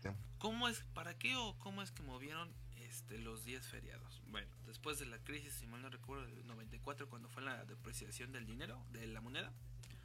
Sí. 0.01 0.09
¿Cómo 0.39 0.67
es, 0.67 0.81
para 0.93 1.15
qué 1.17 1.35
o 1.35 1.57
cómo 1.59 1.81
es 1.83 1.91
que 1.91 2.01
movieron 2.03 2.51
este, 2.77 3.19
los 3.19 3.43
días 3.45 3.67
feriados? 3.67 4.21
Bueno, 4.27 4.47
después 4.65 4.97
de 4.99 5.05
la 5.05 5.17
crisis, 5.19 5.53
si 5.53 5.67
mal 5.67 5.81
no 5.81 5.89
recuerdo, 5.89 6.25
del 6.25 6.47
94, 6.47 7.07
cuando 7.09 7.29
fue 7.29 7.43
la 7.43 7.63
depreciación 7.65 8.31
del 8.31 8.45
dinero, 8.47 8.83
de 8.91 9.05
la 9.07 9.21
moneda, 9.21 9.51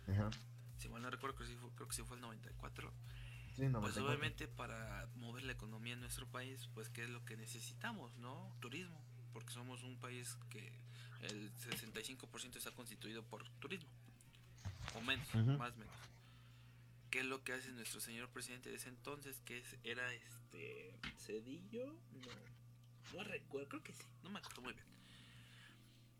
Ajá. 0.09 0.29
Si 0.79 0.89
mal 0.89 1.03
no 1.03 1.11
recuerdo, 1.11 1.37
creo 1.37 1.49
que 1.49 1.55
sí 1.55 1.59
fue, 1.61 1.71
creo 1.75 1.89
que 1.89 1.95
sí 1.97 2.03
fue 2.03 2.17
el 2.17 2.23
94, 2.23 2.93
Sí, 3.57 3.63
pues 3.63 3.73
94. 3.73 4.07
obviamente 4.07 4.49
para 4.49 5.07
mover 5.17 5.45
la 5.45 5.53
economía 5.53 5.95
en 5.95 6.01
nuestro 6.01 6.27
país, 6.27 6.69
pues 6.75 6.89
qué 6.91 7.05
es 7.05 7.11
lo 7.11 7.25
que 7.25 7.37
necesitamos, 7.37 8.15
¿no? 8.19 8.55
Turismo, 8.61 9.01
porque 9.33 9.53
somos 9.53 9.83
un 9.83 9.99
país 9.99 10.37
que 10.51 10.79
el 11.23 11.51
65% 11.57 12.57
está 12.57 12.71
constituido 12.73 13.23
por 13.25 13.49
turismo, 13.61 13.89
o 14.95 15.01
menos, 15.01 15.27
Ujú. 15.35 15.53
más 15.57 15.73
o 15.73 15.77
menos. 15.77 15.95
¿Qué 17.11 17.21
es 17.21 17.25
lo 17.27 17.43
que 17.45 17.55
hace 17.55 17.71
nuestro 17.73 18.01
señor 18.01 18.29
presidente 18.29 18.69
de 18.69 18.77
ese 18.77 18.91
entonces? 18.91 19.41
Que 19.47 19.59
es, 19.59 19.77
era 19.85 20.13
este 20.13 20.93
Cedillo, 21.19 21.87
no, 22.13 23.17
no 23.17 23.25
recuerdo, 23.25 23.69
creo 23.71 23.83
que 23.83 23.95
sí, 23.95 24.05
no 24.23 24.29
me 24.29 24.39
acuerdo 24.41 24.61
muy 24.63 24.75
bien. 24.75 24.85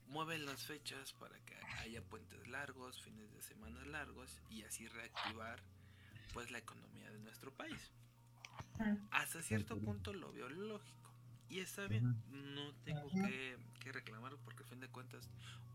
Mueve 0.09 0.39
las 0.39 0.63
fechas 0.65 1.13
para 1.15 1.39
que 1.41 1.57
haya 1.81 2.03
puentes 2.03 2.47
largos, 2.49 3.01
fines 3.03 3.33
de 3.33 3.43
semana 3.43 3.85
largos 3.87 4.41
y 4.51 4.63
así 4.63 4.87
reactivar 4.89 5.61
pues 6.33 6.51
la 6.51 6.59
economía 6.59 7.11
de 7.11 7.19
nuestro 7.19 7.53
país. 7.53 7.91
Hasta 9.11 9.43
cierto 9.43 9.79
punto 9.79 10.13
lo 10.13 10.33
veo 10.33 10.49
lógico. 10.49 11.13
Y 11.49 11.61
está 11.61 11.87
bien, 11.87 12.17
no 12.29 12.75
tengo 12.85 13.09
que, 13.11 13.57
que 13.81 13.93
reclamar 13.93 14.37
porque 14.45 14.65
a 14.65 14.67
fin 14.67 14.81
de 14.81 14.89
cuentas, 14.89 15.29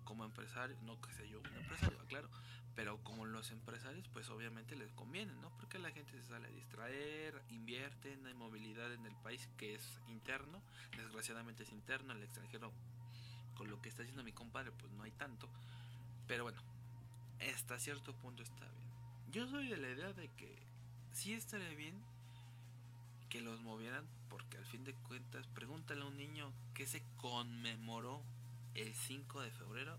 como 0.04 0.26
empresario, 0.26 0.76
no 0.82 1.00
que 1.00 1.14
sea 1.14 1.26
yo 1.26 1.40
un 1.40 1.56
empresario, 1.56 1.98
claro, 2.08 2.30
pero 2.76 3.02
como 3.04 3.26
los 3.26 3.52
empresarios, 3.52 4.08
pues 4.10 4.30
obviamente 4.30 4.76
les 4.76 4.92
conviene, 4.94 5.34
¿no? 5.36 5.50
Porque 5.58 5.80
la 5.80 5.92
gente 5.92 6.12
se 6.12 6.24
sale 6.24 6.48
a 6.48 6.52
distraer, 6.52 7.42
invierten, 7.50 8.26
hay 8.26 8.34
movilidad 8.34 8.94
en 8.94 9.06
el 9.06 9.16
país 9.18 9.48
que 9.58 9.76
es 9.76 10.00
interno, 10.08 10.62
desgraciadamente 10.98 11.64
es 11.64 11.72
interno, 11.72 12.14
el 12.14 12.24
extranjero, 12.24 12.72
con 13.62 13.70
lo 13.70 13.80
que 13.80 13.90
está 13.90 14.02
haciendo 14.02 14.24
mi 14.24 14.32
compadre, 14.32 14.72
pues 14.72 14.92
no 14.94 15.04
hay 15.04 15.12
tanto, 15.12 15.48
pero 16.28 16.46
bueno, 16.46 16.60
hasta 17.54 17.78
cierto 17.78 18.12
punto 18.16 18.42
está 18.42 18.66
bien. 18.66 18.90
Yo 19.32 19.48
soy 19.48 19.68
de 19.68 19.78
la 19.78 19.88
idea 19.88 20.14
de 20.14 20.30
que 20.30 20.58
sí 21.14 21.34
estaría 21.34 21.70
bien 21.76 21.94
que 23.30 23.40
los 23.40 23.62
movieran 23.62 24.04
porque 24.30 24.58
al 24.58 24.66
fin 24.66 24.84
de 24.84 24.96
cuentas 24.96 25.46
pregúntale 25.54 26.02
a 26.02 26.06
un 26.06 26.18
niño 26.18 26.52
que 26.74 26.88
se 26.88 27.04
conmemoró 27.18 28.24
el 28.74 28.96
5 28.96 29.42
de 29.42 29.52
febrero 29.52 29.96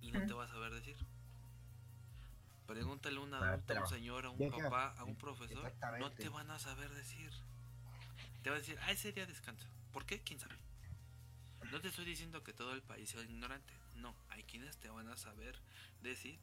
y 0.00 0.10
no 0.10 0.26
te 0.26 0.32
va 0.32 0.44
a 0.44 0.48
saber 0.48 0.72
decir. 0.72 0.96
Pregúntale 2.66 3.18
a 3.18 3.20
un 3.20 3.34
adulto, 3.34 3.76
a 3.76 3.80
un 3.82 3.86
señor, 3.86 4.24
a 4.24 4.30
un 4.30 4.50
papá, 4.50 4.94
a 4.96 5.04
un 5.04 5.16
profesor, 5.16 5.70
no 6.00 6.10
te 6.10 6.30
van 6.30 6.50
a 6.50 6.58
saber 6.58 6.88
decir. 6.94 7.30
Te 8.42 8.48
va 8.48 8.56
a 8.56 8.60
decir, 8.60 8.78
ah, 8.80 8.92
ese 8.92 9.12
día 9.12 9.26
descansa. 9.26 9.68
¿Por 9.92 10.06
qué? 10.06 10.22
¿Quién 10.22 10.40
sabe? 10.40 10.54
No 11.72 11.80
te 11.80 11.88
estoy 11.88 12.04
diciendo 12.04 12.44
que 12.44 12.52
todo 12.52 12.74
el 12.74 12.82
país 12.82 13.08
sea 13.08 13.22
ignorante. 13.22 13.72
No, 13.94 14.14
hay 14.28 14.42
quienes 14.42 14.76
te 14.76 14.90
van 14.90 15.08
a 15.08 15.16
saber 15.16 15.58
decir. 16.02 16.38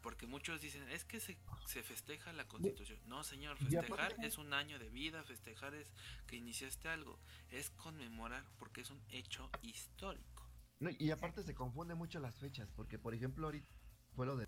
Porque 0.00 0.26
muchos 0.26 0.62
dicen, 0.62 0.88
es 0.88 1.04
que 1.04 1.20
se, 1.20 1.36
se 1.66 1.82
festeja 1.82 2.32
la 2.32 2.48
constitución. 2.48 2.98
No, 3.04 3.22
señor, 3.22 3.58
festejar 3.58 4.16
es 4.24 4.38
un 4.38 4.54
año 4.54 4.78
de 4.78 4.88
vida, 4.88 5.22
festejar 5.24 5.74
es 5.74 5.92
que 6.26 6.36
iniciaste 6.36 6.88
algo. 6.88 7.18
Es 7.50 7.68
conmemorar 7.68 8.46
porque 8.58 8.80
es 8.80 8.90
un 8.90 9.02
hecho 9.10 9.50
histórico. 9.60 10.48
No, 10.80 10.88
y 10.98 11.10
aparte 11.10 11.42
se 11.42 11.54
confunde 11.54 11.94
mucho 11.94 12.18
las 12.18 12.38
fechas, 12.38 12.70
porque 12.74 12.98
por 12.98 13.14
ejemplo 13.14 13.48
ahorita 13.48 13.68
fue 14.14 14.24
lo 14.24 14.36
de 14.36 14.46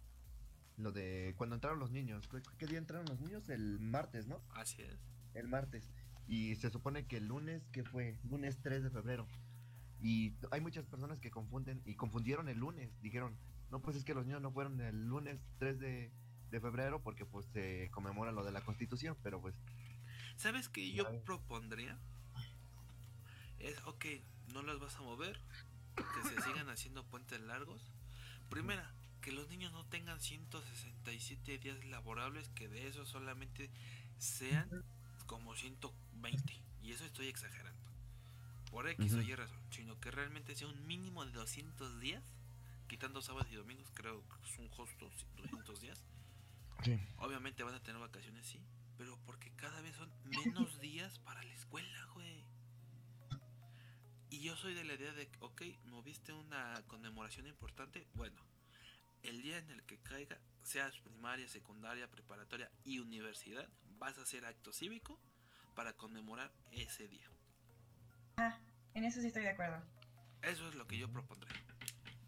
lo 0.76 0.90
de 0.93 1.35
cuando 1.36 1.55
entraron 1.55 1.80
los 1.80 1.90
niños. 1.90 2.28
¿Qué, 2.28 2.40
qué 2.56 2.66
día 2.66 2.78
entraron 2.78 3.05
los 3.06 3.20
niños? 3.20 3.47
El 3.51 3.78
martes, 3.78 4.26
¿no? 4.26 4.40
Así 4.55 4.80
es. 4.80 4.98
El 5.35 5.48
martes. 5.48 5.90
Y 6.26 6.56
se 6.56 6.70
supone 6.70 7.06
que 7.06 7.18
el 7.18 7.26
lunes, 7.26 7.68
¿qué 7.72 7.85
fue? 7.85 8.18
Lunes 8.22 8.59
3 8.62 8.85
de 8.85 8.90
febrero. 8.90 9.28
Y 10.00 10.34
hay 10.50 10.60
muchas 10.60 10.86
personas 10.86 11.18
que 11.18 11.30
confunden 11.30 11.82
y 11.84 11.94
confundieron 11.94 12.48
el 12.48 12.58
lunes. 12.58 12.90
Dijeron, 13.00 13.36
no, 13.70 13.80
pues 13.80 13.96
es 13.96 14.04
que 14.04 14.14
los 14.14 14.24
niños 14.24 14.40
no 14.40 14.52
fueron 14.52 14.80
el 14.80 15.06
lunes 15.06 15.40
3 15.58 15.78
de, 15.78 16.12
de 16.50 16.60
febrero 16.60 17.02
porque 17.02 17.26
pues 17.26 17.46
se 17.46 17.90
conmemora 17.90 18.32
lo 18.32 18.44
de 18.44 18.52
la 18.52 18.60
constitución, 18.60 19.16
pero 19.22 19.40
pues 19.40 19.54
¿Sabes 20.38 20.68
qué 20.68 20.92
yo 20.92 21.04
propondría? 21.24 21.98
Es, 23.58 23.76
ok, 23.86 24.06
no 24.52 24.62
las 24.62 24.78
vas 24.78 24.94
a 24.94 25.02
mover, 25.02 25.40
que 25.96 26.28
se 26.28 26.40
sigan 26.42 26.68
haciendo 26.70 27.04
puentes 27.04 27.40
largos. 27.40 27.82
Primera, 28.48 28.94
que 29.20 29.32
los 29.32 29.48
niños 29.48 29.72
no 29.72 29.84
tengan 29.86 30.20
167 30.20 31.58
días 31.58 31.84
laborables, 31.86 32.48
que 32.50 32.68
de 32.68 32.86
esos 32.86 33.08
solamente 33.08 33.68
sean 34.18 34.84
como 35.26 35.56
120. 35.56 36.54
Y 36.82 36.92
eso 36.92 37.04
estoy 37.04 37.26
exagerando. 37.26 37.88
Por 38.70 38.89
X 38.89 39.15
o 39.15 39.19
Ujú. 39.19 39.28
Y 39.28 39.35
razón. 39.35 39.59
Sino 39.70 39.99
que 40.01 40.11
realmente 40.11 40.55
sea 40.55 40.69
un 40.69 40.86
mínimo 40.86 41.24
de 41.24 41.32
200 41.32 42.01
días, 42.01 42.23
quitando 42.86 43.23
sábados 43.23 43.51
y 43.53 43.57
domingos, 43.57 43.90
creo 43.95 44.23
que 44.28 44.49
son 44.57 44.69
justos 44.69 45.27
200 45.36 45.81
días. 45.81 46.05
Sí. 46.85 46.99
Obviamente 47.19 47.62
van 47.62 47.74
a 47.74 47.82
tener 47.82 48.01
vacaciones, 48.01 48.47
sí, 48.47 48.61
pero 48.97 49.19
porque 49.27 49.51
cada 49.57 49.81
vez 49.81 49.97
son 49.97 50.11
menos 50.24 50.81
días 50.81 51.19
para 51.20 51.43
la 51.43 51.53
escuela, 51.55 52.07
güey. 52.15 52.45
Y 54.31 54.40
yo 54.40 54.57
soy 54.57 54.74
de 54.74 54.85
la 54.85 54.95
idea 54.95 55.12
de, 55.12 55.28
ok, 55.40 55.62
moviste 55.86 56.32
una 56.32 56.82
conmemoración 56.86 57.47
importante, 57.47 58.07
bueno, 58.15 58.40
el 59.23 59.43
día 59.43 59.59
en 59.59 59.70
el 59.70 59.82
que 59.85 59.99
caiga, 59.99 60.39
seas 60.62 60.99
primaria, 61.01 61.49
secundaria, 61.49 62.11
preparatoria 62.11 62.70
y 62.85 62.99
universidad, 62.99 63.69
vas 63.99 64.19
a 64.19 64.23
hacer 64.23 64.45
acto 64.45 64.73
cívico 64.73 65.19
para 65.74 65.95
conmemorar 65.95 66.53
ese 66.70 67.09
día. 67.09 67.28
Ah, 68.39 68.56
en 68.94 69.05
eso 69.05 69.20
sí 69.20 69.27
estoy 69.27 69.43
de 69.43 69.51
acuerdo. 69.51 69.82
Eso 70.43 70.69
es 70.69 70.74
lo 70.77 70.86
que 70.86 70.97
yo 70.97 71.10
propondré. 71.12 71.48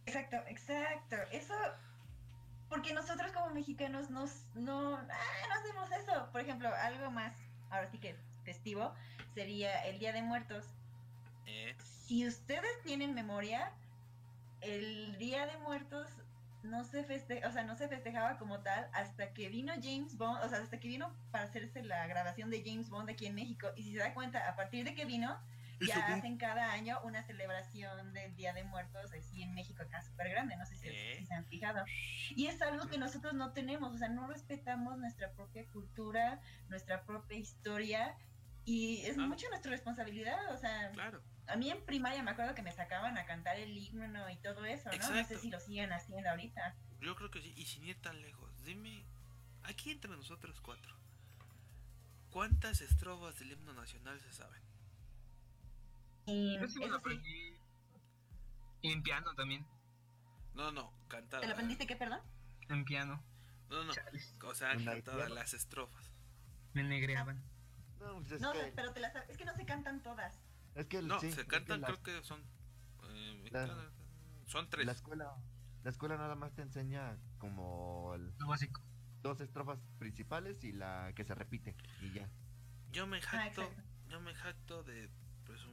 Exacto, 0.06 0.36
exacto. 0.48 1.16
Eso, 1.30 1.54
porque 2.68 2.92
nosotros 2.92 3.30
como 3.32 3.50
mexicanos 3.50 4.10
nos, 4.10 4.44
no, 4.54 4.96
ah, 4.96 5.46
no 5.48 5.54
hacemos 5.54 5.90
eso. 5.92 6.28
Por 6.32 6.40
ejemplo, 6.40 6.68
algo 6.82 7.10
más, 7.12 7.32
ahora 7.70 7.88
sí 7.90 7.98
que 7.98 8.16
festivo, 8.44 8.92
sería 9.34 9.84
el 9.86 10.00
Día 10.00 10.12
de 10.12 10.22
Muertos. 10.22 10.66
Eh, 11.46 11.76
Si 11.78 12.26
ustedes 12.26 12.82
tienen 12.82 13.14
memoria, 13.14 13.72
el 14.62 15.16
Día 15.18 15.46
de 15.46 15.56
Muertos 15.58 16.08
no 16.64 16.84
se 16.84 17.04
feste, 17.04 17.46
o 17.46 17.52
sea, 17.52 17.62
no 17.62 17.76
se 17.76 17.88
festejaba 17.88 18.36
como 18.36 18.60
tal 18.60 18.90
hasta 18.92 19.32
que 19.32 19.48
vino 19.48 19.72
James 19.80 20.16
Bond, 20.16 20.44
o 20.44 20.48
sea, 20.48 20.58
hasta 20.58 20.78
que 20.78 20.88
vino 20.88 21.14
para 21.30 21.44
hacerse 21.44 21.82
la 21.82 22.06
grabación 22.06 22.50
de 22.50 22.62
James 22.64 22.90
Bond 22.90 23.08
aquí 23.08 23.26
en 23.26 23.36
México. 23.36 23.68
Y 23.76 23.84
si 23.84 23.92
se 23.92 23.98
da 23.98 24.12
cuenta, 24.12 24.48
a 24.48 24.56
partir 24.56 24.84
de 24.84 24.94
que 24.94 25.04
vino, 25.04 25.40
ya 25.86 26.06
hacen 26.14 26.36
cada 26.38 26.72
año 26.72 26.98
una 27.04 27.22
celebración 27.22 28.12
del 28.12 28.34
Día 28.36 28.52
de 28.52 28.64
Muertos 28.64 29.12
así 29.12 29.42
en 29.42 29.54
México 29.54 29.82
acá 29.82 30.02
súper 30.02 30.28
grande, 30.30 30.56
no 30.56 30.66
sé 30.66 30.76
si, 30.76 30.88
¿Eh? 30.88 31.16
si 31.18 31.26
se 31.26 31.34
han 31.34 31.46
fijado. 31.46 31.84
Y 32.36 32.46
es 32.46 32.60
algo 32.62 32.86
que 32.88 32.98
nosotros 32.98 33.32
no 33.34 33.52
tenemos, 33.52 33.94
o 33.94 33.98
sea, 33.98 34.08
no 34.08 34.26
respetamos 34.26 34.98
nuestra 34.98 35.32
propia 35.32 35.66
cultura, 35.72 36.40
nuestra 36.68 37.04
propia 37.04 37.38
historia 37.38 38.16
y 38.64 39.02
es 39.06 39.16
Ah. 39.18 39.26
mucho 39.26 39.48
nuestra 39.48 39.70
responsabilidad, 39.70 40.52
o 40.54 40.58
sea, 40.58 40.90
claro. 40.92 41.22
a 41.46 41.56
mí 41.56 41.70
en 41.70 41.84
primaria 41.84 42.22
me 42.22 42.30
acuerdo 42.30 42.54
que 42.54 42.62
me 42.62 42.72
sacaban 42.72 43.16
a 43.18 43.24
cantar 43.24 43.56
el 43.58 43.76
himno 43.76 44.28
y 44.30 44.36
todo 44.36 44.64
eso, 44.66 44.90
¿no? 44.90 44.98
No 45.10 45.24
sé 45.24 45.38
si 45.38 45.50
lo 45.50 45.58
siguen 45.60 45.92
haciendo 45.92 46.28
ahorita. 46.30 46.76
Yo 47.00 47.16
creo 47.16 47.30
que 47.30 47.40
sí, 47.40 47.54
y 47.56 47.64
sin 47.64 47.84
ir 47.84 48.00
tan 48.02 48.20
lejos, 48.20 48.62
dime, 48.64 49.06
aquí 49.62 49.90
entre 49.90 50.10
nosotros 50.10 50.60
cuatro, 50.60 50.94
¿cuántas 52.30 52.80
estrofas 52.82 53.38
del 53.38 53.52
himno 53.52 53.72
nacional 53.72 54.20
se 54.20 54.32
saben? 54.32 54.62
Y 56.30 56.58
Yo 56.60 56.68
sí 56.68 56.78
me 56.78 56.86
lo 56.88 56.96
eso 56.96 56.96
sí. 56.96 57.00
aprendí. 57.00 57.54
Y 58.82 58.92
en 58.92 59.02
piano 59.02 59.34
también. 59.34 59.66
No, 60.54 60.72
no, 60.72 60.92
cantada. 61.08 61.40
¿Te 61.40 61.46
lo 61.46 61.52
aprendiste 61.54 61.86
qué, 61.86 61.96
perdón? 61.96 62.20
En 62.68 62.84
piano. 62.84 63.22
No, 63.68 63.84
no, 63.84 63.92
Chales, 63.92 64.34
o 64.44 64.54
sea, 64.54 64.76
cantada 64.84 65.28
las 65.28 65.54
estrofas. 65.54 66.10
me 66.72 66.82
negreaban. 66.84 67.42
No, 68.00 68.14
pues 68.20 68.32
es 68.32 68.40
No, 68.40 68.52
que, 68.52 68.72
pero 68.74 68.92
te 68.92 69.00
las 69.00 69.14
es 69.28 69.36
que 69.36 69.44
no 69.44 69.54
se 69.54 69.64
cantan 69.66 70.02
todas. 70.02 70.40
es 70.74 70.86
que 70.86 71.02
No, 71.02 71.20
sí, 71.20 71.26
es 71.28 71.34
se 71.34 71.42
que 71.42 71.46
cantan, 71.48 71.80
la, 71.82 71.86
creo 71.88 72.02
que 72.02 72.22
son. 72.24 72.42
eh, 73.04 73.48
La- 73.50 73.90
son 74.46 74.68
tres. 74.70 74.86
la 74.86 74.92
escuela, 74.92 75.36
la 75.84 75.90
escuela 75.90 76.16
nada 76.16 76.34
más 76.34 76.52
te 76.54 76.62
enseña 76.62 77.16
como 77.38 78.12
el- 78.14 78.32
Lo 78.38 78.48
básico. 78.48 78.80
dos 79.22 79.40
estrofas 79.40 79.78
principales 79.98 80.62
y 80.64 80.72
la 80.72 81.12
que 81.14 81.24
se 81.24 81.34
repite 81.34 81.76
y 82.00 82.12
ya. 82.12 82.28
Yo 82.92 83.06
me 83.06 83.18
Ah, 83.18 83.22
jacto, 83.22 83.70
yo 84.08 84.20
me 84.20 84.34
jacto 84.34 84.82
de 84.82 85.10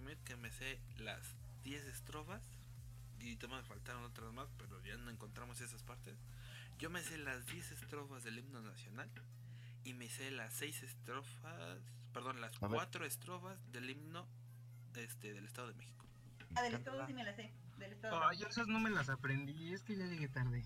presumir 0.07 0.17
que 0.23 0.35
me 0.37 0.51
sé 0.51 0.79
las 0.97 1.35
10 1.63 1.85
estrofas. 1.85 2.41
Y 3.19 3.35
te 3.35 3.47
me 3.47 3.61
faltaron 3.63 4.03
otras 4.03 4.31
más, 4.31 4.47
pero 4.57 4.81
ya 4.83 4.95
no 4.97 5.09
encontramos 5.09 5.59
esas 5.59 5.83
partes. 5.83 6.15
Yo 6.77 6.89
me 6.89 7.01
sé 7.01 7.17
las 7.17 7.45
10 7.47 7.71
estrofas 7.71 8.23
del 8.23 8.39
himno 8.39 8.61
nacional. 8.61 9.09
Y 9.83 9.93
me 9.93 10.07
sé 10.07 10.31
las 10.31 10.53
6 10.53 10.83
estrofas, 10.83 11.79
perdón, 12.13 12.41
las 12.41 12.51
A 12.61 12.67
ver. 12.67 12.77
4 12.77 13.05
estrofas 13.05 13.71
del 13.71 13.89
himno 13.89 14.27
este, 14.95 15.33
del 15.33 15.45
Estado 15.45 15.69
de 15.69 15.73
México. 15.75 16.05
Ah, 16.55 16.61
del 16.61 16.75
estado 16.75 17.05
sí 17.05 17.13
me 17.13 17.23
la 17.23 17.35
sé. 17.35 17.51
Del 17.77 17.93
estado. 17.93 18.19
Oh, 18.19 18.33
yo 18.33 18.47
esas 18.47 18.67
no 18.67 18.79
me 18.79 18.89
las 18.89 19.09
aprendí. 19.09 19.73
Es 19.73 19.83
que 19.83 19.95
ya 19.95 20.05
llegué 20.05 20.27
tarde. 20.27 20.63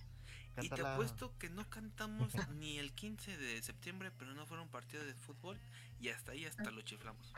Y 0.62 0.70
te 0.70 0.82
apuesto 0.82 1.36
que 1.38 1.50
no 1.50 1.68
cantamos 1.70 2.34
ni 2.60 2.78
el 2.78 2.94
15 2.94 3.38
de 3.38 3.62
septiembre, 3.62 4.12
pero 4.12 4.34
no 4.34 4.46
fuera 4.46 4.62
un 4.62 4.70
partido 4.70 5.04
de 5.04 5.16
fútbol. 5.16 5.60
Y 6.00 6.10
hasta 6.10 6.34
ahí 6.34 6.46
hasta 6.46 6.70
lo 6.72 6.82
chiflamos. 6.82 7.34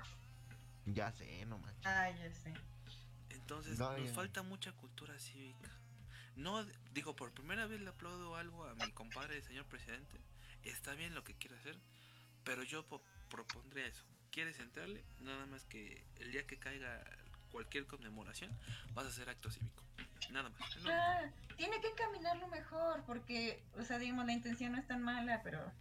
Ya 0.85 1.11
sé, 1.11 1.45
no 1.45 1.57
manches. 1.59 1.85
Ah, 1.85 2.09
ya 2.09 2.31
sé. 2.33 2.53
Entonces 3.29 3.79
No, 3.79 3.97
nos 3.97 4.07
ya. 4.09 4.13
falta 4.13 4.43
mucha 4.43 4.71
cultura 4.73 5.17
cívica. 5.19 5.69
No, 6.35 6.63
digo, 6.93 7.15
por 7.15 7.31
primera 7.31 7.67
vez 7.67 7.79
le 7.81 7.89
aplaudo 7.89 8.35
algo 8.35 8.65
a 8.65 8.73
mi 8.75 8.91
compadre, 8.91 9.41
señor 9.43 9.65
presidente. 9.65 10.19
Está 10.63 10.93
bien 10.95 11.13
lo 11.13 11.23
que 11.23 11.35
quiere 11.35 11.55
hacer, 11.57 11.77
pero 12.43 12.63
yo 12.63 12.85
po- 12.87 13.03
propondría 13.29 13.85
eso. 13.85 14.03
¿Quieres 14.31 14.59
entrarle? 14.59 15.03
Nada 15.21 15.45
más 15.45 15.63
que 15.65 16.03
el 16.19 16.31
día 16.31 16.47
que 16.47 16.57
caiga 16.57 17.03
cualquier 17.51 17.85
conmemoración, 17.85 18.51
vas 18.93 19.05
a 19.05 19.09
hacer 19.09 19.29
acto 19.29 19.51
cívico. 19.51 19.83
Nada 20.31 20.49
más. 20.49 20.77
No, 20.77 20.89
Ah, 20.91 21.21
tiene 21.57 21.79
que 21.81 21.87
encaminarlo 21.89 22.47
mejor 22.47 23.03
porque, 23.05 23.61
o 23.77 23.83
sea, 23.83 23.99
digamos, 23.99 24.25
la 24.25 24.33
intención 24.33 24.71
no 24.71 24.79
es 24.79 24.87
tan 24.87 25.03
mala, 25.03 25.41
pero, 25.43 25.71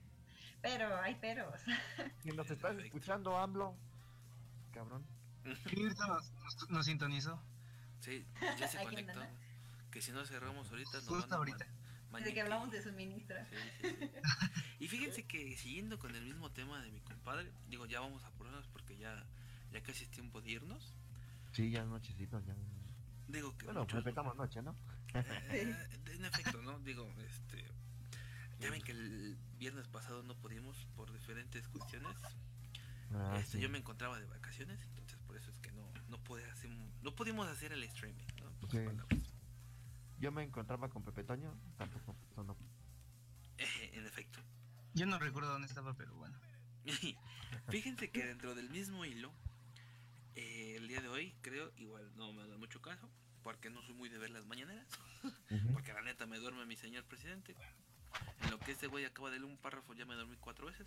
pero 0.60 0.94
hay 1.00 1.14
peros. 1.14 1.58
Si 2.22 2.28
nos 2.30 2.50
estás 2.50 2.72
Perfecto. 2.74 2.84
escuchando, 2.84 3.38
AMLO, 3.38 3.74
cabrón. 4.72 5.06
Nos, 5.44 5.58
nos- 5.98 6.70
nos 6.70 6.86
sintonizó. 6.86 7.42
Sí, 8.00 8.24
ya 8.58 8.68
se 8.68 8.82
conectó. 8.82 9.12
anda. 9.12 9.30
Que 9.90 10.00
si 10.02 10.10
no 10.12 10.24
cerramos 10.24 10.68
ahorita, 10.70 10.92
nos 10.98 11.04
Justo 11.06 11.20
van 11.28 11.32
a 11.32 11.36
ahorita. 11.36 11.66
Desde 12.12 12.34
que 12.34 12.40
hablamos 12.42 12.70
de 12.70 12.82
suministro. 12.82 13.36
Sí, 13.48 13.56
sí, 13.80 13.96
sí. 14.00 14.10
Y 14.80 14.88
fíjense 14.88 15.24
que 15.26 15.56
siguiendo 15.56 15.98
con 15.98 16.14
el 16.14 16.24
mismo 16.24 16.50
tema 16.50 16.82
de 16.82 16.90
mi 16.90 17.00
compadre, 17.00 17.50
digo, 17.68 17.86
ya 17.86 18.00
vamos 18.00 18.22
a 18.24 18.28
apurarnos 18.28 18.66
porque 18.68 18.96
ya, 18.98 19.24
ya 19.72 19.82
casi 19.82 20.04
es 20.04 20.10
tiempo 20.10 20.40
de 20.42 20.50
irnos. 20.50 20.92
Sí, 21.52 21.70
ya 21.70 21.82
es 21.82 21.86
nochecito, 21.88 22.40
ya. 22.40 22.54
Digo 23.28 23.56
que 23.56 23.64
Bueno, 23.66 23.80
muchos- 23.80 23.96
respetamos 23.96 24.36
noche, 24.36 24.60
¿no? 24.62 24.76
eh, 25.14 25.74
en 26.06 26.24
efecto, 26.24 26.60
¿no? 26.62 26.78
Digo, 26.80 27.10
este, 27.18 27.64
ya 28.60 28.70
ven 28.70 28.82
que 28.82 28.92
el 28.92 29.38
viernes 29.58 29.88
pasado 29.88 30.22
no 30.22 30.34
pudimos 30.36 30.76
por 30.96 31.10
diferentes 31.12 31.66
cuestiones. 31.68 32.16
Ah, 33.14 33.36
Este, 33.38 33.58
sí. 33.58 33.62
Yo 33.62 33.68
me 33.68 33.78
encontraba 33.78 34.18
de 34.18 34.26
vacaciones, 34.26 34.80
entonces 34.82 35.18
por 35.26 35.36
eso 35.36 35.50
es 35.50 35.58
que 35.58 35.70
no, 35.72 35.90
no 36.08 36.18
pude 36.24 36.44
hacer, 36.50 36.70
no 37.02 37.14
pudimos 37.14 37.46
hacer 37.48 37.72
el 37.72 37.82
streaming, 37.84 38.24
¿no? 38.40 38.48
En 38.48 38.54
pocas 38.56 38.80
Sí. 38.80 38.86
palabras. 38.86 39.20
Yo 40.18 40.30
me 40.32 40.42
encontraba 40.44 40.88
con 40.88 41.02
Pepe 41.02 41.24
Toño, 41.24 41.52
tampoco. 41.76 42.16
Eh, 43.58 43.90
en 43.94 44.06
efecto. 44.06 44.40
Yo 44.94 45.06
no 45.06 45.18
recuerdo 45.18 45.50
dónde 45.50 45.66
estaba, 45.68 45.94
pero 45.94 46.14
bueno. 46.16 46.36
Fíjense 47.68 48.10
que 48.10 48.24
dentro 48.24 48.54
del 48.54 48.70
mismo 48.70 49.04
hilo, 49.04 49.32
eh, 50.34 50.74
el 50.76 50.88
día 50.88 51.00
de 51.00 51.08
hoy, 51.08 51.34
creo, 51.42 51.72
igual 51.76 52.10
no 52.16 52.32
me 52.32 52.42
hagan 52.42 52.58
mucho 52.58 52.80
caso, 52.80 53.08
porque 53.42 53.70
no 53.70 53.82
soy 53.82 53.94
muy 53.94 54.08
de 54.08 54.18
ver 54.18 54.30
las 54.30 54.46
mañaneras, 54.46 54.86
porque 55.72 55.92
la 55.92 56.02
neta 56.02 56.26
me 56.26 56.38
duerme 56.38 56.64
mi 56.66 56.76
señor 56.76 57.04
presidente. 57.04 57.56
En 58.42 58.50
lo 58.50 58.58
que 58.58 58.72
este 58.72 58.86
güey 58.86 59.04
acaba 59.04 59.30
de 59.30 59.38
leer 59.38 59.50
un 59.50 59.56
párrafo, 59.58 59.94
ya 59.94 60.04
me 60.04 60.14
dormí 60.14 60.36
cuatro 60.38 60.66
veces. 60.66 60.86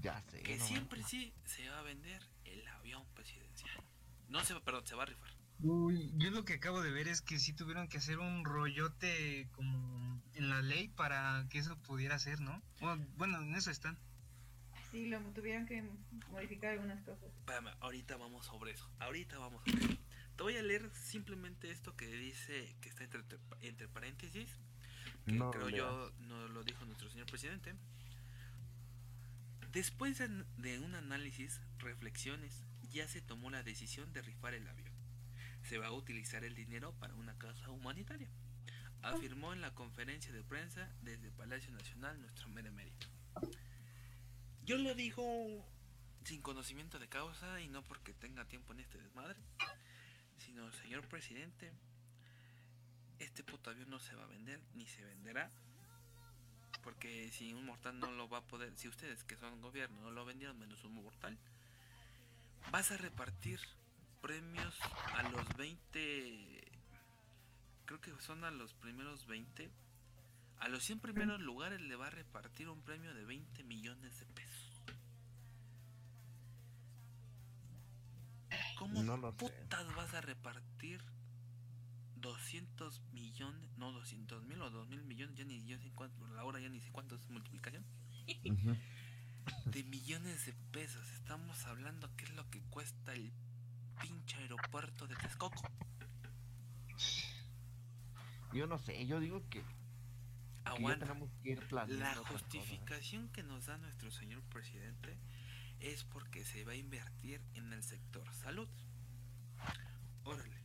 Ya 0.00 0.22
sé. 0.30 0.42
Que 0.42 0.56
no 0.56 0.64
siempre 0.64 1.02
sí 1.02 1.32
se 1.44 1.68
va 1.68 1.78
a 1.78 1.82
vender 1.82 2.22
el 2.44 2.66
avión 2.68 3.04
presidencial. 3.14 3.82
No 4.28 4.44
se 4.44 4.54
va, 4.54 4.60
perdón, 4.60 4.86
se 4.86 4.94
va 4.94 5.04
a 5.04 5.06
rifar. 5.06 5.30
Uy, 5.60 6.12
yo 6.16 6.30
lo 6.30 6.44
que 6.44 6.54
acabo 6.54 6.82
de 6.82 6.90
ver 6.90 7.08
es 7.08 7.22
que 7.22 7.38
sí 7.38 7.52
tuvieron 7.52 7.88
que 7.88 7.98
hacer 7.98 8.18
un 8.18 8.44
rollote 8.44 9.48
como 9.52 10.20
en 10.34 10.48
la 10.48 10.62
ley 10.62 10.88
para 10.88 11.46
que 11.48 11.58
eso 11.58 11.76
pudiera 11.82 12.18
ser, 12.18 12.40
¿no? 12.40 12.62
Bueno, 12.80 13.06
bueno, 13.16 13.40
en 13.40 13.54
eso 13.54 13.70
están. 13.70 13.98
Sí, 14.90 15.06
lo 15.06 15.18
tuvieron 15.32 15.66
que 15.66 15.82
modificar 16.30 16.72
algunas 16.72 17.02
cosas. 17.02 17.24
Espérame, 17.38 17.74
ahorita 17.80 18.16
vamos 18.16 18.46
sobre 18.46 18.72
eso. 18.72 18.88
Ahorita 18.98 19.38
vamos 19.38 19.62
sobre 19.64 19.84
eso. 19.84 20.02
Te 20.36 20.42
voy 20.42 20.56
a 20.56 20.62
leer 20.62 20.90
simplemente 20.94 21.70
esto 21.70 21.96
que 21.96 22.06
dice, 22.06 22.76
que 22.80 22.88
está 22.88 23.04
entre, 23.04 23.22
entre 23.60 23.88
paréntesis, 23.88 24.48
que 25.26 25.32
No 25.32 25.50
creo 25.50 25.68
lo 25.68 25.76
yo 25.76 26.12
no 26.20 26.48
lo 26.48 26.62
dijo 26.64 26.84
nuestro 26.84 27.08
señor 27.08 27.26
presidente. 27.26 27.74
Después 29.74 30.18
de, 30.18 30.78
un 30.78 30.94
análisis, 30.94 31.60
reflexiones, 31.78 32.62
ya 32.92 33.08
se 33.08 33.20
tomó 33.20 33.50
la 33.50 33.64
decisión 33.64 34.12
de 34.12 34.22
rifar 34.22 34.54
el 34.54 34.68
avión. 34.68 34.92
Se 35.68 35.78
va 35.78 35.88
a 35.88 35.92
utilizar 35.92 36.44
el 36.44 36.54
dinero 36.54 36.94
para 37.00 37.14
una 37.14 37.36
causa 37.38 37.70
humanitaria, 37.70 38.28
afirmó 39.02 39.52
en 39.52 39.60
la 39.60 39.74
conferencia 39.74 40.32
de 40.32 40.44
prensa 40.44 40.88
desde 41.02 41.32
Palacio 41.32 41.72
Nacional 41.72 42.20
nuestro 42.20 42.48
mero 42.50 42.68
emérito. 42.68 43.08
Yo 44.64 44.78
lo 44.78 44.94
digo 44.94 45.66
sin 46.22 46.40
conocimiento 46.40 47.00
de 47.00 47.08
causa 47.08 47.60
y 47.60 47.66
no 47.66 47.82
porque 47.82 48.14
tenga 48.14 48.44
tiempo 48.44 48.74
en 48.74 48.80
este 48.80 48.98
desmadre, 48.98 49.40
sino 50.38 50.70
señor 50.74 51.08
presidente, 51.08 51.72
este 53.18 53.42
puto 53.42 53.70
avión 53.70 53.90
no 53.90 53.98
se 53.98 54.14
va 54.14 54.22
a 54.22 54.28
vender 54.28 54.60
ni 54.74 54.86
se 54.86 55.04
venderá. 55.04 55.50
Porque 56.84 57.30
si 57.32 57.54
un 57.54 57.64
mortal 57.64 57.98
no 57.98 58.10
lo 58.12 58.28
va 58.28 58.38
a 58.38 58.46
poder, 58.46 58.72
si 58.76 58.88
ustedes 58.88 59.24
que 59.24 59.36
son 59.36 59.60
gobierno 59.62 60.00
no 60.02 60.10
lo 60.10 60.24
vendieron 60.24 60.58
menos 60.58 60.84
un 60.84 60.94
mortal, 60.94 61.36
vas 62.70 62.92
a 62.92 62.98
repartir 62.98 63.58
premios 64.20 64.78
a 65.16 65.22
los 65.30 65.48
20, 65.56 66.72
creo 67.86 68.00
que 68.00 68.12
son 68.20 68.44
a 68.44 68.50
los 68.50 68.72
primeros 68.74 69.26
20 69.26 69.70
A 70.60 70.68
los 70.68 70.84
100 70.84 71.00
primeros 71.00 71.40
lugares 71.40 71.80
le 71.80 71.96
va 71.96 72.06
a 72.06 72.10
repartir 72.10 72.68
un 72.68 72.80
premio 72.82 73.12
de 73.12 73.24
20 73.24 73.64
millones 73.64 74.18
de 74.20 74.26
pesos. 74.26 74.80
¿Cómo 78.78 79.02
No 79.02 79.16
lo 79.16 79.32
sé. 79.32 79.38
putas 79.38 79.94
vas 79.94 80.14
a 80.14 80.20
repartir 80.20 81.02
200 82.24 83.02
millones, 83.12 83.70
no 83.76 83.92
200 83.92 84.44
mil 84.44 84.62
o 84.62 84.70
2 84.70 84.88
mil 84.88 85.04
millones, 85.04 85.36
ya 85.36 85.44
ni 85.44 85.62
yo 85.66 85.78
sé 85.78 85.92
cuánto, 85.94 86.26
la 86.28 86.42
hora 86.44 86.58
ya 86.58 86.70
ni 86.70 86.80
sé 86.80 86.90
cuánto 86.90 87.16
es 87.16 87.28
multiplicación, 87.28 87.84
de 89.66 89.84
millones 89.84 90.46
de 90.46 90.54
pesos? 90.72 91.06
Estamos 91.12 91.66
hablando 91.66 92.10
qué 92.16 92.24
es 92.24 92.34
lo 92.34 92.48
que 92.48 92.62
cuesta 92.70 93.12
el 93.12 93.30
pinche 94.00 94.38
aeropuerto 94.38 95.06
de 95.06 95.16
Texcoco. 95.16 95.62
Yo 98.54 98.66
no 98.66 98.78
sé, 98.78 99.06
yo 99.06 99.20
digo 99.20 99.46
que, 99.50 99.62
Aguanta. 100.64 101.14
que 101.42 101.58
La 101.88 102.14
justificación 102.14 103.28
que 103.28 103.42
nos 103.42 103.66
da 103.66 103.76
nuestro 103.76 104.10
señor 104.10 104.42
presidente 104.44 105.18
es 105.80 106.04
porque 106.04 106.42
se 106.42 106.64
va 106.64 106.72
a 106.72 106.76
invertir 106.76 107.42
en 107.52 107.70
el 107.74 107.82
sector 107.82 108.32
salud. 108.32 108.68
Órale, 110.24 110.63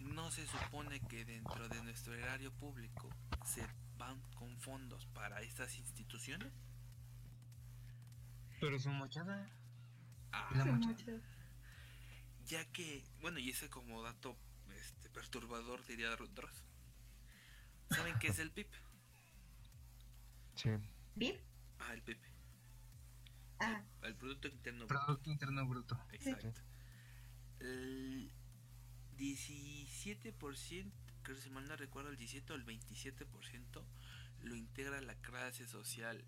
no 0.00 0.30
se 0.30 0.46
supone 0.46 1.00
que 1.00 1.24
dentro 1.24 1.68
de 1.68 1.82
nuestro 1.82 2.14
erario 2.14 2.52
público 2.52 3.08
se 3.44 3.66
van 3.96 4.20
con 4.36 4.56
fondos 4.58 5.06
para 5.06 5.40
estas 5.42 5.76
instituciones. 5.76 6.52
Pero 8.60 8.78
su 8.78 8.90
mochada. 8.90 9.48
Ah, 10.32 10.50
La 10.54 10.64
mochada. 10.64 11.20
ya 12.44 12.64
que, 12.72 13.04
bueno, 13.20 13.38
y 13.38 13.50
ese 13.50 13.68
como 13.70 14.02
dato 14.02 14.36
este, 14.76 15.08
perturbador 15.10 15.84
diría 15.86 16.10
Dross. 16.16 16.64
¿Saben 17.90 18.18
qué 18.18 18.28
es 18.28 18.38
el 18.38 18.50
PIB? 18.50 18.66
Sí. 20.56 20.70
¿Vip? 21.14 21.36
Ah, 21.78 21.94
el 21.94 22.02
PIB, 22.02 22.18
Ah, 23.60 23.82
el 24.02 24.14
Producto 24.14 24.48
Interno 24.48 24.86
Bruto. 24.86 25.04
Producto 25.04 25.30
Interno 25.30 25.66
Bruto. 25.66 26.00
Exacto. 26.12 26.52
El 27.60 28.30
17%, 29.18 30.90
creo 31.22 31.36
que 31.36 31.42
si 31.42 31.50
mal 31.50 31.66
no 31.66 31.76
recuerdo, 31.76 32.10
el 32.10 32.16
17 32.16 32.52
o 32.52 32.56
el 32.56 32.64
27% 32.64 33.82
lo 34.42 34.54
integra 34.54 35.00
la 35.00 35.14
clase 35.16 35.66
social 35.66 36.24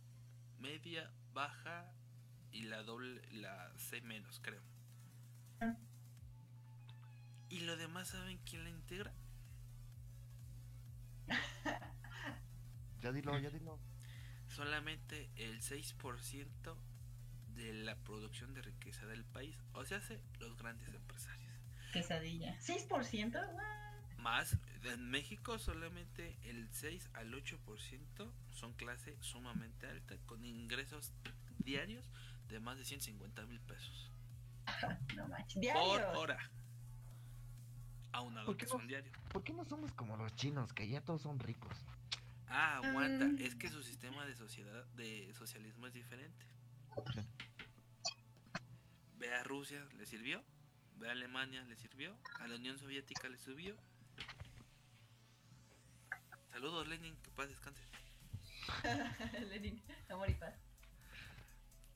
media, 0.59 1.11
baja 1.33 1.93
y 2.53 2.63
la 2.63 2.83
doble, 2.83 3.23
la 3.33 3.73
C 3.79 4.01
menos, 4.03 4.41
creo. 4.41 4.63
¿Y 7.49 7.61
lo 7.61 7.77
demás 7.77 8.09
saben 8.09 8.39
quién 8.45 8.65
la 8.65 8.71
integra? 8.71 9.13
Ya 13.03 13.13
dilo, 13.13 13.39
ya 13.39 13.49
dilo. 13.49 13.79
Solamente 14.49 15.31
el 15.37 15.63
6% 15.63 16.77
de 17.55 17.73
la 17.73 17.97
producción 17.97 18.53
de 18.53 18.61
riqueza 18.61 19.07
del 19.07 19.25
país, 19.25 19.57
o 19.73 19.85
sea, 19.87 19.99
hace 19.99 20.21
los 20.39 20.55
grandes 20.59 20.93
empresarios. 20.93 21.40
Quesadilla. 21.93 22.57
¿6%? 22.61 23.35
What? 23.55 24.19
Más, 24.19 24.57
en 24.85 25.11
México 25.11 25.59
solamente 25.59 26.37
el 26.45 26.69
6 26.73 27.11
al 27.15 27.33
8% 27.33 28.31
son 28.51 28.73
clase 28.75 29.17
sumamente 29.21 29.87
alta, 29.87 30.17
con 30.27 30.45
ingresos 30.45 31.13
diarios 31.59 32.11
de 32.49 32.61
más 32.61 32.77
de 32.79 32.85
150 32.85 33.47
mil 33.47 33.61
pesos. 33.61 34.11
No 35.17 35.27
manches. 35.29 35.55
Por 35.55 35.63
Diario. 35.63 36.13
hora. 36.21 36.51
Aunado 38.13 38.47
¿Por 38.47 38.57
que 38.57 38.67
no? 38.67 38.73
son 38.73 38.87
diarios. 38.89 39.17
¿Por 39.29 39.43
qué 39.45 39.53
no 39.53 39.65
somos 39.65 39.93
como 39.93 40.17
los 40.17 40.35
chinos, 40.37 40.73
que 40.73 40.89
ya 40.89 41.01
todos 41.01 41.23
son 41.23 41.39
ricos? 41.39 41.77
Ah, 42.49 42.79
aguanta. 42.79 43.25
Mm. 43.27 43.39
Es 43.41 43.55
que 43.55 43.69
su 43.69 43.83
sistema 43.83 44.27
de 44.27 44.35
sociedad, 44.35 44.85
de 44.97 45.33
socialismo 45.35 45.87
es 45.87 45.93
diferente. 45.95 46.45
Ve 49.19 49.35
a 49.35 49.43
Rusia, 49.45 49.87
le 49.97 50.07
sirvió. 50.07 50.43
A 51.07 51.13
Alemania, 51.13 51.63
le 51.65 51.77
sirvió. 51.77 52.17
A 52.41 52.47
la 52.47 52.57
Unión 52.57 52.79
Soviética 52.79 53.29
le 53.29 53.39
subió. 53.39 53.77
Saludos, 56.51 56.87
Lenin, 56.89 57.17
que 57.17 57.31
paz 57.31 57.49
descanse. 57.49 57.83
Lenin, 59.49 59.83
amor 60.09 60.29
y 60.31 60.35
paz. 60.35 60.55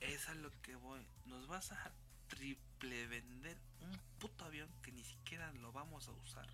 Es 0.01 0.29
a 0.29 0.35
lo 0.35 0.51
que 0.63 0.75
voy. 0.77 1.07
Nos 1.27 1.47
vas 1.47 1.73
a 1.73 1.93
triple 2.29 3.07
vender 3.07 3.59
un 3.81 3.99
puto 4.19 4.45
avión 4.45 4.71
que 4.83 4.93
ni 4.93 5.05
siquiera 5.05 5.53
lo 5.53 5.73
vamos 5.73 6.09
a 6.09 6.13
usar. 6.13 6.47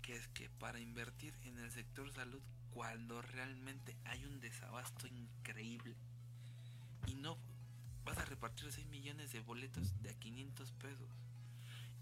Que 0.00 0.14
es 0.16 0.28
que 0.28 0.48
para 0.48 0.80
invertir 0.80 1.34
en 1.42 1.58
el 1.58 1.70
sector 1.70 2.12
salud 2.12 2.42
cuando 2.70 3.20
realmente 3.20 3.96
hay 4.04 4.24
un 4.24 4.40
desabasto 4.40 5.06
increíble 5.06 5.94
y 7.06 7.14
no 7.14 7.36
vas 8.04 8.18
a 8.18 8.24
repartir 8.24 8.72
6 8.72 8.86
millones 8.86 9.32
de 9.32 9.40
boletos 9.40 10.00
de 10.02 10.10
a 10.10 10.14
500 10.14 10.72
pesos. 10.72 11.08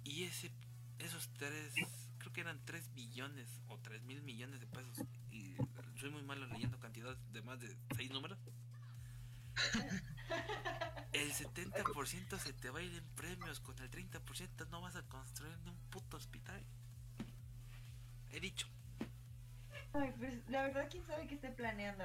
Y 0.04 0.24
ese 0.24 0.50
esos 0.98 1.28
tres, 1.38 1.72
creo 2.18 2.32
que 2.32 2.40
eran 2.42 2.60
3 2.66 2.92
billones 2.94 3.48
o 3.68 3.78
3 3.78 4.02
mil 4.02 4.22
millones 4.22 4.60
de 4.60 4.66
pesos. 4.66 4.98
Y 5.30 5.54
soy 5.98 6.10
muy 6.10 6.22
malo 6.22 6.46
leyendo 6.46 6.78
cantidades 6.78 7.18
de 7.32 7.42
más 7.42 7.58
de 7.60 7.74
6 7.96 8.10
números. 8.10 8.38
El 11.12 11.32
70% 11.32 12.38
se 12.38 12.52
te 12.52 12.70
va 12.70 12.78
a 12.78 12.82
ir 12.82 12.94
en 12.94 13.04
premios, 13.14 13.60
con 13.60 13.78
el 13.78 13.90
30% 13.90 14.68
no 14.70 14.80
vas 14.80 14.96
a 14.96 15.02
construir 15.02 15.56
ni 15.64 15.70
un 15.70 15.78
puto 15.90 16.16
hospital. 16.16 16.62
He 18.30 18.40
dicho. 18.40 18.68
Ay, 19.92 20.12
pues 20.18 20.48
la 20.48 20.62
verdad, 20.62 20.86
quién 20.90 21.04
sabe 21.06 21.26
qué 21.26 21.34
esté 21.34 21.50
planeando. 21.50 22.04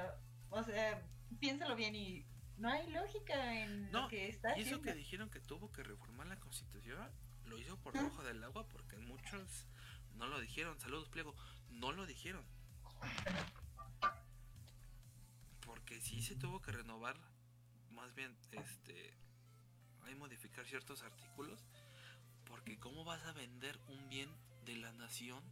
O 0.50 0.62
sea, 0.64 1.00
piénsalo 1.38 1.76
bien 1.76 1.94
y 1.94 2.24
no 2.58 2.68
hay 2.68 2.90
lógica 2.90 3.62
en 3.62 3.90
No, 3.92 4.02
lo 4.02 4.08
que 4.08 4.28
está 4.28 4.48
y 4.58 4.62
eso 4.62 4.76
haciendo. 4.76 4.82
que 4.82 4.94
dijeron 4.94 5.30
que 5.30 5.40
tuvo 5.40 5.70
que 5.70 5.82
reformar 5.84 6.26
la 6.26 6.36
constitución, 6.40 7.08
lo 7.46 7.58
hizo 7.58 7.76
por 7.78 7.92
debajo 7.92 8.22
del 8.22 8.42
agua 8.44 8.66
porque 8.68 8.96
muchos 8.98 9.66
no 10.16 10.26
lo 10.26 10.40
dijeron. 10.40 10.78
Saludos, 10.80 11.08
pliego. 11.08 11.34
No 11.70 11.92
lo 11.92 12.06
dijeron. 12.06 12.44
Porque 15.64 16.00
sí 16.00 16.22
se 16.22 16.36
tuvo 16.36 16.60
que 16.60 16.72
renovar, 16.72 17.16
más 17.90 18.14
bien, 18.14 18.36
este, 18.52 19.14
hay 20.04 20.14
modificar 20.14 20.66
ciertos 20.66 21.02
artículos. 21.02 21.60
Porque 22.46 22.78
¿cómo 22.78 23.04
vas 23.04 23.24
a 23.24 23.32
vender 23.32 23.78
un 23.88 24.08
bien 24.08 24.30
de 24.64 24.76
la 24.76 24.92
nación 24.92 25.42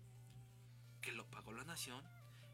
que 1.01 1.13
lo 1.13 1.29
pagó 1.31 1.53
la 1.53 1.65
nación 1.65 2.03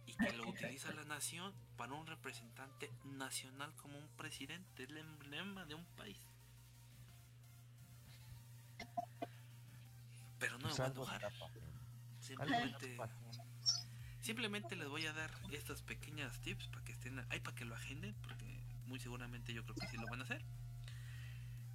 y 0.06 0.16
que 0.16 0.32
lo 0.32 0.48
utiliza 0.48 0.92
la 0.92 1.04
nación 1.04 1.54
para 1.76 1.92
un 1.94 2.06
representante 2.06 2.90
nacional 3.04 3.74
como 3.76 3.98
un 3.98 4.08
presidente, 4.16 4.84
el 4.84 4.96
emblema 4.96 5.66
de 5.66 5.74
un 5.74 5.84
país? 5.96 6.18
Pero 10.40 10.58
no 10.58 10.68
me 10.68 10.74
voy 10.74 10.86
a 10.86 10.86
enojar. 10.86 11.32
Simplemente, 12.18 12.98
simplemente 14.20 14.76
les 14.76 14.88
voy 14.88 15.06
a 15.06 15.12
dar 15.12 15.30
estas 15.52 15.82
pequeñas 15.82 16.40
tips 16.40 16.68
para 16.68 16.84
que 16.84 16.92
estén 16.92 17.18
ahí 17.30 17.40
para 17.40 17.54
que 17.54 17.64
lo 17.64 17.74
agenden, 17.74 18.14
porque 18.22 18.44
muy 18.86 18.98
seguramente 18.98 19.52
yo 19.54 19.62
creo 19.62 19.76
que 19.76 19.86
sí 19.86 19.96
lo 19.96 20.06
van 20.06 20.20
a 20.20 20.24
hacer. 20.24 20.42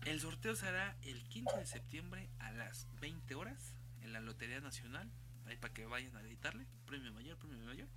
El 0.05 0.19
sorteo 0.19 0.55
será 0.55 0.95
el 1.03 1.23
15 1.29 1.57
de 1.57 1.65
septiembre 1.65 2.29
a 2.39 2.51
las 2.51 2.87
20 2.99 3.33
horas 3.35 3.73
en 4.01 4.13
la 4.13 4.19
Lotería 4.19 4.61
Nacional. 4.61 5.09
Ahí 5.47 5.57
para 5.57 5.73
que 5.73 5.85
vayan 5.85 6.15
a 6.15 6.21
editarle. 6.21 6.67
Premio 6.85 7.11
mayor, 7.13 7.37
premio 7.37 7.65
mayor. 7.65 7.87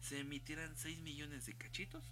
Se 0.00 0.20
emitirán 0.20 0.76
6 0.76 1.00
millones 1.00 1.46
de 1.46 1.54
cachitos. 1.54 2.04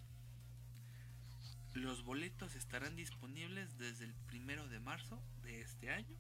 Los 1.75 2.03
boletos 2.05 2.55
estarán 2.55 2.97
disponibles 2.97 3.77
desde 3.79 4.07
el 4.07 4.15
primero 4.15 4.67
de 4.69 4.81
marzo 4.81 5.23
de 5.43 5.61
este 5.61 5.91
año. 5.91 6.17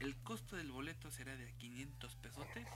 El 0.00 0.16
costo 0.22 0.56
del 0.56 0.70
boleto 0.72 1.10
será 1.10 1.36
de 1.36 1.52
500 1.56 2.16
pesotes. 2.16 2.66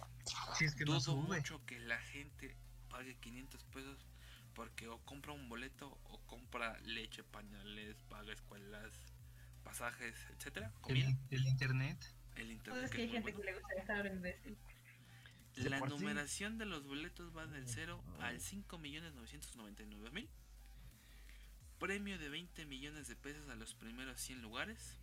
Si 0.56 0.64
es 0.64 0.74
que 0.74 0.84
no 0.84 0.92
Dudo 0.94 1.00
sube. 1.00 1.36
mucho 1.38 1.64
que 1.66 1.78
la 1.80 1.98
gente 2.00 2.56
pague 2.88 3.16
500 3.16 3.64
pesos 3.64 4.06
porque 4.54 4.88
o 4.88 4.98
compra 5.04 5.32
un 5.32 5.48
boleto 5.48 5.98
o 6.04 6.18
compra 6.26 6.78
leche, 6.80 7.22
pañales, 7.24 7.96
paga 8.08 8.32
escuelas, 8.32 8.92
pasajes, 9.62 10.16
etcétera, 10.36 10.72
comida, 10.80 11.08
El, 11.08 11.40
el 11.40 11.46
internet. 11.46 11.98
el 12.36 12.46
Pues 12.46 12.50
internet. 12.50 12.84
es 12.84 12.90
que 12.90 13.02
hay 13.02 13.08
gente 13.10 13.34
que 13.34 13.42
le 13.44 13.52
gusta 13.54 13.74
gastar 13.76 14.06
imbécil. 14.06 14.58
La 15.56 15.78
sí. 15.80 15.84
numeración 15.88 16.56
de 16.58 16.66
los 16.66 16.84
boletos 16.86 17.36
va 17.36 17.46
del 17.46 17.68
0 17.68 18.02
al 18.20 18.40
5.999.000. 18.40 20.28
Premio 21.78 22.18
de 22.18 22.28
20 22.28 22.64
millones 22.66 23.06
de 23.08 23.16
pesos 23.16 23.48
a 23.50 23.54
los 23.54 23.74
primeros 23.74 24.20
100 24.20 24.40
lugares. 24.42 24.98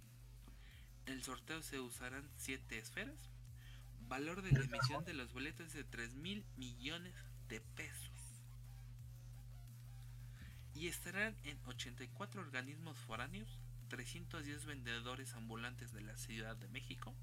El 1.06 1.23
sorteo 1.23 1.61
se 1.61 1.80
usarán 1.80 2.27
7 2.38 2.77
esferas. 2.77 3.30
Valor 4.07 4.41
de 4.41 4.52
la 4.52 4.65
emisión 4.65 5.03
de 5.06 5.14
los 5.14 5.34
boletos 5.34 5.73
de 5.73 5.84
3 5.84 6.15
mil 6.15 6.45
millones 6.57 7.14
de 7.48 7.61
pesos. 7.61 8.44
Y 10.73 10.88
estarán 10.88 11.36
en 11.44 11.60
84 11.65 12.41
organismos 12.41 12.98
foráneos, 12.98 13.60
310 13.90 14.65
vendedores 14.65 15.34
ambulantes 15.36 15.94
de 15.94 16.02
la 16.02 16.18
Ciudad 16.18 16.57
de 16.57 16.68
México, 16.68 17.15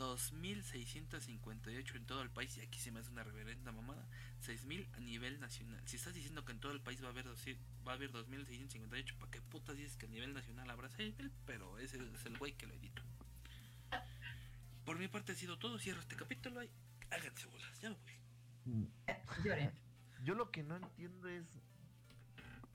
2.658 0.00 1.96
en 1.96 2.06
todo 2.06 2.22
el 2.22 2.30
país, 2.30 2.56
y 2.56 2.60
aquí 2.62 2.78
se 2.80 2.90
me 2.90 3.00
hace 3.00 3.10
una 3.10 3.22
reverenda 3.22 3.70
mamada, 3.72 4.08
6.000 4.42 4.88
a 4.96 5.00
nivel 5.00 5.38
nacional. 5.40 5.80
Si 5.86 5.96
estás 5.96 6.14
diciendo 6.14 6.44
que 6.44 6.52
en 6.52 6.60
todo 6.60 6.72
el 6.72 6.80
país 6.80 7.02
va 7.02 7.08
a 7.08 7.10
haber, 7.10 7.26
doci- 7.26 7.58
va 7.86 7.92
a 7.92 7.94
haber 7.96 8.10
2.658, 8.12 9.16
¿para 9.18 9.30
qué 9.30 9.42
putas 9.42 9.76
dices 9.76 9.96
que 9.96 10.06
a 10.06 10.08
nivel 10.08 10.32
nacional 10.32 10.68
habrá 10.70 10.88
6.000? 10.88 11.30
Pero 11.46 11.78
ese 11.78 11.98
es 12.14 12.26
el 12.26 12.38
güey 12.38 12.54
que 12.56 12.66
lo 12.66 12.74
editó. 12.74 13.02
Por 14.84 14.98
mi 14.98 15.08
parte 15.08 15.32
ha 15.32 15.34
sido 15.34 15.58
todo, 15.58 15.78
cierro 15.78 16.00
este 16.00 16.16
capítulo 16.16 16.62
y 16.64 16.70
háganse 17.10 17.46
bolas, 17.46 17.80
ya 17.80 17.90
me 17.90 17.96
voy. 17.96 18.12
Mm, 18.64 18.84
Lloren. 19.44 19.72
Yo 20.24 20.34
lo 20.34 20.50
que 20.50 20.62
no 20.62 20.76
entiendo 20.76 21.28
es. 21.28 21.46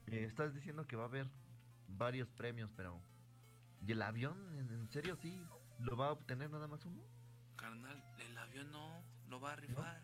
eh, 0.08 0.24
estás 0.26 0.54
diciendo 0.54 0.88
que 0.88 0.96
va 0.96 1.04
a 1.04 1.08
haber 1.08 1.28
varios 1.88 2.30
premios, 2.30 2.70
pero. 2.76 3.02
¿Y 3.86 3.92
el 3.92 4.02
avión? 4.02 4.38
¿En, 4.58 4.70
en 4.72 4.90
serio 4.90 5.16
sí? 5.18 5.40
¿Lo 5.80 5.96
va 5.98 6.08
a 6.08 6.12
obtener 6.14 6.50
nada 6.50 6.68
más 6.68 6.86
uno? 6.86 7.04
Carnal, 7.56 8.04
el 8.20 8.38
avión 8.38 8.72
no 8.72 9.04
lo 9.28 9.40
va 9.40 9.54
a 9.54 9.56
rifar. 9.56 10.02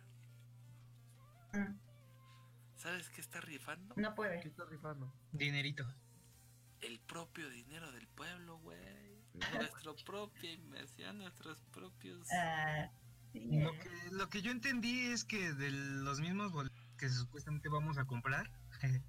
Mm, 1.54 1.78
¿Sabes 2.78 3.10
qué 3.10 3.22
está 3.22 3.42
rifando? 3.42 3.94
No 3.98 4.10
¿Qué 4.10 4.16
puede. 4.16 4.48
está 4.48 4.66
rifando? 4.66 5.14
Dinerito. 5.32 5.86
El 6.80 7.00
propio 7.02 7.50
dinero 7.50 7.92
del 7.92 8.08
pueblo, 8.08 8.58
güey. 8.60 9.22
Nuestra 9.34 9.94
propia 10.06 10.52
inversión, 10.52 11.20
nuestros 11.20 11.62
propios... 11.72 12.28
Ah. 12.32 12.90
Lo 13.34 13.72
que, 13.80 13.90
lo 14.12 14.30
que 14.30 14.42
yo 14.42 14.52
entendí 14.52 15.08
es 15.08 15.24
que 15.24 15.54
de 15.54 15.72
los 15.72 16.20
mismos 16.20 16.52
boletos 16.52 16.82
que 16.98 17.10
supuestamente 17.10 17.70
vamos 17.70 17.98
a 17.98 18.06
comprar, 18.06 18.52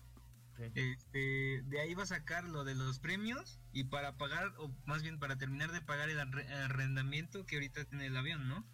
Sí. 0.70 0.80
este, 0.80 1.62
de 1.64 1.80
ahí 1.80 1.94
va 1.94 2.02
a 2.04 2.06
sacar 2.06 2.44
lo 2.44 2.64
de 2.64 2.74
los 2.74 2.98
premios 2.98 3.58
y 3.72 3.84
para 3.84 4.16
pagar, 4.16 4.52
o 4.58 4.70
más 4.86 5.02
bien 5.02 5.18
para 5.18 5.36
terminar 5.36 5.72
de 5.72 5.80
pagar 5.80 6.08
el 6.10 6.18
arre- 6.18 6.48
arrendamiento 6.64 7.44
que 7.46 7.56
ahorita 7.56 7.84
tiene 7.86 8.06
el 8.06 8.16
avión, 8.16 8.48
¿no? 8.48 8.64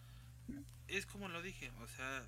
Es 0.89 1.07
como 1.07 1.29
lo 1.29 1.43
dije, 1.43 1.71
o 1.81 1.87
sea, 1.89 2.27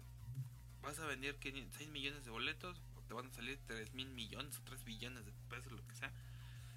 vas 0.83 0.99
a 0.99 1.07
vender 1.07 1.37
6 1.43 1.89
millones 1.89 2.25
de 2.25 2.31
boletos, 2.31 2.81
o 2.97 3.03
te 3.03 3.15
van 3.15 3.27
a 3.27 3.33
salir 3.33 3.59
3 3.67 3.93
mil 3.95 4.11
millones 4.11 4.57
o 4.59 4.63
3 4.63 4.85
billones 4.85 5.25
de 5.25 5.33
pesos, 5.49 5.73
lo 5.73 5.87
que 5.87 5.95
sea. 5.95 6.13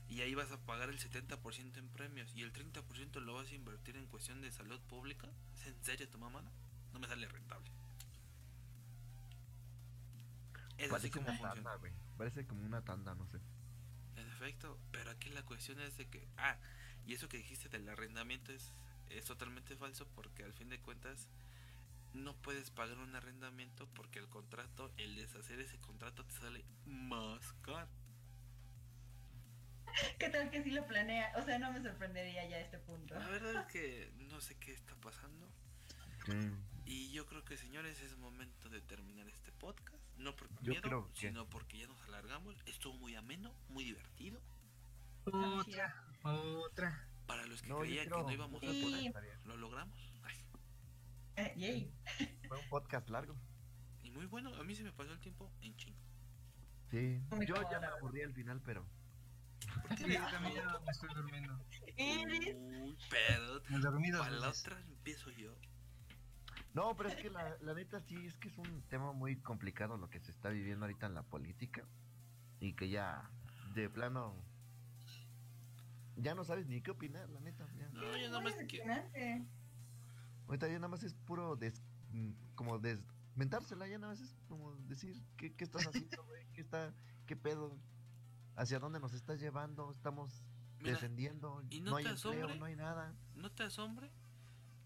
Y 0.09 0.21
ahí 0.21 0.35
vas 0.35 0.51
a 0.51 0.57
pagar 0.65 0.89
el 0.89 0.99
70% 0.99 1.77
en 1.77 1.89
premios 1.89 2.33
y 2.35 2.41
el 2.43 2.53
30% 2.53 3.19
lo 3.21 3.33
vas 3.33 3.49
a 3.49 3.55
invertir 3.55 3.95
en 3.97 4.05
cuestión 4.07 4.41
de 4.41 4.51
salud 4.51 4.79
pública. 4.81 5.27
¿Es 5.55 5.67
en 5.67 5.83
serio 5.83 6.07
tu 6.09 6.17
mamá? 6.19 6.43
No 6.93 6.99
me 6.99 7.07
sale 7.07 7.27
rentable. 7.27 7.69
Es 10.77 10.91
así 10.91 11.09
como 11.09 11.25
funciona. 11.27 11.75
güey. 11.75 11.91
Parece 12.17 12.45
como 12.45 12.65
una 12.65 12.83
tanda, 12.83 13.15
no 13.15 13.27
sé. 13.27 13.39
En 14.15 14.27
efecto, 14.27 14.79
pero 14.91 15.11
aquí 15.11 15.29
la 15.29 15.43
cuestión 15.43 15.79
es 15.79 15.97
de 15.97 16.07
que, 16.07 16.27
ah, 16.37 16.57
y 17.05 17.13
eso 17.13 17.27
que 17.27 17.37
dijiste 17.37 17.69
del 17.69 17.87
arrendamiento 17.89 18.51
es, 18.51 18.73
es 19.09 19.25
totalmente 19.25 19.75
falso 19.75 20.07
porque 20.15 20.43
al 20.43 20.53
fin 20.53 20.69
de 20.69 20.79
cuentas 20.79 21.27
no 22.13 22.35
puedes 22.37 22.69
pagar 22.69 22.99
un 22.99 23.15
arrendamiento 23.15 23.87
porque 23.95 24.19
el 24.19 24.29
contrato, 24.29 24.91
el 24.97 25.15
deshacer 25.15 25.59
ese 25.59 25.79
contrato 25.79 26.23
te 26.25 26.33
sale 26.35 26.63
más 26.85 27.53
caro. 27.61 27.89
¿Qué 30.19 30.29
tal 30.29 30.49
que 30.51 30.63
sí 30.63 30.71
lo 30.71 30.85
planea? 30.87 31.33
O 31.37 31.43
sea, 31.43 31.57
no 31.57 31.71
me 31.71 31.81
sorprendería 31.81 32.47
ya 32.47 32.57
a 32.57 32.61
este 32.61 32.77
punto. 32.79 33.15
La 33.15 33.27
verdad 33.27 33.61
es 33.61 33.65
que 33.71 34.11
no 34.29 34.39
sé 34.41 34.55
qué 34.59 34.71
está 34.71 34.95
pasando 34.95 35.51
y 36.85 37.11
yo 37.11 37.25
creo 37.25 37.43
que 37.43 37.57
señores 37.57 37.99
es 38.01 38.17
momento 38.17 38.69
de 38.69 38.81
terminar 38.81 39.27
este 39.27 39.51
podcast, 39.51 40.02
no 40.17 40.35
por 40.35 40.47
Yo 40.61 40.71
miedo, 40.71 40.81
creo 40.81 41.11
que- 41.13 41.19
sino 41.27 41.49
porque 41.49 41.77
ya 41.79 41.87
nos 41.87 42.01
alargamos, 42.03 42.55
estuvo 42.65 42.93
muy 42.95 43.15
ameno, 43.15 43.53
muy 43.69 43.83
divertido. 43.85 44.41
Otra, 45.25 46.03
otra. 46.23 47.07
Para 47.27 47.45
los 47.47 47.61
que 47.61 47.69
No, 47.69 47.79
creían 47.79 48.05
creo- 48.05 48.17
que 48.19 48.23
no 48.23 48.31
íbamos 48.31 48.63
a 48.63 48.67
poder, 49.11 49.39
lo 49.45 49.57
logramos. 49.57 49.99
Eh, 51.35 51.53
yay. 51.57 51.91
Fue 52.47 52.59
un 52.59 52.69
podcast 52.69 53.09
largo. 53.09 53.35
Y 54.03 54.11
muy 54.11 54.25
bueno, 54.27 54.53
a 54.55 54.63
mí 54.63 54.75
se 54.75 54.83
me 54.83 54.91
pasó 54.91 55.13
el 55.13 55.19
tiempo 55.19 55.51
en 55.61 55.75
chingo. 55.77 55.97
Sí. 56.91 57.19
Yo 57.47 57.55
ya 57.71 57.79
me 57.79 57.87
aburrí 57.87 58.21
al 58.21 58.33
final, 58.33 58.61
pero. 58.63 58.85
Sí, 59.97 60.05
yo 60.19 60.27
también 60.29 60.53
ya 60.55 60.79
me 60.85 60.91
estoy 60.91 61.09
durmiendo. 61.15 61.53
Uy, 61.97 62.97
pero 63.09 63.61
Me 63.69 63.79
dormí 63.79 64.11
dos 64.11 64.21
para 64.21 64.35
la 64.37 64.49
otra 64.49 64.79
empiezo 64.81 65.31
yo. 65.31 65.55
No, 66.73 66.95
pero 66.97 67.09
es 67.09 67.15
que 67.15 67.29
la, 67.29 67.55
la 67.61 67.73
neta 67.73 67.99
sí, 67.99 68.15
es 68.25 68.37
que 68.37 68.47
es 68.47 68.57
un 68.57 68.81
tema 68.89 69.11
muy 69.13 69.35
complicado 69.37 69.95
lo 69.97 70.09
que 70.09 70.19
se 70.19 70.31
está 70.31 70.49
viviendo 70.49 70.85
ahorita 70.85 71.05
en 71.05 71.13
la 71.13 71.23
política. 71.23 71.83
Y 72.59 72.73
que 72.73 72.89
ya, 72.89 73.29
de 73.75 73.89
plano. 73.89 74.33
Ya 76.15 76.33
no 76.35 76.43
sabes 76.43 76.67
ni 76.67 76.81
qué 76.81 76.91
opinar, 76.91 77.29
la 77.29 77.39
neta. 77.41 77.67
ya. 77.77 77.89
No, 77.89 78.17
yo 78.17 78.27
nada 78.29 78.41
más 78.41 78.55
que. 78.67 79.45
Ahorita 80.47 80.67
ya 80.67 80.75
nada 80.75 80.87
más 80.87 81.03
es 81.03 81.13
puro 81.13 81.55
des, 81.55 81.81
mm, 82.11 82.31
como 82.55 82.79
desmentársela, 82.79 83.87
ya 83.87 83.97
nada 83.97 84.13
más 84.13 84.21
es 84.21 84.35
como 84.47 84.75
decir 84.87 85.23
qué, 85.37 85.55
qué 85.55 85.63
estás 85.63 85.87
haciendo, 85.87 86.23
güey, 86.25 86.45
qué 86.53 86.61
está, 86.61 86.93
qué 87.25 87.35
pedo, 87.35 87.77
hacia 88.55 88.79
dónde 88.79 88.99
nos 88.99 89.13
estás 89.13 89.39
llevando, 89.39 89.91
estamos 89.91 90.43
Mira, 90.79 90.91
descendiendo, 90.91 91.63
¿y 91.69 91.81
no 91.81 91.91
no, 91.91 91.97
hay 91.97 92.03
te 92.03 92.09
empleo, 92.11 92.31
asombre? 92.33 92.59
no 92.59 92.65
hay 92.65 92.75
nada. 92.75 93.15
no 93.35 93.51
te 93.51 93.63
asombre 93.63 94.11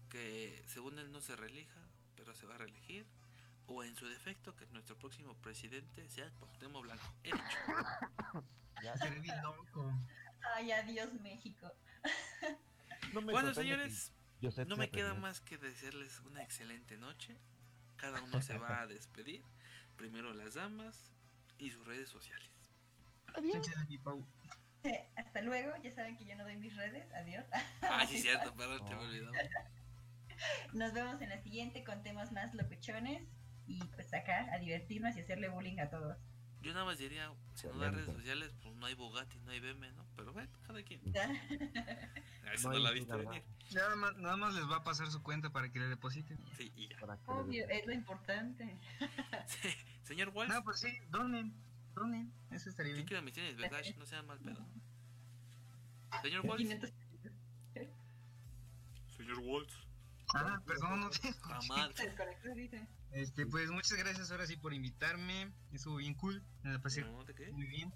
que 0.08 0.62
según 0.66 0.98
él 0.98 1.12
no 1.12 1.20
se 1.20 1.36
reelija, 1.36 1.80
pero 2.16 2.34
se 2.34 2.46
va 2.46 2.54
a 2.54 2.58
reelegir. 2.58 3.06
O 3.66 3.84
en 3.84 3.94
su 3.96 4.06
defecto, 4.08 4.56
que 4.56 4.66
nuestro 4.68 4.96
próximo 4.96 5.34
presidente 5.42 6.08
sea 6.08 6.30
Cuauhtémoc 6.38 6.82
Blanco. 6.84 7.14
He 7.22 7.32
dicho. 7.32 7.58
Ya 8.82 8.96
Seré 8.96 9.18
bien 9.18 9.42
loco. 9.42 9.92
Ay, 10.54 10.70
adiós, 10.70 11.12
México. 11.14 11.68
no 13.12 13.20
me 13.22 13.32
Bueno, 13.32 13.52
señores, 13.52 14.12
no 14.66 14.76
me 14.76 14.88
queda 14.90 15.14
más 15.14 15.40
que 15.40 15.58
desearles 15.58 16.20
una 16.20 16.42
excelente 16.42 16.96
noche. 16.96 17.36
Cada 17.96 18.22
uno 18.22 18.40
se 18.40 18.56
va 18.56 18.82
a 18.82 18.86
despedir. 18.86 19.42
Primero 19.96 20.32
las 20.32 20.54
damas 20.54 21.10
y 21.58 21.70
sus 21.70 21.84
redes 21.86 22.08
sociales. 22.08 22.50
Eh, 24.84 25.08
hasta 25.16 25.42
luego. 25.42 25.72
Ya 25.82 25.90
saben 25.90 26.16
que 26.16 26.24
yo 26.24 26.36
no 26.36 26.44
doy 26.44 26.56
mis 26.56 26.76
redes. 26.76 27.12
Adiós. 27.14 27.44
Ah, 27.82 28.06
sí, 28.06 28.20
cierto, 28.20 28.54
perdón, 28.54 28.84
te 28.84 28.94
me 28.94 29.02
olvidó. 29.02 29.32
Nos 30.72 30.92
vemos 30.92 31.20
en 31.20 31.28
la 31.30 31.42
siguiente 31.42 31.84
con 31.84 32.02
temas 32.02 32.32
más 32.32 32.54
locuchones. 32.54 33.22
Y 33.66 33.84
pues 33.94 34.12
acá 34.14 34.48
a 34.52 34.58
divertirnos 34.58 35.14
y 35.16 35.20
hacerle 35.20 35.48
bullying 35.50 35.78
a 35.78 35.90
todos. 35.90 36.16
Yo 36.60 36.72
nada 36.72 36.84
más 36.86 36.98
diría, 36.98 37.30
si 37.54 37.66
no 37.68 37.78
da 37.78 37.90
redes 37.90 38.06
sociales, 38.06 38.52
pues 38.62 38.74
no 38.76 38.86
hay 38.86 38.94
Bugatti, 38.94 39.38
no 39.40 39.52
hay 39.52 39.60
BM, 39.60 39.92
¿no? 39.92 40.04
Pero 40.16 40.32
bueno, 40.32 40.50
cada 40.66 40.82
quien. 40.82 41.00
A 41.14 42.62
No 42.62 42.72
no, 42.72 42.78
la 42.78 42.90
viste 42.90 43.14
venir. 43.14 43.44
Nada 43.72 43.94
más, 43.96 44.16
nada 44.16 44.36
más 44.36 44.54
les 44.54 44.64
va 44.64 44.76
a 44.76 44.84
pasar 44.84 45.08
su 45.10 45.22
cuenta 45.22 45.50
para 45.50 45.70
que 45.70 45.78
le 45.78 45.86
depositen. 45.86 46.38
Sí, 46.56 46.72
y 46.74 46.88
ya. 46.88 46.96
Obvio, 47.26 47.68
es 47.68 47.86
lo 47.86 47.92
importante. 47.92 48.76
Sí, 49.46 49.68
Señor 50.02 50.30
Walsh, 50.30 50.50
No, 50.50 50.64
pues 50.64 50.80
sí, 50.80 50.98
donen, 51.10 51.54
donen. 51.94 52.32
Eso 52.50 52.70
estaría 52.70 52.92
¿qué 52.92 52.96
bien. 52.96 53.06
quiero 53.06 53.22
misiones, 53.22 53.56
verdad? 53.56 53.82
No 53.98 54.06
sea 54.06 54.22
mal 54.22 54.38
pedo. 54.40 54.66
Señor 56.22 56.46
Walsh. 56.46 56.62
500 56.62 56.92
Señor 59.16 59.38
Walsh. 59.40 59.87
Ah, 60.34 60.60
perdón, 60.66 61.00
no 61.00 61.10
te 61.10 61.20
dice. 62.54 62.86
Este, 63.12 63.46
pues 63.46 63.70
muchas 63.70 63.96
gracias 63.98 64.30
ahora 64.30 64.46
sí 64.46 64.56
por 64.56 64.74
invitarme. 64.74 65.50
Estuvo 65.72 65.96
bien 65.96 66.14
cool. 66.14 66.42
Me 66.62 66.72
la 66.72 66.78
pasé 66.80 67.02
No 67.02 67.24
muy 67.52 67.66
bien. 67.66 67.92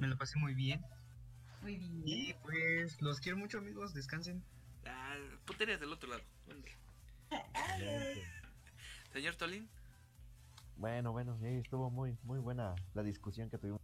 Me 0.00 0.08
la 0.08 0.16
pasé 0.16 0.38
muy 0.38 0.54
bien. 0.54 0.84
Muy 1.62 1.76
bien. 1.76 2.02
Y 2.04 2.34
pues 2.42 3.00
los 3.00 3.20
quiero 3.20 3.38
mucho, 3.38 3.58
amigos. 3.58 3.94
Descansen. 3.94 4.44
Ah, 4.86 5.16
puterías 5.46 5.80
del 5.80 5.92
otro 5.92 6.10
lado. 6.10 6.22
Bueno. 6.46 6.62
Señor 9.12 9.36
Tolín. 9.36 9.68
Bueno, 10.76 11.12
bueno, 11.12 11.38
sí, 11.38 11.46
estuvo 11.46 11.90
muy, 11.90 12.18
muy 12.24 12.40
buena 12.40 12.74
la 12.94 13.02
discusión 13.02 13.48
que 13.48 13.58
tuvimos. 13.58 13.80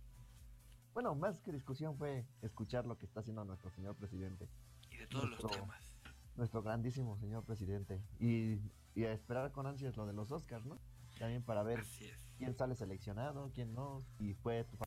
Bueno, 0.93 1.15
más 1.15 1.41
que 1.41 1.53
discusión 1.53 1.97
fue 1.97 2.27
escuchar 2.43 2.85
lo 2.85 2.99
que 2.99 3.07
está 3.07 3.21
haciendo 3.21 3.45
nuestro 3.45 3.71
señor 3.71 3.95
presidente, 3.97 4.49
Y 4.91 4.97
de 4.97 5.07
todos 5.07 5.31
los 5.31 5.51
temas. 5.51 5.90
Nuestro 6.41 6.63
grandísimo 6.63 7.17
señor 7.19 7.45
presidente. 7.45 8.01
Y, 8.19 8.59
y 8.95 9.05
a 9.05 9.13
esperar 9.13 9.53
con 9.53 9.67
ansias 9.67 9.95
lo 9.97 10.07
de 10.07 10.15
los 10.15 10.33
Oscars, 10.33 10.65
¿no? 10.65 10.81
También 11.19 11.43
para 11.43 11.63
ver 11.63 11.81
es. 11.81 12.33
quién 12.39 12.55
sale 12.55 12.75
seleccionado, 12.75 13.51
quién 13.55 13.75
no, 13.75 14.03
y 14.19 14.33
fue 14.35 14.65
tu 14.65 14.79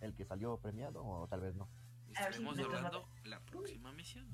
el 0.00 0.14
que 0.14 0.24
salió 0.24 0.58
premiado 0.58 1.04
o 1.04 1.28
tal 1.28 1.40
vez 1.40 1.54
no. 1.54 1.68
Estaremos 2.08 2.58
hablando 2.58 3.08
la 3.24 3.38
próxima 3.40 3.92
misión. 3.92 4.26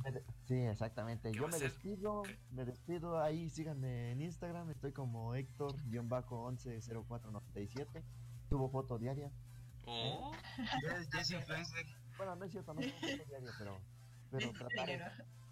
Sí, 0.45 0.55
exactamente. 0.55 1.31
¿Qué 1.31 1.37
Yo 1.39 1.47
me 1.49 1.59
despido, 1.59 2.23
¿Qué? 2.23 2.39
me 2.51 2.65
despido 2.65 3.21
ahí, 3.21 3.51
síganme 3.51 4.13
en 4.13 4.23
Instagram, 4.23 4.71
estoy 4.71 4.93
como 4.93 5.35
Héctor-110497, 5.35 8.03
subo 8.49 8.71
foto 8.71 8.99
diaria. 8.99 9.31
Oh, 9.87 10.33
Ya, 10.85 11.03
ya 11.13 11.21
es 11.21 11.31
influencer. 11.31 11.87
Bueno, 12.17 12.35
no 12.37 12.45
es 12.45 12.51
cierto, 12.51 12.73
no 12.75 12.83
subo 12.83 12.93
foto 12.93 13.25
diaria, 13.29 13.51
pero, 13.59 13.79
pero 14.31 14.49
Este 14.51 14.65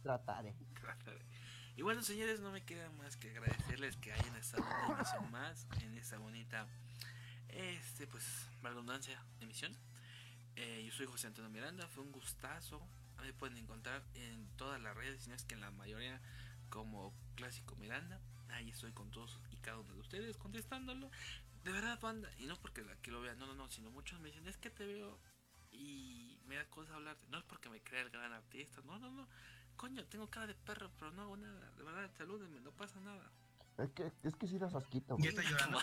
trataré, 0.02 0.54
trataré. 0.80 1.24
Y 1.76 1.82
bueno, 1.82 2.02
señores, 2.02 2.40
no 2.40 2.50
me 2.50 2.64
queda 2.64 2.90
más 2.90 3.16
que 3.16 3.30
agradecerles 3.30 3.96
que 3.96 4.12
hayan 4.12 4.34
estado 4.36 4.64
una 4.64 4.96
emisión 4.96 5.30
más 5.30 5.68
en 5.80 5.96
esta 5.96 6.18
bonita, 6.18 6.66
este, 7.48 8.06
pues, 8.06 8.48
redundancia, 8.62 9.22
emisión. 9.40 9.76
Eh, 10.56 10.82
yo 10.84 10.92
soy 10.92 11.06
José 11.06 11.28
Antonio 11.28 11.50
Miranda, 11.50 11.86
fue 11.86 12.02
un 12.02 12.10
gustazo. 12.10 12.84
Me 13.22 13.32
pueden 13.32 13.56
encontrar 13.58 14.02
en 14.14 14.48
todas 14.56 14.80
las 14.80 14.96
redes, 14.96 15.22
si 15.22 15.28
no 15.28 15.36
es 15.36 15.44
que 15.44 15.54
en 15.54 15.60
la 15.60 15.70
mayoría, 15.70 16.20
como 16.68 17.14
clásico 17.36 17.76
Miranda. 17.76 18.20
Ahí 18.50 18.70
estoy 18.70 18.92
con 18.92 19.10
todos 19.10 19.38
y 19.50 19.56
cada 19.58 19.78
uno 19.78 19.94
de 19.94 20.00
ustedes 20.00 20.36
contestándolo. 20.36 21.10
De 21.62 21.72
verdad, 21.72 22.00
banda, 22.00 22.30
y 22.38 22.46
no 22.46 22.56
porque 22.56 22.82
la 22.82 22.96
que 22.96 23.10
lo 23.10 23.20
vean, 23.20 23.38
no, 23.38 23.46
no, 23.46 23.54
no, 23.54 23.68
sino 23.68 23.90
muchos 23.90 24.18
me 24.20 24.28
dicen, 24.28 24.48
es 24.48 24.56
que 24.56 24.70
te 24.70 24.86
veo 24.86 25.18
y 25.70 26.40
me 26.46 26.56
da 26.56 26.64
cosa 26.70 26.94
hablarte. 26.94 27.26
No 27.28 27.38
es 27.38 27.44
porque 27.44 27.68
me 27.68 27.80
crea 27.80 28.02
el 28.02 28.10
gran 28.10 28.32
artista, 28.32 28.80
no, 28.84 28.98
no, 28.98 29.10
no. 29.10 29.28
Coño, 29.78 30.04
tengo 30.06 30.28
cara 30.28 30.48
de 30.48 30.54
perro, 30.54 30.90
pero 30.98 31.12
no 31.12 31.22
hago 31.22 31.36
nada. 31.36 31.70
De 31.76 31.84
verdad, 31.84 32.10
salúdenme, 32.18 32.60
no 32.60 32.72
pasa 32.72 32.98
nada. 33.00 33.30
Es 33.78 33.90
que, 33.92 34.12
es 34.24 34.34
que 34.34 34.48
sí 34.48 34.58
das 34.58 34.74
asquito, 34.74 35.16
Ya 35.20 35.30
está 35.30 35.42
llorando. 35.42 35.78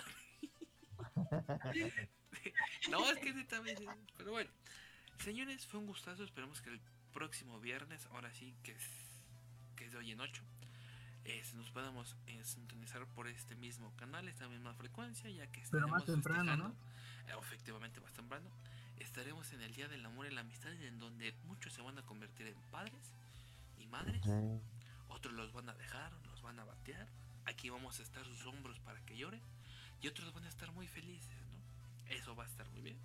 no, 2.90 3.10
es 3.10 3.18
que 3.18 3.32
me 3.32 3.70
dicen, 3.70 3.88
Pero 4.18 4.32
bueno, 4.32 4.50
señores, 5.24 5.66
fue 5.66 5.80
un 5.80 5.86
gustazo. 5.86 6.24
Esperemos 6.24 6.60
que 6.60 6.68
el 6.70 6.80
próximo 7.14 7.58
viernes, 7.58 8.04
ahora 8.12 8.30
sí, 8.34 8.54
que 8.62 8.72
es, 8.72 8.84
que 9.76 9.86
es 9.86 9.92
de 9.92 9.98
hoy 9.98 10.12
en 10.12 10.20
8, 10.20 10.42
nos 11.54 11.70
podamos 11.70 12.16
eh, 12.26 12.44
sintonizar 12.44 13.06
por 13.06 13.28
este 13.28 13.54
mismo 13.56 13.90
canal, 13.96 14.28
esta 14.28 14.46
misma 14.46 14.74
frecuencia, 14.74 15.30
ya 15.30 15.46
que 15.46 15.62
Pero 15.70 15.88
más 15.88 16.02
estaremos 16.02 16.24
temprano, 16.24 16.56
¿no? 16.56 16.68
eh, 17.28 17.36
efectivamente 17.40 18.00
más 18.00 18.12
temprano, 18.12 18.50
estaremos 18.98 19.50
en 19.52 19.62
el 19.62 19.72
Día 19.74 19.88
del 19.88 20.04
Amor 20.04 20.26
y 20.26 20.34
la 20.34 20.42
Amistad, 20.42 20.72
en 20.72 20.98
donde 20.98 21.32
muchos 21.44 21.72
se 21.72 21.80
van 21.80 21.98
a 21.98 22.02
convertir 22.02 22.46
en 22.46 22.60
padres 22.70 23.14
madres, 23.86 24.22
otros 25.08 25.34
los 25.34 25.52
van 25.52 25.68
a 25.68 25.74
dejar, 25.74 26.12
los 26.26 26.42
van 26.42 26.58
a 26.58 26.64
batear, 26.64 27.08
aquí 27.44 27.70
vamos 27.70 27.98
a 28.00 28.02
estar 28.02 28.24
sus 28.24 28.44
hombros 28.46 28.78
para 28.80 29.00
que 29.04 29.16
lloren, 29.16 29.42
y 30.00 30.08
otros 30.08 30.32
van 30.32 30.44
a 30.44 30.48
estar 30.48 30.70
muy 30.72 30.86
felices, 30.86 31.46
¿no? 31.52 32.14
Eso 32.14 32.36
va 32.36 32.44
a 32.44 32.46
estar 32.46 32.68
muy 32.70 32.82
bien. 32.82 32.98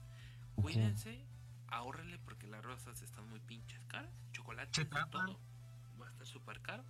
Cuídense, 0.55 1.25
ahórrenle 1.67 2.19
porque 2.19 2.47
las 2.47 2.63
rosas 2.63 3.01
están 3.01 3.27
muy 3.29 3.39
pinches 3.39 3.83
caras, 3.85 4.11
chocolate, 4.31 4.85
todo 4.85 5.39
va 5.99 6.07
a 6.07 6.11
estar 6.11 6.27
súper 6.27 6.61
caro. 6.61 6.83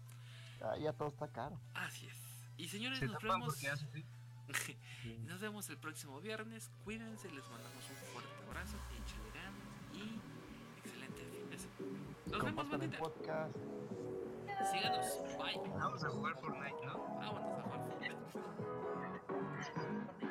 Ah, 0.61 0.77
ya 0.77 0.93
todo 0.93 1.07
está 1.09 1.27
caro. 1.27 1.59
Así 1.73 2.07
es. 2.07 2.17
Y 2.57 2.67
señores, 2.67 2.99
Se 2.99 3.07
nos 3.07 3.21
vemos. 3.23 3.57
Nos 5.25 5.39
vemos 5.39 5.69
el 5.69 5.77
próximo 5.77 6.19
viernes. 6.19 6.69
Cuídense, 6.83 7.31
les 7.31 7.47
mandamos 7.49 7.89
un 7.89 7.95
fuerte 8.11 8.43
abrazo. 8.47 8.77
Nos 12.31 12.43
vemos, 12.43 12.69
bandita. 12.69 12.97
podcast. 12.97 13.55
Síganos. 14.71 15.19
Bye. 15.37 15.59
Vamos 15.79 16.03
a 16.03 16.09
jugar 16.09 16.37
Fortnite, 16.39 16.85
¿no? 16.85 16.93
Vámonos 17.19 17.59
a 17.59 17.61
jugar. 17.63 17.81
Por 19.27 20.29